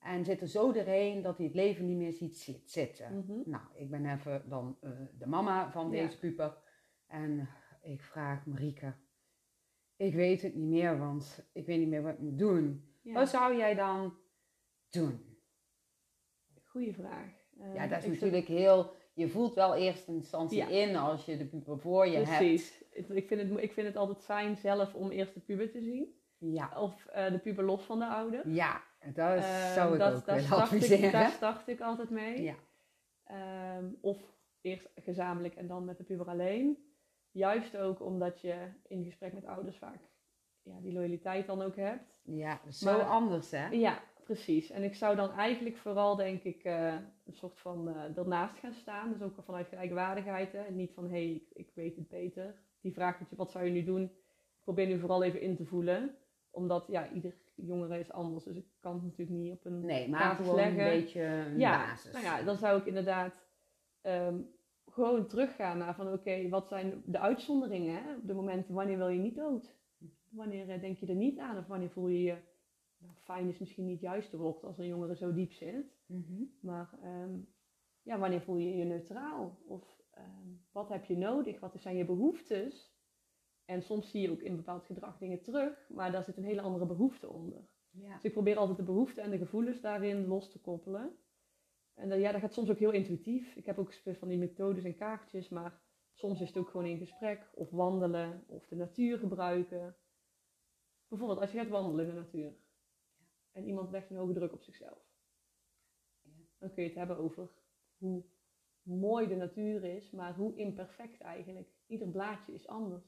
En 0.00 0.24
zit 0.24 0.40
er 0.40 0.48
zo 0.48 0.72
doorheen 0.72 1.22
dat 1.22 1.36
hij 1.36 1.46
het 1.46 1.54
leven 1.54 1.86
niet 1.86 1.96
meer 1.96 2.12
ziet 2.12 2.36
zit- 2.38 2.70
zitten. 2.70 3.16
Mhm. 3.18 3.50
Nou, 3.50 3.62
ik 3.74 3.90
ben 3.90 4.06
even 4.06 4.42
dan 4.48 4.76
de 5.18 5.26
mama 5.26 5.70
van 5.70 5.90
Ja. 5.90 6.02
deze 6.02 6.18
puber. 6.18 6.56
En 7.06 7.48
ik 7.82 8.02
vraag 8.02 8.46
Marieke, 8.46 8.94
ik 9.96 10.14
weet 10.14 10.42
het 10.42 10.54
niet 10.54 10.68
meer, 10.68 10.98
want 10.98 11.48
ik 11.52 11.66
weet 11.66 11.78
niet 11.78 11.88
meer 11.88 12.02
wat 12.02 12.12
ik 12.12 12.18
moet 12.18 12.38
doen. 12.38 12.91
Ja, 13.02 13.12
Wat 13.12 13.28
zou 13.28 13.56
jij 13.56 13.74
dan 13.74 14.16
doen? 14.90 15.30
goeie 16.64 16.94
vraag. 16.94 17.30
Eh, 17.58 17.74
ja, 17.74 17.86
dat 17.86 17.98
is 17.98 18.06
natuurlijk 18.06 18.46
heel... 18.46 18.92
Je 19.14 19.28
voelt 19.28 19.54
wel 19.54 19.74
eerst 19.74 20.08
in 20.08 20.14
instantie 20.14 20.56
Ja. 20.58 20.68
in 20.68 20.96
als 20.96 21.24
je 21.24 21.36
de 21.36 21.44
puber 21.46 21.78
voor 21.78 22.06
je 22.06 22.16
hebt. 22.16 22.28
Precies. 22.36 22.84
Ik- 22.92 23.26
vind, 23.28 23.40
het, 23.40 23.58
ik 23.58 23.72
vind 23.72 23.86
het 23.86 23.96
altijd 23.96 24.24
fijn 24.24 24.56
zelf 24.56 24.94
om 24.94 25.10
eerst 25.10 25.34
de 25.34 25.40
puber 25.40 25.70
te 25.70 25.80
zien. 25.80 26.20
Ja, 26.38 26.80
Of 26.80 27.06
eh, 27.06 27.30
de 27.32 27.38
puber 27.38 27.64
los 27.64 27.82
van 27.82 27.98
de 27.98 28.06
ouder. 28.06 28.48
ja 28.48 28.82
dat 29.12 29.36
Eh, 29.38 29.72
zou 29.72 29.92
ik 29.92 29.98
dat- 29.98 30.12
ook 30.14 30.24
willen 30.24 30.42
start 30.42 30.44
ik, 30.44 30.50
adviseren. 30.52 31.12
daar 31.12 31.30
start 31.30 31.68
ik 31.68 31.80
altijd 31.80 32.10
mee. 32.10 32.42
Ja. 32.42 32.54
Ehm, 33.24 33.86
of 34.00 34.18
eerst 34.60 34.90
gezamenlijk 34.94 35.54
en 35.54 35.66
dan 35.66 35.84
met 35.84 35.96
de 35.98 36.04
puber 36.04 36.26
alleen. 36.28 36.90
Juist 37.30 37.76
ook 37.76 38.00
omdat 38.00 38.40
je 38.40 38.68
in 38.86 39.04
gesprek 39.04 39.32
met 39.32 39.44
ouders 39.44 39.78
vaak 39.78 40.00
ja, 40.62 40.80
die 40.80 40.92
loyaliteit 40.92 41.46
dan 41.46 41.62
ook 41.62 41.76
hebt. 41.76 42.20
Ja, 42.22 42.60
zo 42.70 42.96
Maar- 42.96 43.06
anders 43.06 43.50
hè? 43.50 43.68
Ja, 43.68 44.02
Precies. 44.24 44.70
En 44.70 44.82
ik 44.82 44.94
zou 44.94 45.16
dan 45.16 45.32
eigenlijk 45.32 45.76
vooral, 45.76 46.16
denk 46.16 46.42
ik, 46.42 46.64
eh, 46.64 46.94
een 47.24 47.32
soort 47.32 47.58
van 47.58 47.88
uh, 47.88 48.16
ernaast 48.18 48.58
gaan 48.58 48.72
staan. 48.72 49.12
Dus 49.12 49.22
ook 49.22 49.34
vanuit 49.44 49.68
gelijkwaardigheid. 49.68 50.52
Hè? 50.52 50.58
En 50.58 50.76
niet 50.76 50.92
van, 50.94 51.04
hé, 51.04 51.10
hey, 51.10 51.32
ik, 51.32 51.48
ik, 51.52 51.70
weet 51.74 51.96
het 51.96 52.08
beter. 52.08 52.54
Die 52.80 52.92
vraag, 52.92 53.18
je, 53.18 53.24
wat 53.36 53.50
zou 53.50 53.64
je 53.64 53.70
nu 53.70 53.84
doen? 53.84 54.02
Ik 54.02 54.60
probeer 54.60 54.86
nu 54.86 54.98
vooral 54.98 55.22
even 55.22 55.40
in 55.40 55.56
te 55.56 55.64
voelen. 55.64 56.14
Omdat, 56.50 56.86
ja, 56.88 57.10
ieder 57.10 57.34
jongere 57.54 57.98
is 57.98 58.12
anders. 58.12 58.44
Dus 58.44 58.56
ik 58.56 58.66
kan 58.80 58.94
het 58.94 59.02
natuurlijk 59.02 59.38
niet 59.38 59.52
op 59.52 59.64
een 59.64 59.80
Nee, 59.80 60.08
maar 60.08 60.34
gewoon 60.34 60.54
leggen. 60.54 60.84
een 60.84 61.00
beetje 61.00 61.22
een 61.22 61.58
ja, 61.58 61.86
basis. 61.86 62.12
Nou 62.12 62.24
ja, 62.24 62.42
dan 62.42 62.56
zou 62.56 62.78
ik 62.80 62.86
inderdaad 62.86 63.34
um, 64.02 64.50
gewoon 64.90 65.26
teruggaan 65.26 65.78
naar 65.78 65.94
van, 65.94 66.12
oké, 66.12 66.48
wat 66.48 66.68
zijn 66.68 67.02
de 67.06 67.18
uitzonderingen? 67.18 68.02
Hè? 68.02 68.14
Op 68.14 68.26
de 68.26 68.34
momenten, 68.34 68.74
wanneer 68.74 68.98
wil 68.98 69.08
je 69.08 69.18
niet 69.18 69.36
dood? 69.36 69.74
Wanneer 70.32 70.70
eh, 70.70 70.80
denk 70.80 70.98
je 70.98 71.06
er 71.06 71.14
niet 71.14 71.38
aan? 71.38 71.58
Of 71.58 71.66
wanneer 71.66 71.90
voel 71.90 72.08
je 72.08 72.22
je 72.22 72.36
nou, 72.98 73.14
fijn 73.16 73.48
is 73.48 73.58
misschien 73.58 73.86
niet 73.86 74.00
juist 74.00 74.30
de 74.30 74.36
woord 74.36 74.64
als 74.64 74.78
een 74.78 74.86
jongere 74.86 75.16
zo 75.16 75.32
diep 75.32 75.52
zit. 75.52 76.00
Mhm. 76.06 76.42
Maar 76.60 76.98
ehm, 77.02 77.38
ja, 78.02 78.18
wanneer 78.18 78.40
voel 78.40 78.56
je 78.56 78.76
je 78.76 78.84
neutraal? 78.84 79.58
Of 79.66 80.02
ehm, 80.10 80.48
wat 80.72 80.88
heb 80.88 81.04
je 81.04 81.16
nodig? 81.16 81.60
Wat 81.60 81.74
zijn 81.78 81.96
je 81.96 82.04
behoeftes? 82.04 82.92
En 83.64 83.82
soms 83.82 84.10
zie 84.10 84.20
je 84.20 84.30
ook 84.30 84.40
in 84.42 84.56
bepaald 84.56 84.84
gedrag 84.84 85.18
dingen 85.18 85.42
terug, 85.42 85.88
maar 85.88 86.12
daar 86.12 86.24
zit 86.24 86.36
een 86.36 86.44
hele 86.44 86.60
andere 86.60 86.86
behoefte 86.86 87.28
onder. 87.28 87.68
Ja. 87.90 88.14
Dus 88.14 88.24
ik 88.24 88.32
probeer 88.32 88.56
altijd 88.56 88.78
de 88.78 88.84
behoeften 88.84 89.22
en 89.22 89.30
de 89.30 89.38
gevoelens 89.38 89.80
daarin 89.80 90.26
los 90.26 90.50
te 90.50 90.60
koppelen. 90.60 91.16
En 91.94 92.08
dat, 92.08 92.20
ja, 92.20 92.32
dat 92.32 92.40
gaat 92.40 92.52
soms 92.52 92.70
ook 92.70 92.78
heel 92.78 92.90
intuïtief. 92.90 93.56
Ik 93.56 93.66
heb 93.66 93.78
ook 93.78 93.94
van 93.94 94.28
die 94.28 94.38
methodes 94.38 94.84
en 94.84 94.94
kaartjes, 94.94 95.48
maar 95.48 95.80
soms 96.12 96.40
is 96.40 96.48
het 96.48 96.56
ook 96.56 96.68
gewoon 96.68 96.86
in 96.86 96.98
gesprek 96.98 97.50
of 97.54 97.70
wandelen 97.70 98.44
of 98.46 98.66
de 98.66 98.76
natuur 98.76 99.18
gebruiken. 99.18 99.96
Bijvoorbeeld 101.12 101.40
als 101.40 101.52
je 101.52 101.58
gaat 101.58 101.68
wandelen 101.68 102.08
in 102.08 102.14
de 102.14 102.20
natuur 102.20 102.52
en 103.50 103.64
iemand 103.64 103.90
legt 103.90 104.10
een 104.10 104.16
hoge 104.16 104.32
druk 104.32 104.52
op 104.52 104.62
zichzelf. 104.62 104.98
Dan 106.58 106.72
kun 106.72 106.82
je 106.82 106.88
het 106.88 106.98
hebben 106.98 107.18
over 107.18 107.50
hoe 107.96 108.24
mooi 108.82 109.28
de 109.28 109.36
natuur 109.36 109.84
is, 109.84 110.10
maar 110.10 110.34
hoe 110.34 110.56
imperfect 110.56 111.20
eigenlijk. 111.20 111.68
Ieder 111.86 112.08
blaadje 112.08 112.52
is 112.52 112.66
anders. 112.66 113.04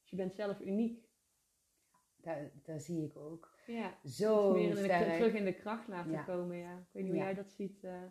Dus 0.00 0.10
je 0.10 0.16
bent 0.16 0.34
zelf 0.34 0.60
uniek. 0.60 1.08
Daar, 2.16 2.50
daar 2.62 2.80
zie 2.80 3.04
ik 3.04 3.16
ook. 3.16 3.58
Ja, 3.66 3.98
Zo 4.04 4.52
meer 4.52 4.76
sterk. 4.76 5.16
terug 5.16 5.34
in 5.34 5.44
de 5.44 5.54
kracht 5.54 5.88
laten 5.88 6.24
komen. 6.24 6.56
Ja. 6.56 6.78
Ik 6.78 6.92
weet 6.92 7.02
niet 7.02 7.12
hoe 7.12 7.22
jij 7.22 7.34
dat 7.34 7.50
ziet. 7.50 7.84
Uh... 7.84 8.02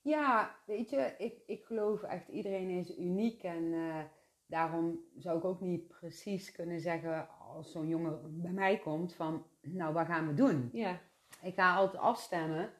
Ja, 0.00 0.56
weet 0.66 0.90
je, 0.90 1.14
ik, 1.18 1.42
ik 1.46 1.64
geloof 1.64 2.02
echt 2.02 2.28
iedereen 2.28 2.70
is 2.70 2.98
uniek 2.98 3.42
en 3.42 3.62
uh, 3.62 4.04
daarom 4.46 5.04
zou 5.16 5.38
ik 5.38 5.44
ook 5.44 5.60
niet 5.60 5.88
precies 5.88 6.52
kunnen 6.52 6.80
zeggen 6.80 7.28
als 7.54 7.72
zo'n 7.72 7.88
jongen 7.88 8.40
bij 8.42 8.52
mij 8.52 8.78
komt 8.78 9.14
van, 9.14 9.44
nou, 9.60 9.92
wat 9.92 10.06
gaan 10.06 10.26
we 10.26 10.34
doen? 10.34 10.68
Ja. 10.72 11.00
Ik 11.42 11.54
ga 11.54 11.74
altijd 11.74 12.02
afstemmen 12.02 12.70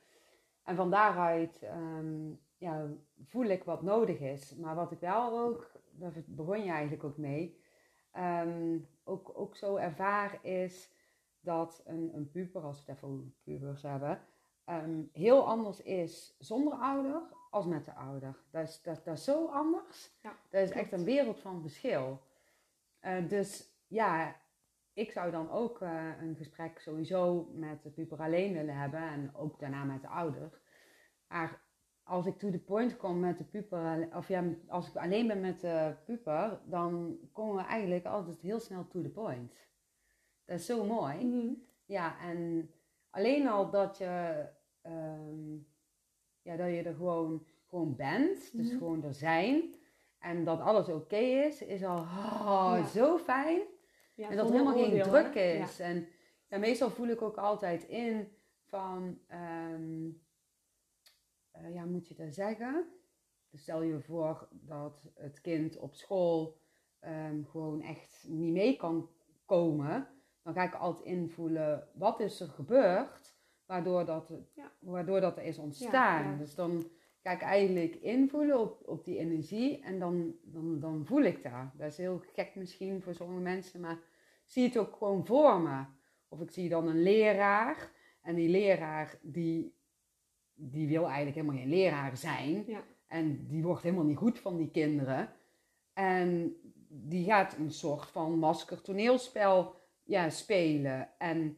en 0.65 0.77
van 0.77 0.91
daaruit 0.91 1.63
um, 1.63 2.41
ja, 2.57 2.87
voel 3.25 3.45
ik 3.45 3.65
wat 3.65 3.83
nodig 3.83 4.19
is. 4.19 4.57
Maar 4.57 4.75
wat 4.75 4.93
ik 4.93 5.01
wel 5.01 5.39
ook, 5.39 5.73
daar 5.91 6.13
begon 6.27 6.65
je 6.65 6.71
eigenlijk 6.71 7.05
ook 7.05 7.17
mee, 7.17 7.61
um, 8.17 8.89
ook, 9.05 9.33
ook 9.35 9.57
zo 9.57 9.77
ervaar 9.77 10.45
is 10.45 10.91
dat 11.41 11.83
een, 11.85 12.11
een 12.15 12.31
puber, 12.31 12.63
als 12.63 12.77
we 12.77 12.83
het 12.87 12.97
even 12.97 13.09
over 13.09 13.27
pubers 13.43 13.83
hebben, 13.83 14.21
um, 14.67 15.09
heel 15.13 15.47
anders 15.47 15.83
is 15.83 16.37
zonder 16.39 16.73
ouder 16.73 17.23
als 17.51 17.67
met 17.67 17.85
de 17.85 17.95
ouder. 17.95 18.37
Dat 18.51 18.69
is, 18.69 18.83
dat, 18.83 19.05
dat 19.05 19.17
is 19.17 19.25
zo 19.25 19.47
anders. 19.47 20.11
Ja, 20.23 20.37
dat 20.51 20.63
is 20.63 20.71
echt 20.71 20.93
een 20.93 21.05
wereld 21.05 21.41
van 21.41 21.61
verschil. 21.61 22.21
Uh, 23.03 23.29
dus 23.29 23.69
ja, 23.87 24.37
ik 25.01 25.13
zou 25.13 25.31
dan 25.31 25.51
ook 25.51 25.81
uh, 25.81 26.09
een 26.21 26.37
gesprek 26.37 26.79
sowieso 26.79 27.51
met 27.55 27.83
de 27.83 27.91
puber 27.91 28.19
alleen 28.19 28.53
willen 28.53 28.77
hebben 28.77 29.01
en 29.01 29.35
ook 29.35 29.61
daarna 29.61 29.85
met 29.85 30.03
de 30.03 30.09
ouder. 30.09 30.61
Maar 31.29 31.63
als 32.03 32.27
ik 32.27 32.39
to 32.39 32.51
the 32.51 32.59
point 32.59 32.97
kom 32.97 33.21
met 33.21 33.39
de 33.39 33.45
puber, 33.45 34.09
of 34.15 34.29
ja, 34.29 34.45
als 34.69 34.89
ik 34.89 34.97
alleen 34.97 35.27
ben 35.27 35.41
met 35.41 35.61
de 35.61 35.95
puber, 36.05 36.61
dan 36.65 37.19
komen 37.33 37.57
we 37.57 37.63
eigenlijk 37.63 38.05
altijd 38.05 38.41
heel 38.41 38.61
snel 38.61 38.87
to 38.87 39.03
the 39.03 39.09
point. 39.09 39.69
Dat 40.45 40.59
is 40.59 40.67
zo 40.67 40.85
mooi. 40.85 41.25
Mhm. 41.25 41.53
Ja, 41.85 42.21
en 42.21 42.71
alleen 43.11 43.49
al 43.49 43.71
dat 43.71 43.99
je, 43.99 44.45
um, 44.83 45.67
ja, 46.43 46.57
dat 46.57 46.69
je 46.69 46.83
er 46.83 46.95
gewoon, 46.95 47.47
gewoon 47.69 47.97
bent, 47.97 48.57
dus 48.57 48.69
mhm. 48.69 48.79
gewoon 48.79 49.05
er 49.05 49.15
zijn, 49.15 49.75
en 50.19 50.45
dat 50.45 50.61
alles 50.61 50.89
oké 50.89 51.17
is, 51.17 51.63
is 51.63 51.85
al 51.85 51.99
oh, 51.99 52.87
zo 52.87 53.19
fijn. 53.19 53.61
Ja, 54.15 54.31
en 54.31 54.37
dat 54.37 54.47
er 54.47 54.53
helemaal 54.53 54.75
geen 54.75 55.03
druk 55.03 55.35
is. 55.35 55.81
En 55.81 56.07
ja, 56.49 56.59
meestal 56.59 56.91
voel 56.91 57.09
ik 57.09 57.23
ook 57.23 57.37
altijd 57.37 57.85
in 57.85 58.29
van, 58.65 59.19
um, 59.73 60.23
uh, 61.57 61.75
ja, 61.75 61.85
moet 61.85 62.09
je 62.09 62.15
dat 62.15 62.35
zeggen? 62.35 62.89
Dus 63.51 63.63
stel 63.63 63.83
je 63.83 64.01
voor 64.01 64.49
dat 64.51 65.11
het 65.15 65.41
kind 65.41 65.77
op 65.77 65.95
school 65.95 66.61
um, 67.01 67.47
gewoon 67.47 67.83
echt 67.83 68.25
niet 68.29 68.53
mee 68.53 68.77
kan 68.77 69.09
komen. 69.45 70.09
Dan 70.43 70.55
ga 70.55 70.63
ik 70.63 70.75
altijd 70.75 71.07
invoelen, 71.07 71.89
wat 71.95 72.21
is 72.21 72.41
er 72.41 72.49
gebeurd? 72.49 73.39
Waardoor 73.67 74.05
dat, 74.05 74.33
waardoor 74.79 75.21
dat 75.21 75.37
er 75.37 75.45
is 75.45 75.59
ontstaan. 75.59 76.39
Dus 76.39 76.55
dan 76.55 76.91
ga 77.23 77.31
ik 77.31 77.41
eigenlijk 77.41 77.95
invoelen 77.95 78.61
op, 78.61 78.89
op 78.89 79.05
die 79.05 79.19
energie 79.19 79.81
en 79.81 79.99
dan, 79.99 80.35
dan, 80.43 80.81
dan 80.81 81.07
voel 81.07 81.23
ik 81.23 81.43
dat. 81.43 81.71
Dat 81.75 81.91
is 81.91 81.97
heel 81.97 82.23
gek 82.35 82.55
misschien 82.55 83.03
voor 83.03 83.15
sommige 83.15 83.41
mensen, 83.41 83.81
maar 83.81 83.99
zie 84.45 84.65
het 84.65 84.77
ook 84.77 84.97
gewoon 84.97 85.27
voor 85.27 85.61
me. 85.61 85.85
Of 86.29 86.41
ik 86.41 86.51
zie 86.51 86.69
dan 86.69 86.89
een 86.89 87.03
leraar 87.03 87.91
en 88.23 88.35
die 88.35 88.49
leraar 88.49 89.19
die, 89.23 89.75
die 90.55 90.89
wil 90.89 91.05
eigenlijk 91.05 91.37
helemaal 91.37 91.57
geen 91.57 91.69
leraar 91.69 92.17
zijn. 92.17 92.65
Ja. 92.67 92.85
En 93.07 93.47
die 93.47 93.63
wordt 93.63 93.83
helemaal 93.83 94.05
niet 94.05 94.17
goed 94.17 94.39
van 94.39 94.57
die 94.57 94.71
kinderen. 94.71 95.33
En 95.93 96.57
die 96.89 97.25
gaat 97.25 97.57
een 97.57 97.71
soort 97.71 98.11
van 98.11 98.39
masker 98.39 98.81
toneelspel 98.81 99.75
ja, 100.03 100.31
spelen. 100.31 101.09
En 101.19 101.57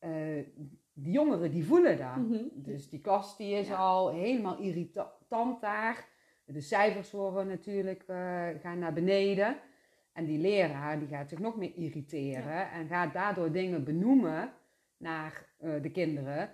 uh, 0.00 0.46
die 0.94 1.12
jongeren 1.12 1.50
die 1.50 1.64
voelen 1.64 1.98
dat. 1.98 2.16
Mhm. 2.16 2.44
Dus 2.52 2.88
die 2.88 3.00
klas 3.00 3.36
die 3.36 3.54
is 3.54 3.72
al 3.72 4.10
helemaal 4.10 4.58
irritant 4.58 5.60
daar. 5.60 6.08
De 6.44 6.60
cijfers 6.60 7.10
worden 7.10 7.46
natuurlijk 7.46 8.04
uh, 8.06 8.48
gaan 8.60 8.78
naar 8.78 8.92
beneden. 8.92 9.56
En 10.12 10.24
die 10.24 10.38
leraar 10.38 10.98
die 10.98 11.08
gaat 11.08 11.28
zich 11.28 11.38
nog 11.38 11.56
meer 11.56 11.72
irriteren 11.74 12.70
en 12.70 12.86
gaat 12.88 13.12
daardoor 13.12 13.52
dingen 13.52 13.84
benoemen 13.84 14.52
naar 14.96 15.46
uh, 15.60 15.82
de 15.82 15.90
kinderen. 15.90 16.50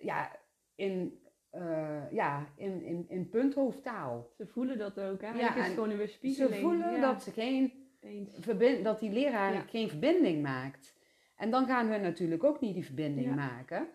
Ja, 0.00 0.36
in, 0.74 1.20
uh, 1.54 2.12
ja, 2.12 2.46
in, 2.56 2.82
in, 2.82 3.04
in 3.08 3.28
punthoofdtaal. 3.28 4.30
Ze 4.36 4.46
voelen 4.46 4.78
dat 4.78 5.00
ook, 5.00 5.20
hè? 5.20 5.30
Ja, 5.30 5.56
is 5.56 5.66
gewoon 5.66 5.90
een 5.90 5.96
weerspiegeling. 5.96 6.54
Ze 6.54 6.60
voelen 6.60 7.00
dat, 7.00 7.22
ze 7.22 7.30
geen 7.30 7.72
verbind, 8.38 8.84
dat 8.84 9.00
die 9.00 9.10
leraar 9.10 9.64
geen 9.68 9.88
verbinding 9.88 10.42
maakt. 10.42 10.97
En 11.38 11.50
dan 11.50 11.66
gaan 11.66 11.88
we 11.88 11.96
natuurlijk 11.96 12.44
ook 12.44 12.60
niet 12.60 12.74
die 12.74 12.84
verbinding 12.84 13.34
maken. 13.34 13.88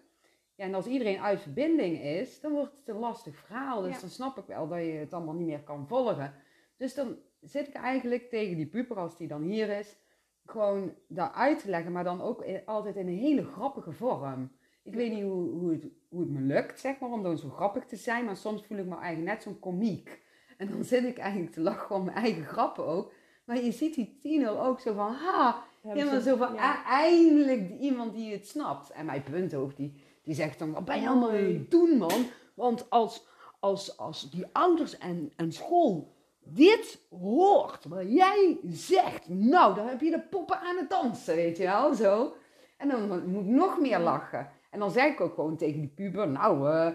Ja, 0.55 0.65
en 0.65 0.73
als 0.73 0.85
iedereen 0.85 1.19
uit 1.19 1.41
verbinding 1.41 2.01
is, 2.01 2.39
dan 2.39 2.51
wordt 2.51 2.77
het 2.77 2.87
een 2.87 2.99
lastig 2.99 3.35
verhaal. 3.35 3.81
Dus 3.81 3.99
dan 3.99 4.09
snap 4.09 4.37
ik 4.37 4.45
wel 4.45 4.67
dat 4.67 4.79
je 4.79 4.91
het 4.91 5.13
allemaal 5.13 5.33
niet 5.33 5.47
meer 5.47 5.63
kan 5.63 5.87
volgen. 5.87 6.33
Dus 6.77 6.93
dan 6.93 7.17
zit 7.41 7.67
ik 7.67 7.73
eigenlijk 7.73 8.29
tegen 8.29 8.57
die 8.57 8.67
puber, 8.67 8.97
als 8.97 9.17
die 9.17 9.27
dan 9.27 9.41
hier 9.41 9.69
is, 9.69 9.97
gewoon 10.45 10.93
daar 11.07 11.31
uit 11.31 11.59
te 11.59 11.69
leggen, 11.69 11.91
maar 11.91 12.03
dan 12.03 12.21
ook 12.21 12.43
altijd 12.65 12.95
in 12.95 13.07
een 13.07 13.17
hele 13.17 13.43
grappige 13.43 13.91
vorm. 13.91 14.51
Ik 14.83 14.93
weet 14.93 15.11
niet 15.11 15.23
hoe, 15.23 15.49
hoe, 15.49 15.71
het, 15.71 15.87
hoe 16.09 16.19
het 16.19 16.29
me 16.29 16.41
lukt, 16.41 16.79
zeg 16.79 16.99
maar, 16.99 17.11
om 17.11 17.23
dan 17.23 17.37
zo 17.37 17.49
grappig 17.49 17.85
te 17.85 17.95
zijn, 17.95 18.25
maar 18.25 18.37
soms 18.37 18.65
voel 18.65 18.77
ik 18.77 18.85
me 18.85 18.97
eigenlijk 18.97 19.33
net 19.33 19.43
zo'n 19.43 19.59
komiek. 19.59 20.21
En 20.57 20.69
dan 20.69 20.83
zit 20.83 21.03
ik 21.03 21.17
eigenlijk 21.17 21.51
te 21.51 21.61
lachen 21.61 21.95
om 21.95 22.03
mijn 22.05 22.17
eigen 22.17 22.43
grappen 22.43 22.85
ook. 22.85 23.13
Maar 23.45 23.63
je 23.63 23.71
ziet 23.71 23.95
die 23.95 24.17
Tino 24.19 24.59
ook 24.59 24.79
zo 24.79 24.93
van, 24.93 25.13
ha, 25.13 25.63
helemaal 25.87 26.21
zo 26.21 26.35
van, 26.35 26.57
eindelijk 26.87 27.79
iemand 27.79 28.13
die 28.13 28.31
het 28.31 28.47
snapt. 28.47 28.91
En 28.91 29.05
mijn 29.05 29.23
punthoofd, 29.23 29.77
die, 29.77 30.03
die 30.23 30.35
zegt 30.35 30.59
dan, 30.59 30.71
wat 30.71 30.85
ben 30.85 31.01
je 31.01 31.07
allemaal 31.07 31.29
aan 31.29 31.35
het 31.35 31.71
doen, 31.71 31.97
man? 31.97 32.25
Want 32.53 32.89
als, 32.89 33.25
als, 33.59 33.97
als 33.97 34.31
die 34.31 34.45
ouders 34.51 34.97
en, 34.97 35.31
en 35.35 35.51
school 35.51 36.13
dit 36.45 36.99
hoort 37.09 37.85
wat 37.85 38.05
jij 38.07 38.57
zegt, 38.69 39.29
nou, 39.29 39.75
dan 39.75 39.87
heb 39.87 40.01
je 40.01 40.11
de 40.11 40.19
poppen 40.19 40.59
aan 40.59 40.77
het 40.77 40.89
dansen, 40.89 41.35
weet 41.35 41.57
je 41.57 41.63
wel, 41.63 41.93
zo. 41.93 42.33
En 42.77 42.89
dan 42.89 43.29
moet 43.29 43.41
ik 43.41 43.49
nog 43.49 43.79
meer 43.79 43.99
lachen. 43.99 44.49
En 44.69 44.79
dan 44.79 44.91
zeg 44.91 45.13
ik 45.13 45.21
ook 45.21 45.33
gewoon 45.33 45.57
tegen 45.57 45.79
die 45.79 45.93
puber, 45.95 46.27
nou, 46.27 46.69
uh, 46.69 46.89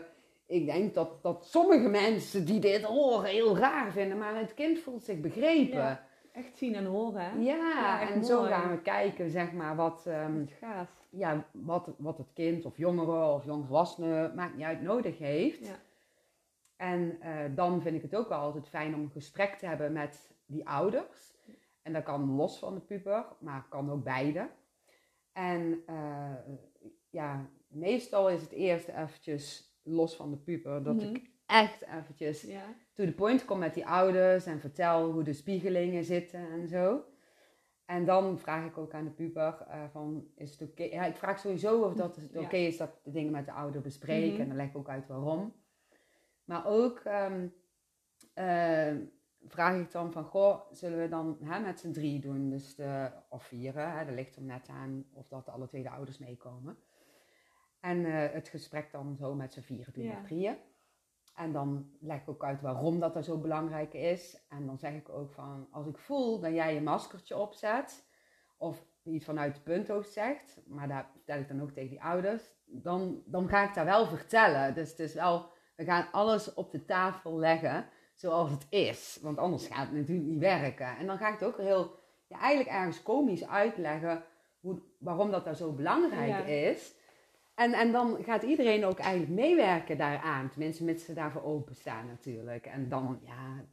ik 0.47 0.67
denk 0.67 0.95
dat, 0.95 1.23
dat 1.23 1.47
sommige 1.47 1.89
mensen 1.89 2.45
die 2.45 2.61
dit 2.61 2.83
horen 2.83 3.31
heel 3.31 3.57
raar 3.57 3.93
vinden, 3.93 4.19
maar 4.19 4.39
het 4.39 4.55
kind 4.55 4.79
voelt 4.79 5.05
zich 5.05 5.21
begrepen. 5.21 6.01
Echt 6.39 6.57
zien 6.57 6.75
en 6.75 6.85
horen, 6.85 7.23
hè? 7.31 7.39
Ja, 7.39 8.09
en 8.11 8.25
zo 8.25 8.43
gaan 8.43 8.71
we 8.71 8.81
kijken, 8.83 9.31
zeg 9.31 9.53
maar, 9.53 9.77
wat, 9.77 10.05
um, 10.09 10.49
ja, 11.11 11.47
wat, 11.53 11.91
wat 11.99 12.19
het 12.19 12.33
kind 12.33 12.65
of 12.65 12.77
jongere 12.77 13.33
of 13.33 13.45
jongvolwassene, 13.45 14.33
maakt 14.35 14.55
niet 14.57 14.65
uit, 14.65 14.83
nodig 14.83 15.19
heeft. 15.19 15.67
Ja. 15.67 15.77
En 16.77 17.19
uh, 17.25 17.57
dan 17.57 17.83
vind 17.83 17.97
ik 17.97 18.03
het 18.03 18.17
ook 18.17 18.29
wel 18.29 18.39
altijd 18.39 18.69
fijn 18.69 18.95
om 18.95 19.01
een 19.01 19.11
gesprek 19.11 19.55
te 19.55 19.67
hebben 19.67 19.93
met 19.93 20.31
die 20.47 20.69
ouders. 20.69 21.37
En 21.83 21.93
dat 21.93 22.03
kan 22.03 22.31
los 22.31 22.59
van 22.59 22.75
de 22.75 22.81
puber, 22.81 23.25
maar 23.39 23.67
kan 23.69 23.91
ook 23.91 24.05
beide. 24.05 24.49
En 25.33 25.83
uh, 25.91 26.33
ja, 27.11 27.47
meestal 27.69 28.31
is 28.31 28.41
het 28.43 28.53
eerst 28.53 28.89
eventjes 28.89 29.77
los 29.83 30.17
van 30.17 30.31
de 30.31 30.37
puber. 30.37 30.83
Dat 30.83 30.95
Mhm. 30.95 31.15
ik 31.15 31.31
echt 31.49 31.83
eventjes 31.83 32.43
Ja. 32.43 32.65
to 32.93 33.05
the 33.05 33.13
point 33.13 33.45
kom 33.45 33.59
met 33.59 33.75
die 33.75 33.87
ouders 33.87 34.47
en 34.47 34.61
vertel 34.61 35.11
hoe 35.11 35.23
de 35.23 35.33
spiegelingen 35.33 36.05
zitten 36.05 36.51
en 36.51 36.69
zo. 36.69 37.05
En 37.85 38.05
dan 38.05 38.39
vraag 38.39 38.67
ik 38.67 38.79
ook 38.79 38.95
aan 38.95 39.05
de 39.05 39.11
puber 39.11 39.67
eh, 39.69 39.85
van, 39.91 40.29
is 40.35 40.51
het 40.59 40.71
oké? 40.71 40.83
Ja, 40.83 41.05
ik 41.05 41.17
vraag 41.17 41.39
sowieso 41.39 41.83
of 41.83 41.95
dat 41.95 42.17
het 42.17 42.37
oké 42.37 42.57
is 42.57 42.77
dat 42.77 43.01
de 43.05 43.11
dingen 43.11 43.33
met 43.33 43.45
de 43.45 43.53
ouder 43.53 43.81
bespreken. 43.81 44.33
Mhm. 44.33 44.41
En 44.41 44.49
dan 44.49 44.57
leg 44.57 44.69
ik 44.69 44.77
ook 44.77 44.89
uit 44.89 45.07
waarom. 45.07 45.55
Maar 46.45 46.67
ook 46.67 46.99
ehm, 46.99 47.49
eh, 48.35 48.95
vraag 49.47 49.81
ik 49.81 49.91
dan 49.93 50.13
van, 50.13 50.25
goh, 50.25 50.61
zullen 50.73 50.99
we 50.99 51.09
dan 51.09 51.39
hè, 51.43 51.61
met 51.61 51.81
z'n 51.81 51.93
drie 51.93 52.21
doen? 52.21 52.51
Dus 52.51 52.75
de, 52.75 53.11
of 53.29 53.43
vieren, 53.45 53.93
hè, 53.99 54.05
dat 54.05 54.15
ligt 54.15 54.37
er 54.37 54.43
net 54.43 54.69
aan 54.69 55.05
of 55.13 55.29
dat 55.29 55.49
alle 55.49 55.67
twee 55.67 55.83
de 55.83 55.91
ouders 55.91 56.19
meekomen. 56.19 56.77
En 57.81 58.05
eh, 58.05 58.33
het 58.33 58.49
gesprek 58.49 58.91
dan 58.91 59.17
zo 59.17 59.35
met 59.35 59.53
z'n 59.53 59.61
vieren 59.61 59.93
doen, 59.93 60.05
Ja. 60.05 60.15
met 60.15 60.25
drieën. 60.25 60.57
En 61.39 61.53
dan 61.53 61.91
leg 62.01 62.21
ik 62.21 62.29
ook 62.29 62.45
uit 62.45 62.61
waarom 62.61 63.01
dat 63.01 63.17
er 63.17 63.25
zo 63.25 63.39
belangrijk 63.39 63.95
is. 63.95 64.47
En 64.49 64.67
dan 64.67 64.79
zeg 64.79 64.93
ik 64.93 65.09
ook 65.09 65.33
van, 65.33 65.69
als 65.71 65.87
ik 65.87 65.99
voel 65.99 66.41
dat 66.41 66.53
jij 66.55 66.75
je 66.75 66.81
maskertje 66.81 67.37
opzet, 67.37 68.07
of 68.57 68.85
iets 69.03 69.25
vanuit 69.25 69.55
het 69.55 69.65
punthoofd 69.65 70.13
zegt, 70.13 70.61
maar 70.67 70.89
daar 70.89 71.09
vertel 71.13 71.39
ik 71.39 71.49
dan 71.49 71.63
ook 71.63 71.71
tegen 71.71 71.91
die 71.91 72.03
ouders, 72.03 72.43
dan, 72.65 73.23
dan 73.27 73.49
ga 73.49 73.69
ik 73.69 73.75
daar 73.75 73.85
wel 73.85 74.07
vertellen. 74.07 74.75
Dus 74.75 74.91
het 74.91 74.99
is 74.99 75.15
wel, 75.15 75.47
we 75.77 75.85
gaan 75.85 76.07
alles 76.13 76.55
op 76.55 76.71
de 76.71 76.85
tafel 76.85 77.39
leggen 77.39 77.87
zoals 78.15 78.51
het 78.51 78.67
is. 78.71 79.19
Want 79.23 79.39
anders 79.39 79.67
gaat 79.67 79.87
het 79.87 79.97
natuurlijk 79.97 80.29
niet 80.29 80.39
werken. 80.39 80.97
En 80.97 81.07
dan 81.07 81.19
ga 81.19 81.27
ik 81.29 81.39
het 81.39 81.49
ook 81.49 81.59
heel, 81.59 81.99
ja, 82.27 82.39
eigenlijk 82.39 82.77
ergens 82.77 83.03
komisch 83.03 83.47
uitleggen 83.49 84.25
hoe, 84.61 84.83
waarom 84.99 85.31
dat 85.31 85.45
daar 85.45 85.57
zo 85.57 85.73
belangrijk 85.73 86.29
Ja. 86.29 86.45
is. 86.45 86.95
En, 87.59 87.73
en 87.73 87.93
dan 87.93 88.25
gaat 88.25 88.43
iedereen 88.43 88.85
ook 88.85 88.99
eigenlijk 88.99 89.33
meewerken 89.33 89.99
daaraan. 89.99 90.51
Tenminste, 90.51 90.85
mits 90.85 91.05
ze 91.05 91.13
daarvoor 91.13 91.43
openstaan 91.43 92.07
natuurlijk. 92.07 92.67
En 92.67 92.89
dan, 92.89 93.21
ja, 93.23 93.65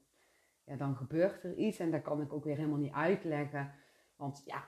ja, 0.65 0.75
dan 0.75 0.95
gebeurt 0.95 1.43
er 1.43 1.55
iets 1.55 1.79
en 1.79 1.91
dat 1.91 2.01
kan 2.01 2.21
ik 2.21 2.33
ook 2.33 2.43
weer 2.43 2.55
helemaal 2.55 2.77
niet 2.77 2.93
uitleggen. 2.93 3.73
Want 4.15 4.41
ja, 4.45 4.63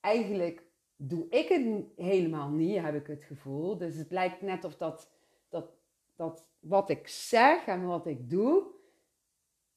eigenlijk 0.00 0.62
doe 0.96 1.26
ik 1.28 1.48
het 1.48 1.84
helemaal 1.96 2.48
niet, 2.48 2.80
heb 2.80 2.94
ik 2.94 3.06
het 3.06 3.24
gevoel. 3.24 3.76
Dus 3.78 3.96
het 3.96 4.10
lijkt 4.10 4.40
net 4.42 4.64
of 4.64 4.76
dat, 4.76 5.10
dat, 5.48 5.70
dat 6.16 6.46
wat 6.60 6.90
ik 6.90 7.08
zeg 7.08 7.66
en 7.66 7.86
wat 7.86 8.06
ik 8.06 8.30
doe, 8.30 8.64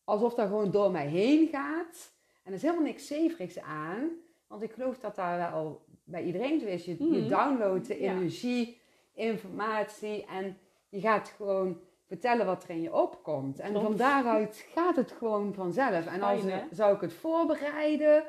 alsof 0.04 0.34
dat 0.34 0.48
gewoon 0.48 0.72
door 0.72 0.92
mij 0.92 1.08
heen 1.08 1.48
gaat. 1.48 2.14
En 2.44 2.52
er 2.52 2.54
is 2.54 2.62
helemaal 2.62 2.84
niks 2.84 3.08
zeverigs 3.08 3.60
aan. 3.60 4.10
Want 4.48 4.62
ik 4.62 4.72
geloof 4.72 5.00
dat 5.00 5.16
daar 5.16 5.52
wel 5.52 5.86
bij 6.04 6.24
iedereen 6.24 6.60
zo 6.60 6.66
is. 6.66 6.86
Je, 6.86 7.04
je 7.04 7.20
Mhm. 7.20 7.30
downloadt 7.30 7.88
de 7.88 7.98
energie, 7.98 8.84
informatie 9.16 10.26
en 10.26 10.58
je 10.90 11.00
gaat 11.00 11.28
gewoon 11.28 11.80
vertellen 12.08 12.46
wat 12.46 12.64
er 12.64 12.70
in 12.70 12.82
je 12.82 12.94
opkomt. 12.94 13.60
En 13.60 13.70
Klopt. 13.70 13.86
van 13.86 13.96
daaruit 13.96 14.68
gaat 14.74 14.96
het 14.96 15.12
gewoon 15.12 15.54
vanzelf. 15.54 16.06
En 16.06 16.22
als 16.22 16.42
Fijn, 16.42 16.68
zou 16.72 16.96
ik 16.96 17.02
het 17.02 17.14
voorbereiden 17.14 18.24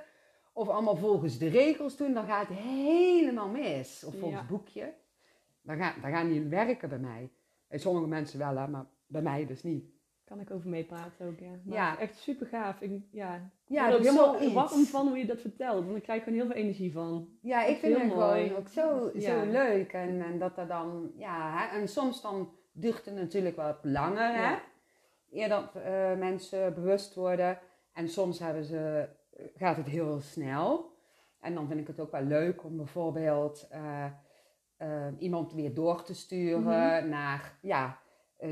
of 0.52 0.68
allemaal 0.68 0.96
volgens 0.96 1.38
de 1.38 1.48
regels 1.48 1.96
doen, 1.96 2.14
dan 2.14 2.26
gaat 2.26 2.48
het 2.48 2.56
helemaal 2.58 3.48
mis. 3.48 4.04
Of 4.04 4.14
volgens 4.18 4.40
Ja. 4.40 4.46
boekje. 4.46 4.94
Dan 5.62 5.76
gaat, 5.76 5.94
dan 6.02 6.10
gaat 6.10 6.26
niet 6.26 6.48
werken 6.48 6.88
bij 6.88 6.98
mij. 6.98 7.30
Bij 7.68 7.78
sommige 7.78 8.06
mensen 8.06 8.38
wel, 8.38 8.56
hè, 8.56 8.68
maar 8.68 8.86
bij 9.06 9.22
mij 9.22 9.46
dus 9.46 9.62
niet. 9.62 9.84
Kan 10.26 10.40
ik 10.40 10.50
over 10.50 10.68
meepraten 10.68 11.26
ook, 11.26 11.38
ja. 11.38 11.50
Maar 11.64 11.76
Ja. 11.76 11.98
echt 11.98 12.16
super 12.18 12.46
gaaf. 12.46 12.80
Ik, 12.80 13.00
ja, 13.10 13.50
Ja, 13.66 13.82
ik 13.88 14.02
ben 14.02 14.18
ook 14.20 14.38
helemaal 14.38 14.52
warm 14.68 14.84
van 14.84 15.06
hoe 15.08 15.18
je 15.18 15.26
dat 15.26 15.40
vertelt. 15.40 15.84
Want 15.84 15.96
ik 15.96 16.02
krijg 16.02 16.22
gewoon 16.22 16.38
heel 16.38 16.46
veel 16.46 16.56
energie 16.56 16.92
van. 16.92 17.28
Ja, 17.40 17.64
ik 17.64 17.76
vind 17.78 17.96
het 17.98 18.06
mooi. 18.14 18.46
gewoon 18.46 18.58
ook 18.58 18.68
zo, 18.68 19.10
Ja. 19.14 19.44
zo 19.44 19.50
leuk. 19.50 19.92
En, 19.92 20.22
en 20.22 20.38
dat 20.38 20.58
er 20.58 20.66
dan, 20.66 21.12
ja, 21.16 21.58
hè, 21.58 21.78
en 21.78 21.88
soms 21.88 22.22
dan 22.22 22.50
duurt 22.72 23.04
het 23.04 23.14
natuurlijk 23.14 23.56
wat 23.56 23.78
langer, 23.82 24.34
hè. 24.34 24.42
Ja. 24.50 24.60
Eer 25.32 25.48
dat 25.48 25.74
eh, 25.74 26.14
mensen 26.14 26.74
bewust 26.74 27.14
worden. 27.14 27.58
En 27.92 28.08
soms 28.08 28.38
hebben 28.38 28.64
ze, 28.64 29.08
gaat 29.56 29.76
het 29.76 29.86
heel 29.86 30.20
snel. 30.20 30.94
En 31.40 31.54
dan 31.54 31.66
vind 31.68 31.80
ik 31.80 31.86
het 31.86 32.00
ook 32.00 32.10
wel 32.10 32.22
leuk 32.22 32.64
om 32.64 32.76
bijvoorbeeld 32.76 33.66
eh, 33.70 34.04
eh, 34.76 35.06
iemand 35.18 35.52
weer 35.52 35.74
door 35.74 36.02
te 36.02 36.14
sturen 36.14 36.62
Mhm. 36.62 37.08
naar, 37.08 37.58
ja, 37.60 37.98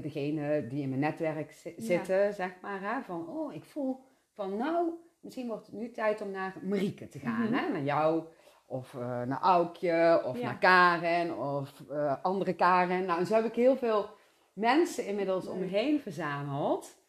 degene 0.01 0.67
die 0.67 0.83
in 0.83 0.89
mijn 0.89 1.01
netwerk 1.01 1.51
Ja. 1.65 1.71
zitten, 1.77 2.35
zeg 2.35 2.51
maar. 2.63 2.81
Hè, 2.81 3.03
van, 3.03 3.29
oh, 3.29 3.55
ik 3.55 3.65
voel 3.65 4.01
van, 4.33 4.57
nou, 4.57 4.89
misschien 5.21 5.47
wordt 5.49 5.67
het 5.67 5.75
nu 5.75 5.91
tijd 5.91 6.21
om 6.21 6.31
naar 6.31 6.55
Marieke 6.63 7.09
te 7.09 7.19
gaan, 7.19 7.43
Mhm. 7.45 7.53
hè, 7.55 7.69
naar 7.73 7.83
jou. 7.83 8.25
Of 8.67 8.95
eh, 8.95 9.23
naar 9.23 9.41
Aukje, 9.41 10.23
of 10.25 10.39
Ja. 10.39 10.45
naar 10.45 10.59
Karen, 10.59 11.39
of 11.39 11.83
eh, 11.91 12.17
andere 12.23 12.55
Karen. 12.55 13.05
Nou, 13.05 13.19
en 13.21 13.27
zo 13.27 13.35
heb 13.35 13.45
ik 13.45 13.55
heel 13.55 13.77
veel 13.77 14.09
mensen 14.53 15.07
inmiddels 15.07 15.47
om 15.47 15.59
me 15.59 15.65
heen 15.67 16.01
verzameld. 16.01 17.03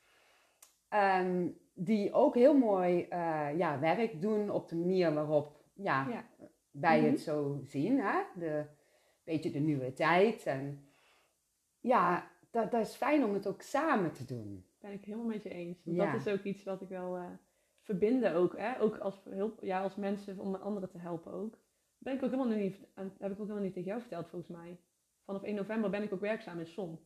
ehm, 0.90 1.48
die 1.74 2.14
ook 2.14 2.36
heel 2.36 2.58
mooi 2.58 3.06
eh, 3.10 3.48
ja, 3.58 3.80
werk 3.80 4.22
doen 4.22 4.50
op 4.50 4.70
de 4.70 4.76
manier 4.76 5.14
waarop 5.14 5.64
ja, 5.74 6.08
Ja. 6.10 6.24
wij 6.72 7.00
Mhm. 7.02 7.10
het 7.10 7.20
zo 7.20 7.60
zien. 7.64 8.00
Hè? 8.00 8.20
De, 8.36 8.66
beetje 9.24 9.52
de 9.52 9.60
nieuwe 9.60 9.94
tijd. 9.94 10.46
En 10.46 10.88
ja, 11.80 12.28
dat, 12.56 12.72
dat 12.72 12.82
is 12.88 12.96
fijn 12.96 13.24
om 13.24 13.34
het 13.34 13.48
ook 13.48 13.62
samen 13.62 14.12
te 14.12 14.26
doen. 14.26 14.66
Ben 14.80 14.92
ik 14.92 15.06
helemaal 15.06 15.26
met 15.26 15.44
je 15.44 15.50
eens. 15.50 15.84
Want 15.84 15.98
Ja. 15.98 16.12
dat 16.12 16.26
is 16.26 16.34
ook 16.34 16.44
iets 16.44 16.64
wat 16.64 16.82
ik 16.82 16.90
wel 16.90 17.16
eh, 17.16 17.30
verbinden 17.82 18.34
ook. 18.34 18.58
Hè? 18.58 18.82
Ook 18.82 18.98
als, 18.98 19.24
hulp, 19.30 19.60
ja, 19.64 19.82
als 19.82 19.96
mensen 19.96 20.40
om 20.40 20.56
anderen 20.56 20.90
te 20.90 20.98
helpen 20.98 21.32
ook. 21.32 21.58
Ben 21.98 22.14
ik 22.14 22.24
ook 22.24 22.32
helemaal 22.32 22.58
niet, 22.58 22.80
heb 22.96 23.32
ik 23.32 23.40
ook 23.40 23.48
helemaal 23.48 23.64
niet 23.64 23.74
tegen 23.74 23.90
jou 23.90 24.00
verteld 24.02 24.30
volgens 24.30 24.52
mij. 24.58 24.80
Vanaf 25.26 25.44
1 25.44 25.56
november 25.56 25.90
ben 25.90 26.04
ik 26.04 26.14
ook 26.14 26.20
werkzaam 26.20 26.60
in 26.60 26.68
SON. 26.68 27.00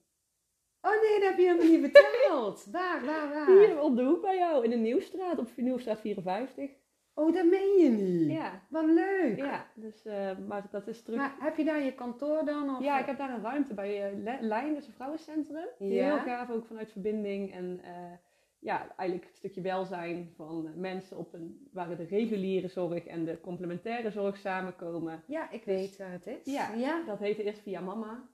Oh 0.82 1.02
nee, 1.02 1.20
dat 1.20 1.30
heb 1.30 1.38
je 1.38 1.46
helemaal 1.46 1.80
niet 1.80 1.92
verteld. 1.92 2.66
Waar, 2.72 3.06
waar, 3.06 3.30
waar? 3.30 3.48
Hier 3.48 3.82
op 3.82 3.96
de 3.96 4.04
hoek 4.04 4.22
bij 4.22 4.38
jou, 4.38 4.64
in 4.64 4.70
de 4.70 4.76
Nieuwstraat, 4.76 5.38
op 5.40 5.50
Nieuwstraat 5.56 6.00
54. 6.00 6.72
Oh, 7.20 7.34
dat 7.34 7.46
meen 7.46 7.78
je 7.80 7.90
niet. 7.90 8.32
Ja, 8.32 8.62
Wat 8.70 8.86
leuk. 8.86 9.38
ja 9.38 9.66
dus, 9.76 10.06
eh, 10.06 10.38
maar 10.48 10.68
dat 10.72 10.88
is 10.88 11.02
terug. 11.02 11.20
Maar 11.20 11.36
heb 11.40 11.58
je 11.58 11.64
daar 11.64 11.84
je 11.84 11.94
kantoor 11.94 12.46
dan? 12.46 12.76
Of 12.76 12.84
Ja, 12.84 13.00
ik 13.00 13.06
heb 13.06 13.18
daar 13.18 13.34
een 13.34 13.42
ruimte 13.42 13.74
bij 13.74 14.14
uh, 14.14 14.42
Lijn, 14.42 14.74
dat 14.74 14.82
is 14.82 14.88
een 14.88 14.94
vrouwencentrum. 14.94 15.68
Ja. 15.80 16.16
heel 16.16 16.20
gaaf, 16.20 16.50
ook 16.50 16.66
vanuit 16.66 16.92
verbinding 16.92 17.54
en 17.54 17.80
eh, 17.84 18.12
ja, 18.60 18.96
eigenlijk 18.96 19.30
een 19.30 19.38
stukje 19.38 19.62
welzijn 19.62 20.32
van 20.36 20.68
eh, 20.68 20.74
mensen 20.74 21.18
op 21.18 21.34
een, 21.34 21.70
waar 21.72 21.98
de 21.98 22.04
reguliere 22.04 22.68
zorg 22.68 23.06
en 23.06 23.26
de 23.26 23.42
complementaire 23.42 24.12
zorg 24.12 24.38
samenkomen. 24.38 25.24
Ja, 25.28 25.52
ik 25.52 25.64
weet 25.64 25.98
waar 25.98 26.12
het 26.12 26.28
is. 26.28 26.54
Ja. 26.54 26.74
ja. 26.74 27.04
Dat 27.06 27.20
heette 27.20 27.44
eerst 27.44 27.62
via 27.62 27.82
mama. 27.82 28.30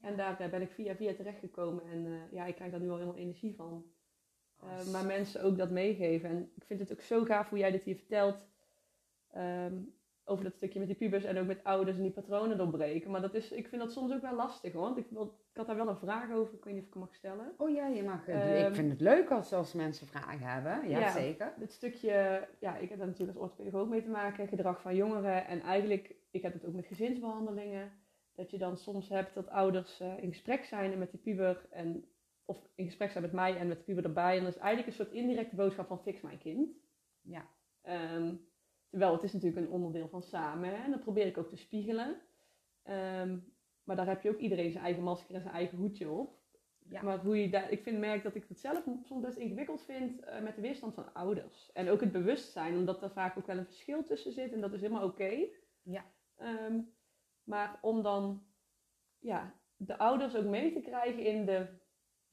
En 0.00 0.16
daar 0.16 0.40
eh, 0.40 0.50
ben 0.50 0.62
ik 0.62 0.70
via 0.70 0.94
via 0.94 1.14
terechtgekomen 1.14 1.84
en 1.84 2.06
eh, 2.06 2.32
ja, 2.32 2.44
ik 2.46 2.54
krijg 2.54 2.70
daar 2.70 2.80
nu 2.80 2.88
al 2.88 2.96
helemaal 2.96 3.16
energie 3.16 3.54
van. 3.54 3.84
Eh, 4.62 4.92
maar 4.92 5.04
mensen 5.04 5.42
ook 5.42 5.56
dat 5.58 5.70
meegeven. 5.70 6.28
En 6.30 6.50
ik 6.54 6.64
vind 6.64 6.80
het 6.80 6.92
ook 6.92 7.00
zo 7.00 7.24
gaaf 7.24 7.48
hoe 7.48 7.58
jij 7.58 7.70
dit 7.70 7.82
hier 7.84 7.96
vertelt. 7.96 8.46
ehm, 9.32 9.74
over 10.28 10.44
dat 10.44 10.54
stukje 10.54 10.78
met 10.78 10.88
die 10.88 10.96
pubers 10.96 11.24
en 11.24 11.38
ook 11.38 11.46
met 11.46 11.64
ouders 11.64 11.96
en 11.96 12.02
die 12.02 12.12
patronen 12.12 12.56
doorbreken. 12.58 13.10
Maar 13.10 13.20
dat 13.20 13.34
is, 13.34 13.52
ik 13.52 13.68
vind 13.68 13.82
dat 13.82 13.92
soms 13.92 14.12
ook 14.12 14.20
wel 14.20 14.34
lastig 14.34 14.72
hoor. 14.72 14.82
Want 14.82 14.96
ik, 14.98 15.06
wil, 15.10 15.22
ik 15.50 15.56
had 15.56 15.66
daar 15.66 15.76
wel 15.76 15.88
een 15.88 15.96
vraag 15.96 16.32
over. 16.32 16.54
Ik 16.54 16.64
weet 16.64 16.72
niet 16.74 16.82
of 16.82 16.88
ik 16.88 16.94
hem 16.94 17.02
mag 17.02 17.14
stellen. 17.14 17.52
Oh 17.56 17.70
ja, 17.74 17.86
je 17.86 18.02
mag. 18.02 18.28
Ehm, 18.28 18.66
ik 18.66 18.74
vind 18.74 18.90
het 18.90 19.00
leuk 19.00 19.30
als, 19.30 19.52
als 19.52 19.72
mensen 19.72 20.06
vragen 20.06 20.46
hebben. 20.46 20.88
Ja, 20.88 20.98
Ja. 20.98 21.10
zeker. 21.12 21.52
Het 21.58 21.72
stukje, 21.72 22.48
ja, 22.58 22.76
ik 22.76 22.88
heb 22.88 22.98
daar 22.98 23.06
natuurlijk 23.06 23.38
als 23.38 23.50
orthopedagoog 23.50 23.88
mee 23.88 24.02
te 24.02 24.08
maken. 24.10 24.48
Gedrag 24.48 24.80
van 24.80 24.94
jongeren. 24.96 25.46
En 25.46 25.60
eigenlijk, 25.60 26.14
ik 26.30 26.42
heb 26.42 26.52
het 26.52 26.66
ook 26.66 26.74
met 26.74 26.86
gezinsbehandelingen. 26.86 27.92
Dat 28.34 28.50
je 28.50 28.58
dan 28.58 28.76
soms 28.76 29.08
hebt 29.08 29.34
dat 29.34 29.48
ouders 29.48 30.00
eh, 30.00 30.22
in 30.22 30.28
gesprek 30.28 30.64
zijn 30.64 30.98
met 30.98 31.10
die 31.10 31.20
puber. 31.20 31.66
En, 31.70 32.04
of 32.46 32.68
in 32.74 32.84
gesprek 32.84 33.10
zijn 33.10 33.22
met 33.22 33.32
mij 33.32 33.56
en 33.56 33.68
met 33.68 33.78
de 33.78 33.84
puber 33.84 34.04
erbij. 34.04 34.36
En 34.36 34.44
dat 34.44 34.54
is 34.54 34.60
eigenlijk 34.60 34.88
een 34.88 35.04
soort 35.04 35.16
indirecte 35.16 35.56
boodschap 35.56 35.86
van 35.86 36.02
fix 36.02 36.20
mijn 36.20 36.38
kind. 36.38 36.70
Ja. 37.20 37.48
Ehm, 37.82 38.34
terwijl 38.90 39.12
het 39.12 39.22
is 39.22 39.32
natuurlijk 39.32 39.66
een 39.66 39.72
onderdeel 39.72 40.08
van 40.08 40.22
samen. 40.22 40.68
Hè? 40.68 40.84
En 40.84 40.90
dat 40.90 41.02
probeer 41.02 41.26
ik 41.26 41.38
ook 41.38 41.48
te 41.48 41.56
spiegelen. 41.56 42.20
Ehm, 42.82 43.38
maar 43.84 43.96
daar 43.96 44.06
heb 44.06 44.22
je 44.22 44.30
ook 44.30 44.38
iedereen 44.38 44.70
zijn 44.70 44.84
eigen 44.84 45.02
masker 45.02 45.34
en 45.34 45.40
zijn 45.40 45.54
eigen 45.54 45.78
hoedje 45.78 46.10
op. 46.10 46.34
Ja. 46.88 47.02
Maar 47.02 47.18
hoe 47.18 47.40
je 47.42 47.50
daar, 47.50 47.70
ik 47.70 47.82
vind, 47.82 47.98
merk 47.98 48.22
dat 48.22 48.34
ik 48.34 48.44
het 48.48 48.60
zelf 48.60 48.84
soms 49.02 49.24
best 49.24 49.36
ingewikkeld 49.36 49.82
vind 49.82 50.20
eh, 50.20 50.42
met 50.42 50.54
de 50.54 50.60
weerstand 50.60 50.94
van 50.94 51.14
ouders. 51.14 51.72
En 51.72 51.88
ook 51.88 52.00
het 52.00 52.12
bewustzijn, 52.12 52.76
omdat 52.76 53.02
er 53.02 53.10
vaak 53.10 53.38
ook 53.38 53.46
wel 53.46 53.58
een 53.58 53.64
verschil 53.64 54.04
tussen 54.04 54.32
zit. 54.32 54.52
En 54.52 54.60
dat 54.60 54.72
is 54.72 54.80
helemaal 54.80 55.06
oké. 55.06 55.46
Ja. 55.82 56.04
Ehm, 56.36 56.80
maar 57.44 57.78
om 57.82 58.02
dan 58.02 58.46
ja, 59.18 59.54
de 59.76 59.98
ouders 59.98 60.36
ook 60.36 60.44
mee 60.44 60.72
te 60.72 60.80
krijgen 60.80 61.24
in 61.24 61.44
de, 61.44 61.66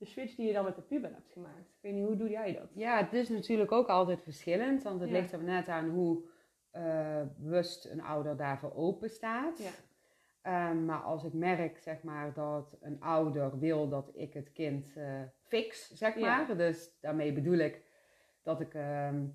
de 0.04 0.10
switch 0.10 0.36
die 0.36 0.48
je 0.48 0.54
dan 0.54 0.64
met 0.64 0.76
de 0.76 0.82
puber 0.82 1.10
hebt 1.10 1.32
gemaakt. 1.32 1.60
Ik 1.60 1.82
weet 1.82 1.94
niet, 1.94 2.06
hoe 2.06 2.16
doe 2.16 2.30
jij 2.30 2.54
dat? 2.54 2.70
Ja, 2.74 2.98
het 2.98 3.14
is 3.14 3.30
natuurlijk 3.30 3.72
ook 3.72 3.88
altijd 3.88 4.22
verschillend, 4.22 4.84
want 4.84 5.02
het 5.02 5.10
Ja. 5.10 5.16
ligt 5.16 5.32
er 5.32 5.44
net 5.44 5.68
aan 5.68 5.90
hoe 5.90 6.32
eh, 6.72 7.22
bewust 7.38 7.86
een 7.86 8.02
ouder 8.02 8.38
daarvoor 8.38 8.76
open 8.76 9.10
staat. 9.10 9.58
Ja. 9.60 9.70
Ehm, 10.42 10.86
maar 10.86 11.00
als 11.02 11.24
ik 11.24 11.34
merk, 11.34 11.78
zeg 11.78 12.04
maar, 12.04 12.34
dat 12.34 12.78
een 12.82 13.02
ouder 13.02 13.60
wil 13.60 13.90
dat 13.90 14.10
ik 14.14 14.34
het 14.34 14.52
kind 14.52 14.94
eh, 14.96 15.22
fix, 15.44 15.92
zeg 15.94 16.16
Ja. 16.20 16.38
maar. 16.46 16.58
Dus 16.58 16.98
daarmee 17.02 17.34
bedoel 17.34 17.58
ik 17.58 17.82
dat 18.44 18.60
ik 18.62 18.74
ehm, 18.74 19.26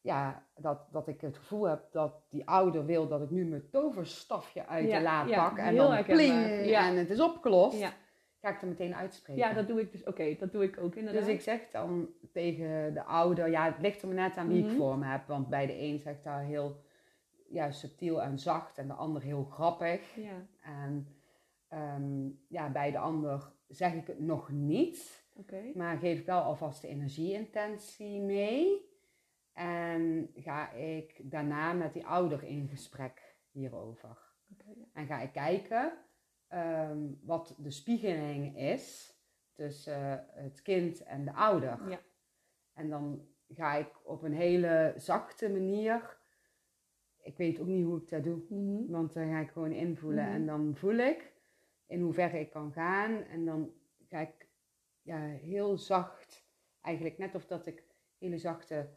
ja, 0.00 0.46
dat, 0.56 0.88
dat 0.92 1.08
ik 1.08 1.20
het 1.20 1.36
gevoel 1.36 1.64
heb 1.68 1.86
dat 1.90 2.22
die 2.30 2.48
ouder 2.48 2.84
wil 2.84 3.08
dat 3.08 3.22
ik 3.22 3.30
nu 3.30 3.44
mijn 3.44 3.70
toverstafje 3.70 4.66
uit 4.66 4.90
de 4.90 5.00
la 5.00 5.24
ja, 5.24 5.48
pak 5.48 5.58
en 5.58 5.76
dan 5.76 6.04
pling 6.04 6.66
Ja. 6.66 6.88
en 6.88 6.96
het 6.96 7.10
is 7.10 7.20
opgelost, 7.20 7.78
Ja. 7.78 7.92
Ga 8.46 8.54
ik 8.54 8.60
er 8.62 8.68
meteen 8.68 8.94
uitspreken. 8.94 9.42
Ja, 9.42 9.52
dat 9.52 9.66
doe 9.66 9.80
ik 9.80 9.92
dus. 9.92 10.04
Oké, 10.04 10.36
dat 10.38 10.52
doe 10.52 10.62
ik 10.64 10.78
ook 10.78 10.94
inderdaad. 10.94 11.24
Dus 11.24 11.32
ik 11.34 11.40
zeg 11.40 11.70
dan 11.70 12.08
tegen 12.32 12.94
de 12.94 13.02
ouder, 13.02 13.50
ja, 13.50 13.64
het 13.64 13.78
ligt 13.80 14.02
er 14.02 14.08
maar 14.08 14.16
net 14.16 14.36
aan 14.36 14.48
wie 14.48 14.62
Mhm. 14.62 14.70
ik 14.70 14.76
voor 14.76 14.98
me 14.98 15.04
heb. 15.06 15.26
Want 15.26 15.48
bij 15.48 15.66
de 15.66 15.78
een 15.80 15.98
zegt 15.98 16.24
daar 16.24 16.42
heel 16.42 16.84
ja, 17.48 17.70
subtiel 17.70 18.22
en 18.22 18.38
zacht 18.38 18.78
en 18.78 18.86
de 18.86 18.92
ander 18.92 19.22
heel 19.22 19.44
grappig. 19.44 20.14
Ja, 20.16 20.46
En 20.62 21.16
ehm, 21.68 22.28
ja, 22.48 22.70
bij 22.70 22.90
de 22.90 22.98
ander 22.98 23.52
zeg 23.68 23.94
ik 23.94 24.06
het 24.06 24.20
nog 24.20 24.50
niet, 24.50 25.24
maar 25.74 25.96
geef 25.98 26.18
ik 26.18 26.26
wel 26.26 26.40
alvast 26.40 26.82
de 26.82 26.88
energieintentie 26.88 28.20
mee. 28.20 28.84
En 29.52 30.30
ga 30.34 30.70
ik 30.72 31.30
daarna 31.30 31.72
met 31.72 31.92
die 31.92 32.06
ouder 32.06 32.42
in 32.44 32.68
gesprek 32.68 33.36
hierover. 33.50 34.18
Oké, 34.52 34.68
ja. 34.76 34.84
En 34.92 35.06
ga 35.06 35.20
ik 35.20 35.32
kijken 35.32 35.92
ehm, 36.48 36.98
wat 37.22 37.54
de 37.58 37.70
spiegeling 37.70 38.58
is 38.58 39.14
tussen 39.52 40.26
het 40.28 40.62
kind 40.62 41.02
en 41.02 41.24
de 41.24 41.32
ouder. 41.32 41.88
Ja. 41.88 42.00
En 42.72 42.90
dan 42.90 43.28
ga 43.48 43.74
ik 43.74 44.06
op 44.06 44.22
een 44.22 44.34
hele 44.34 44.92
zachte 44.96 45.48
manier. 45.48 46.18
Ik 47.22 47.36
weet 47.36 47.60
ook 47.60 47.66
niet 47.66 47.84
hoe 47.84 48.00
ik 48.00 48.08
dat 48.08 48.24
doe. 48.24 48.42
Mhm. 48.48 48.90
Want 48.90 49.12
dan 49.12 49.28
ga 49.28 49.40
ik 49.40 49.50
gewoon 49.50 49.72
invoelen. 49.72 50.24
Mhm. 50.24 50.34
En 50.34 50.46
dan 50.46 50.74
voel 50.76 50.96
ik 50.96 51.32
in 51.86 52.00
hoeverre 52.00 52.40
ik 52.40 52.50
kan 52.50 52.72
gaan. 52.72 53.22
En 53.22 53.44
dan 53.44 53.72
ga 54.08 54.20
ik 54.20 54.48
ja, 55.02 55.18
heel 55.26 55.78
zacht, 55.78 56.46
eigenlijk 56.80 57.18
net 57.18 57.34
of 57.34 57.46
dat 57.46 57.66
ik 57.66 57.84
hele 58.18 58.38
zachte 58.38 58.88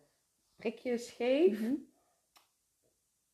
prikjes 0.55 1.11
geef. 1.11 1.61
Mhm. 1.61 1.73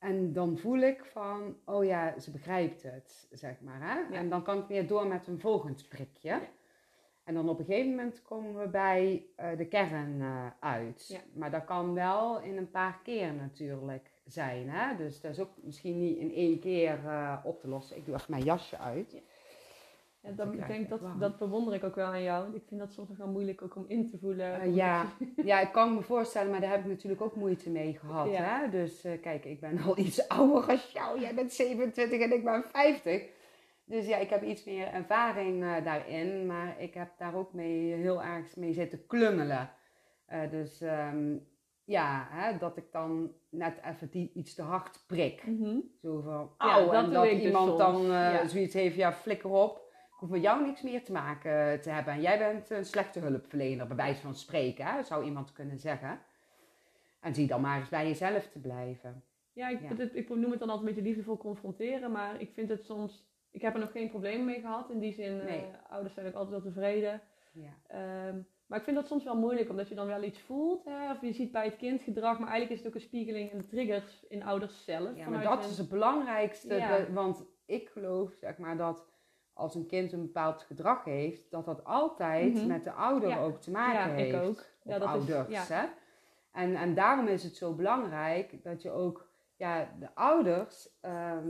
En 0.06 0.34
dan 0.34 0.58
voel 0.58 0.80
ik 0.80 1.06
van, 1.06 1.56
oh 1.66 1.86
ja, 1.86 2.20
ze 2.20 2.32
begrijpt 2.32 2.84
het, 2.84 3.28
zeg 3.32 3.62
maar. 3.62 3.82
Hè? 3.82 4.00
Ja. 4.00 4.20
En 4.20 4.30
dan 4.30 4.44
kan 4.44 4.58
ik 4.58 4.68
weer 4.68 4.88
door 4.88 5.08
met 5.08 5.28
een 5.28 5.40
volgend 5.40 5.88
prikje. 5.90 6.30
Ja. 6.30 6.42
En 7.24 7.34
dan 7.34 7.50
op 7.50 7.60
een 7.60 7.66
gegeven 7.66 7.90
moment 7.90 8.22
komen 8.22 8.62
we 8.62 8.68
bij 8.68 9.26
eh, 9.36 9.58
de 9.58 9.66
kern 9.66 10.22
eh, 10.22 10.46
uit. 10.60 11.08
Ja. 11.08 11.20
Maar 11.34 11.52
dat 11.52 11.66
kan 11.66 11.94
wel 11.94 12.42
in 12.42 12.58
een 12.58 12.70
paar 12.70 13.00
keer 13.04 13.34
natuurlijk 13.34 14.12
zijn. 14.26 14.70
Hè? 14.70 14.96
Dus 14.96 15.22
dat 15.22 15.32
is 15.32 15.40
ook 15.40 15.52
misschien 15.64 16.00
niet 16.00 16.18
in 16.18 16.34
één 16.34 16.60
keer 16.60 17.00
eh, 17.06 17.38
op 17.44 17.60
te 17.60 17.68
lossen. 17.68 17.98
Ik 17.98 18.06
doe 18.06 18.16
even 18.16 18.32
mijn 18.32 18.44
jasje 18.44 18.78
uit. 18.78 19.22
Ja. 20.26 20.32
Ja, 20.32 20.32
Ik 20.32 20.38
dat, 20.38 20.48
ik 20.48 20.60
krijg 20.60 20.88
denk 20.88 20.90
dat, 20.90 21.20
dat 21.20 21.38
bewonder 21.38 21.74
ik 21.74 21.84
ook 21.84 21.96
wel 21.96 22.06
aan 22.06 22.24
jou. 22.24 22.56
Ik 22.56 22.64
vind 22.68 22.80
dat 22.80 22.94
soms 22.94 23.10
nog 23.10 23.18
wel 23.18 23.28
moeilijk 23.28 23.62
ook 23.62 23.76
om 23.76 23.86
in 23.88 24.10
te 24.10 24.18
voelen. 24.18 24.62
Eh, 24.62 24.76
ja. 24.76 25.06
ja, 25.36 25.60
ik 25.60 25.72
kan 25.72 25.94
me 25.94 26.02
voorstellen, 26.02 26.52
maar 26.52 26.62
daar 26.62 26.72
heb 26.72 26.80
ik 26.80 26.86
natuurlijk 26.86 27.22
ook 27.22 27.36
moeite 27.36 27.70
mee 27.70 27.98
gehad. 28.00 28.30
Ja. 28.30 28.42
Hè? 28.42 28.70
Dus 28.70 29.04
eh, 29.04 29.22
kijk, 29.22 29.46
ik 29.46 29.60
ben 29.60 29.80
al 29.82 29.98
iets 29.98 30.28
ouder 30.38 30.70
als 30.70 30.92
jou. 30.92 31.20
Jij 31.20 31.36
bent 31.36 31.54
27 31.54 32.20
en 32.20 32.34
ik 32.34 32.44
ben 32.44 32.64
50. 32.72 33.34
Dus 33.86 34.08
ja, 34.08 34.18
ik 34.18 34.30
heb 34.30 34.44
iets 34.44 34.64
meer 34.64 34.88
ervaring 34.88 35.64
eh, 35.64 35.84
daarin. 35.84 36.46
Maar 36.46 36.82
ik 36.82 36.94
heb 36.94 37.10
daar 37.18 37.36
ook 37.36 37.54
mee 37.54 37.94
heel 37.94 38.24
erg 38.24 38.56
mee 38.56 38.74
zitten 38.74 39.06
klungelen. 39.08 39.70
Eh, 40.26 40.50
dus 40.50 40.82
ehm, 40.82 41.36
ja, 41.84 42.28
hè, 42.30 42.58
dat 42.58 42.78
ik 42.78 42.92
dan 42.92 43.32
net 43.50 43.80
even 43.84 44.10
die 44.10 44.32
iets 44.34 44.54
te 44.54 44.62
hard 44.62 45.04
prik. 45.08 45.46
Mhm. 45.46 45.78
Zo 46.02 46.22
van, 46.22 46.52
Ja, 46.58 46.74
auw, 46.74 46.92
dat 46.92 47.04
en 47.04 47.12
dat 47.12 47.24
dus 47.24 47.42
iemand 47.42 47.78
dan 47.78 48.02
ja. 48.02 48.48
zoiets 48.48 48.74
heeft, 48.74 48.96
ja, 48.96 49.14
flikker 49.14 49.50
op. 49.50 49.85
Hoef 50.26 50.34
met 50.34 50.44
jou 50.44 50.66
niks 50.66 50.82
meer 50.82 51.04
te 51.04 51.12
maken 51.12 51.82
te 51.82 51.90
hebben. 51.90 52.14
En 52.14 52.22
jij 52.22 52.38
bent 52.38 52.70
een 52.70 52.86
slechte 52.86 53.20
hulpverlener, 53.20 53.88
bij 53.88 53.96
wijze 53.96 54.22
van 54.22 54.36
spreken, 54.36 54.86
hè, 54.86 55.04
zou 55.04 55.26
iemand 55.26 55.54
kunnen 55.54 55.78
zeggen. 55.80 56.20
En 57.20 57.34
zie 57.36 57.48
dan 57.48 57.62
maar 57.62 57.80
eens 57.80 57.90
bij 57.90 58.08
jezelf 58.08 58.48
te 58.48 58.60
blijven. 58.60 59.24
Ja, 59.54 59.68
ik, 59.70 59.82
Ja. 59.82 59.96
het- 59.96 60.16
ik 60.16 60.30
noem 60.30 60.52
het 60.52 60.60
dan 60.60 60.70
altijd 60.70 60.80
een 60.80 60.94
beetje 60.94 61.10
liefdevol 61.10 61.38
confronteren, 61.38 62.12
maar 62.12 62.42
ik 62.42 62.52
vind 62.54 62.70
het 62.70 62.86
soms... 62.86 63.26
Ik 63.52 63.62
heb 63.62 63.74
er 63.74 63.80
nog 63.80 63.92
geen 63.92 64.10
probleem 64.10 64.46
mee 64.46 64.60
gehad. 64.60 64.90
In 64.90 65.00
die 65.00 65.14
zin, 65.14 65.40
eh, 65.40 65.62
ouders 65.90 66.14
zijn 66.14 66.28
ook 66.28 66.34
altijd 66.34 66.52
wel 66.64 66.72
tevreden. 66.74 67.22
Ja. 67.52 67.70
Ehm, 67.88 68.38
maar 68.66 68.78
ik 68.78 68.84
vind 68.84 68.96
dat 68.96 69.08
soms 69.08 69.24
wel 69.24 69.38
moeilijk, 69.38 69.70
omdat 69.70 69.88
je 69.90 69.96
dan 69.96 70.08
wel 70.08 70.24
iets 70.24 70.40
voelt. 70.40 70.86
Hè? 70.86 71.12
Of 71.12 71.22
je 71.22 71.34
ziet 71.34 71.52
bij 71.52 71.66
het 71.66 71.76
kind 71.78 72.02
gedrag, 72.02 72.40
maar 72.40 72.50
eigenlijk 72.50 72.72
is 72.72 72.78
het 72.78 72.88
ook 72.88 72.96
een 72.96 73.08
spiegeling 73.08 73.52
in 73.52 73.58
de 73.58 73.68
triggers 73.68 74.26
in 74.28 74.44
ouders 74.44 74.84
zelf. 74.84 75.16
Ja, 75.18 75.30
maar 75.30 75.44
dat 75.44 75.60
hun- 75.62 75.70
is 75.70 75.78
het 75.78 75.90
belangrijkste. 75.90 76.76
Ja. 76.76 76.98
de- 76.98 77.14
want 77.14 77.46
ik 77.66 77.90
geloof, 77.90 78.32
zeg 78.40 78.58
maar, 78.58 78.78
dat 78.78 79.06
als 79.56 79.76
een 79.76 79.86
kind 79.86 80.12
een 80.12 80.22
bepaald 80.22 80.62
gedrag 80.62 81.04
heeft, 81.04 81.52
dat 81.52 81.66
dat 81.66 81.84
altijd 81.84 82.54
Mhm. 82.54 82.68
met 82.68 82.84
de 82.84 82.92
ouder 82.92 83.30
Ja. 83.30 83.40
ook 83.44 83.62
te 83.62 83.72
maken 83.72 84.10
Ja, 84.10 84.16
heeft. 84.16 84.36
ik 84.36 84.42
ook. 84.42 84.64
Ja, 84.84 85.00
dat 85.00 85.16
is- 85.16 85.28
ja. 85.48 85.64
hè? 85.68 85.86
En, 86.52 86.76
en 86.76 86.94
daarom 86.96 87.28
is 87.28 87.44
het 87.44 87.56
zo 87.56 87.74
belangrijk 87.74 88.64
dat 88.64 88.82
je 88.82 88.92
ook 88.92 89.28
ja, 89.56 89.90
de 90.00 90.08
ouders, 90.16 90.90
ehm, 91.02 91.48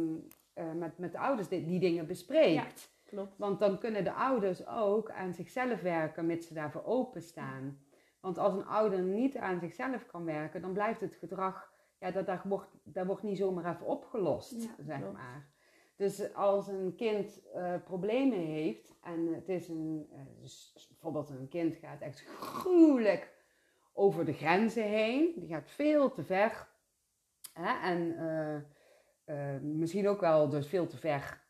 eh, 0.54 0.72
met, 0.72 0.98
met 0.98 1.12
de 1.12 1.20
ouders 1.20 1.48
die, 1.48 1.66
die 1.66 1.80
dingen 1.80 2.08
bespreekt. 2.08 2.94
Klopt. 3.06 3.38
Want 3.38 3.60
dan 3.60 3.78
kunnen 3.80 4.04
de 4.04 4.14
ouders 4.14 4.68
ook 4.68 5.12
aan 5.12 5.34
zichzelf 5.34 5.82
werken, 5.82 6.26
mits 6.26 6.48
ze 6.48 6.54
daarvoor 6.54 6.84
openstaan. 6.86 7.80
Want 8.20 8.38
als 8.38 8.54
een 8.54 8.66
ouder 8.66 9.00
niet 9.00 9.38
aan 9.38 9.60
zichzelf 9.60 10.06
kan 10.06 10.26
werken, 10.26 10.62
dan 10.62 10.74
blijft 10.74 11.02
het 11.02 11.16
gedrag, 11.16 11.72
ja, 12.00 12.12
dat, 12.12 12.26
dat, 12.26 12.40
wordt, 12.44 12.68
dat 12.84 13.06
wordt 13.06 13.24
niet 13.24 13.38
zomaar 13.38 13.74
even 13.76 13.86
opgelost, 13.86 14.62
zeg 14.86 15.00
klopt. 15.00 15.14
maar. 15.14 15.48
Dus 15.96 16.34
als 16.34 16.68
een 16.68 16.94
kind 16.96 17.42
eh, 17.54 17.74
problemen 17.84 18.40
heeft 18.40 18.94
en 19.04 19.34
het 19.34 19.50
is 19.50 19.68
een, 19.68 20.08
eh, 20.12 20.20
dus 20.42 20.88
bijvoorbeeld 20.90 21.30
een 21.30 21.48
kind 21.48 21.76
gaat 21.76 22.02
echt 22.02 22.20
gruwelijk 22.40 23.34
over 23.94 24.26
de 24.26 24.34
grenzen 24.34 24.84
heen, 24.84 25.34
die 25.36 25.48
gaat 25.48 25.70
veel 25.70 26.12
te 26.12 26.24
ver. 26.24 26.68
Hè? 27.54 27.90
En 27.90 28.18
eh, 29.26 29.60
misschien 29.62 30.08
ook 30.08 30.20
wel 30.20 30.50
dus 30.50 30.68
veel 30.68 30.88
te 30.88 30.98
ver 30.98 31.44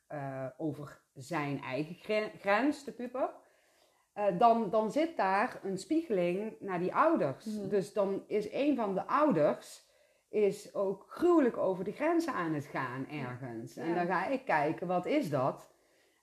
over 0.58 1.02
zijn 1.14 1.62
eigen 1.62 1.96
gren- 1.96 2.32
grens, 2.40 2.84
de 2.84 2.92
puber. 2.92 3.30
Dan, 4.38 4.70
dan 4.70 4.92
zit 4.92 5.18
daar 5.18 5.60
een 5.64 5.78
spiegeling 5.78 6.56
naar 6.60 6.80
die 6.80 6.94
ouders. 6.94 7.46
Mhm. 7.46 7.68
Dus 7.68 7.94
dan 7.94 8.24
is 8.28 8.52
een 8.52 8.76
van 8.76 8.94
de 8.94 9.08
ouders 9.08 9.85
is 10.36 10.74
ook 10.74 11.06
gruwelijk 11.08 11.58
over 11.58 11.84
de 11.84 11.92
grenzen 11.92 12.34
aan 12.34 12.54
het 12.54 12.66
gaan 12.66 13.08
ergens. 13.08 13.78
En 13.78 13.96
dan 13.96 14.06
ga 14.06 14.28
ik 14.28 14.46
kijken, 14.46 14.88
wat 14.88 15.06
is 15.06 15.30
dat? 15.30 15.74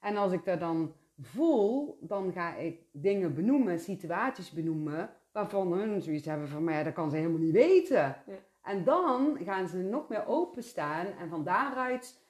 En 0.01 0.17
als 0.17 0.33
ik 0.33 0.45
dat 0.45 0.61
dan 0.61 0.95
voel, 1.21 1.99
dan 2.01 2.33
ga 2.33 2.57
ik 2.57 2.81
dingen 2.91 3.35
benoemen, 3.35 3.81
situaties 3.81 4.51
benoemen, 4.51 5.11
waarvan 5.33 5.73
hun 5.73 6.03
zoiets 6.03 6.27
hebben 6.27 6.49
van, 6.49 6.65
maar 6.65 6.75
ja, 6.75 6.83
dat 6.83 6.93
kan 6.93 7.11
ze 7.11 7.17
helemaal 7.17 7.39
niet 7.39 7.53
weten. 7.53 8.17
Ja. 8.27 8.39
En 8.63 8.85
dan 8.85 9.39
gaan 9.45 9.69
ze 9.69 9.77
nog 9.77 10.09
meer 10.09 10.27
openstaan 10.27 11.07
en 11.07 11.29
van 11.29 11.45
daaruit 11.45 12.21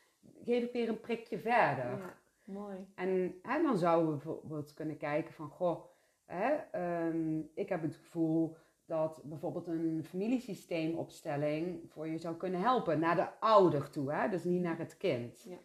geef 0.44 0.62
ik 0.62 0.72
weer 0.72 0.88
een 0.88 1.00
prikje 1.00 1.38
verder. 1.38 1.84
Ja, 1.84 2.16
mooi. 2.44 2.76
En 2.94 3.62
dan 3.62 3.76
zouden 3.76 4.10
we 4.10 4.16
bijvoorbeeld 4.16 4.74
kunnen 4.74 4.96
kijken 4.96 5.34
van, 5.34 5.48
goh, 5.48 5.84
hè, 6.24 6.54
ehm, 6.70 7.38
ik 7.54 7.68
heb 7.68 7.82
het 7.82 7.96
gevoel 7.96 8.56
dat 8.86 9.20
bijvoorbeeld 9.24 9.66
een 9.66 10.04
familiesysteemopstelling 10.04 11.80
voor 11.88 12.09
je 12.09 12.18
zou 12.18 12.36
kunnen 12.36 12.60
helpen. 12.60 12.98
Naar 12.98 13.16
de 13.16 13.40
ouder 13.40 13.90
toe, 13.90 14.12
hè? 14.12 14.28
dus 14.28 14.44
niet 14.44 14.62
naar 14.62 14.78
het 14.78 14.96
kind. 14.96 15.42
Ja. 15.42 15.56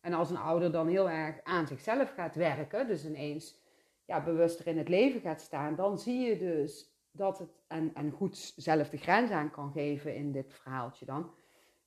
En 0.00 0.12
als 0.12 0.30
een 0.30 0.36
ouder 0.36 0.72
dan 0.72 0.88
heel 0.88 1.10
erg 1.10 1.40
aan 1.42 1.66
zichzelf 1.66 2.10
gaat 2.10 2.34
werken, 2.34 2.86
dus 2.86 3.04
ineens 3.06 3.60
ja, 4.04 4.24
bewuster 4.24 4.66
in 4.66 4.78
het 4.78 4.88
leven 4.88 5.20
gaat 5.20 5.40
staan, 5.40 5.74
dan 5.74 5.98
zie 5.98 6.18
je 6.20 6.38
dus 6.38 6.92
dat 7.10 7.38
het, 7.38 7.50
en, 7.66 7.94
en 7.94 8.10
goed 8.10 8.52
zelf 8.56 8.90
de 8.90 8.96
grens 8.96 9.30
aan 9.30 9.50
kan 9.50 9.72
geven 9.72 10.14
in 10.14 10.32
dit 10.32 10.54
verhaaltje 10.54 11.04
dan, 11.06 11.30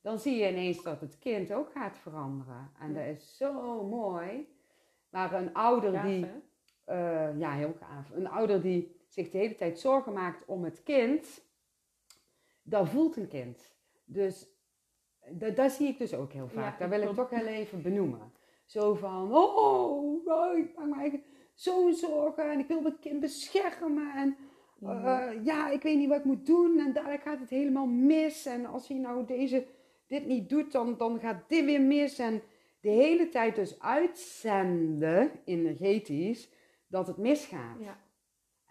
dan 0.00 0.18
zie 0.18 0.36
je 0.36 0.50
ineens 0.50 0.82
dat 0.82 1.00
het 1.00 1.18
kind 1.18 1.52
ook 1.52 1.72
gaat 1.72 1.98
veranderen. 1.98 2.70
En 2.78 2.92
Ja. 2.92 2.94
dat 2.94 3.16
is 3.16 3.36
zo 3.36 3.82
mooi. 3.84 4.48
Maar 5.08 5.32
een 5.32 5.54
ouder 5.54 5.92
Gaaf, 5.92 6.04
die, 6.04 6.26
eh, 6.84 7.38
ja, 7.38 7.52
heel 7.52 7.74
gaaf. 7.80 8.10
Een 8.10 8.28
ouder 8.28 8.62
die 8.62 9.00
zich 9.12 9.30
de 9.30 9.38
hele 9.38 9.54
tijd 9.54 9.78
zorgen 9.78 10.12
maakt 10.12 10.44
om 10.44 10.64
het 10.64 10.82
kind, 10.82 11.44
dat 12.62 12.88
voelt 12.88 13.16
een 13.16 13.28
kind. 13.28 13.74
Dus 14.04 14.48
dat, 15.30 15.56
dat 15.56 15.72
zie 15.72 15.88
ik 15.88 15.98
dus 15.98 16.14
ook 16.14 16.32
heel 16.32 16.48
vaak. 16.48 16.78
Ja, 16.78 16.88
dat 16.88 16.98
wil 16.98 17.08
ik 17.08 17.14
toch 17.14 17.30
heel 17.30 17.46
even 17.46 17.82
benoemen. 17.82 18.32
Zo 18.64 18.94
van, 18.94 19.34
oh, 19.34 20.26
oh, 20.26 20.58
ik 20.58 20.76
maak 20.76 20.86
me 20.86 20.94
eigenlijk 20.94 21.28
zo'n 21.54 21.94
zorgen 21.94 22.50
en 22.50 22.58
ik 22.58 22.68
wil 22.68 22.80
mijn 22.80 22.98
kind 22.98 23.20
beschermen. 23.20 24.14
En 24.14 24.36
eh, 24.80 25.44
ja, 25.44 25.70
ik 25.70 25.82
weet 25.82 25.96
niet 25.96 26.08
wat 26.08 26.18
ik 26.18 26.24
moet 26.24 26.46
doen 26.46 26.78
en 26.78 26.92
dadelijk 26.92 27.22
gaat 27.22 27.40
het 27.40 27.50
helemaal 27.50 27.86
mis. 27.86 28.46
En 28.46 28.66
als 28.66 28.88
hij 28.88 28.96
nou 28.96 29.26
deze, 29.26 29.66
dit 30.06 30.26
niet 30.26 30.48
doet, 30.48 30.72
dan, 30.72 30.96
dan 30.96 31.20
gaat 31.20 31.48
dit 31.48 31.64
weer 31.64 31.80
mis. 31.80 32.18
En 32.18 32.42
de 32.80 32.90
hele 32.90 33.28
tijd 33.28 33.54
dus 33.54 33.80
uitzenden, 33.80 35.30
energetisch, 35.44 36.50
dat 36.86 37.06
het 37.06 37.16
misgaat. 37.16 37.80
Ja. 37.80 37.98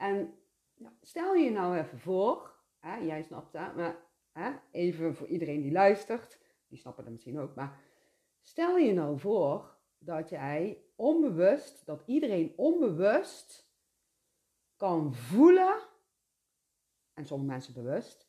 En 0.02 0.34
stel 1.02 1.34
je 1.34 1.52
nou 1.52 1.78
even 1.78 2.00
voor, 2.00 2.56
hè, 2.80 2.96
jij 2.96 3.24
snapt 3.24 3.54
dat, 3.54 3.76
maar 3.76 3.98
hè, 4.32 4.52
even 4.72 5.16
voor 5.16 5.28
iedereen 5.28 5.62
die 5.62 5.72
luistert, 5.72 6.40
die 6.68 6.78
snappen 6.78 7.04
dat 7.04 7.12
misschien 7.12 7.40
ook, 7.40 7.56
maar 7.56 7.80
stel 8.40 8.78
je 8.78 8.94
nou 8.94 9.20
voor 9.20 9.78
dat 9.98 10.30
jij 10.30 10.84
onbewust, 10.96 11.86
dat 11.86 12.04
iedereen 12.06 12.54
onbewust 12.56 13.70
kan 14.76 15.14
voelen, 15.14 15.80
en 17.14 17.26
sommige 17.26 17.52
mensen 17.52 17.74
bewust, 17.74 18.28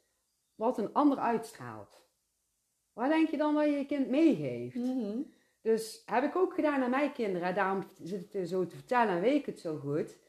wat 0.55 0.79
een 0.79 0.93
ander 0.93 1.19
uitstraalt. 1.19 2.01
Waar 2.93 3.09
denk 3.09 3.29
je 3.29 3.37
dan 3.37 3.55
dat 3.55 3.65
je 3.65 3.71
je 3.71 3.87
kind 3.87 4.09
meegeeft? 4.09 4.75
Mhm. 4.75 5.23
Dus 5.61 6.03
heb 6.07 6.25
ik 6.25 6.37
ook 6.37 6.55
gedaan 6.55 6.83
aan 6.83 6.91
mijn 6.91 7.13
kinderen. 7.13 7.55
Daarom 7.55 7.83
zit 8.03 8.35
ik 8.35 8.47
zo 8.47 8.67
te 8.67 8.77
vertellen 8.77 9.15
en 9.15 9.21
weet 9.21 9.41
ik 9.41 9.47
het 9.47 9.61
zo 9.61 9.77
goed. 9.77 10.21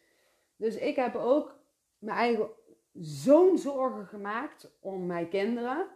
Dus 0.56 0.76
ik 0.76 0.96
heb 0.96 1.16
ook 1.16 1.60
mijn 1.98 2.18
eigen 2.18 2.50
zo'n 2.94 3.58
zorgen 3.58 4.06
gemaakt 4.06 4.72
om 4.80 5.06
mijn 5.06 5.30
kinderen. 5.30 5.88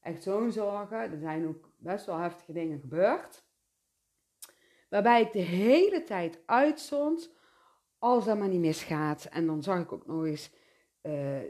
Echt 0.00 0.22
zo'n 0.22 0.52
zorgen. 0.52 0.98
Er 0.98 1.18
zijn 1.18 1.46
ook 1.48 1.70
best 1.76 2.06
wel 2.06 2.18
heftige 2.18 2.52
dingen 2.52 2.80
gebeurd. 2.80 3.46
Waarbij 4.88 5.20
ik 5.20 5.32
de 5.32 5.38
hele 5.38 6.02
tijd 6.02 6.42
uitzond 6.46 7.32
als 7.98 8.24
dat 8.24 8.38
maar 8.38 8.48
niet 8.48 8.60
misgaat. 8.60 9.24
En 9.24 9.46
dan 9.46 9.62
zag 9.62 9.80
ik 9.80 9.92
ook 9.92 10.06
nog 10.06 10.24
eens 10.24 10.50
uh, 11.02 11.42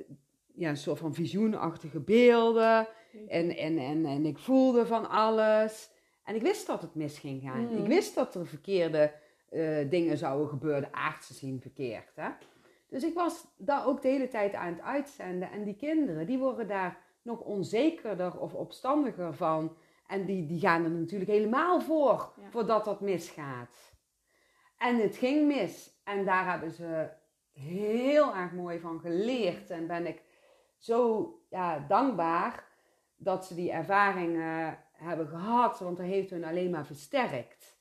ja, 0.55 0.69
een 0.69 0.77
soort 0.77 0.99
van 0.99 1.15
visioenachtige 1.15 2.01
beelden. 2.01 2.89
En, 3.29 3.57
en, 3.57 3.79
en, 3.79 4.05
en 4.07 4.27
ik 4.27 4.39
voelde 4.39 4.87
van 4.87 5.09
alles. 5.09 5.91
En 6.25 6.35
ik 6.35 6.43
wist 6.43 6.67
dat 6.67 6.83
het 6.83 6.95
mis 6.95 7.19
ging 7.19 7.43
gaan. 7.43 7.67
Mm. 7.67 7.77
Ik 7.77 7.87
wist 7.87 8.15
dat 8.15 8.35
er 8.35 8.47
verkeerde 8.47 9.13
uh, 9.51 9.91
dingen 9.91 10.19
zouden 10.19 10.49
gebeuren, 10.49 10.95
aardse 10.95 11.35
zien 11.35 11.61
verkeerd. 11.61 12.17
Hè? 12.17 12.29
Dus 12.89 13.03
ik 13.05 13.15
was 13.15 13.47
daar 13.57 13.87
ook 13.87 14.03
de 14.03 14.09
hele 14.09 14.29
tijd 14.29 14.55
aan 14.55 14.73
het 14.73 14.81
uitzenden. 14.81 15.51
En 15.51 15.65
die 15.65 15.77
kinderen, 15.77 16.27
die 16.27 16.39
worden 16.39 16.69
daar 16.69 16.99
nog 17.23 17.41
onzekerder 17.41 18.39
of 18.41 18.55
opstandiger 18.55 19.35
van. 19.35 19.77
En 20.07 20.25
die, 20.25 20.47
die 20.47 20.61
gaan 20.61 20.85
er 20.85 20.91
natuurlijk 20.91 21.31
helemaal 21.31 21.81
voor, 21.81 22.33
Ja. 22.37 22.51
voordat 22.51 22.85
dat 22.85 23.01
misgaat. 23.01 23.97
En 24.79 24.97
het 24.97 25.17
ging 25.17 25.47
mis. 25.47 26.01
En 26.05 26.25
daar 26.25 26.51
hebben 26.51 26.71
ze 26.71 27.09
heel 27.53 28.35
erg 28.35 28.53
mooi 28.53 28.81
van 28.81 29.01
geleerd. 29.01 29.71
En 29.71 29.87
ben 29.87 30.07
ik 30.07 30.23
zo 30.79 31.33
ja, 31.51 31.85
dankbaar 31.89 32.65
dat 33.17 33.47
ze 33.47 33.55
die 33.55 33.71
ervaringen 33.73 34.79
hebben 34.93 35.29
gehad. 35.29 35.79
Want 35.79 35.97
dat 35.97 36.07
heeft 36.07 36.31
hun 36.31 36.45
alleen 36.45 36.71
maar 36.71 36.87
versterkt. 36.87 37.79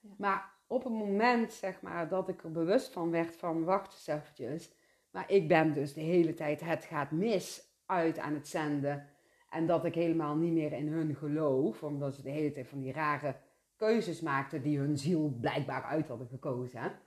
Ja. 0.00 0.10
Maar 0.18 0.51
op 0.72 0.84
het 0.84 0.92
moment 0.92 1.52
zeg 1.52 1.80
maar, 1.80 2.08
dat 2.08 2.28
ik 2.28 2.42
er 2.42 2.52
bewust 2.52 2.92
van 2.92 3.10
werd 3.10 3.36
van 3.36 3.64
wacht 3.64 3.92
eens 3.92 4.06
eventjes. 4.06 4.70
Maar 5.10 5.30
ik 5.30 5.48
ben 5.48 5.72
dus 5.72 5.94
de 5.94 6.00
hele 6.00 6.34
tijd 6.34 6.60
het 6.60 6.84
gaat 6.84 7.10
mis 7.10 7.62
uit 7.86 8.18
aan 8.18 8.34
het 8.34 8.48
zenden. 8.48 9.08
En 9.50 9.66
dat 9.66 9.84
ik 9.84 9.94
helemaal 9.94 10.36
niet 10.36 10.52
meer 10.52 10.72
in 10.72 10.88
hun 10.88 11.14
geloof. 11.14 11.82
Omdat 11.82 12.14
ze 12.14 12.22
de 12.22 12.30
hele 12.30 12.52
tijd 12.52 12.68
van 12.68 12.80
die 12.80 12.92
rare 12.92 13.36
keuzes 13.76 14.20
maakten 14.20 14.62
die 14.62 14.78
hun 14.78 14.98
ziel 14.98 15.36
blijkbaar 15.40 15.82
uit 15.82 16.08
hadden 16.08 16.28
gekozen. 16.28 16.98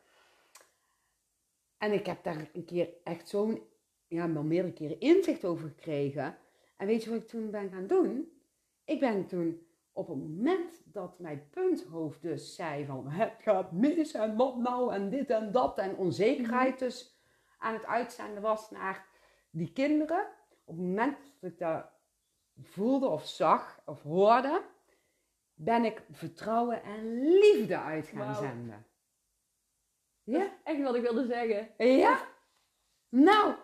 En 1.77 1.91
ik 1.91 2.05
heb 2.05 2.23
daar 2.23 2.49
een 2.53 2.65
keer 2.65 2.89
echt 3.03 3.29
zo'n, 3.29 3.61
ja, 4.07 4.27
meerdere 4.27 4.73
keren 4.73 4.99
inzicht 4.99 5.45
over 5.45 5.67
gekregen. 5.67 6.37
En 6.77 6.87
weet 6.87 7.03
je 7.03 7.09
wat 7.09 7.21
ik 7.21 7.27
toen 7.27 7.51
ben 7.51 7.69
gaan 7.69 7.87
doen? 7.87 8.31
Ik 8.83 8.99
ben 8.99 9.25
toen 9.25 9.64
op 9.95 10.07
het 10.07 10.17
moment 10.17 10.81
dat 10.85 11.19
mijn 11.19 11.49
punthoofd 11.49 12.21
dus 12.21 12.55
zei 12.55 12.85
van 12.85 13.07
het 13.07 13.33
gaat 13.37 13.71
mis 13.71 14.13
en 14.13 14.35
wat 14.35 14.57
nou 14.57 14.93
en 14.93 15.09
dit 15.09 15.29
en 15.29 15.51
dat 15.51 15.77
en 15.77 15.95
onzekerheid 15.95 16.79
dus 16.79 17.19
aan 17.57 17.73
het 17.73 17.85
uitzenden 17.85 18.41
was 18.41 18.71
naar 18.71 19.07
die 19.49 19.71
kinderen. 19.71 20.27
Op 20.65 20.75
het 20.75 20.85
moment 20.85 21.17
dat 21.39 21.51
ik 21.51 21.57
dat 21.57 21.85
voelde 22.61 23.07
of 23.07 23.25
zag 23.25 23.81
of 23.85 24.01
hoorde, 24.01 24.61
ben 25.53 25.85
ik 25.85 26.03
vertrouwen 26.11 26.83
en 26.83 27.21
liefde 27.21 27.77
uit 27.77 28.07
gaan 28.07 28.35
zenden. 28.35 28.85
Ja? 30.23 30.57
echt 30.63 30.81
wat 30.81 30.95
ik 30.95 31.01
wilde 31.01 31.25
zeggen. 31.25 31.87
Ja? 31.97 32.19
Nou, 33.09 33.55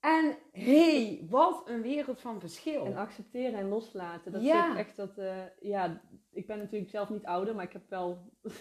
en 0.00 0.36
hey, 0.52 1.26
wat 1.30 1.62
een 1.68 1.82
wereld 1.82 2.20
van 2.20 2.40
verschil. 2.40 2.84
En 2.84 2.96
accepteren 2.96 3.58
en 3.58 3.68
loslaten. 3.68 4.32
Dat 4.32 4.42
Ja. 4.42 4.76
echt 4.76 4.96
dat, 4.96 5.18
eh, 5.18 5.36
ja, 5.60 6.00
ik 6.32 6.46
ben 6.46 6.58
natuurlijk 6.58 6.90
zelf 6.90 7.10
niet 7.10 7.24
ouder, 7.24 7.54
maar 7.54 7.64
ik 7.64 7.72
heb 7.72 7.82
wel 7.88 8.18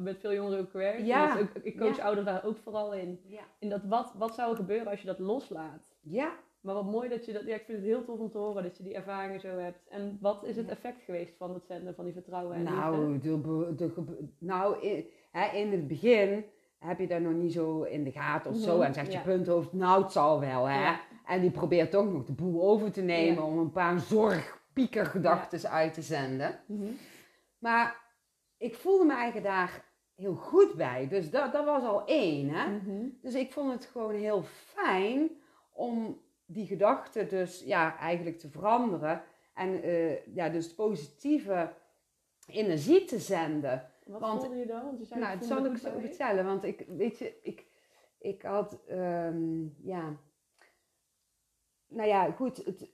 met 0.00 0.20
veel 0.20 0.32
jongeren 0.32 0.58
ook 0.60 0.70
gewerkt. 0.70 1.06
Ja. 1.06 1.34
Dus 1.34 1.42
ik, 1.42 1.54
ik 1.64 1.78
coach 1.78 1.96
Ja. 1.96 2.04
ouderen 2.04 2.32
daar 2.32 2.44
ook 2.44 2.58
vooral 2.58 2.94
in. 2.94 3.20
Ja. 3.26 3.42
In 3.58 3.68
dat 3.68 3.84
wat, 3.84 4.14
wat 4.18 4.34
zou 4.34 4.50
er 4.50 4.56
gebeuren 4.56 4.86
als 4.90 5.00
je 5.00 5.06
dat 5.06 5.18
loslaat? 5.18 5.88
Ja, 6.00 6.32
Maar 6.60 6.74
wat 6.74 6.84
mooi 6.90 7.08
dat 7.08 7.24
je 7.26 7.32
dat, 7.32 7.42
ja, 7.44 7.54
ik 7.54 7.64
vind 7.64 7.78
het 7.78 7.86
heel 7.86 8.04
tof 8.04 8.18
om 8.18 8.30
te 8.30 8.38
horen 8.38 8.62
dat 8.62 8.76
je 8.76 8.82
die 8.82 8.94
ervaringen 8.94 9.40
zo 9.40 9.48
hebt. 9.58 9.88
En 9.88 10.18
wat 10.20 10.44
is 10.44 10.56
het 10.56 10.68
effect 10.68 11.02
geweest 11.02 11.36
van 11.36 11.54
het 11.54 11.66
zenden 11.66 11.94
van 11.94 12.04
die 12.04 12.12
vertrouwen 12.14 12.54
en 12.56 12.62
liefde? 12.62 12.76
nou, 12.76 13.18
de, 13.18 13.36
be- 13.38 13.74
de, 13.74 13.92
nou 14.38 14.80
in, 14.80 15.06
hè, 15.30 15.56
in 15.56 15.72
het 15.72 15.88
begin 15.88 16.44
heb 16.80 16.98
je 16.98 17.06
dat 17.06 17.20
nog 17.20 17.32
niet 17.32 17.52
zo 17.52 17.82
in 17.82 18.04
de 18.04 18.12
gaten 18.12 18.50
of 18.50 18.56
zo. 18.56 18.76
Mhm, 18.76 18.84
En 18.84 18.94
zegt 18.94 19.12
ja. 19.12 19.18
je 19.18 19.24
punthoofd, 19.24 19.72
nou 19.72 20.02
het 20.02 20.12
zal 20.12 20.40
wel 20.40 20.64
hè. 20.64 20.80
Ja. 20.80 21.00
En 21.26 21.40
die 21.40 21.50
probeert 21.50 21.90
toch 21.90 22.12
nog 22.12 22.24
de 22.24 22.32
boel 22.32 22.62
over 22.62 22.92
te 22.92 23.02
nemen 23.02 23.42
om 23.44 23.58
een 23.58 23.72
paar 23.72 23.98
zorgpiekergedachten 23.98 25.70
uit 25.70 25.94
te 25.94 26.02
zenden. 26.02 26.60
Mhm. 26.66 26.90
Maar 27.58 27.96
ik 28.58 28.74
voelde 28.74 29.04
me 29.04 29.12
eigen 29.14 29.42
daar 29.42 29.84
heel 30.14 30.34
goed 30.34 30.74
bij. 30.74 31.08
Dus 31.08 31.30
dat, 31.30 31.52
dat 31.52 31.64
was 31.64 31.82
al 31.82 32.06
één 32.06 32.48
hè. 32.48 32.68
Mhm. 32.68 33.06
Dus 33.22 33.34
ik 33.34 33.52
vond 33.52 33.72
het 33.72 33.84
gewoon 33.84 34.14
heel 34.14 34.42
fijn 34.74 35.30
om 35.72 36.20
die 36.46 36.66
gedachten 36.66 37.28
dus 37.28 37.62
ja, 37.64 37.98
eigenlijk 37.98 38.38
te 38.38 38.48
veranderen. 38.48 39.22
En 39.54 39.82
eh, 39.82 40.26
ja, 40.34 40.48
dus 40.48 40.74
positieve 40.74 41.72
energie 42.46 43.04
te 43.04 43.18
zenden. 43.18 43.89
Wat 44.10 44.20
Want- 44.20 44.40
voelde 44.40 44.56
je 44.56 44.66
dan? 44.66 44.84
Want 44.84 44.98
je 44.98 45.04
zei, 45.04 45.20
nou, 45.20 45.38
dat 45.38 45.48
zal 45.48 45.64
ik 45.66 45.76
zo 45.76 45.98
vertellen. 45.98 46.44
Want 46.44 46.64
ik, 46.64 46.84
weet 46.88 47.18
je, 47.18 47.38
ik, 47.42 47.66
ik 48.18 48.42
had, 48.42 48.84
ehm, 48.86 49.66
ja... 49.82 50.16
Nou 51.88 52.08
ja, 52.08 52.30
goed. 52.30 52.56
Het, 52.56 52.92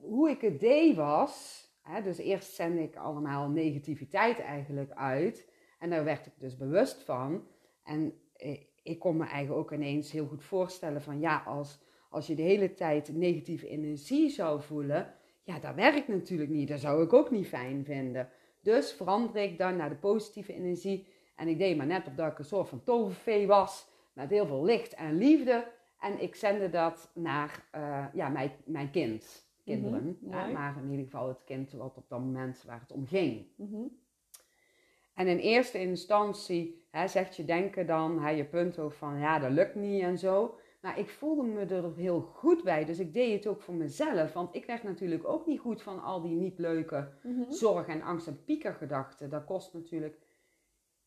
hoe 0.00 0.30
ik 0.30 0.40
het 0.40 0.60
deed 0.60 0.96
was... 0.96 1.68
Hè, 1.82 2.02
dus 2.02 2.18
eerst 2.18 2.54
zende 2.54 2.82
ik 2.82 2.96
allemaal 2.96 3.48
negativiteit 3.48 4.38
eigenlijk 4.38 4.90
uit. 4.90 5.52
En 5.78 5.90
daar 5.90 6.04
werd 6.04 6.26
ik 6.26 6.32
dus 6.38 6.56
bewust 6.56 7.02
van. 7.02 7.46
En 7.84 8.20
eh, 8.36 8.60
ik 8.82 8.98
kon 8.98 9.16
me 9.16 9.24
eigenlijk 9.24 9.60
ook 9.60 9.72
ineens 9.72 10.12
heel 10.12 10.26
goed 10.26 10.44
voorstellen 10.44 11.02
van... 11.02 11.20
Ja, 11.20 11.42
als, 11.46 11.80
als 12.10 12.26
je 12.26 12.34
de 12.34 12.42
hele 12.42 12.74
tijd 12.74 13.14
negatieve 13.14 13.68
energie 13.68 14.28
zou 14.28 14.62
voelen... 14.62 15.14
Ja, 15.42 15.58
dat 15.58 15.74
werkt 15.74 16.08
natuurlijk 16.08 16.50
niet. 16.50 16.68
Dat 16.68 16.80
zou 16.80 17.04
ik 17.04 17.12
ook 17.12 17.30
niet 17.30 17.46
fijn 17.46 17.84
vinden. 17.84 18.28
Dus 18.60 18.92
verander 18.92 19.42
ik 19.42 19.58
dan 19.58 19.76
naar 19.76 19.88
de 19.88 19.94
positieve 19.94 20.54
energie. 20.54 21.06
En 21.36 21.48
ik 21.48 21.58
deed 21.58 21.76
maar 21.76 21.86
net 21.86 22.06
op 22.06 22.16
dat 22.16 22.32
ik 22.32 22.38
een 22.38 22.44
soort 22.44 22.68
van 22.68 22.82
tovervee 22.84 23.46
was. 23.46 23.88
Met 24.12 24.30
heel 24.30 24.46
veel 24.46 24.64
licht 24.64 24.94
en 24.94 25.18
liefde. 25.18 25.66
En 26.00 26.22
ik 26.22 26.34
zende 26.34 26.70
dat 26.70 27.10
naar 27.14 27.64
eh, 27.70 28.06
ja, 28.12 28.28
mijn, 28.28 28.52
mijn 28.64 28.90
kind. 28.90 29.48
Kinderen. 29.64 30.18
Mhm, 30.20 30.30
Ja, 30.30 30.46
maar 30.46 30.76
in 30.82 30.90
ieder 30.90 31.04
geval 31.04 31.28
het 31.28 31.44
kind 31.44 31.72
wat 31.72 31.96
op 31.96 32.08
dat 32.08 32.18
moment 32.20 32.62
waar 32.66 32.80
het 32.80 32.92
om 32.92 33.06
ging. 33.06 33.46
Mhm. 33.56 33.82
En 35.14 35.26
in 35.26 35.38
eerste 35.38 35.80
instantie 35.80 36.86
hè, 36.90 37.08
zegt 37.08 37.36
je 37.36 37.44
denken 37.44 37.86
dan, 37.86 38.20
hè, 38.20 38.30
je 38.30 38.44
punt 38.44 38.78
ook 38.78 38.92
van 38.92 39.18
ja, 39.18 39.38
dat 39.38 39.50
lukt 39.50 39.74
niet 39.74 40.02
en 40.02 40.18
zo. 40.18 40.58
Maar 40.80 40.98
ik 40.98 41.10
voelde 41.10 41.42
me 41.42 41.64
er 41.64 41.94
heel 41.96 42.20
goed 42.20 42.62
bij. 42.64 42.84
Dus 42.84 42.98
ik 42.98 43.12
deed 43.12 43.32
het 43.34 43.46
ook 43.46 43.62
voor 43.62 43.74
mezelf. 43.74 44.32
Want 44.32 44.54
ik 44.54 44.64
werd 44.66 44.82
natuurlijk 44.82 45.28
ook 45.28 45.46
niet 45.46 45.60
goed 45.60 45.82
van 45.82 46.02
al 46.02 46.20
die 46.22 46.34
niet 46.36 46.58
leuke 46.58 47.08
Mhm. 47.22 47.50
zorg 47.50 47.86
en 47.86 48.02
angst 48.02 48.26
en 48.26 48.44
piekergedachten. 48.44 49.30
Dat 49.30 49.44
kost 49.44 49.74
natuurlijk 49.74 50.18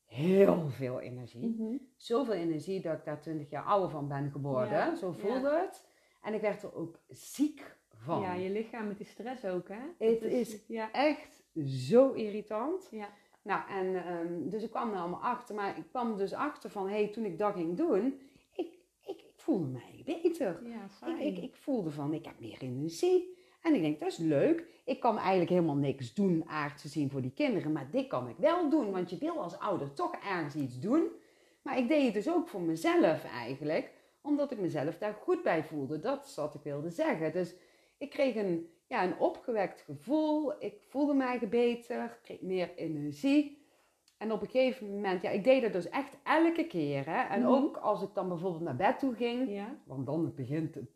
heel 0.06 0.70
veel 0.70 1.00
energie. 1.00 1.48
Mhm. 1.58 1.76
Zoveel 1.96 2.34
energie 2.34 2.82
dat 2.82 2.94
ik 2.98 3.06
daar 3.06 3.22
20 3.22 3.50
jaar 3.50 3.64
ouder 3.64 3.90
van 3.90 4.08
ben 4.08 4.32
geworden. 4.32 4.72
Ja, 4.78 4.96
Zo 4.96 5.12
voelde 5.12 5.50
het. 5.60 5.86
En 6.22 6.34
ik 6.34 6.42
werd 6.42 6.64
er 6.64 6.76
ook 6.76 7.00
ziek 7.08 7.76
van. 7.94 8.22
Ja, 8.22 8.34
je 8.34 8.50
lichaam 8.50 8.88
met 8.88 8.98
die 8.98 9.06
stress 9.06 9.46
ook, 9.46 9.68
hè? 9.68 10.06
Het 10.08 10.22
is- 10.22 10.64
Ja. 10.68 10.92
Echt 10.92 11.44
zo 11.66 12.12
irritant. 12.12 12.88
Ja. 12.92 13.08
Nou, 13.42 13.70
en 13.70 14.06
ehm, 14.06 14.50
dus 14.50 14.64
ik 14.64 14.70
kwam 14.70 14.92
er 14.94 15.00
allemaal 15.00 15.22
achter. 15.24 15.56
Maar 15.56 15.78
ik 15.78 15.84
kwam 15.90 16.18
dus 16.18 16.34
achter 16.34 16.70
van, 16.70 16.88
hé, 16.88 16.94
hey, 17.04 17.08
toen 17.08 17.26
ik 17.26 17.38
dat 17.38 17.54
ging 17.54 17.78
doen, 17.78 18.20
voelde 19.44 19.68
mij 19.68 20.02
beter. 20.06 20.60
Ja, 20.64 21.10
Ik, 21.20 21.20
ik, 21.20 21.44
ik 21.44 21.56
voelde 21.56 21.92
van, 21.92 22.14
ik 22.14 22.26
heb 22.26 22.40
meer 22.40 22.62
energie. 22.62 23.38
En 23.62 23.74
ik 23.76 23.82
denk, 23.82 24.00
dat 24.00 24.12
is 24.12 24.18
leuk. 24.18 24.66
Ik 24.86 25.00
kan 25.00 25.18
eigenlijk 25.18 25.50
helemaal 25.50 25.76
niks 25.76 26.14
doen, 26.14 26.44
aard 26.48 26.82
te 26.82 26.88
zien 26.88 27.10
voor 27.10 27.22
die 27.22 27.34
kinderen. 27.34 27.72
Maar 27.72 27.90
dit 27.92 28.08
kan 28.08 28.28
ik 28.28 28.38
wel 28.38 28.70
doen, 28.70 28.92
want 28.92 29.10
je 29.10 29.18
wil 29.18 29.42
als 29.42 29.60
ouder 29.60 29.94
toch 29.94 30.16
ergens 30.16 30.56
iets 30.56 30.80
doen. 30.80 31.08
Maar 31.62 31.78
ik 31.78 31.88
deed 31.88 32.04
het 32.06 32.14
dus 32.14 32.30
ook 32.30 32.48
voor 32.48 32.62
mezelf 32.62 33.24
eigenlijk. 33.24 33.92
Omdat 34.22 34.52
ik 34.52 34.60
mezelf 34.60 34.98
daar 34.98 35.14
goed 35.14 35.44
bij 35.44 35.64
voelde. 35.64 36.00
Dat 36.00 36.26
is 36.26 36.36
wat 36.36 36.56
ik 36.56 36.62
wilde 36.64 36.90
zeggen. 36.90 37.32
Dus 37.32 37.56
ik 37.98 38.10
kreeg 38.10 38.36
een, 38.36 38.70
ja, 38.88 39.04
een 39.04 39.20
opgewekt 39.20 39.82
gevoel. 39.82 40.64
Ik 40.64 40.82
voelde 40.90 41.14
mij 41.14 41.40
beter. 41.50 42.04
Ik 42.04 42.20
kreeg 42.24 42.42
meer 42.42 42.76
energie. 42.76 43.63
En 44.24 44.32
op 44.32 44.42
een 44.42 44.48
gegeven 44.50 44.90
moment, 44.90 45.22
ja, 45.22 45.30
ik 45.30 45.44
deed 45.44 45.62
dat 45.62 45.74
dus 45.74 45.90
echt 45.90 46.18
elke 46.24 46.68
keer. 46.68 47.06
Hè? 47.06 47.22
En 47.34 47.42
Mhm. 47.42 47.50
ook 47.52 47.78
als 47.78 48.02
ik 48.02 48.10
dan 48.14 48.28
bijvoorbeeld 48.28 48.64
naar 48.64 48.76
bed 48.76 49.00
toe 49.00 49.16
ging. 49.16 49.50
Ja. 49.50 49.76
Want 49.86 50.06
dan 50.06 50.34
begint 50.36 50.76
het 50.76 50.90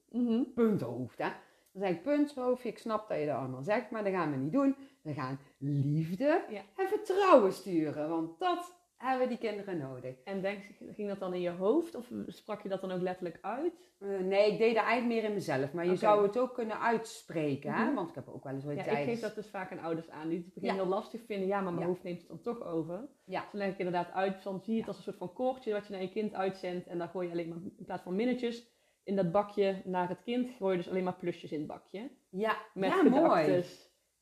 punthoofd. 0.54 1.18
Hè? 1.18 1.30
Dan 1.72 1.82
zeg 1.82 1.90
ik 1.90 2.02
punthoofdje, 2.02 2.70
ik 2.70 2.78
snap 2.78 3.10
dat 3.10 3.20
je 3.20 3.26
dat 3.26 3.36
allemaal 3.36 3.62
zegt, 3.64 3.92
maar 3.92 4.04
dat 4.04 4.14
gaan 4.14 4.32
we 4.32 4.38
niet 4.38 4.52
doen. 4.52 4.76
We 5.02 5.14
gaan 5.14 5.40
liefde 5.58 6.44
Ja. 6.50 6.62
en 6.78 6.88
vertrouwen 6.88 7.54
sturen. 7.54 8.10
Want 8.10 8.40
dat 8.40 8.77
hebben 8.98 9.28
die 9.30 9.38
kinderen 9.38 9.78
nodig. 9.78 10.16
En 10.24 10.42
denk, 10.42 10.64
ging 10.96 11.08
dat 11.08 11.20
dan 11.20 11.34
in 11.34 11.42
je 11.42 11.50
hoofd 11.50 11.96
of 11.96 12.12
sprak 12.28 12.62
je 12.62 12.70
dat 12.70 12.82
dan 12.82 12.92
ook 12.92 13.02
letterlijk 13.02 13.38
uit? 13.42 13.92
Uh, 14.00 14.20
nee, 14.20 14.52
ik 14.52 14.58
deed 14.58 14.76
dat 14.76 14.84
eigenlijk 14.84 15.22
meer 15.22 15.30
in 15.30 15.34
mezelf. 15.36 15.74
Maar 15.74 15.86
je 15.86 15.96
zou 15.96 16.24
het 16.24 16.38
ook 16.40 16.54
kunnen 16.54 16.80
uitspreken. 16.80 17.74
hè? 17.74 17.84
Mhm. 17.86 17.94
Want 17.94 18.10
ik 18.10 18.16
heb 18.16 18.28
ook 18.28 18.44
wel 18.44 18.54
eens 18.54 18.66
ooit 18.66 18.78
Ja, 18.86 18.98
ik 18.98 19.06
geef 19.10 19.20
dat 19.20 19.36
dus 19.36 19.50
vaak 19.50 19.72
aan 19.72 19.80
ouders 19.80 20.10
aan 20.10 20.28
die 20.28 20.38
het 20.38 20.46
in 20.46 20.52
het 20.54 20.54
begin 20.54 20.70
Ja. 20.70 20.82
heel 20.84 20.90
lastig 20.92 21.22
vinden. 21.26 21.48
Ja, 21.48 21.62
maar 21.62 21.72
mijn 21.74 21.86
Ja. 21.86 21.92
hoofd 21.92 22.04
neemt 22.04 22.20
het 22.20 22.28
dan 22.28 22.42
toch 22.42 22.64
over. 22.64 23.08
Ja. 23.24 23.42
Dus 23.42 23.52
dan 23.52 23.60
leg 23.62 23.72
ik 23.72 23.78
inderdaad 23.78 24.12
uit, 24.12 24.42
van 24.42 24.62
zie 24.62 24.74
je 24.74 24.80
het 24.80 24.88
als 24.88 24.98
een 24.98 25.04
soort 25.04 25.18
van 25.18 25.34
koordje 25.34 25.74
wat 25.74 25.86
je 25.88 25.94
naar 25.94 26.02
je 26.02 26.10
kind 26.10 26.34
uitzendt. 26.34 26.88
En 26.88 26.98
dan 26.98 27.10
gooi 27.10 27.26
je 27.28 27.34
alleen 27.34 27.50
maar, 27.50 27.58
in 27.78 27.86
plaats 27.86 28.04
van 28.04 28.16
minnetjes 28.16 28.76
in 29.04 29.16
dat 29.16 29.32
bakje 29.32 29.82
naar 29.86 30.10
het 30.10 30.24
kind, 30.24 30.50
gooi 30.58 30.72
je 30.72 30.78
dus 30.78 30.90
alleen 30.90 31.04
maar 31.04 31.18
plusjes 31.18 31.52
in 31.52 31.58
het 31.58 31.68
bakje. 31.68 32.12
Ja, 32.30 32.58
Met 32.74 32.90
ja 32.90 33.04
mooi. 33.04 33.64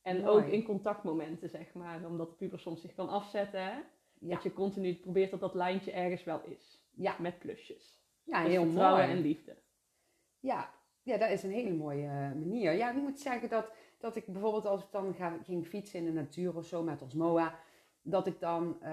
En 0.01 0.21
Mooi. 0.21 0.27
ook 0.45 0.51
in 0.51 0.63
contactmomenten, 0.63 1.49
zeg 1.49 1.73
maar. 1.73 2.05
Omdat 2.05 2.29
de 2.29 2.35
puber 2.35 2.59
soms 2.59 2.81
zich 2.81 2.93
kan 2.93 3.09
afzetten. 3.09 3.63
Hè? 3.63 3.73
Ja, 4.27 4.33
Dat 4.33 4.43
je 4.43 4.53
continu 4.53 4.95
probeert 4.95 5.31
dat 5.31 5.39
dat 5.39 5.53
lijntje 5.53 5.91
ergens 5.91 6.23
wel 6.23 6.41
is. 6.43 6.83
ja. 6.95 7.15
Met 7.19 7.39
plusjes. 7.39 7.99
ja 8.23 8.43
Dus 8.43 8.51
heel 8.51 8.63
vertrouwen 8.63 9.05
mooi. 9.05 9.17
en 9.17 9.21
liefde. 9.21 9.57
Ja. 10.39 10.73
ja, 11.03 11.17
dat 11.17 11.29
is 11.29 11.43
een 11.43 11.51
hele 11.51 11.73
mooie 11.73 12.05
eh, 12.07 12.11
manier. 12.11 12.71
Ja, 12.73 12.89
ik 12.89 13.01
moet 13.01 13.19
zeggen 13.19 13.49
dat, 13.49 13.71
dat 13.97 14.15
ik 14.15 14.25
bijvoorbeeld 14.25 14.65
als 14.65 14.83
ik 14.83 14.91
dan 14.91 15.13
ga, 15.13 15.37
ging 15.43 15.67
fietsen 15.67 15.99
in 15.99 16.05
de 16.05 16.11
natuur 16.11 16.55
of 16.55 16.65
zo 16.65 16.83
met 16.83 17.01
ons 17.01 17.13
MOA, 17.13 17.59
dat 18.01 18.27
ik 18.27 18.39
dan, 18.39 18.81
eh, 18.81 18.91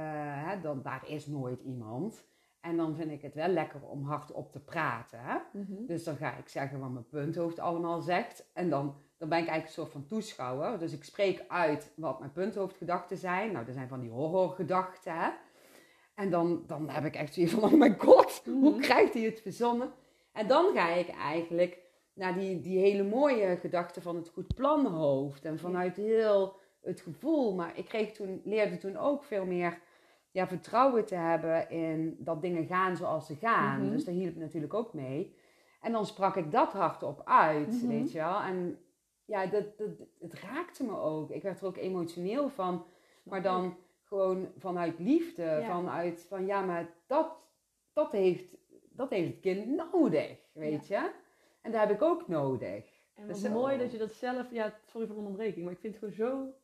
hè, 0.48 0.60
dan, 0.60 0.82
daar 0.82 1.09
is 1.09 1.26
nooit 1.26 1.60
iemand. 1.60 2.24
En 2.60 2.76
dan 2.76 2.96
vind 2.96 3.10
ik 3.10 3.22
het 3.22 3.34
wel 3.34 3.48
lekker 3.48 3.82
om 3.82 4.04
hardop 4.04 4.52
te 4.52 4.60
praten. 4.60 5.18
Hè? 5.22 5.38
Dus 5.86 6.04
dan 6.04 6.16
ga 6.16 6.36
ik 6.36 6.48
zeggen 6.48 6.80
wat 6.80 6.90
mijn 6.90 7.09
punthoofd 7.09 7.59
allemaal 7.59 8.00
zegt. 8.00 8.50
En 8.52 8.70
dan, 8.70 8.94
dan 9.23 9.31
ben 9.31 9.40
ik 9.40 9.49
eigenlijk 9.49 9.66
een 9.66 9.82
soort 9.82 9.93
van 9.93 10.07
toeschouwer. 10.07 10.78
Dus 10.78 10.93
ik 10.93 11.05
spreek 11.05 11.44
uit 11.49 11.93
wat 11.97 12.19
mijn 12.19 12.32
punthoofdgedachten 12.32 13.16
zijn. 13.16 13.53
Nou, 13.53 13.65
dat 13.65 13.74
zijn 13.74 13.89
van 13.89 14.01
die 14.01 14.11
horrorgedachten. 14.11 15.12
Hè? 15.15 15.28
En 16.15 16.31
dan, 16.31 16.62
dan 16.66 16.89
heb 16.90 17.05
ik 17.05 17.15
echt 17.15 17.35
zoiets 17.35 17.53
van, 17.53 17.62
oh 17.65 17.73
mijn 17.73 17.99
god, 18.01 18.43
hoe 18.44 18.70
Mhm. 18.70 18.81
krijgt 18.81 19.15
hij 19.15 19.23
het 19.23 19.40
verzonnen? 19.40 19.90
En 20.32 20.47
dan 20.47 20.74
ga 20.74 20.89
ik 20.89 21.09
eigenlijk 21.09 21.78
naar 22.15 22.35
die, 22.35 22.61
die 22.61 22.78
hele 22.78 23.03
mooie 23.03 23.57
gedachten 23.57 24.03
van 24.03 24.16
het 24.16 24.28
goed 24.28 24.55
planhoofd. 24.55 25.44
En 25.44 25.59
vanuit 25.59 25.97
heel 25.97 26.57
het 26.81 27.01
gevoel. 27.01 27.55
Maar 27.55 27.78
ik 27.78 27.85
kreeg 27.85 28.12
toen, 28.12 28.40
leerde 28.44 28.77
toen 28.77 28.97
ook 28.97 29.24
veel 29.24 29.44
meer 29.47 29.78
ja, 30.31 30.47
vertrouwen 30.47 31.05
te 31.05 31.15
hebben 31.15 31.70
in 31.70 32.16
dat 32.19 32.43
dingen 32.43 32.66
gaan 32.66 32.97
zoals 32.97 33.27
ze 33.27 33.35
gaan. 33.36 33.82
Mhm. 33.82 33.90
Dus 33.90 34.05
daar 34.05 34.15
hielp 34.15 34.36
natuurlijk 34.36 34.74
ook 34.74 34.93
mee. 34.94 35.36
En 35.81 35.93
dan 35.93 36.07
sprak 36.07 36.36
ik 36.36 36.51
dat 36.51 36.73
hardop 36.73 37.23
uit, 37.24 37.82
Mhm. 37.82 37.86
weet 37.89 38.12
je 38.12 38.19
wel. 38.19 38.40
En 38.40 38.78
ja, 39.24 39.47
dat, 39.47 39.78
dat, 39.78 39.89
het 40.20 40.35
raakte 40.35 40.85
me 40.85 40.97
ook. 40.97 41.31
Ik 41.31 41.43
werd 41.43 41.61
er 41.61 41.66
ook 41.66 41.77
emotioneel 41.77 42.49
van. 42.49 42.86
Maar 43.23 43.43
dan 43.43 43.77
gewoon 44.03 44.49
vanuit 44.59 44.99
liefde. 44.99 45.43
Ja. 45.43 45.66
Vanuit 45.66 46.24
van 46.28 46.47
ja, 46.47 46.62
maar 46.65 46.89
dat, 47.07 47.49
dat, 47.93 48.12
heeft, 48.12 48.57
dat 48.90 49.11
heeft 49.11 49.31
het 49.31 49.40
kind 49.40 49.66
nodig, 49.93 50.39
weet 50.53 50.86
je. 50.86 51.11
En 51.61 51.70
dat 51.73 51.81
heb 51.81 51.90
ik 51.90 52.03
ook 52.03 52.28
nodig. 52.28 53.01
En 53.15 53.27
Dat 53.27 53.36
wat 53.36 53.44
is 53.44 53.51
mooi 53.53 53.78
dat 53.78 53.93
je 53.93 53.99
dat 53.99 54.12
zelf, 54.12 54.51
ja, 54.51 54.78
sorry 54.86 55.07
voor 55.07 55.16
de 55.16 55.23
onderbreking, 55.23 55.65
maar 55.65 55.74
ik 55.74 55.81
vind 55.81 56.01
het 56.01 56.05
gewoon 56.05 56.28
zo 56.28 56.55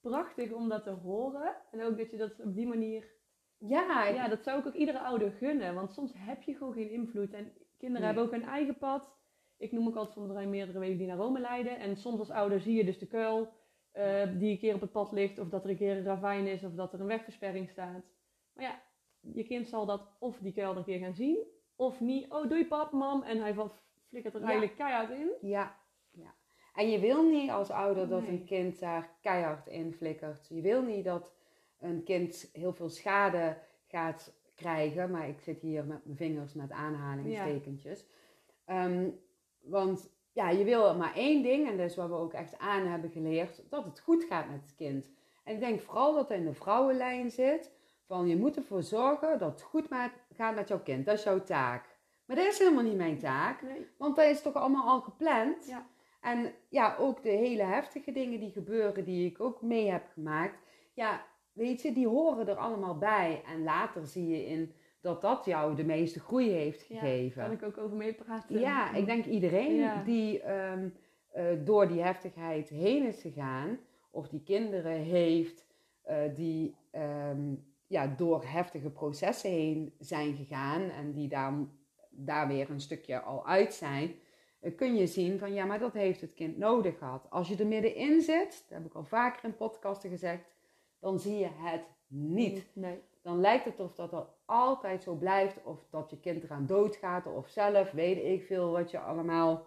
prachtig 0.00 0.52
om 0.52 0.68
dat 0.68 0.82
te 0.84 0.90
horen. 0.90 1.56
En 1.70 1.82
ook 1.82 1.98
dat 1.98 2.10
je 2.10 2.16
dat 2.16 2.40
op 2.40 2.54
die 2.54 2.66
manier, 2.66 3.14
Ja, 3.58 4.06
ja, 4.06 4.28
dat 4.28 4.42
zou 4.42 4.58
ik 4.60 4.66
ook 4.66 4.74
iedere 4.74 4.98
ouder 5.00 5.30
gunnen. 5.30 5.74
Want 5.74 5.92
soms 5.92 6.12
heb 6.14 6.42
je 6.42 6.54
gewoon 6.54 6.72
geen 6.72 6.90
invloed. 6.90 7.32
En 7.32 7.52
kinderen 7.78 8.06
Nee. 8.06 8.14
hebben 8.14 8.24
ook 8.24 8.42
een 8.42 8.48
eigen 8.48 8.78
pad. 8.78 9.14
Ik 9.58 9.72
noem 9.72 9.86
ook 9.88 9.96
altijd 9.96 10.14
van 10.14 10.26
er 10.28 10.32
zijn 10.32 10.50
meerdere 10.50 10.78
wegen 10.78 10.98
die 10.98 11.06
naar 11.06 11.16
Rome 11.16 11.40
leiden. 11.40 11.78
En 11.78 11.96
soms 11.96 12.18
als 12.18 12.30
ouder 12.30 12.60
zie 12.60 12.74
je 12.76 12.84
dus 12.84 12.98
de 12.98 13.06
kuil 13.06 13.52
eh, 13.92 14.22
die 14.38 14.50
een 14.50 14.58
keer 14.58 14.74
op 14.74 14.80
het 14.80 14.92
pad 14.92 15.12
ligt. 15.12 15.38
Of 15.38 15.48
dat 15.48 15.64
er 15.64 15.70
een 15.70 15.76
keer 15.76 15.96
een 15.96 16.04
ravijn 16.04 16.46
is. 16.46 16.64
Of 16.64 16.72
dat 16.72 16.92
er 16.92 17.00
een 17.00 17.06
wegversperring 17.06 17.70
staat. 17.70 18.04
Maar 18.52 18.64
ja, 18.64 18.82
je 19.20 19.44
kind 19.44 19.68
zal 19.68 19.86
dat 19.86 20.16
of 20.18 20.38
die 20.38 20.52
kuil 20.52 20.70
er 20.70 20.76
een 20.76 20.84
keer 20.84 20.98
gaan 20.98 21.14
zien. 21.14 21.38
Of 21.76 22.00
niet. 22.00 22.32
Oh, 22.32 22.48
doei 22.48 22.66
pap, 22.66 22.92
mam. 22.92 23.22
En 23.22 23.40
hij 23.40 23.54
valt, 23.54 23.82
flikkert 24.08 24.34
er 24.34 24.40
Ja. 24.40 24.46
eigenlijk 24.46 24.76
keihard 24.76 25.10
in. 25.10 25.30
Ja, 25.40 25.76
ja. 26.10 26.34
En 26.74 26.90
je 26.90 26.98
wil 26.98 27.30
niet 27.30 27.50
als 27.50 27.70
ouder 27.70 28.08
dat 28.08 28.20
Nee. 28.22 28.30
een 28.30 28.44
kind 28.44 28.80
daar 28.80 29.10
keihard 29.20 29.66
in 29.66 29.92
flikkert. 29.94 30.46
Je 30.48 30.60
wil 30.60 30.82
niet 30.82 31.04
dat 31.04 31.34
een 31.78 32.02
kind 32.02 32.50
heel 32.52 32.72
veel 32.72 32.88
schade 32.88 33.58
gaat 33.86 34.34
krijgen. 34.54 35.10
Maar 35.10 35.28
ik 35.28 35.40
zit 35.40 35.60
hier 35.60 35.84
met 35.84 36.04
mijn 36.04 36.16
vingers 36.16 36.54
met 36.54 36.70
aanhalingstekentjes. 36.70 38.06
Ehm, 38.64 39.08
want 39.68 40.10
ja, 40.32 40.50
je 40.50 40.64
wil 40.64 40.96
maar 40.96 41.14
één 41.14 41.42
ding, 41.42 41.68
en 41.68 41.76
dat 41.76 41.90
is 41.90 41.96
wat 41.96 42.08
we 42.08 42.14
ook 42.14 42.32
echt 42.32 42.58
aan 42.58 42.86
hebben 42.86 43.10
geleerd, 43.10 43.62
dat 43.68 43.84
het 43.84 44.00
goed 44.00 44.24
gaat 44.24 44.50
met 44.50 44.60
het 44.62 44.74
kind. 44.74 45.10
En 45.44 45.54
ik 45.54 45.60
denk 45.60 45.80
vooral 45.80 46.14
dat 46.14 46.28
het 46.28 46.38
in 46.38 46.44
de 46.44 46.54
vrouwenlijn 46.54 47.30
zit, 47.30 47.72
van 48.06 48.26
je 48.26 48.36
moet 48.36 48.56
ervoor 48.56 48.82
zorgen 48.82 49.38
dat 49.38 49.50
het 49.50 49.62
goed 49.62 49.86
gaat 50.36 50.54
met 50.54 50.68
jouw 50.68 50.82
kind. 50.82 51.06
Dat 51.06 51.18
is 51.18 51.24
jouw 51.24 51.42
taak. 51.42 51.96
Maar 52.26 52.36
dat 52.36 52.46
is 52.46 52.58
helemaal 52.58 52.82
niet 52.82 52.96
mijn 52.96 53.18
taak. 53.18 53.62
Nee. 53.62 53.86
Want 53.98 54.16
dat 54.16 54.24
is 54.24 54.42
toch 54.42 54.54
allemaal 54.54 54.88
al 54.88 55.00
gepland. 55.00 55.66
Ja. 55.66 55.86
En 56.20 56.52
ja, 56.68 56.96
ook 56.98 57.22
de 57.22 57.28
hele 57.28 57.62
heftige 57.62 58.12
dingen 58.12 58.40
die 58.40 58.50
gebeuren, 58.50 59.04
die 59.04 59.30
ik 59.30 59.40
ook 59.40 59.62
mee 59.62 59.90
heb 59.90 60.06
gemaakt. 60.12 60.58
Ja, 60.94 61.26
weet 61.52 61.82
je, 61.82 61.92
die 61.92 62.08
horen 62.08 62.48
er 62.48 62.56
allemaal 62.56 62.98
bij. 62.98 63.42
En 63.46 63.62
later 63.62 64.06
zie 64.06 64.28
je 64.28 64.46
in 64.46 64.72
dat 65.06 65.20
dat 65.20 65.44
jou 65.44 65.74
de 65.74 65.84
meeste 65.84 66.20
groei 66.20 66.50
heeft 66.50 66.86
Ja, 66.88 66.98
gegeven. 66.98 67.42
Kan 67.42 67.52
ik 67.52 67.62
ook 67.62 67.78
over 67.78 67.96
meepraten? 67.96 68.58
Ja, 68.58 68.92
ik 68.94 69.06
denk 69.06 69.24
iedereen 69.24 69.74
Ja. 69.74 70.02
die 70.02 70.40
ehm, 70.42 70.88
eh, 71.32 71.44
door 71.64 71.88
die 71.88 72.02
heftigheid 72.02 72.68
heen 72.68 73.06
is 73.06 73.20
gegaan, 73.20 73.78
of 74.10 74.28
die 74.28 74.42
kinderen 74.42 74.92
heeft 75.00 75.64
eh, 76.02 76.34
die 76.34 76.74
ehm, 76.90 77.54
ja, 77.86 78.06
door 78.06 78.44
heftige 78.46 78.90
processen 78.90 79.50
heen 79.50 79.92
zijn 79.98 80.34
gegaan 80.34 80.90
en 80.90 81.12
die 81.12 81.28
daar, 81.28 81.52
daar 82.10 82.48
weer 82.48 82.70
een 82.70 82.80
stukje 82.80 83.20
al 83.20 83.46
uit 83.46 83.74
zijn, 83.74 84.14
eh, 84.60 84.76
kun 84.76 84.94
je 84.96 85.06
zien 85.06 85.38
van 85.38 85.52
ja, 85.54 85.64
maar 85.64 85.78
dat 85.78 85.92
heeft 85.92 86.20
het 86.20 86.34
kind 86.34 86.56
nodig 86.58 86.98
gehad. 86.98 87.26
Als 87.30 87.48
je 87.48 87.56
er 87.56 87.66
middenin 87.66 88.20
zit, 88.20 88.64
dat 88.68 88.78
heb 88.78 88.86
ik 88.86 88.94
al 88.94 89.04
vaker 89.04 89.44
in 89.44 89.56
podcasten 89.56 90.10
gezegd, 90.10 90.54
dan 91.00 91.20
zie 91.20 91.38
je 91.38 91.48
het 91.52 91.82
niet 92.08 92.66
Nee. 92.72 93.00
dan 93.22 93.40
lijkt 93.40 93.64
het 93.64 93.80
of 93.80 93.94
dat 93.94 94.10
dat 94.10 94.35
altijd 94.46 95.02
zo 95.02 95.14
blijft, 95.14 95.62
of 95.64 95.86
dat 95.90 96.10
je 96.10 96.20
kind 96.20 96.42
eraan 96.42 96.66
doodgaat, 96.66 97.26
of 97.26 97.48
zelf, 97.48 97.90
weet 97.90 98.24
ik 98.24 98.46
veel 98.46 98.70
wat 98.70 98.90
je 98.90 98.98
allemaal 98.98 99.66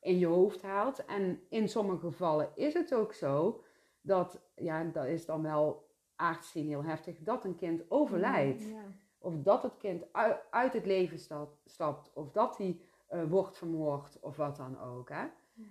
in 0.00 0.18
je 0.18 0.26
hoofd 0.26 0.62
haalt. 0.62 1.04
En 1.04 1.42
in 1.48 1.68
sommige 1.68 2.06
gevallen 2.06 2.50
is 2.54 2.74
het 2.74 2.94
ook 2.94 3.12
zo 3.12 3.62
dat, 4.00 4.40
ja, 4.54 4.84
dat 4.84 5.04
is 5.04 5.26
dan 5.26 5.42
wel 5.42 5.88
aards 6.16 6.46
gezien 6.46 6.68
heel 6.68 6.84
heftig, 6.84 7.18
dat 7.18 7.44
een 7.44 7.56
kind 7.56 7.82
overlijdt. 7.88 8.68
Ja. 8.68 8.82
Of 9.18 9.34
dat 9.36 9.62
het 9.62 9.76
kind 9.76 10.04
uit, 10.12 10.36
uit 10.50 10.72
het 10.72 10.86
leven 10.86 11.18
stap- 11.18 11.58
stapt, 11.64 12.10
of 12.14 12.30
dat 12.30 12.58
hij 12.58 12.80
eh, 13.06 13.22
wordt 13.28 13.58
vermoord, 13.58 14.18
of 14.20 14.36
wat 14.36 14.56
dan 14.56 14.80
ook. 14.80 15.08
Hè? 15.08 15.26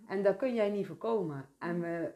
En 0.07 0.23
dat 0.23 0.37
kun 0.37 0.53
jij 0.53 0.69
niet 0.69 0.87
voorkomen. 0.87 1.49
En 1.59 1.81
we, 1.81 2.13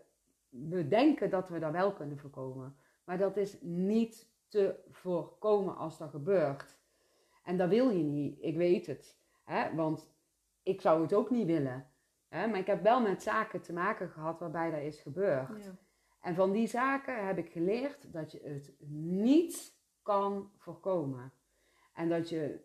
we 0.49 0.87
denken 0.87 1.29
dat 1.29 1.49
we 1.49 1.59
dat 1.59 1.71
wel 1.71 1.93
kunnen 1.93 2.17
voorkomen. 2.17 2.75
Maar 3.03 3.17
dat 3.17 3.37
is 3.37 3.57
niet 3.61 4.32
te 4.53 4.75
voorkomen 4.89 5.75
als 5.77 5.97
dat 5.97 6.09
gebeurt. 6.09 6.77
En 7.43 7.57
dat 7.57 7.69
wil 7.69 7.89
je 7.89 8.03
niet, 8.03 8.37
ik 8.41 8.55
weet 8.55 8.85
het. 8.85 9.17
Hè? 9.43 9.75
Want 9.75 10.13
ik 10.63 10.81
zou 10.81 11.01
het 11.01 11.13
ook 11.13 11.29
niet 11.29 11.45
willen. 11.45 11.87
Hè? 12.27 12.47
Maar 12.47 12.59
ik 12.59 12.67
heb 12.67 12.83
wel 12.83 13.01
met 13.01 13.23
zaken 13.23 13.61
te 13.61 13.73
maken 13.73 14.09
gehad 14.09 14.39
waarbij 14.39 14.71
dat 14.71 14.81
is 14.81 15.01
gebeurd. 15.01 15.63
Ja. 15.63 15.75
En 16.21 16.35
van 16.35 16.51
die 16.51 16.67
zaken 16.67 17.25
heb 17.25 17.37
ik 17.37 17.51
geleerd 17.51 18.13
dat 18.13 18.31
je 18.31 18.39
het 18.43 18.75
niet 18.89 19.77
kan 20.01 20.51
voorkomen. 20.57 21.33
En 21.93 22.09
dat 22.09 22.29
je 22.29 22.59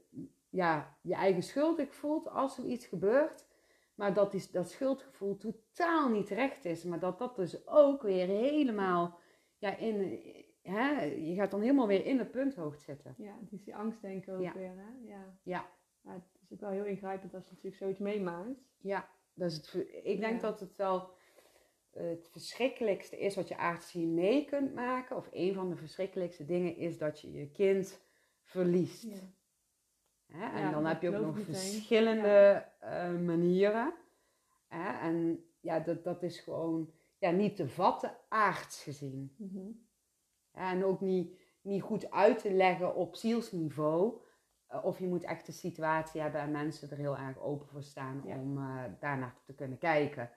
ja, 0.48 0.98
je 1.00 1.14
eigen 1.14 1.42
schuldig 1.42 1.94
voelt 1.94 2.28
als 2.28 2.58
er 2.58 2.64
iets 2.64 2.86
gebeurt. 2.86 3.46
Maar 3.94 4.14
dat 4.14 4.32
die, 4.32 4.48
dat 4.52 4.70
schuldgevoel 4.70 5.36
totaal 5.36 6.08
niet 6.08 6.26
terecht 6.26 6.64
is. 6.64 6.84
Maar 6.84 6.98
dat 6.98 7.18
dat 7.18 7.36
dus 7.36 7.66
ook 7.66 8.02
weer 8.02 8.26
helemaal 8.26 9.18
ja, 9.58 9.76
in... 9.76 10.22
Hè, 10.70 11.02
je 11.04 11.34
gaat 11.34 11.50
dan 11.50 11.60
helemaal 11.60 11.86
weer 11.86 12.04
in 12.06 12.18
het 12.18 12.30
punthoofd 12.30 12.80
zitten. 12.82 13.14
ja, 13.18 13.38
het 13.40 13.52
is 13.52 13.64
die 13.64 13.76
angstdenken 13.76 14.34
ook 14.34 14.42
Ja. 14.42 14.52
weer. 14.52 14.72
Hè? 14.76 15.08
Ja. 15.08 15.38
Ja. 15.42 15.68
Maar 16.00 16.14
het 16.14 16.40
is 16.42 16.52
ook 16.52 16.60
wel 16.60 16.70
heel 16.70 16.84
ingrijpend 16.84 17.34
als 17.34 17.44
je 17.44 17.48
natuurlijk 17.50 17.76
zoiets 17.82 17.98
meemaakt. 17.98 18.60
Ja, 18.78 19.08
dat 19.34 19.50
is 19.50 19.56
het, 19.56 19.74
ik 20.02 20.20
denk 20.20 20.34
Ja. 20.34 20.40
dat 20.40 20.60
het 20.60 20.76
wel 20.76 21.16
het 21.90 22.28
verschrikkelijkste 22.30 23.18
is 23.18 23.34
wat 23.34 23.48
je 23.48 23.56
aardszien 23.56 24.14
mee 24.14 24.44
kunt 24.44 24.74
maken. 24.74 25.16
Of 25.16 25.28
een 25.32 25.54
van 25.54 25.68
de 25.68 25.76
verschrikkelijkste 25.76 26.44
dingen 26.44 26.76
is 26.76 26.98
dat 26.98 27.20
je 27.20 27.32
je 27.32 27.50
kind 27.50 28.00
verliest. 28.42 29.02
Ja. 29.02 29.32
Hè? 30.26 30.58
En 30.60 30.70
dan 30.72 30.86
heb 30.86 31.02
je 31.02 31.16
ook 31.16 31.24
nog 31.24 31.40
verschillende 31.40 32.64
eh, 32.80 33.14
manieren. 33.18 33.94
Hè? 34.66 34.98
En 35.08 35.44
ja, 35.60 35.80
dat, 35.80 36.04
dat 36.04 36.22
is 36.22 36.40
gewoon 36.40 36.92
ja, 37.18 37.30
niet 37.30 37.56
te 37.56 37.68
vatten 37.68 38.16
aards 38.28 38.82
gezien. 38.82 39.34
Mhm. 39.36 39.70
En 40.58 40.84
ook 40.84 41.00
niet, 41.00 41.38
niet 41.62 41.82
goed 41.82 42.10
uit 42.10 42.38
te 42.38 42.52
leggen 42.52 42.94
op 42.94 43.14
zielsniveau. 43.16 44.14
Eh, 44.66 44.84
Of 44.84 44.98
je 44.98 45.06
moet 45.08 45.24
echt 45.24 45.46
de 45.46 45.52
situatie 45.52 46.20
hebben 46.20 46.40
en 46.40 46.50
mensen 46.50 46.90
er 46.90 46.96
heel 46.96 47.16
erg 47.16 47.38
open 47.38 47.66
voor 47.66 47.82
staan 47.82 48.22
Ja. 48.24 48.34
om 48.36 48.58
uh, 48.58 48.84
daarnaar 49.00 49.34
te 49.44 49.54
kunnen 49.54 49.78
kijken. 49.78 50.30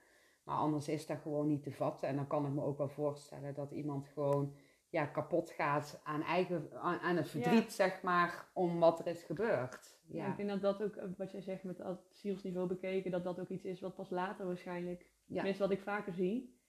Maar 0.44 0.56
anders 0.58 0.88
is 0.88 1.06
dat 1.06 1.18
gewoon 1.22 1.48
niet 1.48 1.64
te 1.64 1.72
vatten. 1.72 2.08
En 2.08 2.16
dan 2.16 2.28
kan 2.28 2.46
ik 2.46 2.52
me 2.54 2.64
ook 2.64 2.78
wel 2.78 2.90
voorstellen 2.90 3.54
dat 3.54 3.72
iemand 3.72 4.08
gewoon 4.08 4.56
ja, 4.90 5.06
kapot 5.06 5.50
gaat 5.50 6.02
aan, 6.04 6.22
eigen, 6.24 6.70
aan, 6.74 7.00
aan 7.00 7.16
het 7.16 7.30
verdriet, 7.30 7.72
zeg 7.74 8.02
maar, 8.02 8.50
om 8.54 8.80
wat 8.80 9.00
er 9.00 9.08
is 9.08 9.24
gebeurd. 9.24 10.00
Ja. 10.08 10.24
Ja, 10.24 10.30
ik 10.32 10.38
denk 10.38 10.50
dat 10.50 10.62
dat 10.62 10.84
ook, 10.84 10.96
eh, 10.96 11.08
wat 11.18 11.32
jij 11.32 11.42
zegt 11.42 11.64
met 11.64 11.78
dat 11.78 12.02
zielsniveau 12.10 12.68
bekeken, 12.68 13.12
dat 13.12 13.24
dat 13.24 13.40
ook 13.40 13.50
iets 13.50 13.64
is 13.66 13.80
wat 13.82 13.96
pas 13.96 14.10
later 14.10 14.46
waarschijnlijk, 14.46 15.06
Ja. 15.26 15.36
tenminste 15.36 15.64
wat 15.64 15.72
ik 15.72 15.82
vaker 15.82 16.14
zie, 16.14 16.44
eh, 16.44 16.61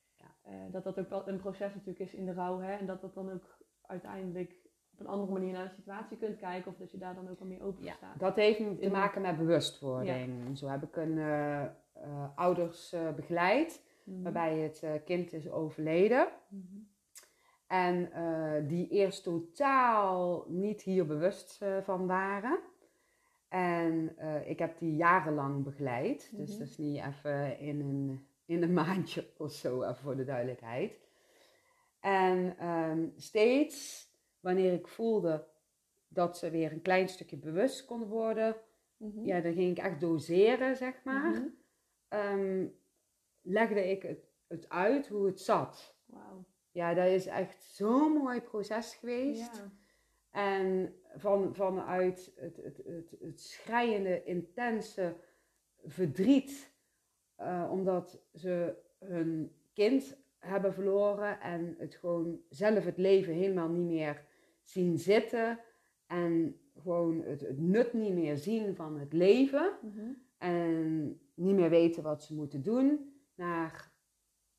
dat 0.70 0.84
dat 0.84 0.98
ook 0.98 1.08
wel 1.08 1.28
een 1.28 1.36
proces 1.40 1.74
natuurlijk 1.74 1.98
is 1.98 2.14
in 2.14 2.26
de 2.26 2.32
rouw, 2.32 2.60
hè, 2.60 2.72
en 2.72 2.86
dat 2.86 3.00
dat 3.00 3.14
dan 3.14 3.32
ook 3.32 3.58
uiteindelijk 3.86 4.54
op 4.92 5.00
een 5.00 5.06
andere 5.06 5.32
manier 5.32 5.52
naar 5.52 5.68
de 5.68 5.74
situatie 5.74 6.16
kunt 6.16 6.36
kijken, 6.38 6.70
of 6.70 6.76
dat 6.78 6.90
je 6.90 6.98
daar 6.98 7.14
dan 7.14 7.28
ook 7.30 7.40
al 7.40 7.46
meer 7.46 7.62
open 7.62 7.84
ja, 7.84 7.92
staat. 7.92 8.18
dat 8.18 8.36
heeft 8.36 8.80
te 8.80 8.90
maken 8.90 9.22
met 9.22 9.36
bewustwording. 9.36 10.58
Zo 10.58 10.66
heb 10.66 10.82
ik 10.82 10.96
een 10.96 11.18
eh, 11.18 11.62
eh, 11.64 11.70
ouders 12.34 12.92
eh, 12.92 13.12
begeleid, 13.14 13.82
Mhm. 14.04 14.22
waarbij 14.22 14.58
het 14.58 14.82
eh, 14.82 14.90
kind 15.04 15.32
is 15.32 15.50
overleden. 15.50 16.28
Mhm. 16.48 16.62
En 17.66 18.12
eh, 18.12 18.68
die 18.68 18.88
eerst 18.88 19.22
totaal 19.22 20.44
niet 20.48 20.82
hier 20.82 21.06
bewust 21.06 21.62
eh, 21.62 21.76
van 21.82 22.06
waren. 22.06 22.58
En 23.48 24.12
eh, 24.16 24.48
ik 24.48 24.58
heb 24.58 24.78
die 24.78 24.96
jarenlang 24.96 25.64
begeleid. 25.64 26.30
Dus 26.36 26.50
Mhm. 26.50 26.58
dat 26.58 26.68
is 26.68 26.78
niet 26.78 27.02
even 27.04 27.58
in 27.58 27.80
een, 27.80 28.26
in 28.46 28.62
een 28.62 28.72
maandje 28.82 29.30
of 29.36 29.52
zo, 29.52 29.82
even 29.82 29.96
voor 29.96 30.16
de 30.16 30.24
duidelijkheid. 30.24 31.00
En 32.00 32.56
ehm, 32.58 33.08
steeds 33.16 34.08
wanneer 34.40 34.72
ik 34.72 34.88
voelde 34.88 35.48
dat 36.08 36.38
ze 36.38 36.50
weer 36.50 36.72
een 36.72 36.82
klein 36.82 37.08
stukje 37.08 37.36
bewust 37.36 37.84
konden 37.84 38.08
worden, 38.08 38.56
Mhm. 39.02 39.24
ja, 39.26 39.40
dan 39.40 39.52
ging 39.52 39.70
ik 39.78 39.84
echt 39.84 40.00
doseren, 40.00 40.76
zeg 40.76 41.04
maar. 41.04 41.30
Mhm. 41.30 41.48
Ehm, 42.08 42.66
legde 43.40 43.90
ik 43.90 44.02
het, 44.02 44.30
het 44.46 44.68
uit 44.68 45.08
hoe 45.08 45.26
het 45.26 45.40
zat. 45.40 45.96
Ja, 46.70 46.94
dat 46.94 47.06
is 47.06 47.26
echt 47.26 47.62
zo'n 47.62 48.12
mooi 48.12 48.40
proces 48.40 48.94
geweest. 48.94 49.56
Ja. 49.56 49.72
En 50.30 50.94
van, 51.16 51.54
vanuit 51.54 52.32
het, 52.36 52.56
het, 52.56 52.76
het, 52.84 53.14
het 53.20 53.40
schrijende, 53.40 54.24
intense 54.24 55.16
verdriet, 55.84 56.71
eh, 57.42 57.68
omdat 57.70 58.22
ze 58.34 58.76
hun 58.98 59.52
kind 59.72 60.16
hebben 60.38 60.74
verloren 60.74 61.40
en 61.40 61.74
het 61.78 61.94
gewoon 61.94 62.40
zelf 62.48 62.84
het 62.84 62.98
leven 62.98 63.34
helemaal 63.34 63.68
niet 63.68 63.86
meer 63.86 64.24
zien 64.62 64.98
zitten 64.98 65.58
en 66.06 66.56
gewoon 66.76 67.22
het, 67.22 67.40
het 67.40 67.58
nut 67.58 67.92
niet 67.92 68.12
meer 68.14 68.36
zien 68.36 68.76
van 68.76 68.98
het 68.98 69.12
leven 69.12 69.78
Mhm. 69.82 70.10
en 70.38 71.20
niet 71.34 71.54
meer 71.54 71.70
weten 71.70 72.02
wat 72.02 72.22
ze 72.22 72.34
moeten 72.34 72.62
doen, 72.62 73.14
naar, 73.34 73.92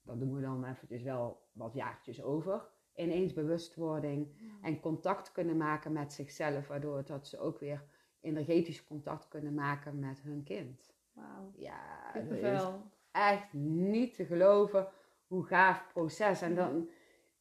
dat 0.01 0.19
doen 0.19 0.35
we 0.35 0.41
dan 0.41 0.65
eventjes 0.65 1.03
wel 1.03 1.41
wat 1.51 1.73
jaartjes 1.73 2.23
over, 2.23 2.69
ineens 2.95 3.33
bewustwording 3.33 4.27
en 4.61 4.79
contact 4.79 5.31
kunnen 5.31 5.57
maken 5.57 5.91
met 5.91 6.13
zichzelf, 6.13 6.67
waardoor 6.67 7.05
dat 7.05 7.27
ze 7.27 7.39
ook 7.39 7.59
weer 7.59 7.83
energetisch 8.21 8.83
contact 8.83 9.27
kunnen 9.27 9.53
maken 9.53 9.99
met 9.99 10.21
hun 10.21 10.43
kind. 10.43 10.92
Wauw. 11.13 11.51
Ja, 11.55 12.11
dat 12.13 12.23
is 12.23 12.29
Kippenvel. 12.29 12.81
echt 13.11 13.53
niet 13.53 14.15
te 14.15 14.25
geloven 14.25 14.87
hoe 15.27 15.45
gaaf 15.45 15.87
proces. 15.93 16.41
En 16.41 16.55
dan, 16.55 16.89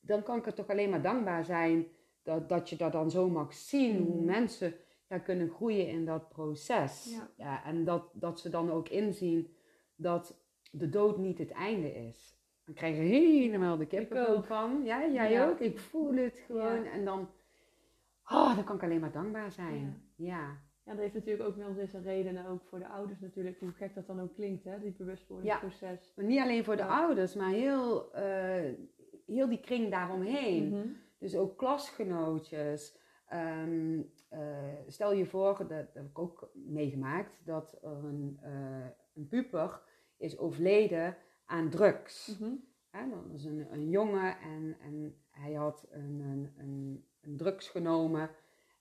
dan 0.00 0.22
kan 0.22 0.38
ik 0.38 0.46
er 0.46 0.54
toch 0.54 0.68
alleen 0.68 0.90
maar 0.90 1.02
dankbaar 1.02 1.44
zijn 1.44 1.86
dat, 2.22 2.48
dat 2.48 2.70
je 2.70 2.76
dat 2.76 2.92
dan 2.92 3.10
zo 3.10 3.28
mag 3.28 3.54
zien, 3.54 3.98
hoe 4.02 4.16
Mhm. 4.16 4.24
mensen 4.24 4.74
ja, 5.08 5.18
kunnen 5.18 5.50
groeien 5.50 5.88
in 5.88 6.04
dat 6.04 6.28
proces. 6.28 7.18
Ja. 7.36 7.64
en 7.64 7.84
dat, 7.84 8.10
dat 8.12 8.40
ze 8.40 8.48
dan 8.50 8.70
ook 8.70 8.88
inzien 8.88 9.54
dat 9.96 10.40
de 10.70 10.88
dood 10.88 11.18
niet 11.18 11.38
het 11.38 11.50
einde 11.50 11.94
is. 11.94 12.40
Dan 12.64 12.74
krijg 12.74 12.96
je 12.96 13.02
helemaal 13.02 13.76
de 13.76 13.86
kippenvel 13.86 14.42
van. 14.42 14.80
Ja, 14.84 15.06
jij 15.08 15.32
Ja. 15.32 15.48
ook. 15.48 15.58
Ik 15.58 15.78
voel 15.78 16.14
het 16.14 16.38
gewoon. 16.46 16.84
En 16.84 17.04
dan, 17.04 17.28
oh, 18.24 18.54
dan 18.54 18.64
kan 18.64 18.76
ik 18.76 18.82
alleen 18.82 19.00
maar 19.00 19.12
dankbaar 19.12 19.52
zijn. 19.52 20.02
Ja. 20.16 20.56
Ja. 20.84 20.90
Ja, 20.90 20.92
dat 20.92 21.00
heeft 21.00 21.14
natuurlijk 21.14 21.48
ook 21.48 21.56
wel 21.56 21.76
eens 21.76 21.90
zijn 21.90 22.02
redenen, 22.02 22.46
ook 22.46 22.64
voor 22.64 22.78
de 22.78 22.88
ouders 22.88 23.20
natuurlijk, 23.20 23.60
hoe 23.60 23.72
gek 23.72 23.94
dat 23.94 24.06
dan 24.06 24.20
ook 24.20 24.34
klinkt, 24.34 24.64
hè, 24.64 24.80
die 24.80 24.92
bewustwordingsproces. 24.92 26.12
Maar 26.16 26.24
niet 26.24 26.40
alleen 26.40 26.64
voor 26.64 26.76
de 26.76 26.82
Ja. 26.82 27.00
ouders, 27.00 27.34
maar 27.34 27.50
heel, 27.52 28.12
eh, 28.14 28.72
heel 29.26 29.48
die 29.48 29.60
kring 29.60 29.90
daaromheen. 29.90 30.68
Mhm. 30.68 30.86
Dus 31.18 31.36
ook 31.36 31.56
klasgenootjes. 31.58 32.98
Ehm, 33.26 34.00
eh, 34.28 34.40
stel 34.86 35.12
je 35.12 35.26
voor, 35.26 35.56
dat, 35.58 35.68
dat 35.68 35.94
heb 35.94 36.06
ik 36.08 36.18
ook 36.18 36.50
meegemaakt, 36.54 37.40
dat 37.44 37.78
een, 37.82 38.38
eh, 38.42 38.86
een 39.14 39.28
puber 39.28 39.80
is 40.16 40.38
overleden 40.38 41.16
aan 41.44 41.68
drugs. 41.70 42.38
Hè, 42.90 43.08
dat 43.10 43.26
was 43.30 43.44
een, 43.44 43.66
een 43.72 43.88
jongen 43.88 44.38
en, 44.38 44.76
en 44.80 45.16
hij 45.30 45.52
had 45.52 45.86
een, 45.90 46.20
een, 46.20 46.52
een, 46.58 47.04
een 47.20 47.36
drugs 47.36 47.68
genomen. 47.68 48.30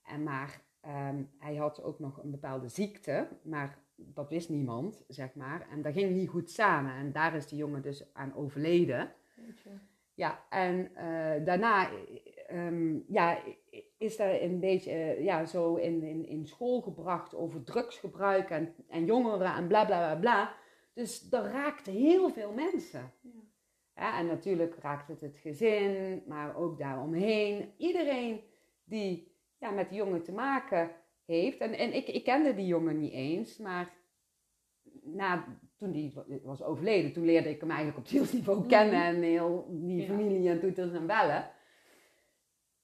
En 0.04 0.24
maar 0.24 0.62
ehm, 0.82 1.24
hij 1.38 1.56
had 1.56 1.84
ook 1.84 2.00
nog 2.00 2.24
een 2.24 2.32
bepaalde 2.32 2.68
ziekte, 2.68 3.28
maar 3.44 3.78
dat 3.96 4.30
wist 4.30 4.50
niemand, 4.50 5.04
zeg 5.08 5.36
maar. 5.36 5.68
En 5.70 5.82
dat 5.82 5.94
ging 5.94 6.16
niet 6.16 6.30
goed 6.30 6.52
samen. 6.52 6.94
En 6.94 7.12
daar 7.12 7.36
is 7.36 7.48
die 7.48 7.58
jongen 7.58 7.82
dus 7.82 8.14
aan 8.14 8.36
overleden. 8.36 9.12
Ja, 10.14 10.46
en 10.50 10.96
eh, 10.96 11.46
daarna 11.46 11.90
ehm, 12.48 13.00
ja, 13.08 13.40
is 13.98 14.20
er 14.20 14.44
een 14.44 14.60
beetje 14.60 14.92
eh, 14.92 15.24
ja, 15.24 15.46
zo 15.46 15.76
in, 15.76 16.04
in, 16.04 16.26
in 16.26 16.46
school 16.46 16.82
gebracht 16.82 17.36
over 17.36 17.64
drugsgebruik 17.64 18.50
en, 18.50 18.74
en 18.88 19.06
jongeren 19.06 19.56
en 19.56 19.68
bla 19.68 19.86
bla 19.86 19.98
bla 19.98 20.16
bla. 20.20 20.56
Dus 20.94 21.30
dat 21.30 21.46
raakte 21.46 21.92
heel 21.92 22.30
veel 22.30 22.52
mensen. 22.52 23.12
Ja. 23.22 23.30
Ja, 23.96 24.20
en 24.20 24.26
natuurlijk 24.26 24.76
raakt 24.76 25.08
het 25.08 25.22
het 25.22 25.38
gezin, 25.38 26.24
maar 26.28 26.56
ook 26.56 26.78
daaromheen. 26.78 27.74
Iedereen 27.78 28.42
die 28.84 29.31
ja, 29.62 29.70
met 29.72 29.90
die 29.90 29.98
jongen 29.98 30.24
te 30.24 30.32
maken 30.32 30.92
heeft. 31.26 31.58
En, 31.60 31.74
en 31.74 31.94
ik, 31.94 32.08
ik 32.08 32.24
kende 32.24 32.54
die 32.56 32.66
jongen 32.66 33.00
niet 33.00 33.14
eens, 33.14 33.58
maar 33.58 33.94
na, 35.04 35.46
toen 35.78 35.92
die 35.92 36.14
was 36.44 36.64
overleden, 36.64 37.14
toen 37.14 37.26
leerde 37.26 37.50
ik 37.50 37.60
hem 37.60 37.70
eigenlijk 37.70 38.00
op 38.00 38.08
zielsniveau 38.08 38.60
Mhm. 38.60 38.68
kennen 38.68 39.04
en 39.04 39.22
heel 39.22 39.66
die 39.70 40.06
familie 40.06 40.50
en 40.50 40.60
toeters 40.60 40.92
en 40.94 41.08
bellen. 41.08 41.52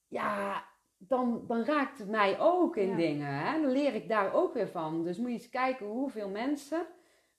Ja, 0.08 0.64
dan, 0.98 1.44
dan 1.48 1.64
raakt 1.64 1.98
het 1.98 2.10
mij 2.10 2.40
ook 2.40 2.76
in 2.78 2.88
Ja. 2.90 2.96
dingen. 2.96 3.34
Hè? 3.34 3.62
Dan 3.62 3.72
leer 3.72 3.94
ik 3.96 4.10
daar 4.10 4.34
ook 4.34 4.54
weer 4.54 4.68
van. 4.68 5.04
Dus 5.04 5.18
moet 5.18 5.28
je 5.28 5.34
eens 5.34 5.50
kijken 5.50 5.86
hoeveel 5.86 6.30
mensen 6.30 6.88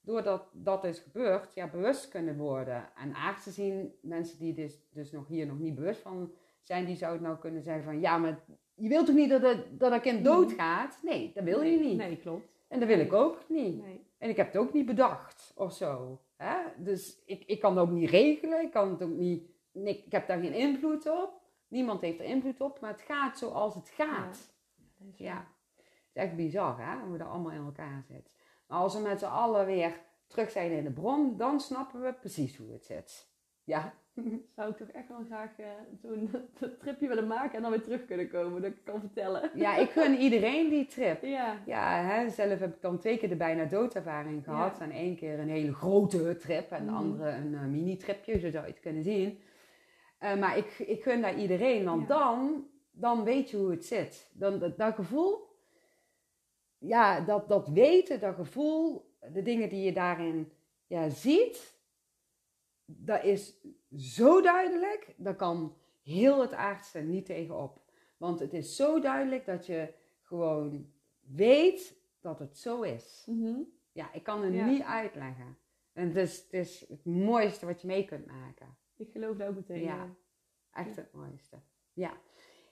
doordat 0.01 0.51
dat 0.53 0.85
is 0.85 0.99
gebeurd, 0.99 1.55
ja, 1.55 1.67
bewust 1.69 2.09
kunnen 2.09 2.37
worden. 2.37 2.91
En 2.97 3.15
aangezien 3.15 3.53
zien 3.53 3.95
mensen 4.03 4.39
die 4.39 4.55
dus, 4.55 4.89
dus 4.91 5.11
nog 5.13 5.29
hier 5.29 5.47
nog 5.47 5.59
niet 5.59 5.75
bewust 5.75 6.01
van 6.01 6.33
zijn, 6.63 6.85
die 6.85 6.97
zouden 6.97 7.23
nou 7.23 7.39
kunnen 7.39 7.63
zeggen 7.63 7.85
van, 7.85 8.01
ja, 8.01 8.19
maar 8.19 8.45
je 8.79 8.89
wilt 8.89 9.07
toch 9.07 9.15
niet 9.15 9.31
dat, 9.31 9.43
het, 9.43 9.81
dat 9.81 9.93
een 9.93 10.01
kind 10.01 10.25
doodgaat? 10.25 10.99
Nee, 11.03 11.31
dat 11.35 11.45
wil 11.45 11.63
je 11.63 11.79
niet. 11.79 11.97
Nee, 11.97 12.17
klopt. 12.17 12.49
En 12.69 12.79
dat 12.79 12.89
wil 12.89 12.99
ik 12.99 13.13
ook 13.13 13.45
niet. 13.49 13.83
Nee. 13.83 14.07
En 14.19 14.29
ik 14.29 14.37
heb 14.37 14.47
het 14.47 14.57
ook 14.57 14.73
niet 14.73 14.87
bedacht 14.87 15.53
of 15.57 15.73
zo. 15.73 16.21
Hè? 16.37 16.57
Dus 16.77 17.23
ik, 17.27 17.45
ik 17.47 17.61
kan 17.61 17.77
het 17.77 17.87
ook 17.87 17.95
niet 17.95 18.11
regelen, 18.11 18.63
ik 18.63 18.71
kan 18.71 18.91
het 18.91 19.03
ook 19.03 19.17
niet, 19.17 19.51
nee, 19.73 20.03
ik 20.07 20.13
heb 20.13 20.27
daar 20.27 20.41
geen 20.41 20.53
invloed 20.53 21.11
op. 21.11 21.41
Niemand 21.69 22.01
heeft 22.01 22.19
er 22.19 22.25
invloed 22.25 22.61
op, 22.61 22.81
maar 22.81 22.91
het 22.91 23.01
gaat 23.01 23.39
zoals 23.39 23.75
het 23.75 23.89
gaat. 23.89 24.53
Ja, 25.15 25.49
het 25.77 25.87
is 26.13 26.23
echt 26.23 26.37
bizar 26.37 26.79
hè, 26.79 27.07
hoe 27.07 27.19
dat 27.19 27.29
allemaal 27.29 27.53
in 27.53 27.65
elkaar 27.65 28.05
zit. 28.09 28.35
Maar 28.67 28.79
als 28.79 28.95
we 28.95 29.01
met 29.01 29.19
z'n 29.19 29.25
allen 29.25 29.67
weer 29.67 30.01
terug 30.27 30.51
zijn 30.51 30.71
in 30.71 30.85
de 30.85 30.93
bron, 30.93 31.37
dan 31.37 31.61
snappen 31.61 32.01
we 32.03 32.13
precies 32.13 32.57
hoe 32.57 32.73
het 32.73 32.85
zit. 32.85 33.29
Ja, 33.65 33.95
Zou 34.57 34.71
ik 34.71 34.77
toch 34.77 34.89
echt 34.89 35.09
wel 35.09 35.25
graag 35.27 35.59
eh, 35.59 35.67
zo'n 36.03 36.31
dat 36.61 36.81
tripje 36.81 37.09
willen 37.09 37.27
maken 37.27 37.57
en 37.57 37.63
dan 37.63 37.71
weer 37.71 37.83
terug 37.83 38.05
kunnen 38.07 38.29
komen, 38.29 38.63
dat 38.63 38.71
ik 38.71 38.85
kan 38.85 39.01
vertellen. 39.01 39.51
ja 39.55 39.77
ik 39.77 39.91
gun 39.91 40.15
iedereen 40.27 40.69
die 40.69 40.87
trip. 40.87 41.23
Ja. 41.23 41.63
Ja, 41.67 42.03
hè, 42.03 42.31
zelf 42.31 42.59
heb 42.59 42.75
ik 42.75 42.81
dan 42.83 42.99
twee 42.99 43.19
keer 43.19 43.29
de 43.29 43.37
bijna 43.37 43.65
doodervaring 43.65 44.45
gehad. 44.45 44.77
Ja. 44.79 44.85
En 44.85 44.91
één 44.91 45.17
keer 45.17 45.39
een 45.39 45.49
hele 45.49 45.75
grote 45.75 46.37
trip 46.37 46.71
en 46.71 46.85
de 46.85 46.91
Mhm. 46.91 47.01
andere 47.01 47.31
een 47.31 47.55
eh, 47.55 47.61
mini-tripje, 47.65 48.39
zo 48.39 48.51
zou 48.51 48.65
je 48.67 48.71
het 48.73 48.81
kunnen 48.81 49.03
zien. 49.03 49.39
Eh, 50.19 50.37
maar 50.39 50.57
ik, 50.59 50.79
ik 50.79 51.03
gun 51.03 51.21
daar 51.21 51.39
iedereen, 51.39 51.85
want 51.85 52.01
Ja. 52.01 52.07
dan, 52.09 52.67
dan 52.91 53.25
weet 53.25 53.51
je 53.51 53.57
hoe 53.57 53.71
het 53.71 53.85
zit. 53.85 54.31
Dan, 54.35 54.59
dat, 54.59 54.79
dat 54.79 54.95
gevoel, 54.95 55.47
ja, 56.79 57.21
dat, 57.21 57.49
dat 57.49 57.69
weten, 57.69 58.21
dat 58.21 58.35
gevoel, 58.35 59.13
de 59.33 59.43
dingen 59.43 59.69
die 59.69 59.83
je 59.85 59.93
daarin 59.93 60.53
ja, 60.87 61.09
ziet, 61.09 61.77
dat 62.85 63.25
is 63.25 63.57
zo 63.97 64.41
duidelijk, 64.41 65.15
daar 65.17 65.37
kan 65.37 65.77
heel 66.03 66.41
het 66.41 66.53
aardse 66.53 66.99
niet 66.99 67.27
tegenop. 67.27 67.81
Want 68.17 68.41
het 68.41 68.53
is 68.53 68.77
zo 68.77 69.01
duidelijk 69.01 69.47
dat 69.47 69.67
je 69.67 69.95
gewoon 70.23 70.93
weet 71.21 71.97
dat 72.21 72.39
het 72.39 72.59
zo 72.59 72.83
is. 72.83 73.25
Mhm. 73.27 73.61
Ja, 73.93 74.13
ik 74.13 74.23
kan 74.23 74.43
het 74.43 74.55
Ja. 74.55 74.67
niet 74.67 74.83
uitleggen. 74.83 75.59
En 75.93 76.07
het 76.09 76.17
is, 76.17 76.37
het 76.43 76.53
is 76.53 76.85
het 76.89 77.05
mooiste 77.05 77.67
wat 77.67 77.81
je 77.81 77.87
mee 77.87 78.05
kunt 78.05 78.27
maken. 78.27 78.77
Ik 78.97 79.11
geloof 79.13 79.37
daar 79.37 79.49
ook 79.49 79.55
meteen 79.55 79.83
Ja. 79.83 80.05
in. 80.05 80.17
Echt 80.73 80.97
het 80.97 81.13
mooiste. 81.13 81.57
Ja. 81.93 82.13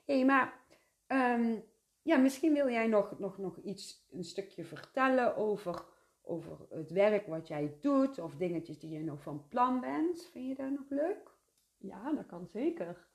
Hé, 0.05 0.15
hey, 0.15 0.25
maar 0.25 0.59
ehm, 1.07 1.55
ja, 2.01 2.17
misschien 2.17 2.53
wil 2.53 2.69
jij 2.69 2.87
nog, 2.87 3.19
nog, 3.19 3.37
nog 3.37 3.57
iets, 3.57 4.05
een 4.11 4.23
stukje 4.23 4.63
vertellen 4.63 5.35
over, 5.35 5.85
over 6.27 6.57
het 6.69 6.91
werk 6.91 7.27
wat 7.27 7.47
jij 7.47 7.77
doet. 7.81 8.19
Of 8.19 8.35
dingetjes 8.35 8.79
die 8.79 8.89
je 8.89 9.03
nog 9.03 9.21
van 9.21 9.47
plan 9.49 9.79
bent. 9.79 10.29
Vind 10.31 10.47
je 10.47 10.55
dat 10.55 10.69
nog 10.71 10.89
leuk? 10.89 11.31
Ja, 11.77 12.13
dat 12.13 12.25
kan 12.25 12.47
zeker. 12.47 13.07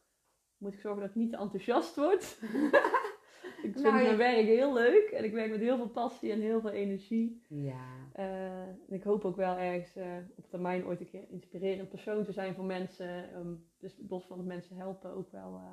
moet 0.59 0.73
ik 0.75 0.81
zorgen 0.81 1.01
dat 1.01 1.11
ik 1.11 1.17
niet 1.17 1.31
te 1.31 1.37
enthousiast 1.37 1.97
word. 1.97 2.23
ik 3.63 3.73
vind 3.73 3.83
Nou, 3.83 3.95
mijn 3.95 4.07
ja. 4.07 4.17
werk 4.17 4.47
heel 4.47 4.73
leuk 4.73 5.11
en 5.11 5.25
ik 5.25 5.33
werk 5.33 5.51
met 5.51 5.61
heel 5.61 5.77
veel 5.77 5.89
passie 5.89 6.33
en 6.33 6.41
heel 6.41 6.61
veel 6.61 6.71
energie. 6.71 7.43
Ja. 7.49 8.11
Eh, 8.13 8.63
en 8.63 8.89
ik 8.89 9.03
hoop 9.03 9.25
ook 9.25 9.37
wel 9.37 9.57
ergens 9.57 9.97
eh, 9.97 10.17
op 10.37 10.49
termijn 10.49 10.87
ooit 10.87 11.01
een 11.01 11.11
keer 11.11 11.29
inspirerend 11.29 11.89
persoon 11.89 12.25
te 12.25 12.33
zijn 12.33 12.55
voor 12.55 12.65
mensen. 12.65 13.31
Dus 13.79 14.01
los 14.09 14.27
van 14.27 14.39
het 14.39 14.47
mensen 14.47 14.77
helpen 14.77 15.15
ook 15.15 15.31
wel 15.31 15.55
eh, 15.55 15.71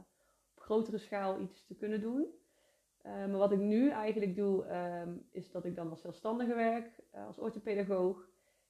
op 0.55 0.61
grotere 0.61 0.97
schaal 0.97 1.41
iets 1.41 1.65
te 1.65 1.75
kunnen 1.75 2.01
doen. 2.01 2.25
Eh, 3.09 3.15
maar 3.15 3.37
wat 3.37 3.51
ik 3.51 3.59
nu 3.59 3.89
eigenlijk 3.89 4.35
doe, 4.35 4.65
ehm, 4.65 5.09
is 5.31 5.51
dat 5.51 5.65
ik 5.65 5.75
dan 5.75 5.89
als 5.89 6.01
zelfstandige 6.01 6.53
werk, 6.55 6.99
eh, 7.11 7.25
als 7.27 7.39
orthopedagoog. 7.39 8.27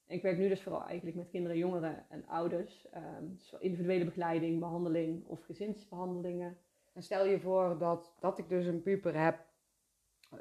En 0.07 0.15
ik 0.15 0.21
werk 0.21 0.37
nu 0.37 0.47
dus 0.47 0.63
vooral 0.63 0.83
eigenlijk 0.85 1.17
met 1.17 1.29
kinderen, 1.29 1.57
jongeren 1.57 2.05
en 2.09 2.27
ouders. 2.27 2.89
Ehm, 2.91 3.27
dus 3.29 3.55
individuele 3.59 4.05
begeleiding, 4.05 4.59
behandeling 4.59 5.25
of 5.25 5.43
gezinsbehandelingen. 5.43 6.57
En 6.93 7.03
stel 7.03 7.25
je 7.25 7.39
voor 7.39 7.77
dat, 7.77 8.15
dat 8.19 8.39
ik 8.39 8.49
dus 8.49 8.65
een 8.65 8.81
puber 8.81 9.19
heb 9.23 9.47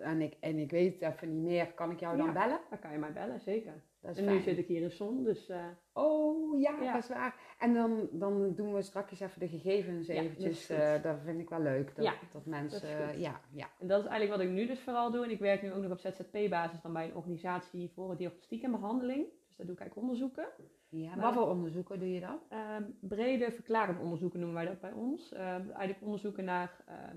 en 0.00 0.20
ik, 0.20 0.36
en 0.40 0.58
ik 0.58 0.70
weet 0.70 1.00
het 1.00 1.12
even 1.14 1.34
niet 1.34 1.44
meer, 1.44 1.72
kan 1.72 1.90
ik 1.90 2.00
jou 2.00 2.16
dan 2.16 2.26
Ja. 2.26 2.32
bellen? 2.32 2.60
Dan 2.70 2.78
kan 2.78 2.92
je 2.92 2.98
mij 2.98 3.12
bellen, 3.12 3.40
zeker. 3.40 3.82
Dat 4.08 4.16
is 4.16 4.22
En 4.26 4.32
nu 4.32 4.40
zit 4.40 4.58
ik 4.58 4.66
hier 4.66 4.82
in 4.82 4.90
Zon, 4.90 5.24
dus 5.24 5.48
eh, 5.48 5.64
Oh 5.92 6.60
ja, 6.60 6.82
Ja. 6.82 6.92
dat 6.92 7.02
is 7.02 7.08
waar. 7.08 7.34
En 7.58 7.74
dan, 7.74 8.08
dan 8.12 8.54
doen 8.54 8.74
we 8.74 8.82
straks 8.82 9.20
even 9.20 9.40
de 9.40 9.48
gegevens 9.48 10.06
Ja, 10.06 10.14
dat 10.14 10.24
eventjes. 10.24 10.66
goed. 10.66 10.76
eh, 10.76 11.02
dat 11.02 11.16
vind 11.24 11.40
ik 11.40 11.48
wel 11.48 11.60
leuk. 11.60 11.96
Dat, 11.96 12.04
Ja, 12.04 12.14
dat 12.32 12.46
mensen, 12.46 12.80
dat 12.98 13.08
eh, 13.10 13.20
ja, 13.20 13.40
ja. 13.52 13.68
En 13.78 13.86
dat 13.86 14.00
is 14.02 14.06
eigenlijk 14.08 14.40
wat 14.40 14.50
ik 14.50 14.54
nu 14.54 14.66
dus 14.66 14.80
vooral 14.80 15.10
doe. 15.10 15.24
En 15.24 15.30
ik 15.30 15.38
werk 15.38 15.62
nu 15.62 15.72
ook 15.72 15.82
nog 15.82 15.90
op 15.92 15.98
ZZP-basis 15.98 16.80
dan 16.80 16.92
bij 16.92 17.04
een 17.08 17.14
organisatie 17.16 17.90
voor 17.94 18.16
diagnostiek 18.16 18.62
en 18.62 18.70
behandeling. 18.70 19.26
Dus 19.46 19.56
daar 19.56 19.66
doe 19.66 19.74
ik 19.74 19.80
eigenlijk 19.80 19.96
onderzoeken. 20.10 20.48
ja. 20.88 21.08
Maar- 21.14 21.24
Wat 21.24 21.34
voor 21.34 21.48
onderzoeken 21.48 21.98
doe 21.98 22.12
je 22.12 22.20
dan? 22.20 22.38
Ehm, 22.48 22.82
brede 23.00 23.50
verklarende 23.52 24.00
onderzoeken 24.00 24.38
noemen 24.40 24.56
wij 24.56 24.66
dat 24.66 24.80
bij 24.80 24.92
ons. 24.92 25.32
Ehm, 25.32 25.70
eigenlijk 25.70 26.02
onderzoeken 26.02 26.44
naar 26.44 26.84
ehm, 26.86 27.16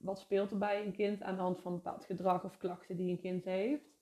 wat 0.00 0.18
speelt 0.18 0.50
er 0.50 0.58
bij 0.58 0.84
een 0.86 0.92
kind 0.92 1.22
aan 1.22 1.34
de 1.34 1.40
hand 1.40 1.60
van 1.60 1.72
bepaald 1.74 2.04
gedrag 2.04 2.44
of 2.44 2.56
klachten 2.56 2.96
die 2.96 3.10
een 3.10 3.20
kind 3.20 3.44
heeft. 3.44 3.96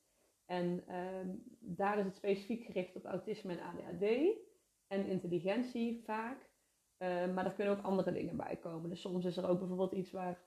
En 0.47 0.83
ehm, 0.87 1.29
daar 1.61 1.99
is 1.99 2.05
het 2.05 2.17
specifiek 2.17 2.65
gericht 2.65 2.97
op 2.97 3.05
autisme 3.05 3.53
en 3.53 3.61
ADHD 3.61 4.03
en 4.87 5.07
intelligentie 5.07 6.03
vaak. 6.05 6.51
Ehm, 6.97 7.35
maar 7.35 7.45
er 7.45 7.53
kunnen 7.53 7.79
ook 7.79 7.85
andere 7.85 8.13
dingen 8.13 8.37
bij 8.37 8.57
komen. 8.57 8.91
Dus 8.91 9.01
soms 9.01 9.25
is 9.25 9.37
er 9.37 9.49
ook 9.49 9.59
bijvoorbeeld 9.59 9.93
iets 9.93 10.11
waar 10.11 10.45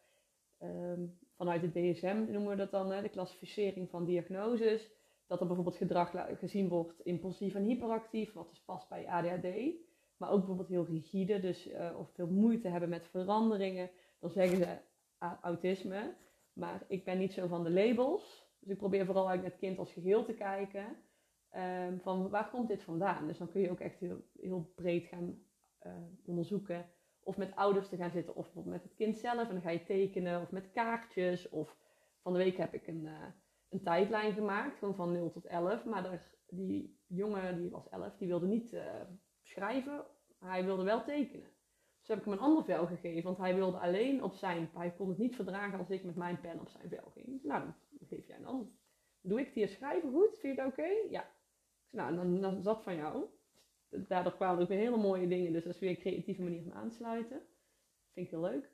ehm, 0.57 1.05
vanuit 1.35 1.61
het 1.61 1.73
DSM 1.73 2.25
noemen 2.27 2.49
we 2.49 2.55
dat 2.55 2.71
dan, 2.71 2.91
hè, 2.91 3.01
de 3.01 3.09
klassificering 3.09 3.89
van 3.89 4.05
diagnoses. 4.05 4.91
Dat 5.27 5.39
er 5.39 5.47
bijvoorbeeld 5.47 5.77
gedrag 5.77 6.11
gezien 6.39 6.67
wordt 6.67 7.05
impulsief 7.05 7.55
en 7.55 7.63
hyperactief, 7.63 8.33
wat 8.33 8.49
dus 8.49 8.63
past 8.63 8.89
bij 8.89 9.07
ADHD. 9.07 9.47
Maar 10.17 10.31
ook 10.31 10.37
bijvoorbeeld 10.37 10.67
heel 10.67 10.85
rigide, 10.85 11.39
dus 11.39 11.67
eh, 11.67 11.99
of 11.99 12.11
veel 12.13 12.27
moeite 12.27 12.67
hebben 12.67 12.89
met 12.89 13.07
veranderingen. 13.07 13.89
Dan 14.19 14.29
zeggen 14.29 14.57
ze 14.57 14.77
autisme. 15.41 16.15
Maar 16.53 16.85
ik 16.87 17.05
ben 17.05 17.17
niet 17.17 17.33
zo 17.33 17.47
van 17.47 17.63
de 17.63 17.71
labels. 17.71 18.48
Dus 18.59 18.71
ik 18.71 18.77
probeer 18.77 19.05
vooral 19.05 19.27
met 19.27 19.43
het 19.43 19.57
kind 19.57 19.77
als 19.79 19.91
geheel 19.93 20.23
te 20.25 20.33
kijken. 20.33 20.97
ehm, 21.49 21.97
van 21.99 22.29
waar 22.29 22.49
komt 22.49 22.67
dit 22.67 22.83
vandaan? 22.83 23.27
Dus 23.27 23.37
dan 23.37 23.49
kun 23.49 23.61
je 23.61 23.69
ook 23.71 23.79
echt 23.79 23.99
heel, 23.99 24.23
heel 24.39 24.71
breed 24.75 25.05
gaan 25.05 25.43
eh, 25.79 25.93
onderzoeken. 26.25 26.85
Of 27.19 27.37
met 27.37 27.55
ouders 27.55 27.89
te 27.89 27.95
gaan 27.95 28.11
zitten, 28.11 28.35
of 28.35 28.43
bijvoorbeeld 28.43 28.75
met 28.75 28.83
het 28.83 28.95
kind 28.95 29.17
zelf. 29.17 29.47
En 29.47 29.53
dan 29.53 29.61
ga 29.61 29.69
je 29.69 29.83
tekenen, 29.83 30.41
of 30.41 30.51
met 30.51 30.71
kaartjes. 30.71 31.49
Of 31.49 31.77
van 32.21 32.33
de 32.33 32.39
week 32.39 32.57
heb 32.57 32.73
ik 32.73 32.87
een, 32.87 33.05
eh, 33.05 33.25
een 33.69 33.81
tijdlijn 33.83 34.33
gemaakt, 34.33 34.77
gewoon 34.77 34.95
van 34.95 35.11
0 35.11 35.31
tot 35.31 35.45
11. 35.45 35.85
Maar 35.85 36.21
die 36.49 36.99
jongen, 37.07 37.57
die 37.57 37.69
was 37.69 37.89
11, 37.89 38.17
die 38.17 38.27
wilde 38.27 38.47
niet 38.47 38.73
eh, 38.73 39.01
schrijven, 39.41 40.05
hij 40.39 40.65
wilde 40.65 40.83
wel 40.83 41.03
tekenen. 41.03 41.49
Dus 41.99 42.07
heb 42.07 42.17
ik 42.17 42.23
hem 42.23 42.33
een 42.33 42.39
ander 42.39 42.63
vel 42.63 42.85
gegeven, 42.85 43.23
want 43.23 43.37
hij 43.37 43.55
wilde 43.55 43.77
alleen 43.77 44.23
op 44.23 44.33
zijn, 44.33 44.69
hij 44.73 44.91
kon 44.91 45.09
het 45.09 45.17
niet 45.17 45.35
verdragen 45.35 45.79
als 45.79 45.89
ik 45.89 46.03
met 46.03 46.15
mijn 46.15 46.39
pen 46.39 46.59
op 46.59 46.69
zijn 46.69 46.89
vel 46.89 47.11
ging. 47.13 47.43
Nou, 47.43 47.69
geef 48.09 48.27
jij 48.27 48.37
een 48.37 48.45
ander. 48.45 48.67
Doe 49.21 49.39
ik 49.39 49.49
hier 49.53 49.67
schrijven 49.67 50.11
goed? 50.11 50.37
Vind 50.39 50.55
je 50.55 50.61
het 50.61 50.71
oké? 50.71 50.87
Ja. 51.09 51.29
Nou, 51.89 52.15
dan, 52.15 52.41
dan 52.41 52.57
is 52.57 52.63
dat 52.63 52.83
van 52.83 52.95
jou. 52.95 53.25
Daardoor 53.89 54.35
kwamen 54.35 54.61
ook 54.61 54.67
weer 54.67 54.77
hele 54.77 54.97
mooie 54.97 55.27
dingen, 55.27 55.53
dus 55.53 55.63
dat 55.63 55.73
is 55.73 55.79
weer 55.79 55.89
een 55.89 55.97
creatieve 55.99 56.41
manier 56.41 56.63
van 56.63 56.73
aansluiten. 56.73 57.41
Vind 58.13 58.25
ik 58.25 58.31
heel 58.31 58.41
leuk. 58.41 58.71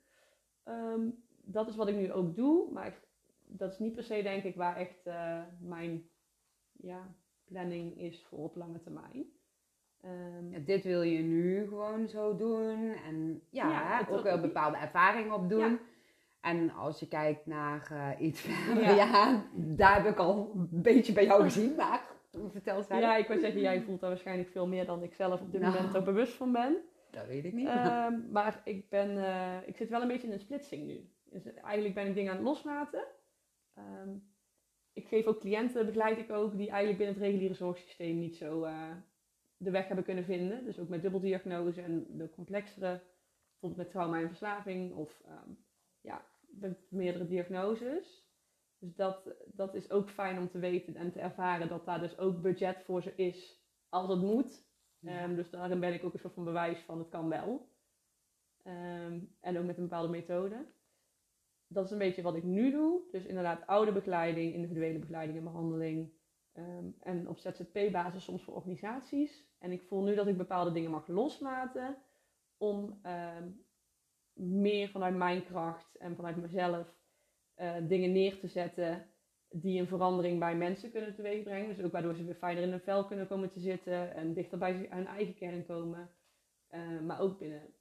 Ehm, 0.64 1.08
dat 1.42 1.68
is 1.68 1.76
wat 1.76 1.88
ik 1.88 1.94
nu 1.96 2.12
ook 2.12 2.36
doe, 2.36 2.72
maar 2.72 2.86
ik- 2.86 3.08
dat 3.44 3.72
is 3.72 3.78
niet 3.78 3.94
per 3.94 4.02
se 4.02 4.22
denk 4.22 4.44
ik 4.44 4.54
waar 4.56 4.76
echt 4.76 5.06
eh, 5.06 5.42
mijn 5.60 6.08
ja, 6.72 7.14
planning 7.44 7.98
is 8.00 8.24
voor 8.24 8.38
op 8.38 8.56
lange 8.56 8.80
termijn. 8.80 9.26
Ehm, 10.00 10.50
Ja, 10.50 10.58
dit 10.58 10.82
wil 10.84 11.02
je 11.02 11.18
nu 11.18 11.66
gewoon 11.68 12.08
zo 12.08 12.36
doen. 12.36 12.92
En 12.94 13.42
ja, 13.50 13.68
Ja, 13.70 13.86
hè, 13.88 14.04
het- 14.04 14.16
ook 14.16 14.22
wel 14.22 14.40
bepaalde 14.40 14.76
ervaring 14.76 15.32
opdoen. 15.32 15.60
Ja. 15.70 15.78
En 16.46 16.70
als 16.70 17.00
je 17.00 17.08
kijkt 17.08 17.46
naar 17.46 17.88
eh, 17.90 18.26
iets 18.26 18.40
verder, 18.40 18.82
Ja. 18.82 18.90
ja. 19.04 19.44
daar 19.54 20.02
heb 20.02 20.12
ik 20.12 20.18
al 20.18 20.52
een 20.54 20.68
beetje 20.82 21.12
bij 21.12 21.24
jou 21.24 21.42
gezien. 21.42 21.74
Maar 21.74 22.02
vertel 22.50 22.76
eens 22.76 22.88
ja, 22.88 23.16
ik 23.16 23.28
wil 23.28 23.38
zeggen, 23.38 23.60
jij 23.60 23.82
voelt 23.82 24.00
daar 24.00 24.10
waarschijnlijk 24.10 24.48
veel 24.48 24.66
meer 24.66 24.86
dan 24.86 25.02
ik 25.02 25.14
zelf 25.14 25.40
op 25.40 25.52
dit 25.52 25.60
Nou. 25.60 25.74
moment 25.74 25.96
ook 25.96 26.04
bewust 26.04 26.32
van 26.32 26.52
ben. 26.52 26.76
Dat 27.10 27.26
weet 27.26 27.44
ik 27.44 27.52
niet. 27.52 27.66
Ehm, 27.66 28.30
maar 28.30 28.60
ik, 28.64 28.88
ben, 28.88 29.24
eh, 29.24 29.56
ik 29.68 29.76
zit 29.76 29.88
wel 29.88 30.02
een 30.02 30.08
beetje 30.08 30.26
in 30.26 30.32
een 30.32 30.38
splitsing 30.40 30.86
nu. 30.86 31.10
Dus 31.24 31.54
eigenlijk 31.54 31.94
ben 31.94 32.06
ik 32.06 32.14
dingen 32.14 32.30
aan 32.30 32.36
het 32.36 32.46
loslaten. 32.46 33.04
Ehm, 33.74 34.08
ik 34.92 35.06
geef 35.08 35.26
ook 35.26 35.40
cliënten, 35.40 35.86
begeleid 35.86 36.18
ik 36.18 36.30
ook, 36.30 36.56
die 36.56 36.68
eigenlijk 36.68 36.98
binnen 36.98 37.14
het 37.16 37.24
reguliere 37.24 37.54
zorgsysteem 37.54 38.18
niet 38.18 38.36
zo 38.36 38.62
eh, 38.62 38.90
de 39.56 39.70
weg 39.70 39.86
hebben 39.86 40.04
kunnen 40.04 40.24
vinden. 40.24 40.64
Dus 40.64 40.78
ook 40.78 40.88
met 40.88 41.02
dubbeldiagnose 41.02 41.82
en 41.82 42.06
de 42.08 42.30
complexere, 42.30 43.00
bijvoorbeeld 43.50 43.82
met 43.82 43.90
trauma 43.90 44.20
en 44.20 44.28
verslaving 44.28 44.92
of 44.94 45.22
ehm, 45.26 45.50
ja, 46.00 46.24
met 46.60 46.90
meerdere 46.90 47.26
diagnoses. 47.26 48.26
Dus 48.78 48.94
dat, 48.94 49.34
dat 49.46 49.74
is 49.74 49.90
ook 49.90 50.10
fijn 50.10 50.38
om 50.38 50.50
te 50.50 50.58
weten 50.58 50.96
en 50.96 51.12
te 51.12 51.20
ervaren 51.20 51.68
dat 51.68 51.84
daar 51.84 52.00
dus 52.00 52.18
ook 52.18 52.42
budget 52.42 52.82
voor 52.84 53.02
ze 53.02 53.14
is 53.14 53.64
als 53.88 54.08
het 54.08 54.20
moet. 54.20 54.64
Ja. 54.98 55.22
Ehm, 55.22 55.34
dus 55.34 55.50
daarin 55.50 55.80
ben 55.80 55.94
ik 55.94 56.04
ook 56.04 56.12
een 56.12 56.18
soort 56.18 56.34
van 56.34 56.44
bewijs 56.44 56.78
van 56.78 56.98
het 56.98 57.08
kan 57.08 57.28
wel. 57.28 57.68
Ehm, 58.62 59.20
en 59.40 59.58
ook 59.58 59.64
met 59.64 59.76
een 59.76 59.82
bepaalde 59.82 60.08
methode. 60.08 60.66
Dat 61.66 61.84
is 61.84 61.90
een 61.90 61.98
beetje 61.98 62.22
wat 62.22 62.36
ik 62.36 62.42
nu 62.42 62.70
doe. 62.70 63.00
Dus 63.10 63.24
inderdaad 63.24 63.66
oude 63.66 63.92
begeleiding, 63.92 64.54
individuele 64.54 64.98
begeleiding 64.98 65.38
en 65.38 65.44
behandeling. 65.44 66.12
Ehm, 66.52 66.86
en 67.00 67.28
op 67.28 67.38
ZZP-basis 67.38 68.24
soms 68.24 68.42
voor 68.42 68.54
organisaties. 68.54 69.44
En 69.58 69.72
ik 69.72 69.82
voel 69.82 70.02
nu 70.02 70.14
dat 70.14 70.26
ik 70.26 70.36
bepaalde 70.36 70.72
dingen 70.72 70.90
mag 70.90 71.08
loslaten 71.08 71.96
om 72.56 73.00
meer 74.36 74.88
vanuit 74.88 75.16
mijn 75.16 75.44
kracht 75.44 75.96
en 75.96 76.16
vanuit 76.16 76.36
mezelf 76.36 76.94
eh, 77.54 77.74
dingen 77.88 78.12
neer 78.12 78.38
te 78.38 78.48
zetten 78.48 79.10
die 79.50 79.80
een 79.80 79.86
verandering 79.86 80.38
bij 80.38 80.56
mensen 80.56 80.90
kunnen 80.90 81.14
teweegbrengen. 81.14 81.76
Dus 81.76 81.84
ook 81.84 81.92
waardoor 81.92 82.14
ze 82.14 82.24
weer 82.24 82.34
fijner 82.34 82.62
in 82.62 82.70
hun 82.70 82.80
vel 82.80 83.06
kunnen 83.06 83.28
komen 83.28 83.50
te 83.50 83.60
zitten 83.60 84.14
en 84.14 84.34
dichter 84.34 84.58
bij 84.58 84.88
hun 84.90 85.06
eigen 85.06 85.34
kern 85.34 85.66
komen. 85.66 86.10
Eh, 86.66 87.00
maar 87.00 87.20
ook 87.20 87.38
binnen 87.38 87.74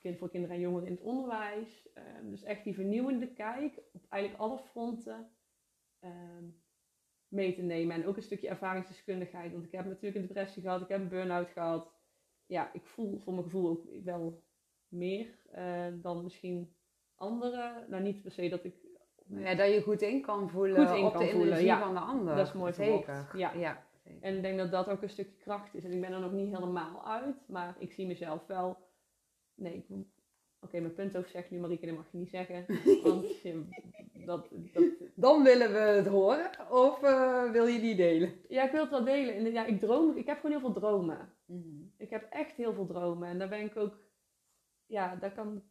kind 0.00 0.18
voor 0.18 0.30
kinderen 0.30 0.56
en 0.56 0.62
jongeren 0.62 0.86
in 0.86 0.92
het 0.92 1.02
onderwijs. 1.02 1.92
Eh, 1.94 2.02
dus 2.22 2.42
echt 2.42 2.64
die 2.64 2.74
vernieuwende 2.74 3.32
kijk 3.32 3.78
op 3.92 4.04
eigenlijk 4.08 4.42
alle 4.42 4.58
fronten 4.58 5.30
ehm, 5.98 6.44
mee 7.28 7.54
te 7.54 7.62
nemen. 7.62 7.96
En 7.96 8.06
ook 8.06 8.16
een 8.16 8.22
stukje 8.22 8.48
ervaringsdeskundigheid. 8.48 9.52
Want 9.52 9.64
ik 9.64 9.72
heb 9.72 9.84
natuurlijk 9.84 10.16
een 10.16 10.26
depressie 10.26 10.62
gehad, 10.62 10.80
ik 10.80 10.88
heb 10.88 11.00
een 11.00 11.08
burn-out 11.08 11.48
gehad. 11.48 11.92
Ja, 12.46 12.72
ik 12.72 12.86
voel 12.86 13.18
voor 13.18 13.32
mijn 13.32 13.44
gevoel 13.44 13.68
ook 13.68 13.84
wel 14.04 14.42
meer 14.88 15.26
eh, 15.50 15.86
dan 15.92 16.22
misschien 16.22 16.72
anderen. 17.14 17.86
Nou, 17.88 18.02
niet 18.02 18.22
per 18.22 18.32
se 18.32 18.48
dat 18.48 18.64
ik 18.64 18.74
Ja, 19.26 19.54
dat 19.54 19.72
je 19.72 19.82
goed 19.82 20.02
in 20.02 20.20
kan 20.20 20.50
voelen 20.50 20.88
Goed 20.88 20.96
in 20.96 21.04
op 21.04 21.12
kan 21.12 21.22
de 21.22 21.30
voelen, 21.30 21.46
energie 21.46 21.66
ja. 21.66 21.80
van 21.80 21.94
de 21.94 22.00
ander. 22.00 22.36
Dat 22.36 22.46
is 22.46 22.52
mooi 22.52 22.72
Zeker. 22.72 23.30
ja. 23.34 23.52
ja. 23.52 23.84
zeker. 24.04 24.22
En 24.22 24.36
ik 24.36 24.42
denk 24.42 24.58
dat 24.58 24.70
dat 24.70 24.88
ook 24.88 25.02
een 25.02 25.10
stukje 25.10 25.36
kracht 25.36 25.74
is. 25.74 25.84
En 25.84 25.92
ik 25.92 26.00
ben 26.00 26.12
er 26.12 26.20
nog 26.20 26.32
niet 26.32 26.54
helemaal 26.54 27.06
uit, 27.06 27.36
maar 27.48 27.76
ik 27.78 27.92
zie 27.92 28.06
mezelf 28.06 28.46
wel. 28.46 28.76
Nee, 29.54 29.74
ik... 29.74 29.84
oké, 30.60 30.80
mijn 30.80 30.94
punthoofd 30.94 31.30
zegt 31.30 31.50
nu, 31.50 31.58
Marieke, 31.58 31.86
dat 31.86 31.96
mag 31.96 32.06
je 32.10 32.18
niet 32.18 32.30
zeggen. 32.30 32.66
Want 33.02 33.26
dat, 34.24 34.48
dat, 34.72 34.84
Dan 35.14 35.42
willen 35.42 35.72
we 35.72 35.78
het 35.78 36.06
horen 36.06 36.50
of 36.70 37.02
eh, 37.02 37.50
wil 37.50 37.66
je 37.66 37.80
die 37.80 37.96
delen? 37.96 38.32
ja, 38.48 38.64
ik 38.64 38.70
wil 38.70 38.80
het 38.80 38.90
wel 38.90 39.04
delen. 39.04 39.34
En 39.34 39.52
ja, 39.52 39.66
ik 39.66 39.80
droom, 39.80 40.16
ik 40.16 40.26
heb 40.26 40.36
gewoon 40.40 40.50
heel 40.50 40.60
veel 40.60 40.80
dromen. 40.80 41.32
Mhm. 41.44 41.78
Ik 41.96 42.10
heb 42.10 42.26
echt 42.30 42.56
heel 42.56 42.72
veel 42.72 42.86
dromen. 42.86 43.28
En 43.28 43.38
daar 43.38 43.48
ben 43.48 43.64
ik 43.64 43.76
ook, 43.76 43.96
ja, 44.88 45.16
daar 45.16 45.32
kan. 45.32 45.62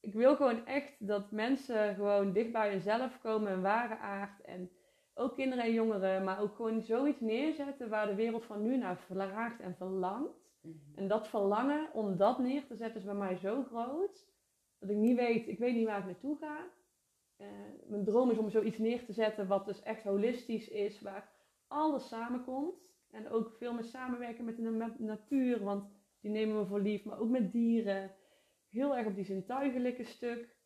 Ik 0.00 0.14
wil 0.14 0.36
gewoon 0.36 0.66
echt 0.66 1.06
dat 1.06 1.30
mensen 1.30 1.94
gewoon 1.94 2.32
dicht 2.32 2.52
bij 2.52 2.70
hunzelf 2.70 3.20
komen, 3.20 3.52
hun 3.52 3.62
ware 3.62 3.98
aard. 3.98 4.40
En 4.40 4.70
ook 5.14 5.34
kinderen 5.34 5.64
en 5.64 5.72
jongeren, 5.72 6.24
maar 6.24 6.40
ook 6.40 6.56
gewoon 6.56 6.82
zoiets 6.82 7.20
neerzetten 7.20 7.88
waar 7.88 8.06
de 8.06 8.14
wereld 8.14 8.44
van 8.44 8.62
nu 8.62 8.76
naar 8.76 8.96
vraagt 8.98 9.60
en 9.60 9.74
verlangt. 9.76 10.38
Mhm. 10.60 10.74
En 10.94 11.08
dat 11.08 11.28
verlangen 11.28 11.92
om 11.92 12.16
dat 12.16 12.38
neer 12.38 12.66
te 12.66 12.76
zetten 12.76 13.00
is 13.00 13.06
bij 13.06 13.14
mij 13.14 13.36
zo 13.36 13.62
groot. 13.62 14.32
Dat 14.78 14.90
ik 14.90 14.96
niet 14.96 15.16
weet, 15.16 15.48
ik 15.48 15.58
weet 15.58 15.74
niet 15.74 15.86
waar 15.86 15.98
ik 15.98 16.04
naartoe 16.04 16.36
ga. 16.36 16.70
Eh, 17.36 17.48
mijn 17.86 18.04
droom 18.04 18.30
is 18.30 18.38
om 18.38 18.50
zoiets 18.50 18.78
neer 18.78 19.04
te 19.04 19.12
zetten 19.12 19.46
wat 19.46 19.66
dus 19.66 19.82
echt 19.82 20.04
holistisch 20.04 20.68
is. 20.68 21.00
Waar 21.00 21.32
alles 21.66 22.08
samenkomt. 22.08 22.74
En 23.10 23.28
ook 23.28 23.50
veel 23.58 23.72
meer 23.74 23.84
samenwerken 23.84 24.44
met 24.44 24.56
de 24.56 24.62
na- 24.62 24.94
natuur. 24.98 25.64
Want 25.64 25.84
die 26.24 26.32
nemen 26.32 26.58
we 26.58 26.66
voor 26.66 26.80
lief. 26.80 27.04
Maar 27.04 27.18
ook 27.18 27.28
met 27.28 27.52
dieren. 27.52 28.14
heel 28.68 28.96
erg 28.96 29.06
op 29.06 29.14
die 29.14 29.24
zintuigelijke 29.24 30.04
stuk. 30.04 30.56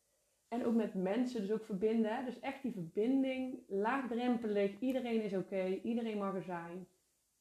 En 0.47 0.65
ook 0.65 0.75
met 0.75 0.93
mensen, 0.93 1.41
dus 1.41 1.51
ook 1.51 1.65
verbinden. 1.65 2.15
Hè? 2.15 2.25
Dus 2.25 2.39
echt 2.39 2.61
die 2.61 2.71
verbinding, 2.71 3.63
laagdrempelig. 3.67 4.79
Iedereen 4.79 5.21
is 5.23 5.33
oké, 5.33 5.65
iedereen 5.65 6.17
mag 6.17 6.35
er 6.35 6.43
zijn. 6.43 6.87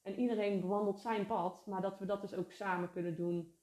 En 0.02 0.14
iedereen 0.14 0.60
bewandelt 0.60 1.00
zijn 1.00 1.26
pad, 1.26 1.66
maar 1.66 1.80
dat 1.80 1.98
we 1.98 2.06
dat 2.06 2.20
dus 2.20 2.34
ook 2.34 2.52
samen 2.52 2.90
kunnen 2.90 3.16
doen. 3.16 3.54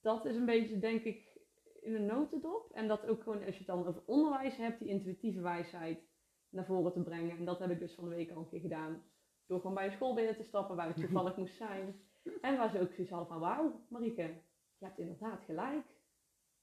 Dat 0.00 0.24
is 0.24 0.36
een 0.36 0.44
beetje, 0.44 0.78
denk 0.78 1.02
ik, 1.02 1.38
in 1.80 1.94
een 1.94 2.06
notendop. 2.06 2.70
En 2.72 2.88
dat 2.88 3.06
ook 3.06 3.22
gewoon, 3.22 3.44
als 3.44 3.52
je 3.52 3.58
het 3.58 3.66
dan 3.66 3.86
over 3.86 4.02
onderwijs 4.06 4.56
hebt, 4.56 4.78
die 4.78 4.88
intuïtieve 4.88 5.40
wijsheid 5.40 6.08
naar 6.48 6.64
voren 6.66 6.92
te 6.92 7.02
brengen. 7.02 7.36
En 7.36 7.44
dat 7.44 7.58
heb 7.58 7.70
ik 7.70 7.78
dus 7.78 7.94
van 7.94 8.08
de 8.08 8.14
week 8.14 8.30
al 8.30 8.36
een 8.36 8.48
keer 8.48 8.60
gedaan. 8.60 9.02
Door 9.46 9.60
gewoon 9.60 9.74
bij 9.74 9.86
een 9.86 9.92
school 9.92 10.14
binnen 10.14 10.36
te 10.36 10.42
stappen 10.42 10.76
waar 10.76 10.88
ik 10.88 10.96
toevallig 11.04 11.36
moest 11.36 11.56
zijn. 11.56 11.94
En 12.40 12.56
waar 12.56 12.70
ze 12.70 12.80
ook 12.80 12.92
zoiets 12.92 13.10
hadden 13.10 13.28
van, 13.28 13.40
wauw, 13.40 13.80
Marieke, 13.88 14.22
je 14.78 14.84
hebt 14.84 14.98
inderdaad 14.98 15.42
gelijk. 15.44 15.86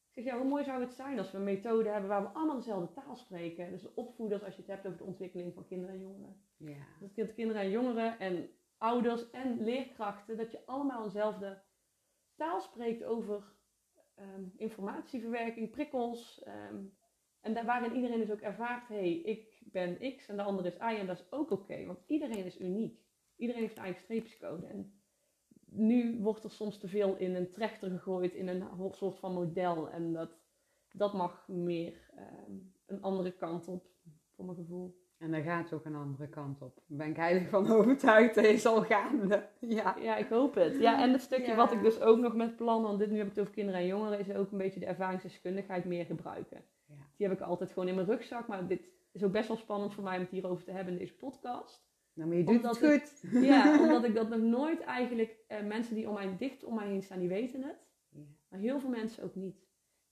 Ik 0.08 0.24
zeg, 0.24 0.24
ja, 0.24 0.38
hoe 0.38 0.48
mooi 0.48 0.64
zou 0.64 0.82
het 0.82 0.94
zijn 0.94 1.18
als 1.18 1.32
we 1.32 1.38
een 1.38 1.44
methode 1.44 1.90
hebben 1.90 2.10
waar 2.10 2.22
we 2.22 2.28
allemaal 2.28 2.56
dezelfde 2.56 3.02
taal 3.02 3.16
spreken. 3.16 3.72
Dus 3.72 3.94
opvoeders, 3.94 4.44
als 4.44 4.56
je 4.56 4.62
het 4.62 4.72
hebt 4.72 4.86
over 4.86 4.98
de 4.98 5.04
ontwikkeling 5.04 5.54
van 5.54 5.66
kinderen 5.66 5.96
en 5.96 6.02
jongeren. 6.02 6.42
Ja. 6.58 6.86
Dat 7.16 7.34
kinderen 7.34 7.62
en 7.62 7.70
jongeren 7.70 8.20
en 8.20 8.50
ouders 8.78 9.30
en 9.30 9.64
leerkrachten, 9.64 10.38
dat 10.38 10.52
je 10.52 10.66
allemaal 10.66 11.04
dezelfde 11.04 11.62
taal 12.36 12.62
spreekt 12.62 13.04
over 13.04 13.44
ehm, 14.16 14.44
informatieverwerking, 14.58 15.70
prikkels. 15.70 16.44
ehm, 16.44 16.84
en 17.42 17.54
daar, 17.54 17.66
waarin 17.66 17.96
iedereen 17.96 18.20
dus 18.20 18.32
ook 18.32 18.42
ervaart, 18.42 18.88
hé, 18.88 18.96
hey, 18.96 19.14
ik 19.14 19.60
ben 19.64 20.16
X 20.18 20.28
en 20.28 20.36
de 20.36 20.44
andere 20.44 20.68
is 20.68 20.76
Y 20.76 20.98
en 21.00 21.08
dat 21.08 21.20
is 21.20 21.32
ook 21.32 21.52
oké, 21.52 21.86
want 21.86 22.00
iedereen 22.08 22.46
is 22.46 22.60
uniek. 22.60 23.00
Iedereen 23.36 23.62
heeft 23.62 23.78
een 23.78 23.84
eigen 23.84 24.02
streepjescode. 24.02 24.66
En 24.66 25.01
nu 25.74 26.20
wordt 26.22 26.44
er 26.44 26.52
soms 26.52 26.78
te 26.78 26.88
veel 26.88 27.16
in 27.16 27.36
een 27.36 27.52
trechter 27.52 27.90
gegooid, 27.90 28.34
in 28.34 28.48
een 28.48 28.64
soort 28.92 29.20
van 29.20 29.34
model. 29.34 29.90
En 29.90 30.14
dat, 30.14 30.30
dat 30.92 31.14
mag 31.14 31.48
meer 31.48 32.10
ehm, 32.16 32.52
een 32.86 33.02
andere 33.02 33.32
kant 33.32 33.68
op, 33.68 33.86
voor 34.36 34.46
mijn 34.46 34.58
gevoel. 34.58 35.00
En 35.18 35.32
daar 35.32 35.42
gaat 35.42 35.74
ook 35.74 35.86
een 35.86 35.96
andere 35.96 36.30
kant 36.30 36.62
op. 36.62 36.76
Daar 36.76 36.98
ben 36.98 37.08
ik 37.10 37.16
heilig 37.16 37.50
van 37.50 37.72
overtuigd. 37.72 38.36
Dat 38.36 38.44
is 38.46 38.66
al 38.66 38.84
gaande. 38.84 39.50
Ja. 39.60 39.96
Ja, 40.00 40.16
ik 40.18 40.30
hoop 40.30 40.56
het. 40.56 40.78
Ja, 40.80 41.02
en 41.04 41.12
het 41.12 41.22
stukje 41.22 41.52
Ja. 41.52 41.56
wat 41.56 41.72
ik 41.72 41.82
dus 41.82 42.00
ook 42.00 42.20
nog 42.20 42.36
met 42.36 42.56
plan, 42.56 42.82
want 42.82 43.00
dit 43.00 43.10
nu 43.10 43.18
heb 43.18 43.28
ik 43.28 43.32
het 43.32 43.42
over 43.42 43.54
kinderen 43.54 43.80
en 43.82 43.88
jongeren, 43.88 44.20
is 44.20 44.32
ook 44.34 44.52
een 44.52 44.58
beetje 44.58 44.80
de 44.80 44.86
ervaringsdeskundigheid 44.86 45.86
meer 45.86 46.06
gebruiken. 46.06 46.64
Ja. 46.86 46.96
Die 47.18 47.28
heb 47.28 47.38
ik 47.40 47.44
altijd 47.46 47.72
gewoon 47.72 47.88
in 47.88 47.96
mijn 47.96 48.08
rugzak, 48.08 48.48
maar 48.48 48.68
dit 48.68 48.90
is 49.12 49.24
ook 49.24 49.32
best 49.32 49.48
wel 49.48 49.58
spannend 49.58 49.94
voor 49.94 50.04
mij 50.04 50.16
om 50.16 50.22
het 50.22 50.32
hierover 50.32 50.64
te 50.64 50.72
hebben 50.72 50.94
in 50.94 51.00
deze 51.00 51.16
podcast. 51.16 51.90
Nou, 52.22 52.34
maar 52.34 52.42
je 52.42 52.46
doet 52.46 52.56
Omdat 52.56 52.80
het 52.80 53.22
goed. 53.32 53.32
Ja, 53.52 53.80
omdat 53.84 54.04
ik 54.04 54.16
dat 54.16 54.30
nog 54.30 54.40
nooit 54.40 54.82
eigenlijk, 54.82 55.38
eh, 55.48 55.64
mensen 55.64 55.96
die 55.96 56.08
om 56.08 56.14
mij 56.14 56.38
dicht 56.38 56.64
om 56.64 56.76
mij 56.76 56.88
heen 56.88 57.04
staan, 57.04 57.20
die 57.20 57.28
weten 57.28 57.64
het. 57.64 57.88
Ja. 58.10 58.22
Maar 58.48 58.60
heel 58.60 58.80
veel 58.80 58.90
mensen 58.90 59.24
ook 59.24 59.36
niet. 59.36 59.66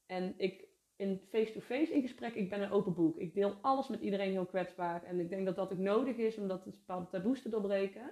En 0.06 0.34
ik, 0.38 0.68
in 0.96 1.22
face-to-face 1.30 1.94
in 1.94 2.02
gesprek, 2.02 2.34
ik 2.34 2.50
ben 2.50 2.62
een 2.62 2.72
open 2.72 2.94
boek. 2.94 3.18
Ik 3.18 3.34
deel 3.34 3.56
alles 3.62 3.88
met 3.88 4.02
iedereen 4.02 4.32
heel 4.32 4.46
kwetsbaar. 4.46 5.04
En 5.04 5.20
ik 5.20 5.30
denk 5.30 5.46
dat 5.46 5.56
dat 5.56 5.72
ook 5.72 5.78
nodig 5.78 6.18
is 6.18 6.38
om 6.38 6.48
dat 6.48 6.66
een 6.66 6.72
bepaalde 6.72 7.10
taboes 7.10 7.42
te 7.42 7.50
doorbreken. 7.50 8.12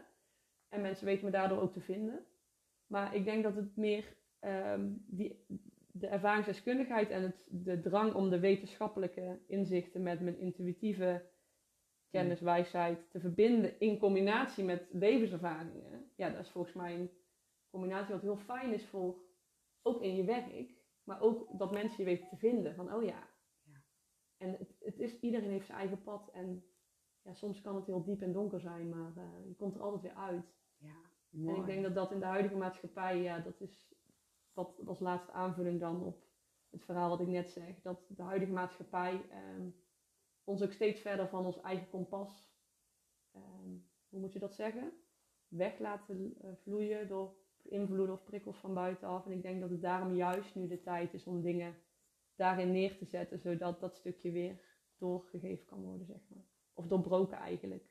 En 0.69 0.81
mensen 0.81 1.05
weten 1.05 1.25
me 1.25 1.31
daardoor 1.31 1.61
ook 1.61 1.73
te 1.73 1.81
vinden. 1.81 2.25
Maar 2.87 3.15
ik 3.15 3.25
denk 3.25 3.43
dat 3.43 3.55
het 3.55 3.75
meer 3.75 4.15
ehm, 4.39 4.89
die, 5.05 5.45
de 5.91 6.07
ervaringsdeskundigheid 6.07 7.09
en 7.09 7.21
het, 7.21 7.47
de 7.51 7.79
drang 7.79 8.13
om 8.13 8.29
de 8.29 8.39
wetenschappelijke 8.39 9.39
inzichten 9.47 10.03
met 10.03 10.21
mijn 10.21 10.39
intuïtieve 10.39 11.21
kennis, 12.09 12.41
wijsheid 12.41 13.11
te 13.11 13.19
verbinden 13.19 13.79
in 13.79 13.99
combinatie 13.99 14.63
met 14.63 14.87
levenservaringen. 14.91 16.11
Ja, 16.15 16.29
dat 16.29 16.39
is 16.45 16.49
volgens 16.49 16.73
mij 16.75 16.95
een 16.95 17.11
combinatie 17.69 18.13
wat 18.13 18.21
heel 18.21 18.37
fijn 18.37 18.73
is 18.73 18.85
voor, 18.85 19.17
ook 19.81 20.01
in 20.01 20.15
je 20.15 20.23
werk, 20.23 20.75
maar 21.03 21.21
ook 21.21 21.57
dat 21.57 21.71
mensen 21.71 21.97
je 21.97 22.09
weten 22.09 22.27
te 22.27 22.37
vinden. 22.37 22.75
Van, 22.75 22.93
oh 22.93 23.03
ja. 23.03 23.29
Ja. 23.63 23.81
En 24.37 24.55
het, 24.57 24.75
het 24.79 24.99
is, 24.99 25.19
iedereen 25.19 25.49
heeft 25.49 25.65
zijn 25.65 25.77
eigen 25.77 26.03
pad 26.03 26.29
en 26.33 26.63
ja, 27.21 27.33
soms 27.33 27.61
kan 27.61 27.75
het 27.75 27.85
heel 27.85 28.03
diep 28.03 28.21
en 28.21 28.33
donker 28.33 28.59
zijn, 28.59 28.89
maar 28.89 29.17
eh, 29.17 29.47
je 29.47 29.55
komt 29.55 29.75
er 29.75 29.81
altijd 29.81 30.01
weer 30.01 30.21
uit. 30.21 30.55
Ja, 30.77 31.01
En 31.31 31.39
mooi. 31.39 31.59
ik 31.59 31.65
denk 31.65 31.83
dat 31.83 31.95
dat 31.95 32.11
in 32.11 32.19
de 32.19 32.25
huidige 32.25 32.55
maatschappij, 32.55 33.21
ja, 33.21 33.39
dat 33.39 33.61
is 33.61 33.95
wat 34.53 34.81
als 34.85 34.99
laatste 34.99 35.31
aanvulling 35.31 35.79
dan 35.79 36.03
op 36.03 36.23
het 36.69 36.85
verhaal 36.85 37.09
wat 37.09 37.19
ik 37.19 37.27
net 37.27 37.49
zeg. 37.51 37.81
Dat 37.81 37.99
de 38.07 38.23
huidige 38.23 38.51
maatschappij 38.51 39.25
ehm, 39.29 39.69
ons 40.47 40.61
ook 40.63 40.71
steeds 40.71 41.01
verder 41.01 41.27
van 41.27 41.45
ons 41.45 41.61
eigen 41.61 41.89
kompas, 41.89 42.51
ehm, 43.31 43.69
hoe 44.09 44.19
moet 44.19 44.33
je 44.33 44.39
dat 44.39 44.55
zeggen? 44.55 44.91
Weg 45.47 45.79
laten 45.79 46.33
eh, 46.41 46.49
vloeien 46.61 47.07
door 47.07 47.35
invloeden 47.63 48.15
of 48.15 48.23
prikkels 48.23 48.57
van 48.57 48.73
buitenaf. 48.73 49.25
En 49.25 49.31
ik 49.31 49.41
denk 49.41 49.61
dat 49.61 49.69
het 49.69 49.81
daarom 49.81 50.15
juist 50.15 50.55
nu 50.55 50.67
de 50.67 50.81
tijd 50.81 51.13
is 51.13 51.27
om 51.27 51.41
dingen 51.41 51.75
daarin 52.35 52.71
neer 52.71 52.97
te 52.97 53.05
zetten, 53.05 53.39
zodat 53.39 53.79
dat 53.79 53.95
stukje 53.95 54.31
weer 54.31 54.59
doorgegeven 54.97 55.65
kan 55.65 55.81
worden, 55.81 56.05
zeg 56.05 56.21
maar. 56.29 56.45
Of 56.73 56.87
doorbroken 56.87 57.37
eigenlijk. 57.37 57.83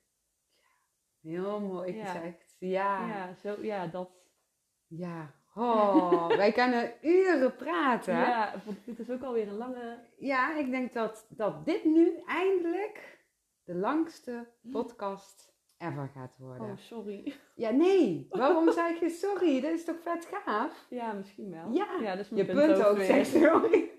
Heel 1.21 1.61
mooi 1.61 1.95
Ja. 1.95 2.05
gezegd. 2.05 2.57
Ja. 2.59 3.09
Ja, 3.09 3.35
zo, 3.35 3.63
ja 3.63 3.87
dat. 3.87 4.11
Ja. 4.87 5.35
Oh, 5.59 6.27
wij 6.29 6.53
kunnen 6.53 6.93
uren 7.03 7.57
praten. 7.57 8.15
Ja, 8.15 8.55
dit 8.85 8.99
is 8.99 9.11
ook 9.11 9.23
alweer 9.23 9.49
een 9.49 9.57
lange. 9.57 9.99
Ja, 10.19 10.57
ik 10.57 10.71
denk 10.71 10.93
dat, 10.93 11.27
dat 11.29 11.65
dit 11.65 11.85
nu 11.85 12.23
eindelijk 12.27 13.19
de 13.65 13.75
langste 13.75 14.49
podcast 14.73 15.55
ever 15.79 16.11
gaat 16.15 16.37
worden. 16.39 16.67
Oh, 16.67 16.77
sorry. 16.77 17.35
Ja, 17.55 17.71
nee. 17.71 18.27
Waarom 18.31 18.73
zeg 18.73 19.01
je 19.01 19.09
sorry? 19.09 19.61
Dat 19.61 19.71
is 19.71 19.85
toch 19.85 20.01
vet 20.03 20.29
gaaf? 20.33 20.87
Ja, 20.91 21.13
misschien 21.13 21.51
wel. 21.51 21.73
Ja, 21.73 22.13
is 22.13 22.29
Je 22.29 22.45
punt 22.45 22.85
ook, 22.85 22.97
weer. 22.97 23.07
zegt 23.07 23.31
sorry. 23.31 23.91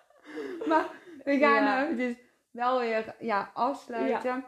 maar 0.68 0.90
we 1.24 1.38
gaan 1.38 1.54
Ja. 1.54 1.74
nou 1.82 1.96
dus 1.96 2.16
wel 2.50 2.78
weer 2.80 3.14
ja, 3.18 3.50
afsluiten. 3.54 4.44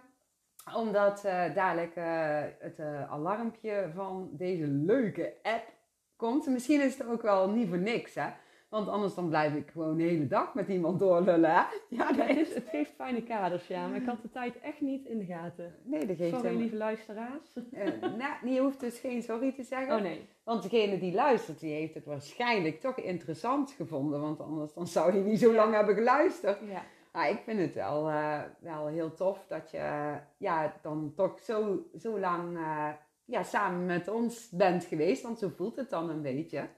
Omdat 0.77 1.25
eh, 1.25 1.55
dadelijk 1.55 1.97
eh, 1.97 2.43
het 2.59 2.79
eh, 2.79 3.13
alarmpje 3.13 3.91
van 3.95 4.29
deze 4.33 4.67
leuke 4.67 5.35
app 5.43 5.73
komt. 6.17 6.47
Misschien 6.47 6.81
is 6.81 6.99
het 6.99 7.07
ook 7.07 7.23
wel 7.23 7.49
niet 7.51 7.69
voor 7.69 7.79
niks, 7.79 8.15
hè. 8.15 8.27
Want 8.69 8.89
anders 8.89 9.15
dan 9.15 9.29
blijf 9.29 9.55
ik 9.55 9.71
gewoon 9.71 9.97
de 9.97 10.03
hele 10.03 10.27
dag 10.27 10.55
met 10.55 10.69
iemand 10.69 10.99
doorlullen, 10.99 11.51
hè. 11.51 11.63
Ja, 11.89 12.13
dat 12.13 12.27
het, 12.27 12.37
is... 12.37 12.55
het 12.55 12.69
geeft 12.71 12.93
fijne 12.97 13.23
kaders, 13.23 13.67
ja. 13.67 13.87
Maar 13.87 13.97
ik 14.01 14.07
had 14.07 14.23
de 14.23 14.31
tijd 14.31 14.61
echt 14.61 14.81
niet 14.81 15.07
in 15.07 15.19
de 15.19 15.25
gaten. 15.25 15.75
Nee, 15.83 16.07
dat 16.07 16.17
geeft 16.17 16.19
Sorry, 16.19 16.35
helemaal- 16.37 16.61
lieve 16.61 16.77
luisteraars. 16.77 17.55
Eh, 17.73 17.87
nou, 18.01 18.55
je 18.55 18.61
hoeft 18.61 18.81
dus 18.81 18.99
geen 18.99 19.23
sorry 19.23 19.53
te 19.53 19.63
zeggen. 19.63 19.97
Oh 19.97 20.03
nee. 20.03 20.29
Want 20.45 20.63
degene 20.63 20.99
die 20.99 21.15
luistert, 21.15 21.61
die 21.61 21.73
heeft 21.73 21.95
het 21.95 22.05
waarschijnlijk 22.05 22.81
toch 22.81 22.97
interessant 22.99 23.71
gevonden. 23.71 24.21
Want 24.21 24.41
anders 24.41 24.73
dan 24.75 24.87
zou 24.87 25.15
je 25.17 25.21
niet 25.21 25.39
zo 25.39 25.55
lang 25.55 25.75
hebben 25.75 25.95
geluisterd. 25.95 26.59
Ja. 26.69 26.83
Maar 27.13 27.31
ik 27.31 27.41
vind 27.45 27.61
het 27.61 27.75
wel, 27.75 28.09
eh, 28.09 28.41
wel 28.59 28.87
heel 28.87 29.15
tof 29.15 29.45
dat 29.49 29.71
je 29.71 30.15
ja, 30.37 30.75
dan 30.83 31.13
toch 31.17 31.41
zo, 31.41 31.87
zo 31.99 32.19
lang 32.19 32.57
eh, 32.57 32.89
ja, 33.25 33.43
samen 33.43 33.87
met 33.87 34.09
ons 34.09 34.51
bent 34.51 34.85
geweest. 34.85 35.23
Want 35.23 35.39
zo 35.39 35.49
voelt 35.49 35.77
het 35.77 35.91
dan 35.91 36.11
een 36.11 36.23
beetje. 36.23 36.69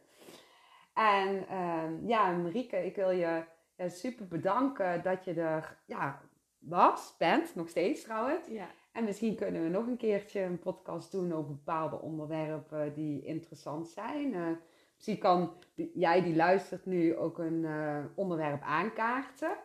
En 0.94 1.48
ehm, 1.48 2.06
ja, 2.06 2.30
Marieke, 2.30 2.86
ik 2.86 2.96
wil 2.96 3.10
je 3.10 3.42
ja, 3.76 3.88
super 3.88 4.28
bedanken 4.28 5.02
dat 5.02 5.24
je 5.24 5.34
er 5.34 5.78
ja, 5.86 6.20
was, 6.58 7.14
bent, 7.18 7.54
nog 7.54 7.68
steeds 7.68 8.02
trouwens. 8.02 8.46
ja. 8.48 8.66
En 8.96 9.04
misschien 9.04 9.36
kunnen 9.36 9.62
we 9.62 9.68
nog 9.68 9.86
een 9.86 9.96
keertje 9.96 10.40
een 10.40 10.58
podcast 10.58 11.12
doen 11.12 11.32
over 11.32 11.50
bepaalde 11.50 12.00
onderwerpen 12.00 12.94
die 12.94 13.22
interessant 13.24 13.88
zijn. 13.88 14.34
Eh, 14.34 14.46
misschien 14.94 15.18
kan 15.18 15.52
jij 15.94 16.22
die 16.22 16.36
luistert 16.36 16.86
nu 16.86 17.16
ook 17.16 17.38
een 17.38 17.64
eh, 17.64 18.04
onderwerp 18.14 18.62
aankaarten. 18.62 19.56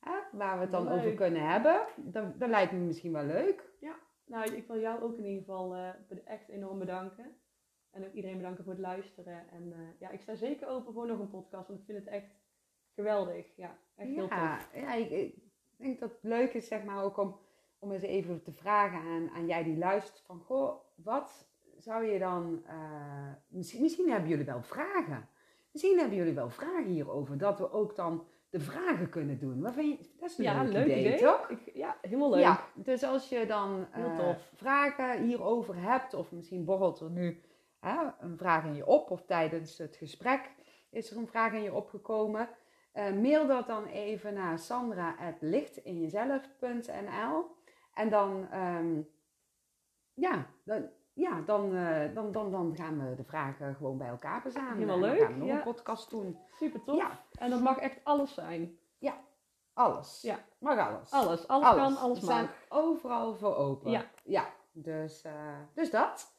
Hè, 0.00 0.12
waar 0.32 0.56
we 0.56 0.62
het 0.62 0.72
dan 0.72 0.84
Leuk. 0.84 0.98
over 0.98 1.14
kunnen 1.14 1.50
hebben. 1.50 1.80
Dat, 1.96 2.40
dat 2.40 2.48
lijkt 2.48 2.72
me 2.72 2.78
misschien 2.78 3.12
wel 3.12 3.24
leuk. 3.24 3.67
Nou, 4.28 4.54
ik 4.54 4.66
wil 4.66 4.80
jou 4.80 5.02
ook 5.02 5.18
in 5.18 5.24
ieder 5.24 5.44
geval 5.44 5.74
eh, 5.74 5.88
echt 6.24 6.48
enorm 6.48 6.78
bedanken. 6.78 7.36
En 7.90 8.06
ook 8.06 8.12
iedereen 8.12 8.36
bedanken 8.36 8.64
voor 8.64 8.72
het 8.72 8.82
luisteren. 8.82 9.50
En 9.50 9.72
eh, 9.72 9.78
ja, 9.98 10.10
ik 10.10 10.20
sta 10.20 10.34
zeker 10.34 10.68
open 10.68 10.92
voor 10.92 11.06
nog 11.06 11.18
een 11.18 11.30
podcast. 11.30 11.68
Want 11.68 11.80
ik 11.80 11.84
vind 11.86 11.98
het 11.98 12.06
echt 12.06 12.30
geweldig. 12.94 13.56
Ja, 13.56 13.78
echt 13.96 14.08
heel 14.08 14.28
tof. 14.28 14.70
ja 14.74 14.94
ik, 14.94 15.10
ik 15.10 15.34
denk 15.76 16.00
dat 16.00 16.10
het 16.12 16.22
leuk 16.22 16.52
is 16.54 16.66
zeg 16.66 16.84
maar 16.84 17.04
ook 17.04 17.16
om, 17.16 17.38
om 17.78 17.92
eens 17.92 18.02
even 18.02 18.42
te 18.42 18.52
vragen 18.52 19.00
aan, 19.00 19.30
aan 19.30 19.46
jij 19.46 19.64
die 19.64 19.78
luistert. 19.78 20.22
Van 20.26 20.40
goh, 20.40 20.80
wat 20.94 21.48
zou 21.76 22.04
je 22.04 22.18
dan... 22.18 22.62
eh, 22.66 23.32
misschien, 23.48 23.82
misschien 23.82 24.10
hebben 24.10 24.28
jullie 24.28 24.44
wel 24.44 24.62
vragen. 24.62 25.28
Misschien 25.72 25.98
hebben 25.98 26.16
jullie 26.16 26.34
wel 26.34 26.50
vragen 26.50 26.90
hierover. 26.90 27.38
Dat 27.38 27.58
we 27.58 27.70
ook 27.70 27.96
dan 27.96 28.26
de 28.50 28.60
vragen 28.60 29.08
kunnen 29.08 29.38
doen. 29.38 29.60
Wat 29.60 29.74
vind 29.74 29.98
je? 29.98 30.08
Dat 30.20 30.30
is 30.30 30.38
een 30.38 30.44
Ja, 30.44 30.62
leuk, 30.62 30.72
leuk 30.72 30.84
idee, 30.84 31.06
idee. 31.06 31.18
toch? 31.18 31.48
Ik, 31.48 31.70
ja, 31.74 31.96
helemaal 32.00 32.30
leuk. 32.30 32.40
Ja, 32.40 32.64
dus 32.74 33.02
als 33.02 33.28
je 33.28 33.46
dan 33.46 33.86
eh, 33.92 34.30
vragen 34.54 35.22
hierover 35.22 35.76
hebt, 35.76 36.14
of 36.14 36.32
misschien 36.32 36.64
borrelt 36.64 37.00
er 37.00 37.10
nu 37.10 37.42
een 38.20 38.36
vraag 38.38 38.64
in 38.64 38.74
je 38.74 38.86
op, 38.86 39.10
of 39.10 39.24
tijdens 39.24 39.78
het 39.78 39.96
gesprek 39.96 40.50
is 40.90 41.10
er 41.10 41.16
een 41.16 41.26
vraag 41.28 41.52
in 41.52 41.62
je 41.62 41.74
opgekomen, 41.74 42.48
eh, 42.92 43.12
mail 43.12 43.46
dat 43.46 43.66
dan 43.66 43.86
even 43.86 44.34
naar 44.34 44.58
sandra.lichtinjezelf.nl 44.58 47.46
en 47.94 48.08
dan, 48.08 48.48
ehm, 48.50 49.00
ja, 50.14 50.46
dan, 50.64 50.88
ja, 51.18 51.40
dan, 51.40 51.74
eh, 51.76 52.14
dan, 52.14 52.32
dan, 52.32 52.50
dan 52.50 52.76
gaan 52.76 53.08
we 53.08 53.14
de 53.14 53.24
vragen 53.24 53.74
gewoon 53.74 53.98
bij 53.98 54.08
elkaar 54.08 54.40
verzamelen. 54.40 54.76
Helemaal 54.78 54.94
En 54.96 55.00
dan 55.02 55.10
leuk, 55.10 55.20
gaan 55.20 55.32
we 55.32 55.38
nog 55.38 55.48
ja. 55.48 55.54
een 55.56 55.62
podcast 55.62 56.10
doen. 56.10 56.38
Super 56.52 56.82
tof. 56.84 56.96
Ja, 56.96 57.10
En 57.38 57.50
dat 57.50 57.60
mag 57.60 57.78
echt 57.78 58.00
alles 58.04 58.34
zijn. 58.34 58.78
alles. 59.72 60.22
Ja. 60.22 60.38
Mag 60.58 60.78
alles. 60.88 61.10
Alles. 61.10 61.48
Alles, 61.48 61.68
kan, 61.74 61.96
alles 61.96 62.20
We 62.20 62.26
mag. 62.26 62.34
staan 62.34 62.48
overal 62.68 63.34
voor 63.34 63.56
open. 63.56 63.90
Ja. 63.90 64.04
Ja, 64.24 64.44
dus, 64.72 65.22
eh, 65.22 65.58
dus 65.74 65.90
dat. 65.90 66.36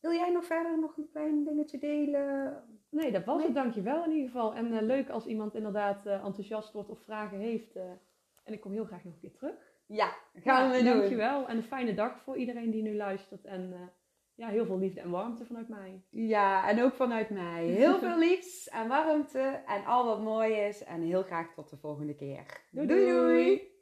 Wil 0.00 0.12
jij 0.12 0.30
nog 0.30 0.44
verder 0.44 0.78
nog 0.78 0.96
een 0.96 1.08
klein 1.12 1.44
dingetje 1.44 1.78
delen? 1.78 2.62
Nee, 2.90 3.12
dat 3.12 3.24
was 3.24 3.36
Nee. 3.36 3.46
het. 3.46 3.54
Dankjewel 3.54 4.04
in 4.04 4.10
ieder 4.10 4.30
geval. 4.30 4.54
En 4.54 4.72
eh, 4.72 4.82
leuk 4.82 5.08
als 5.10 5.26
iemand 5.26 5.54
inderdaad 5.54 6.06
enthousiast 6.06 6.72
wordt 6.72 6.88
of 6.90 6.98
vragen 7.02 7.38
heeft. 7.38 7.76
en 8.44 8.52
ik 8.52 8.60
kom 8.60 8.72
heel 8.72 8.84
graag 8.84 9.04
nog 9.04 9.12
een 9.14 9.20
keer 9.20 9.32
terug. 9.32 9.73
Ja, 9.86 10.16
gaan 10.34 10.70
we 10.70 10.76
Ja, 10.76 10.82
doen. 10.82 10.98
Dankjewel. 10.98 11.48
En 11.48 11.56
een 11.56 11.62
fijne 11.62 11.94
dag 11.94 12.22
voor 12.22 12.36
iedereen 12.36 12.70
die 12.70 12.82
nu 12.82 12.96
luistert. 12.96 13.44
En 13.44 13.72
eh, 13.72 13.80
ja, 14.34 14.48
heel 14.48 14.66
veel 14.66 14.78
liefde 14.78 15.00
en 15.00 15.10
warmte 15.10 15.44
vanuit 15.44 15.68
mij. 15.68 16.02
Ja, 16.10 16.68
en 16.68 16.82
ook 16.82 16.94
vanuit 16.94 17.30
mij. 17.30 17.64
Heel 17.82 17.98
veel 17.98 18.18
liefs 18.18 18.68
en 18.68 18.88
warmte 18.88 19.62
en 19.66 19.84
al 19.84 20.04
wat 20.04 20.22
mooi 20.22 20.52
is. 20.54 20.84
En 20.84 21.02
heel 21.02 21.22
graag 21.22 21.54
tot 21.54 21.70
de 21.70 21.76
volgende 21.76 22.14
keer. 22.14 22.66
Doei, 22.70 22.86
doei. 22.86 23.72